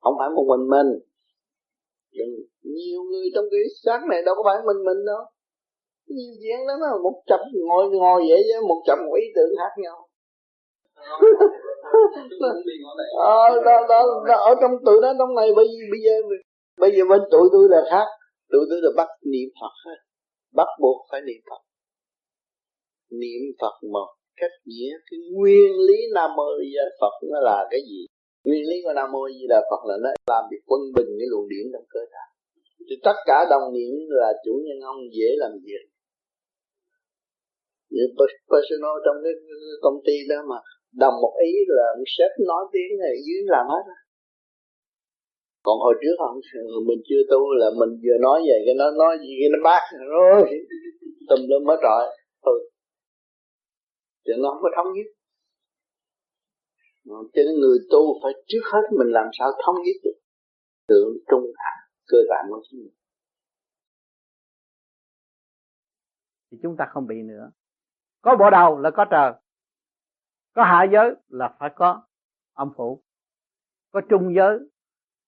[0.00, 0.90] Không phải một mình mình.
[2.12, 5.22] Đừng, nhiều người trong cái xác này đâu có phải mình mình đâu.
[6.06, 9.72] Nhiều chuyện lắm á một trăm ngồi ngồi vậy với một trăm ý tưởng khác
[9.82, 10.08] nhau.
[13.18, 16.14] Ờ, đó, đó, đó, ở trong tụi nó trong này bây, bây giờ
[16.80, 18.06] bây giờ bên tụi tôi là khác.
[18.52, 19.92] Tụi tôi là bắt niệm phật
[20.54, 21.63] bắt buộc phải niệm phật
[23.10, 24.08] niệm phật một
[24.40, 24.92] cách nghĩa.
[25.10, 28.06] Cái nguyên lý nam mô di đà phật nó là cái gì?
[28.44, 31.28] Nguyên lý của nam mô di đà phật là nó làm việc quân bình cái
[31.30, 32.24] luồng điển trong cơ thể.
[32.88, 35.84] Thì tất cả đồng niệm là chủ nhân ông dễ làm việc.
[37.90, 38.04] Như
[38.52, 39.32] personal trong cái
[39.82, 40.58] công ty đó mà
[41.02, 43.84] đồng một ý là sếp nói tiếng này dưới làm hết
[45.66, 46.36] còn hồi trước không
[46.88, 49.82] mình chưa tu là mình vừa nói vậy cái nó, nói gì, cái nó bác
[50.14, 50.42] rồi.
[51.28, 52.02] Tùm lum hết rồi.
[52.42, 52.56] Ừ
[54.24, 55.06] cho nó không có thống nhất.
[57.08, 60.18] Ờ, cho nên người tu phải trước hết mình làm sao thống nhất được.
[60.88, 62.94] Tượng trung hạ cơ bản của chính mình.
[66.50, 67.50] Thì chúng ta không bị nữa.
[68.22, 69.32] Có bộ đầu là có trời.
[70.54, 72.02] Có hạ giới là phải có
[72.52, 73.02] âm phủ.
[73.90, 74.58] Có trung giới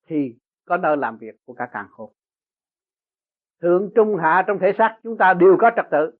[0.07, 0.17] thì
[0.65, 2.13] có nơi làm việc của cả càng khôn.
[3.63, 6.19] Thượng, trung, hạ trong thể xác chúng ta đều có trật tự.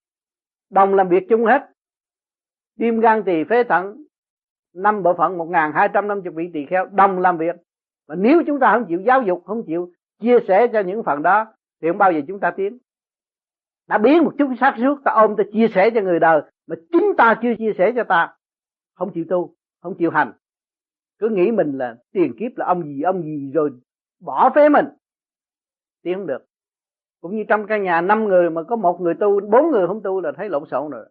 [0.71, 1.76] Đồng làm việc chung hết
[2.79, 4.05] tim gan tỳ phế thận,
[4.75, 7.57] năm bộ phận một ngàn hai trăm năm chục vị tỳ kheo đồng làm việc.
[8.09, 11.23] Và nếu chúng ta không chịu giáo dục, không chịu chia sẻ cho những phần
[11.23, 11.47] đó,
[11.83, 12.79] thì không bao giờ chúng ta tiến.
[13.89, 16.77] Đã biến một chút xác suốt, ta ôm, ta chia sẻ cho người đời, mà
[16.93, 18.35] chính ta chưa chia sẻ cho ta,
[18.95, 20.33] không chịu tu, không chịu hành.
[21.19, 23.71] Cứ nghĩ mình là tiền kiếp, là ông gì ông gì rồi
[24.21, 24.87] bỏ phế mình,
[26.03, 26.45] tiến không được.
[27.21, 30.03] Cũng như trong căn nhà năm người mà có một người tu, bốn người không
[30.03, 31.07] tu là thấy lộn xộn rồi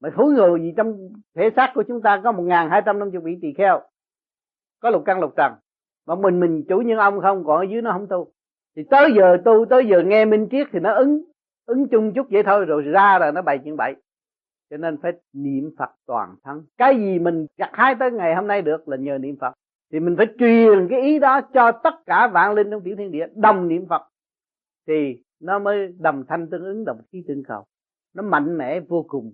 [0.00, 0.96] mà thú người gì trong
[1.34, 3.80] thể xác của chúng ta có một ngàn hai trăm năm mươi vị tỳ kheo,
[4.80, 5.52] có lục căn lục trần.
[6.06, 8.32] Mà mình mình chủ nhân ông không, còn ở dưới nó không tu.
[8.76, 11.22] Thì tới giờ tu, tới giờ nghe minh triết thì nó ứng
[11.66, 13.94] ứng chung chút vậy thôi, rồi ra là nó bày chuyện bậy.
[14.70, 16.64] Cho nên phải niệm phật toàn thân.
[16.76, 19.52] Cái gì mình gặt hái tới ngày hôm nay được là nhờ niệm phật.
[19.92, 23.10] Thì mình phải truyền cái ý đó cho tất cả vạn linh trong tiểu thiên
[23.10, 24.02] địa đồng niệm phật.
[24.86, 27.64] Thì nó mới đồng thanh tương ứng, đồng khí tương cầu
[28.14, 29.32] nó mạnh mẽ vô cùng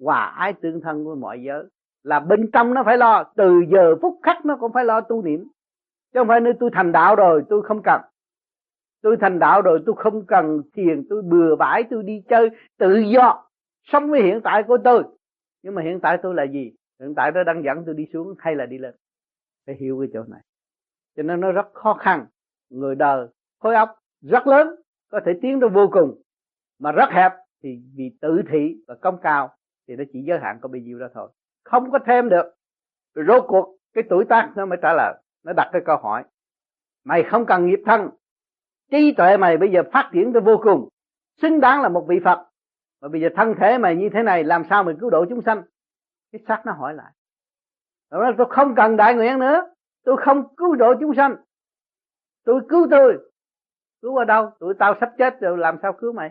[0.00, 1.64] hòa ái tương thân với mọi giới.
[2.02, 5.22] Là bên trong nó phải lo, từ giờ phút khắc nó cũng phải lo tu
[5.22, 5.44] niệm.
[6.12, 8.00] Chứ không phải nơi tôi thành đạo rồi, tôi không cần.
[9.02, 12.98] Tôi thành đạo rồi, tôi không cần thiền, tôi bừa bãi, tôi đi chơi, tự
[12.98, 13.48] do.
[13.84, 15.04] Sống với hiện tại của tôi.
[15.62, 16.72] Nhưng mà hiện tại tôi là gì?
[17.00, 18.94] Hiện tại nó đang dẫn tôi đi xuống hay là đi lên?
[19.66, 20.40] Phải hiểu cái chỗ này.
[21.16, 22.26] Cho nên nó rất khó khăn.
[22.70, 23.26] Người đời,
[23.58, 23.88] khối óc
[24.20, 24.74] rất lớn,
[25.10, 26.22] có thể tiến tới vô cùng.
[26.78, 29.56] Mà rất hẹp, thì vì tự thị và công cao
[29.90, 31.30] thì nó chỉ giới hạn có bao nhiêu đó thôi.
[31.64, 32.54] Không có thêm được.
[33.14, 35.14] Rồi rốt cuộc, cái tuổi tác nó mới trả lời.
[35.44, 36.24] Nó đặt cái câu hỏi,
[37.04, 38.10] mày không cần nghiệp thân.
[38.90, 40.88] Trí tuệ mày bây giờ phát triển tới vô cùng.
[41.42, 42.46] Xứng đáng là một vị phật.
[43.00, 45.42] Mà bây giờ thân thể mày như thế này, làm sao mày cứu độ chúng
[45.42, 45.62] sanh?
[46.32, 47.12] Cái xác nó hỏi lại.
[48.10, 49.74] Rồi tôi không cần đại nguyện nữa.
[50.04, 51.36] Tôi không cứu độ chúng sanh.
[52.44, 53.18] Tôi cứu tôi.
[54.02, 54.50] Cứu ở đâu?
[54.60, 56.30] Tụi tao sắp chết rồi, làm sao cứu mày?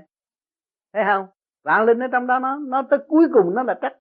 [0.94, 1.28] Thấy không?
[1.70, 3.98] Vạn linh ở trong đó, nó nó tới cuối cùng nó là trách.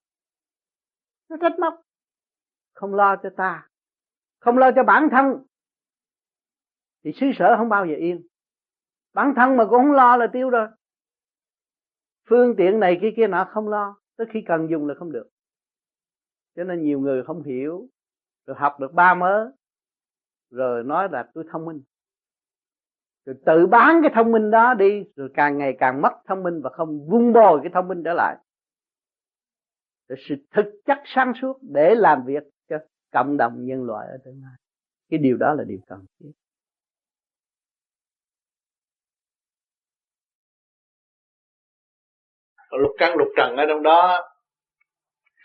[1.29, 1.83] Nó trách móc.
[2.75, 3.69] Không lo cho ta.
[4.41, 5.45] Không lo cho bản thân.
[7.05, 8.27] Thì xứ sở không bao giờ yên.
[9.13, 10.69] Bản thân mà cũng không lo là tiêu rồi.
[12.29, 13.97] Phương tiện này kia kia nọ không lo.
[14.17, 15.29] Tới khi cần dùng là không được.
[16.57, 17.89] Cho nên nhiều người không hiểu.
[18.47, 19.51] Rồi học được ba mớ.
[20.51, 21.83] Rồi nói là tôi thông minh
[23.29, 26.61] rồi tự bán cái thông minh đó đi, rồi càng ngày càng mất thông minh
[26.63, 28.37] và không vun bồi cái thông minh trở lại.
[30.09, 32.77] Rồi sự thực chất sáng suốt để làm việc cho
[33.13, 34.53] cộng đồng nhân loại ở tương lai.
[35.11, 36.31] Cái điều đó là điều cần thiết.
[42.71, 44.29] Lục căn, lục trần ở trong đó,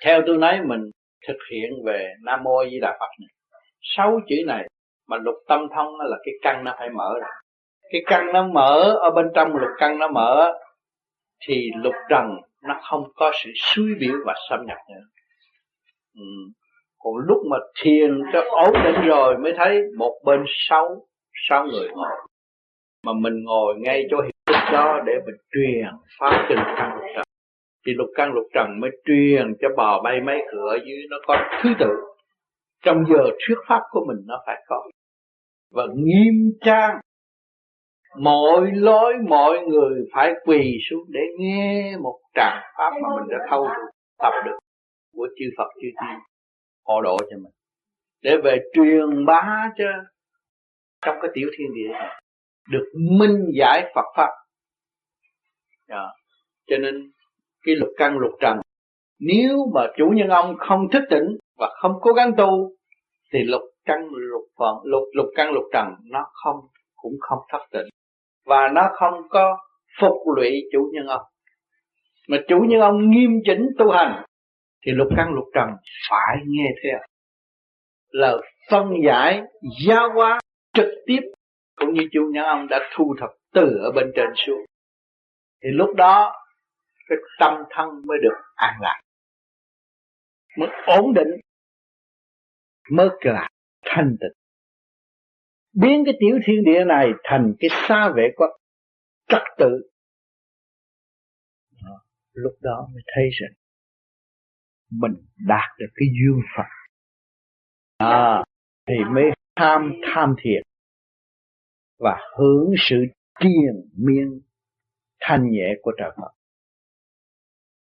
[0.05, 0.81] theo tôi nói mình
[1.27, 3.29] thực hiện về nam mô di đà phật này,
[3.81, 4.67] sáu chữ này
[5.07, 7.42] mà lục tâm thông là cái căn nó phải mở ra
[7.93, 10.53] cái căn nó mở ở bên trong, lục căn nó mở,
[11.47, 12.25] thì lục trần
[12.63, 15.01] nó không có sự suy biểu và xâm nhập nữa.
[16.15, 16.25] Ừ.
[16.99, 21.07] còn lúc mà thiền cho ổn định rồi mới thấy một bên sáu
[21.49, 22.09] sáu người ngồi.
[23.05, 25.85] Mà mình ngồi ngay chỗ hiện đó để mình truyền
[26.19, 27.23] pháp cho lục căn lục trần.
[27.85, 31.37] Thì lục căn lục trần mới truyền cho bò bay mấy cửa dưới nó có
[31.61, 31.89] thứ tự.
[32.83, 34.83] Trong giờ thuyết pháp của mình nó phải có.
[35.71, 36.99] Và nghiêm trang
[38.17, 43.37] mọi lối mọi người phải quỳ xuống để nghe một tràng pháp mà mình đã
[43.49, 44.57] thâu được, tập được
[45.13, 46.19] của chư Phật chư Tiên.
[46.85, 47.51] Hộ độ cho mình.
[48.21, 49.85] Để về truyền bá cho
[51.05, 52.21] trong cái tiểu thiên địa này
[52.69, 52.85] được
[53.19, 54.29] minh giải Phật pháp.
[55.87, 56.13] Đó.
[56.67, 57.11] cho nên
[57.65, 58.57] cái lục căn lục trần
[59.19, 62.75] nếu mà chủ nhân ông không thức tỉnh và không cố gắng tu
[63.33, 66.55] thì lục căn lục phận lục lục căn lục trần nó không
[66.95, 67.87] cũng không thất tỉnh
[68.45, 69.57] và nó không có
[70.01, 71.21] phục lụy chủ nhân ông.
[72.27, 74.25] Mà chủ nhân ông nghiêm chỉnh tu hành,
[74.85, 75.69] thì lục căn lục trần
[76.09, 76.99] phải nghe theo.
[78.09, 78.37] Là
[78.71, 79.41] phân giải
[79.87, 80.39] giáo hóa
[80.73, 81.19] trực tiếp,
[81.75, 84.59] cũng như chủ nhân ông đã thu thập từ ở bên trên xuống.
[85.63, 86.33] Thì lúc đó,
[87.09, 89.01] cái tâm thân mới được an lạc.
[90.57, 91.39] Mới ổn định,
[92.91, 93.49] mới là
[93.85, 94.42] thanh tịnh
[95.73, 98.49] biến cái tiểu thiên địa này thành cái xa vệ quốc
[99.27, 99.89] trật tự.
[101.83, 102.01] Đó,
[102.33, 103.51] lúc đó mới thấy rằng
[104.91, 105.13] mình
[105.47, 106.63] đạt được cái duyên Phật
[107.97, 108.43] à,
[108.87, 109.23] thì mới
[109.55, 110.61] tham tham thiện
[111.99, 112.95] và hưởng sự
[113.39, 114.41] triền miên
[115.19, 116.31] thanh nhẹ của trời Phật.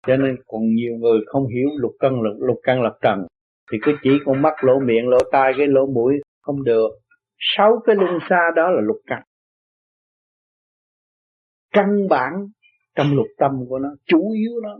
[0.06, 3.26] Cho nên còn nhiều người không hiểu lục căn lục, lục căn lập trần
[3.72, 6.88] thì cứ chỉ con mắt lỗ miệng lỗ tai cái lỗ mũi không được
[7.38, 9.22] sáu cái luân xa đó là lục căn.
[11.72, 12.32] Căn bản
[12.94, 14.78] trong lục tâm của nó, chủ yếu nó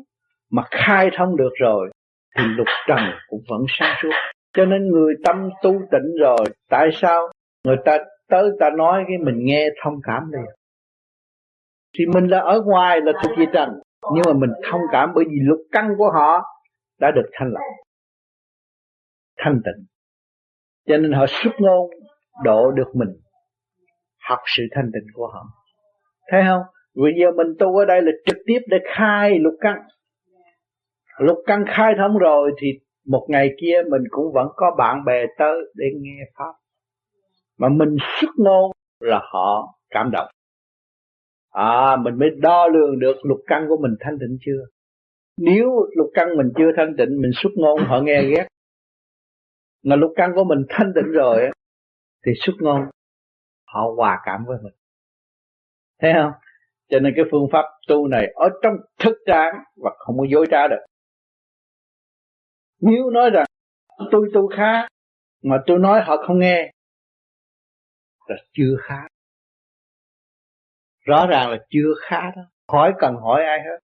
[0.51, 1.91] mà khai thông được rồi,
[2.39, 4.11] thì lục trần cũng vẫn sáng suốt.
[4.53, 7.33] Cho nên người tâm tu tịnh rồi, tại sao
[7.65, 10.55] người ta tới ta nói cái mình nghe thông cảm liền?
[11.99, 13.69] Thì mình là ở ngoài là thuộc về trần,
[14.15, 16.43] nhưng mà mình thông cảm bởi vì lục căn của họ
[17.01, 17.63] đã được thanh lọc.
[19.37, 19.87] Thanh tịnh.
[20.87, 21.91] Cho nên họ xuất ngôn
[22.45, 23.09] độ được mình.
[24.29, 25.45] Học sự thanh tịnh của họ.
[26.31, 26.63] Thấy không?
[26.95, 29.77] Vì giờ mình tu ở đây là trực tiếp để khai lục căn.
[31.19, 32.69] Lục căn khai thông rồi thì
[33.07, 36.53] một ngày kia mình cũng vẫn có bạn bè tới để nghe pháp.
[37.59, 40.29] Mà mình xuất ngôn là họ cảm động.
[41.51, 44.61] À mình mới đo lường được lục căn của mình thanh tịnh chưa?
[45.41, 48.47] Nếu lục căn mình chưa thanh tịnh, mình xuất ngôn, họ nghe ghét.
[49.85, 51.51] Mà lục căn của mình thanh tịnh rồi
[52.29, 52.81] thì xuất ngôn,
[53.67, 54.73] họ hòa cảm với mình.
[56.01, 56.33] Thấy không?
[56.89, 60.47] Cho nên cái phương pháp tu này ở trong thức trạng và không có dối
[60.51, 60.85] trá được.
[62.81, 63.47] Nếu nói rằng
[64.11, 64.89] tôi tu khá,
[65.43, 66.73] mà tôi nói họ không nghe,
[68.27, 69.09] là chưa khá.
[71.01, 72.43] Rõ ràng là chưa khá đó.
[72.69, 73.79] Hỏi cần hỏi ai hết.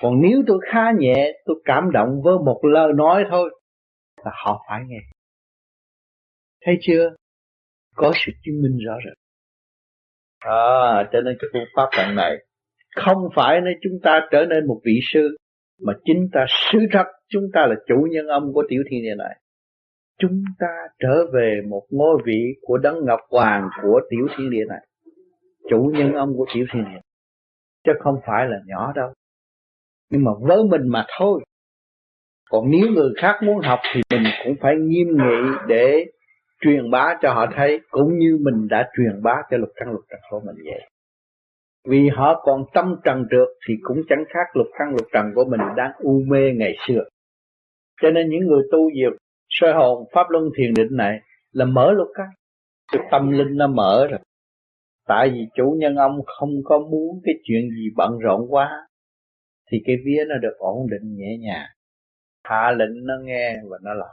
[0.00, 3.60] Còn nếu tôi khá nhẹ, tôi cảm động với một lời nói thôi,
[4.24, 4.98] là họ phải nghe.
[6.64, 7.16] Thấy chưa?
[7.98, 9.18] Có sự chứng minh rõ rệt
[10.38, 12.36] à, cho nên cái phương pháp lần này
[12.96, 15.36] không phải nếu chúng ta trở nên một vị sư
[15.82, 19.14] mà chính ta sứ thật chúng ta là chủ nhân âm của tiểu thiên địa
[19.14, 19.36] này.
[20.18, 20.66] Chúng ta
[20.98, 24.86] trở về một ngôi vị của đấng ngọc hoàng của tiểu thiên địa này
[25.70, 27.00] chủ nhân âm của tiểu thiên địa.
[27.86, 29.12] Chứ không phải là nhỏ đâu.
[30.10, 31.40] Nhưng mà với mình mà thôi.
[32.50, 36.06] Còn nếu người khác muốn học thì mình cũng phải nghiêm nghị để
[36.60, 40.00] truyền bá cho họ thấy, cũng như mình đã truyền bá cho lục căn lục
[40.10, 40.90] trần của mình vậy.
[41.88, 45.44] Vì họ còn tâm trần trượt thì cũng chẳng khác lục căn lục trần của
[45.44, 47.00] mình đang u mê ngày xưa.
[48.02, 51.20] Cho nên những người tu diệt, soi hồn, pháp luân, thiền định này
[51.52, 52.26] là mở lục căn.
[52.92, 54.20] Cái tâm linh nó mở rồi.
[55.06, 58.86] Tại vì chủ nhân ông không có muốn cái chuyện gì bận rộn quá,
[59.70, 61.66] thì cái vía nó được ổn định nhẹ nhàng.
[62.44, 64.08] Hạ lệnh nó nghe và nó làm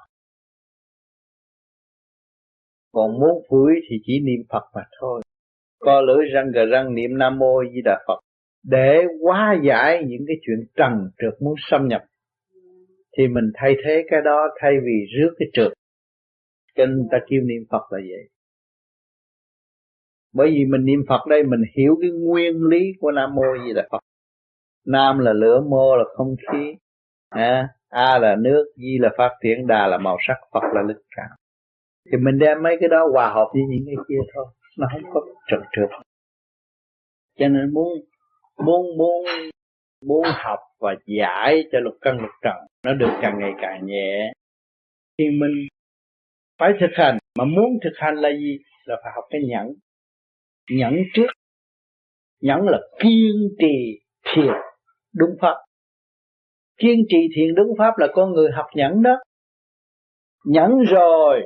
[2.95, 5.21] còn muốn vui thì chỉ niệm Phật mà thôi.
[5.79, 8.19] Co lưỡi răng gờ răng niệm Nam Mô Di Đà Phật.
[8.63, 12.03] Để hóa giải những cái chuyện trần trượt muốn xâm nhập
[13.17, 15.71] thì mình thay thế cái đó thay vì rước cái trượt.
[16.75, 18.29] Cho nên ta kêu niệm Phật là vậy.
[20.33, 23.73] Bởi vì mình niệm Phật đây mình hiểu cái nguyên lý của Nam Mô Di
[23.73, 23.99] Đà Phật.
[24.87, 26.75] Nam là lửa, mô là không khí.
[27.29, 31.01] À, A là nước, Di là phát triển, Đà là màu sắc, Phật là lực
[31.15, 31.29] cảm
[32.11, 34.45] thì mình đem mấy cái đó hòa hợp với những cái kia thôi,
[34.77, 35.89] nó không có trật trượt.
[37.39, 37.87] Cho nên muốn
[38.65, 39.25] muốn muốn
[40.05, 44.33] muốn học và giải cho lục căn lục trần, nó được càng ngày càng nhẹ.
[45.17, 45.67] Thì mình
[46.59, 48.57] phải thực hành, mà muốn thực hành là gì?
[48.85, 49.67] Là phải học cái nhẫn.
[50.71, 51.27] Nhẫn trước,
[52.41, 54.53] nhẫn là kiên trì thiền
[55.15, 55.55] đúng pháp.
[56.77, 59.15] Kiên trì thiền đúng pháp là con người học nhẫn đó.
[60.45, 61.41] Nhẫn rồi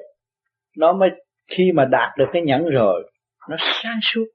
[0.77, 1.09] nó mới,
[1.47, 3.11] khi mà đạt được cái nhẫn rồi,
[3.49, 4.25] nó sáng suốt.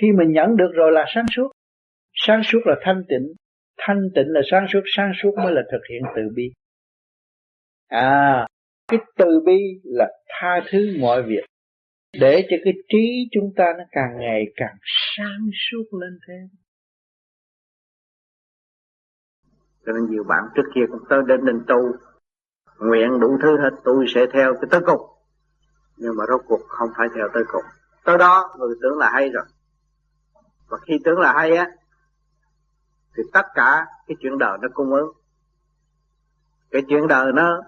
[0.00, 1.50] Khi mình nhẫn được rồi là sáng suốt.
[2.14, 3.34] Sáng suốt là thanh tịnh.
[3.78, 6.52] Thanh tịnh là sáng suốt sáng suốt mới là thực hiện từ bi.
[7.88, 8.46] À
[8.88, 11.44] cái từ bi là tha thứ mọi việc.
[12.20, 14.76] Để cho cái trí chúng ta nó càng ngày càng
[15.16, 16.48] sáng suốt lên thêm.
[19.86, 21.78] Cho nên nhiều bạn trước kia cũng tới đến đình tu
[22.78, 25.11] nguyện đủ thứ hết, tôi sẽ theo cái tới cùng
[26.02, 27.64] nhưng mà rốt cuộc không phải theo tới cùng.
[28.04, 29.44] Tới đó, người tưởng là hay rồi.
[30.68, 31.66] Và khi tưởng là hay á,
[33.16, 35.12] thì tất cả cái chuyện đời nó cung ứng.
[36.70, 37.62] Cái chuyện đời nó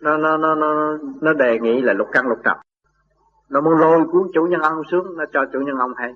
[0.00, 2.56] nó nó nó nó nó đề nghị là lục căn lục trần.
[3.48, 6.12] Nó muốn lôi cuốn chủ nhân ông xuống, nó cho chủ nhân ông hay.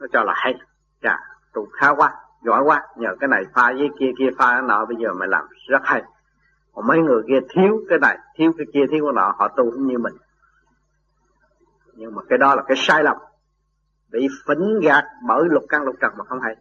[0.00, 0.54] Nó cho là hay.
[1.02, 1.18] Chà
[1.52, 2.86] tụ khá quá, giỏi quá.
[2.96, 5.82] Nhờ cái này pha với kia kia pha nó nọ, bây giờ mày làm rất
[5.84, 6.02] hay
[6.74, 9.70] còn mấy người kia thiếu cái này, thiếu cái kia, thiếu cái nọ, họ tu
[9.70, 10.14] cũng như mình.
[11.94, 13.16] Nhưng mà cái đó là cái sai lầm.
[14.10, 16.56] Bị phỉnh gạt bởi lục căn, lục trần mà không hay.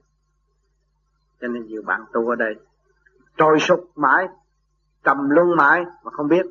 [1.42, 2.56] Cho nên nhiều bạn tu ở đây,
[3.38, 4.28] trôi sụp mãi,
[5.04, 6.46] trầm luân mãi mà không biết.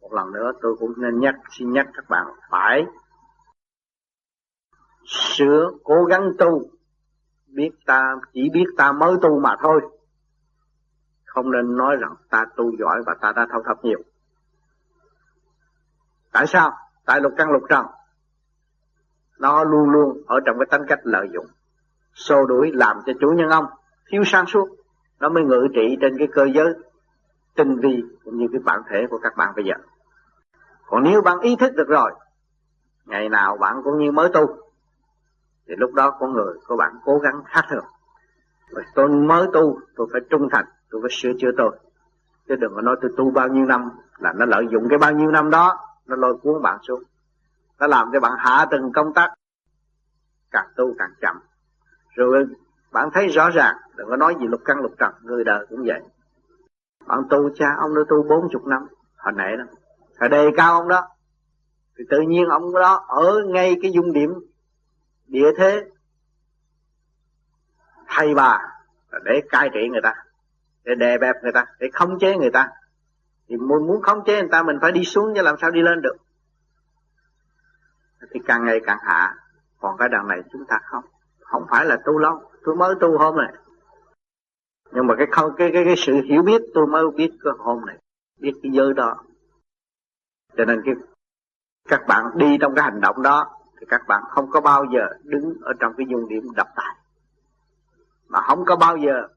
[0.00, 2.86] Một lần nữa tôi cũng nên nhắc, xin nhắc các bạn phải
[5.08, 6.62] sửa cố gắng tu.
[7.46, 9.80] Biết ta, chỉ biết ta mới tu mà thôi
[11.28, 13.98] không nên nói rằng ta tu giỏi và ta đã thâu thập nhiều.
[16.32, 16.72] Tại sao?
[17.04, 17.86] Tại lục căn lục trần.
[19.38, 21.46] Nó luôn luôn ở trong cái tính cách lợi dụng.
[22.14, 23.66] Xô đuổi làm cho chủ nhân ông.
[24.10, 24.68] Thiếu sáng suốt.
[25.20, 26.74] Nó mới ngự trị trên cái cơ giới
[27.58, 29.74] tinh vi cũng như cái bản thể của các bạn bây giờ.
[30.86, 32.10] Còn nếu bạn ý thức được rồi,
[33.04, 34.46] ngày nào bạn cũng như mới tu,
[35.66, 37.84] thì lúc đó con người của bạn cố gắng khác thường.
[38.94, 41.78] Tôi mới tu, tôi phải trung thành tôi phải sửa chữa tôi.
[42.48, 45.12] Chứ đừng có nói tôi tu bao nhiêu năm là nó lợi dụng cái bao
[45.12, 47.02] nhiêu năm đó, nó lôi cuốn bạn xuống.
[47.78, 49.30] Nó làm cho bạn hạ từng công tác,
[50.50, 51.40] càng tu càng chậm.
[52.14, 52.46] Rồi
[52.92, 55.82] bạn thấy rõ ràng, đừng có nói gì lục căn lục trần, người đời cũng
[55.86, 56.00] vậy.
[57.06, 58.86] Bạn tu cha ông đã tu bốn chục năm,
[59.16, 59.64] hồi nãy đó.
[60.20, 61.08] Hồi đề cao ông đó,
[61.98, 64.34] thì tự nhiên ông đó ở ngay cái dung điểm
[65.26, 65.84] địa thế.
[68.08, 68.58] Thầy bà
[69.24, 70.14] để cai trị người ta
[70.88, 72.68] để đè bẹp người ta, để khống chế người ta.
[73.48, 75.82] Thì muốn muốn khống chế người ta, mình phải đi xuống chứ làm sao đi
[75.82, 76.16] lên được.
[78.34, 79.34] Thì càng ngày càng hạ.
[79.78, 81.04] Còn cái đằng này chúng ta không
[81.40, 82.50] không phải là tu lâu.
[82.64, 83.52] Tôi mới tu hôm này.
[84.92, 87.86] Nhưng mà cái không cái cái cái sự hiểu biết, tôi mới biết cái hôm
[87.86, 87.98] này.
[88.40, 89.16] Biết cái giới đó.
[90.56, 90.94] Cho nên cái,
[91.88, 95.06] các bạn đi trong cái hành động đó, thì các bạn không có bao giờ
[95.22, 96.96] đứng ở trong cái dung điểm đập tài.
[98.28, 99.28] Mà không có bao giờ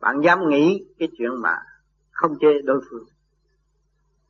[0.00, 1.56] bạn dám nghĩ cái chuyện mà
[2.10, 3.04] không chê đối phương.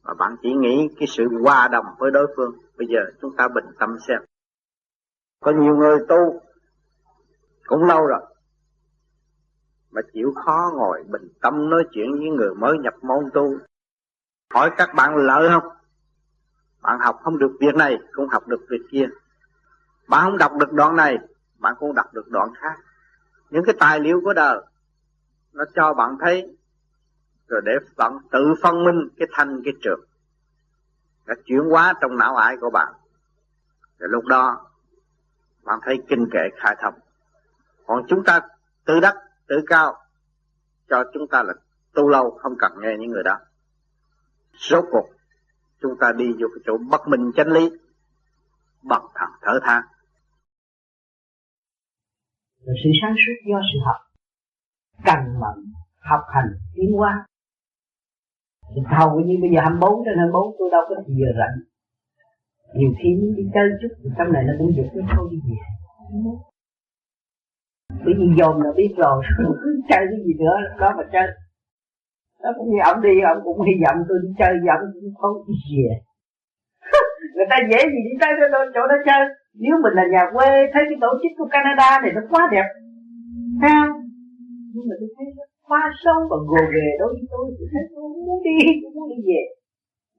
[0.02, 2.52] Mà bạn chỉ nghĩ cái sự hòa đồng với đối phương.
[2.78, 4.18] Bây giờ chúng ta bình tâm xem.
[5.40, 6.40] Có nhiều người tu
[7.66, 8.20] cũng lâu rồi
[9.90, 13.58] mà chịu khó ngồi bình tâm nói chuyện với người mới nhập môn tu.
[14.54, 15.72] Hỏi các bạn lợi không?
[16.82, 19.08] Bạn học không được việc này, cũng học được việc kia.
[20.08, 21.18] Bạn không đọc được đoạn này,
[21.58, 22.74] bạn cũng đọc được đoạn khác.
[23.50, 24.60] Những cái tài liệu của đời
[25.52, 26.56] nó cho bạn thấy,
[27.48, 29.98] rồi để bạn tự phân minh cái thanh, cái trượt.
[31.26, 32.92] Đã chuyển hóa trong não ải của bạn.
[33.98, 34.70] Rồi lúc đó,
[35.62, 36.94] bạn thấy kinh kệ khai thông.
[37.86, 38.40] Còn chúng ta
[38.84, 39.96] tự đắc, tự cao,
[40.88, 41.54] cho chúng ta là
[41.94, 43.38] tu lâu, không cần nghe những người đó.
[44.52, 45.08] Rốt cuộc,
[45.80, 47.70] chúng ta đi vô cái chỗ bất minh chánh lý
[48.82, 49.82] bằng thẳng thở than
[52.66, 54.07] sự sáng suốt do sự học
[55.04, 55.58] cần mẫn
[56.00, 57.26] học hành tiến hóa.
[58.86, 61.56] Hầu như bây giờ 24 trên 24 tôi đâu có giờ rảnh.
[62.74, 65.58] Nhiều khi đi chơi chút thì trong này nó cũng dục nó thôi đi về.
[68.04, 69.24] Bởi vì dồn là biết rồi
[69.62, 71.28] cứ chơi cái gì nữa đó mà chơi.
[72.42, 75.36] Nó cũng như ông đi ông cũng hy vọng tôi đi chơi và cũng không
[75.48, 75.88] đi về.
[77.34, 79.22] Người ta dễ gì đi tới đó, chỗ đó chơi.
[79.54, 82.66] Nếu mình là nhà quê thấy cái tổ chức của Canada này nó quá đẹp.
[83.62, 83.97] Ha
[84.78, 87.82] nhưng mà tôi thấy nó quá sâu và gồ ghề, đối với tôi tôi thấy
[87.90, 89.42] tôi không muốn đi tôi muốn đi về.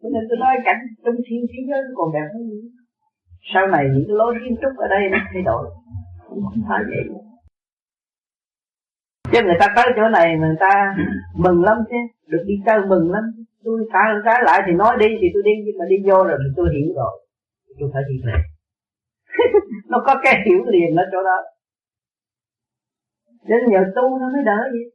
[0.01, 2.67] Cho nên tôi nói cảnh trong thiên thế giới nó còn đẹp hơn nữa.
[3.53, 5.63] Sau này những cái lối kiến trúc ở đây nó thay đổi.
[6.29, 7.03] Không phải vậy.
[9.31, 10.95] Chứ người ta tới chỗ này người ta
[11.43, 11.99] mừng lắm chứ,
[12.31, 13.23] được đi chơi mừng lắm.
[13.63, 16.37] Tôi trái trái lại thì nói đi, thì tôi đi, nhưng mà đi vô rồi
[16.43, 17.13] thì tôi hiểu rồi.
[17.79, 18.37] Tôi phải đi về.
[19.91, 21.37] Nó có cái hiểu liền ở chỗ đó
[23.43, 24.85] đến nhờ tu nó mới đỡ vậy.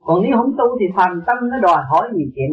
[0.00, 2.50] Còn nếu không tu thì phàm tâm nó đòi hỏi nhiều chuyện.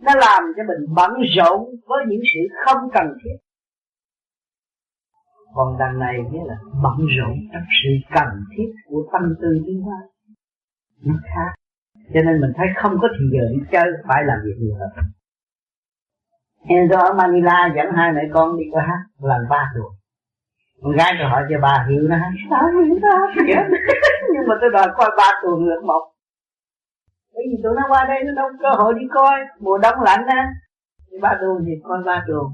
[0.00, 3.36] Nó làm cho mình bận rộn với những sự không cần thiết.
[5.54, 9.82] Còn đằng này nghĩa là bận rộn trong sự cần thiết của tâm tư tiến
[9.82, 9.98] hóa.
[11.04, 11.52] Nó khác.
[12.14, 15.04] Cho nên mình thấy không có thì giờ đi chơi, phải làm việc nhiều hơn.
[16.68, 19.90] Em do ở Manila dẫn hai mẹ con đi qua hát lần ba rồi
[20.82, 23.26] con gái tôi hỏi cho bà hiểu nó hát hiểu nó
[24.32, 26.12] nhưng mà tôi đòi coi ba tuần lượt một.
[27.34, 29.40] Bởi vì tụi nó qua đây nó đâu có cơ hội đi coi.
[29.58, 30.48] Mùa đông lạnh á.
[31.10, 32.44] Thì ba tuần thì coi ba tuần.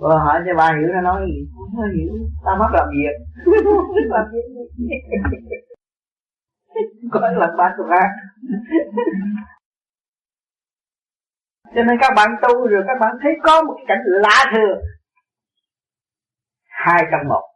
[0.00, 1.48] Rồi hỏi cho bà hiểu nó nói gì?
[1.56, 2.12] Không hiểu.
[2.44, 3.16] Ta mất làm việc.
[4.10, 5.60] Làm việc
[7.12, 8.10] coi lần ba tuần ăn.
[11.74, 14.78] Cho nên các bạn tu rồi các bạn thấy có một cái cảnh lạ thường.
[16.68, 17.51] Hai trong một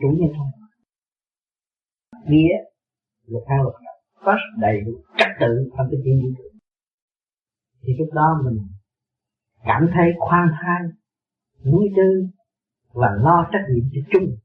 [0.00, 0.50] chủ như không
[2.26, 2.54] nghĩa
[3.26, 3.74] luật hai luật
[4.24, 6.34] có đầy đủ trật tự trong cái thiên nhiên
[7.82, 8.58] thì lúc đó mình
[9.64, 10.80] cảm thấy khoan thai
[11.64, 12.26] vui tư
[12.92, 14.36] và lo trách nhiệm cho chung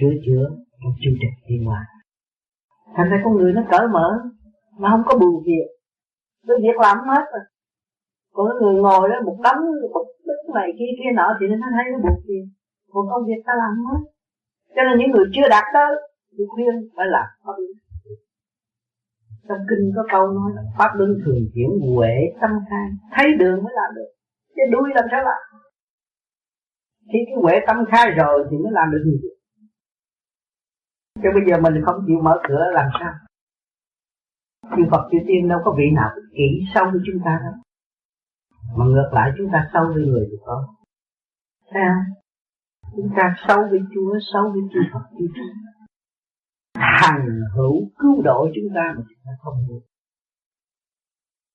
[0.00, 0.44] sửa chữa
[0.82, 1.86] trong chương trình thiên hòa.
[2.96, 4.08] Thành ra con người nó cởi mở
[4.78, 5.66] nó không có buồn việc.
[6.46, 7.44] Cứ việc làm hết rồi
[8.32, 9.62] còn cái người ngồi đó, một đống,
[9.94, 12.40] một đức này kia kia nọ, thì nó thấy nó buồn gì?
[12.92, 14.00] Còn công việc ta làm hết.
[14.74, 15.90] Cho nên những người chưa đạt tới,
[16.32, 17.76] thì khuyên phải làm pháp luân.
[19.48, 23.58] Trong kinh có câu nói là pháp luân thường chuyển huệ tâm khai thấy đường
[23.64, 24.10] mới làm được.
[24.54, 25.42] Chứ đuôi làm sao làm?
[27.12, 29.30] Khi cái huệ tâm khai rồi thì mới làm được nhiều
[31.22, 33.12] chứ bây giờ mình không chịu mở cửa làm sao?
[34.76, 37.52] Chư Phật, chư Tiên đâu có vị nào kỹ sâu với chúng ta đâu.
[38.76, 40.74] Mà ngược lại chúng ta sâu với người thì có.
[41.74, 41.94] Sao?
[42.96, 45.52] Chúng ta sâu với Chúa sâu với chư Phật chư Chúa.
[46.74, 49.80] Hằng hữu cứu độ chúng ta mà chúng ta không được.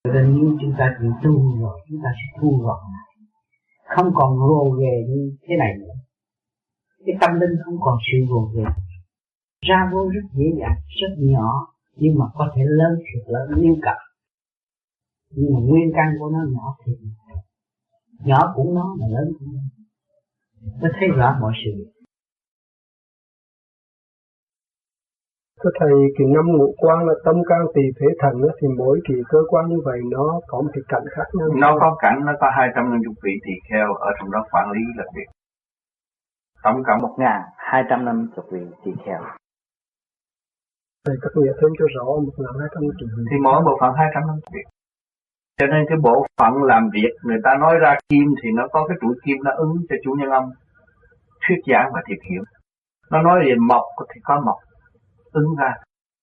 [0.03, 3.05] Cho nên nếu chúng ta chịu tu rồi, chúng ta sẽ thu gọn lại
[3.95, 5.95] không còn gồ ghề như thế này nữa.
[7.05, 8.63] Cái tâm linh không còn sự gồ ghề
[9.61, 13.75] ra vô rất dễ dàng, rất nhỏ, nhưng mà có thể lớn thiệt lớn như
[13.81, 13.95] cả
[15.35, 16.97] nhưng mà nguyên căn của nó nhỏ thiệt
[18.25, 19.61] nhỏ cũng nó, mà lớn cũng nó
[20.81, 21.95] nó thấy rõ mọi sự việc
[25.65, 28.99] Thưa Thầy, kỳ năm ngũ quan là tâm can tỳ phế thần đó, thì mỗi
[29.07, 31.47] kỳ cơ quan như vậy nó có một cái cảnh khác nhau.
[31.63, 35.03] Nó có cảnh, nó có 250 vị tỳ kheo ở trong đó quản lý là
[35.15, 35.29] việc.
[36.63, 39.21] Tổng cộng 1.250 vị tỳ kheo.
[41.05, 43.23] Thầy các nghĩa thêm cho rõ 1.250 vị.
[43.31, 44.74] Thì mỗi bộ phận 250 vị.
[45.57, 48.87] Cho nên cái bộ phận làm việc người ta nói ra kim thì nó có
[48.87, 50.49] cái trụ kim nó ứng cho chủ nhân ông
[51.47, 52.43] thuyết giảng và thiệt hiểu.
[53.11, 54.59] Nó nói về mộc thì có mộc
[55.31, 55.73] ứng ra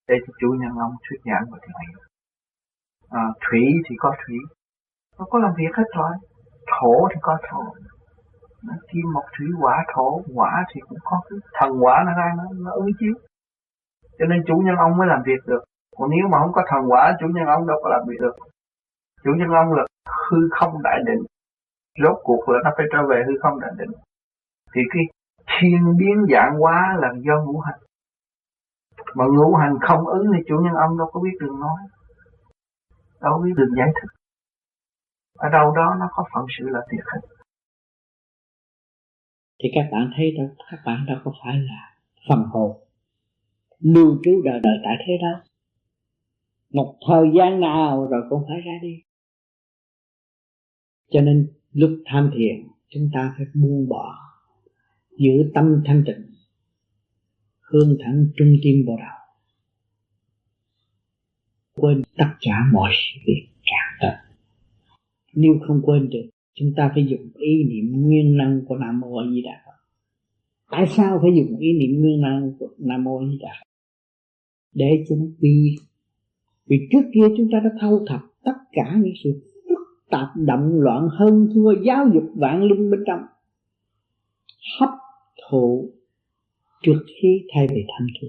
[0.08, 1.98] để cho chủ nhân ông thuyết giảng và thiệt hiểu.
[3.10, 4.36] À, thủy thì có thủy.
[5.18, 6.12] Nó có làm việc hết rồi.
[6.72, 7.64] Thổ thì có thổ.
[8.64, 12.32] Nó kim mộc thủy hỏa thổ hỏa thì cũng có cái thần hỏa nó ra
[12.36, 13.14] nó, nó ứng chiếu.
[14.18, 15.64] Cho nên chủ nhân ông mới làm việc được.
[15.96, 18.36] Còn nếu mà không có thần hỏa chủ nhân ông đâu có làm việc được
[19.24, 19.86] chủ nhân ông là
[20.30, 21.22] hư không đại định.
[22.02, 23.90] Rốt cuộc là nó phải trở về hư không đại định.
[24.74, 25.02] Thì cái
[25.46, 27.80] thiên biến dạng hóa là do ngũ hành.
[29.14, 31.80] Mà ngũ hành không ứng thì chủ nhân ông đâu có biết đường nói.
[33.20, 34.10] Đâu biết đường giải thích.
[35.38, 37.20] Ở đâu đó nó có phận sự là thiệt hết.
[39.62, 41.94] Thì các bạn thấy đâu các bạn đâu có phải là
[42.28, 42.78] phần hồn.
[43.78, 45.42] Lưu trú đời đời tại thế đó.
[46.72, 49.02] Một thời gian nào rồi cũng phải ra đi
[51.12, 54.18] cho nên lúc tham thiền, chúng ta phải buông bỏ
[55.18, 56.26] giữ tâm thanh tịnh
[57.60, 59.22] hương thẳng trung tim vào đầu
[61.76, 64.36] quên tất cả mọi sự việc cả tận.
[65.34, 69.16] Nếu không quên được, chúng ta phải dùng ý niệm nguyên năng của nam mô
[69.16, 69.84] a di đà phật.
[70.70, 73.70] Tại sao phải dùng ý niệm nguyên năng của nam mô a di đà phật?
[74.74, 75.76] Để chúng quy
[76.66, 79.51] vì trước kia chúng ta đã thâu thập tất cả những sự
[80.12, 83.20] tạp động loạn hơn thua giáo dục vạn linh bên trong.
[84.78, 84.90] Hấp
[85.50, 85.90] thụ
[86.82, 88.28] trượt khí thay vì thanh khí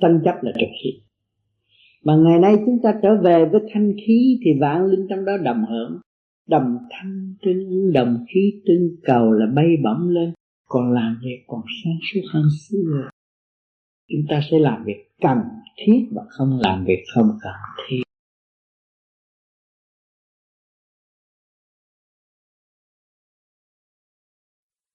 [0.00, 1.04] tranh chấp là trượt khí
[2.04, 5.32] mà ngày nay chúng ta trở về với thanh khí thì vạn linh trong đó
[5.36, 6.00] đồng hưởng.
[6.48, 10.32] Đồng thanh trưng đồng khí trưng cầu là bay bổng lên.
[10.68, 13.08] Còn làm việc, còn sáng suốt hơn xưa.
[14.08, 15.38] Chúng ta sẽ làm việc cần
[15.76, 17.52] thiết và không làm việc không cần
[17.88, 18.03] thiết.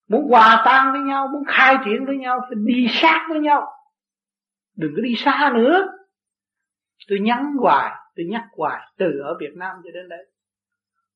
[0.09, 3.67] Muốn hòa tan với nhau, muốn khai triển với nhau, phải đi sát với nhau.
[4.75, 5.87] Đừng có đi xa nữa.
[7.09, 10.25] Tôi nhắn hoài, tôi nhắc hoài, từ ở Việt Nam cho đến đây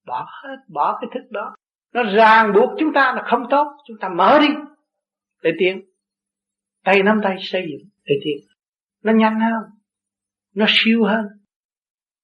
[0.06, 1.56] bỏ hết, bỏ cái thức đó.
[1.94, 3.78] Nó ràng buộc chúng ta là không tốt.
[3.88, 4.48] Chúng ta mở đi.
[5.44, 5.82] Để tiến.
[6.84, 8.38] Tay nắm tay xây dựng, để tiến.
[9.04, 9.64] Nó nhanh hơn.
[10.56, 11.26] Nó siêu hơn.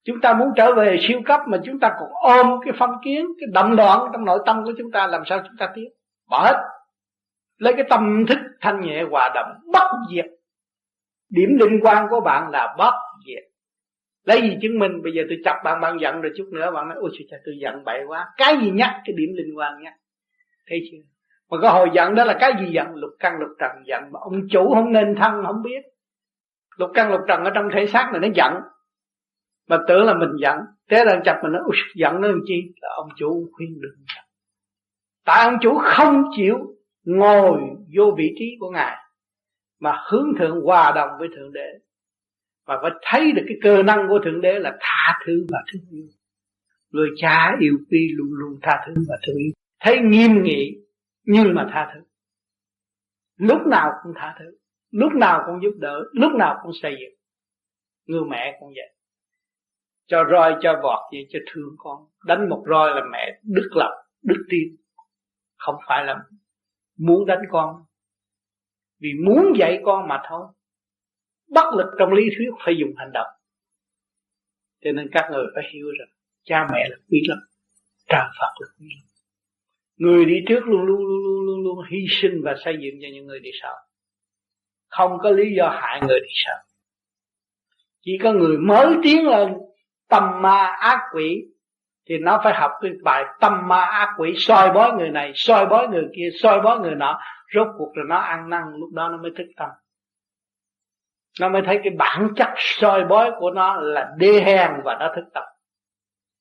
[0.05, 3.25] Chúng ta muốn trở về siêu cấp mà chúng ta còn ôm cái phong kiến,
[3.39, 5.89] cái động loạn trong nội tâm của chúng ta, làm sao chúng ta tiến?
[6.29, 6.55] Bỏ hết.
[7.57, 10.25] Lấy cái tâm thức thanh nhẹ hòa đồng, bất diệt.
[11.29, 12.93] Điểm liên quan của bạn là bất
[13.27, 13.43] diệt.
[14.23, 15.01] Lấy gì chứng minh?
[15.03, 17.55] Bây giờ tôi chọc bạn bạn giận rồi chút nữa, bạn nói, ôi, trời tôi
[17.61, 18.27] giận bậy quá.
[18.37, 19.01] Cái gì nhắc?
[19.05, 19.93] Cái điểm liên quan nhắc.
[20.69, 20.97] Thấy chưa?
[21.49, 22.87] Mà cái hồi giận đó là cái gì giận?
[22.95, 24.03] Lục căn, lục trần giận.
[24.11, 25.81] Mà ông chủ không nên thân, không biết.
[26.77, 28.53] Lục căn, lục trần ở trong thể xác này nó giận.
[29.67, 30.57] Mà tưởng là mình giận.
[30.89, 31.61] Thế là chặt mình nói
[31.95, 32.61] giận nó làm chi?
[32.81, 34.28] Là ông chủ khuyên đừng giận
[35.29, 36.57] tại ông chủ không chịu
[37.03, 37.61] ngồi
[37.97, 38.97] vô vị trí của ngài,
[39.79, 41.79] mà hướng thượng hòa đồng với thượng đế.
[42.65, 45.81] Và phải thấy được cái cơ năng của thượng đế là tha thứ và thương
[45.91, 46.07] yêu.
[46.91, 49.51] Người cha yêu quý luôn luôn tha thứ và thương yêu.
[49.79, 50.77] Thấy nghiêm nghị,
[51.23, 52.01] nhưng mà tha thứ.
[53.37, 54.57] Lúc nào cũng tha thứ,
[54.91, 57.19] lúc nào cũng giúp đỡ, lúc nào cũng xây dựng.
[58.05, 58.95] Người mẹ cũng vậy.
[60.07, 62.05] Cho roi, cho vọt vậy, cho thương con.
[62.25, 63.91] Đánh một roi là mẹ đức lập,
[64.23, 64.78] đức tin
[65.59, 66.15] không phải là
[66.97, 67.83] muốn đánh con.
[68.99, 70.47] Vì muốn dạy con mà thôi.
[71.49, 73.27] Bất lực trong lý thuyết phải dùng hành động.
[74.81, 76.09] Cho nên các người phải hiểu rằng
[76.43, 77.39] cha mẹ là quý lắm
[78.09, 79.07] trời Phật là quý lắm.
[79.97, 83.07] Người đi trước luôn luôn luôn luôn luôn, luôn hy sinh và xây dựng cho
[83.13, 83.75] những người đi sau.
[84.87, 86.57] Không có lý do hại người đi sau.
[88.01, 89.53] Chỉ có người mới tiến lên
[90.07, 91.45] tầm ma ác quỷ
[92.09, 95.65] thì nó phải học cái bài tâm ma ác quỷ, soi bói người này, soi
[95.65, 97.19] bói người kia, soi bói người nọ.
[97.55, 99.69] Rốt cuộc là nó ăn năn, lúc đó nó mới thức tâm.
[101.41, 105.11] Nó mới thấy cái bản chất soi bói của nó là đê hèn và nó
[105.15, 105.43] thức tâm.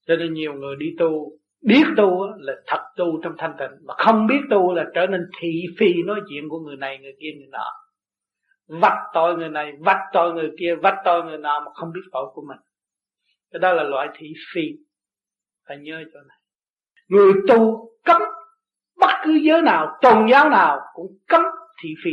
[0.06, 1.32] Cho nên nhiều người đi tu,
[1.62, 5.20] biết tu là thật tu trong thanh tịnh, mà không biết tu là trở nên
[5.40, 7.72] thị phi nói chuyện của người này, người kia, người nọ.
[8.66, 12.00] Vạch tội người này vạch tội người kia vạch tội người nọ mà không biết
[12.12, 12.58] tội của mình.
[13.52, 14.62] Cái đó là loại thị phi
[15.68, 16.38] phải nhớ cho này.
[17.08, 18.22] Người tu cấm
[18.96, 21.42] bất cứ giới nào tôn giáo nào cũng cấm
[21.82, 22.10] thị phi.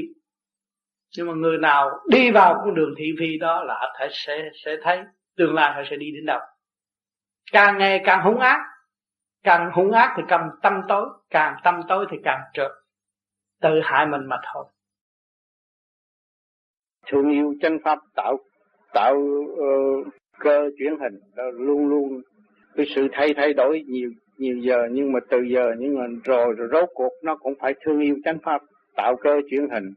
[1.17, 4.49] Nhưng mà người nào đi vào con đường thị phi đó là họ thể sẽ
[4.65, 4.99] sẽ thấy
[5.37, 6.39] tương lai họ sẽ đi đến đâu.
[7.51, 8.59] Càng ngày càng hung ác
[9.43, 12.71] càng hung ác thì càng tâm tối càng tâm tối thì càng trượt.
[13.61, 14.65] Tự hại mình mà thôi.
[17.07, 18.37] Thương yêu chân pháp tạo
[18.93, 20.07] tạo uh,
[20.39, 22.21] cơ chuyển hình đó luôn luôn
[22.77, 26.53] cái sự thay thay đổi nhiều nhiều giờ, nhưng mà từ giờ nhưng mà rồi
[26.57, 28.61] rồi rốt cuộc nó cũng phải thương yêu chánh pháp,
[28.95, 29.93] tạo cơ chuyển hình.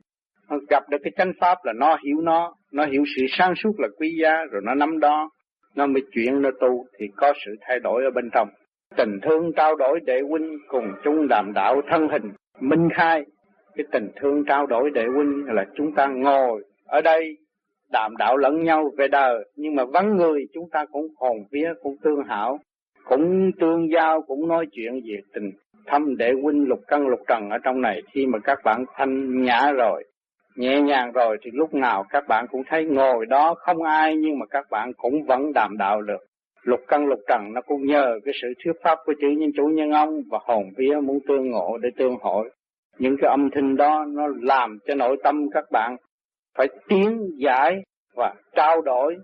[0.51, 3.81] Nó gặp được cái chánh pháp là nó hiểu nó nó hiểu sự sáng suốt
[3.81, 5.31] là quý giá, rồi nó nắm đó,
[5.77, 8.49] nó mới chuyển nó tu, thì có sự thay đổi ở bên trong.
[8.97, 13.25] Tình thương trao đổi đệ huynh cùng chung đàm đạo thân hình, minh khai.
[13.77, 17.37] Cái tình thương trao đổi đệ huynh là chúng ta ngồi ở đây,
[17.93, 21.73] đàm đạo lẫn nhau về đời, nhưng mà vắng người, chúng ta cũng hồn vía,
[21.83, 22.59] cũng tương hảo
[23.09, 25.51] cũng tương giao, cũng nói chuyện về tình
[25.87, 28.03] thâm đệ huynh lục căn lục trần ở trong này.
[28.13, 30.05] Khi mà các bạn thanh nhã rồi,
[30.57, 34.39] nhẹ nhàng rồi, thì lúc nào các bạn cũng thấy ngồi đó không ai, nhưng
[34.39, 36.21] mà các bạn cũng vẫn đàm đạo được.
[36.63, 39.67] Lục căn lục trần nó cũng nhờ cái sự thuyết pháp của chữ nhân chủ
[39.67, 42.51] nhân ông và hồn vía muốn tương ngộ để tương hội.
[42.99, 45.97] Những cái âm thanh đó nó làm cho nội tâm các bạn
[46.59, 47.83] phải tiến giải
[48.17, 49.17] và trao đổi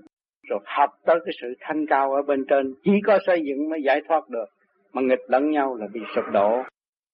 [0.49, 2.75] rồi học tới cái sự thanh cao ở bên trên.
[2.85, 4.45] Chỉ có xây dựng mới giải thoát được.
[4.93, 6.63] Mà nghịch lẫn nhau là bị sụp đổ.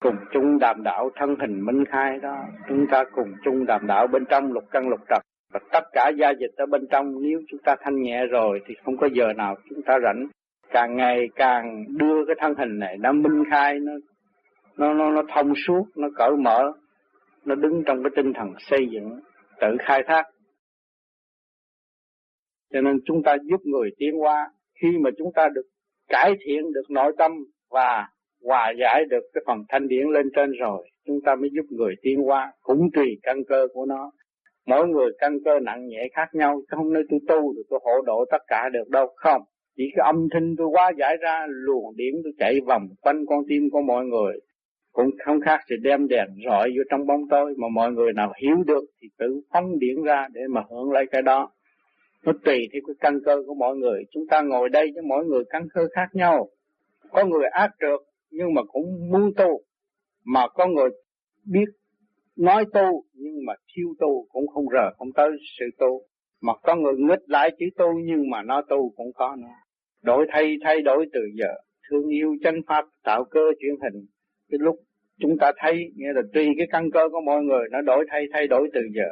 [0.01, 2.37] Cùng chung đàm đạo thân hình minh khai đó.
[2.69, 5.21] Chúng ta cùng chung đàm đạo bên trong lục căn lục trần.
[5.53, 8.75] Và tất cả gia dịch ở bên trong nếu chúng ta thanh nhẹ rồi thì
[8.85, 10.27] không có giờ nào chúng ta rảnh.
[10.71, 13.93] Càng ngày càng đưa cái thân hình này nó minh khai nó
[14.77, 16.73] nó nó, nó thông suốt nó cởi mở
[17.45, 19.21] nó đứng trong cái tinh thần xây dựng
[19.61, 20.25] tự khai thác
[22.73, 24.51] cho nên chúng ta giúp người tiến hóa.
[24.83, 25.67] Khi mà chúng ta được
[26.09, 27.33] cải thiện được nội tâm
[27.71, 28.09] và
[28.45, 31.95] hòa giải được cái phần thanh điển lên trên rồi, chúng ta mới giúp người
[32.03, 34.11] tiến hóa, cũng tùy căn cơ của nó.
[34.67, 38.03] Mỗi người căn cơ nặng nhẹ khác nhau không nơi tôi tu được tôi hộ
[38.07, 39.43] độ tất cả được đâu, không.
[39.77, 43.41] Chỉ cái âm thanh tôi qua giải ra, luồng điển tôi chạy vòng quanh con
[43.49, 44.41] tim của mọi người.
[44.93, 48.33] Cũng không khác gì đem đèn rọi vô trong bóng tối, mà mọi người nào
[48.43, 51.51] hiểu được thì tự phóng điển ra để mà hưởng lấy cái đó
[52.25, 54.05] nó tùy theo cái căn cơ của mọi người.
[54.11, 56.49] Chúng ta ngồi đây với mỗi người căn cơ khác nhau.
[57.11, 58.01] Có người ác trượt
[58.31, 59.61] nhưng mà cũng muốn tu.
[60.25, 60.91] Mà có người
[61.45, 61.65] biết
[62.37, 66.03] nói tu, nhưng mà thiếu tu cũng không rờ không tới sự tu.
[66.41, 69.55] Mà có người nghịch lại chữ tu, nhưng mà nó tu cũng có nữa.
[70.03, 71.55] Đổi thay thay đổi từ giờ.
[71.91, 74.07] Thương yêu chân pháp, tạo cơ chuyển hình.
[74.51, 74.77] Cái lúc
[75.21, 78.27] chúng ta thấy, nghĩa là tùy cái căn cơ của mọi người, nó đổi thay
[78.33, 79.09] thay đổi từ giờ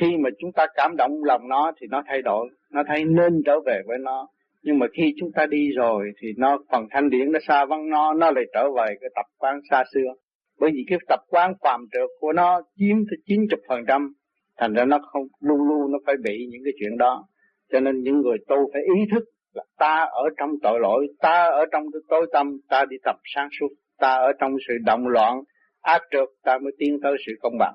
[0.00, 3.42] khi mà chúng ta cảm động lòng nó thì nó thay đổi, nó thấy nên
[3.46, 4.28] trở về với nó.
[4.62, 7.90] Nhưng mà khi chúng ta đi rồi thì nó, phần thanh điển nó xa vắng
[7.90, 10.08] nó nó lại trở về cái tập quán xa xưa.
[10.60, 14.12] Bởi vì cái tập quán phàm trượt của nó chiếm tới chín chục phần trăm,
[14.58, 17.24] thành ra nó không, luôn luôn nó phải bị những cái chuyện đó.
[17.72, 21.44] Cho nên những người tu phải ý thức là ta ở trong tội lỗi, ta
[21.44, 25.06] ở trong cái tối tâm, ta đi tập sáng suốt, ta ở trong sự động
[25.06, 25.42] loạn,
[25.80, 27.74] ác trượt, ta mới tiến tới sự công bằng.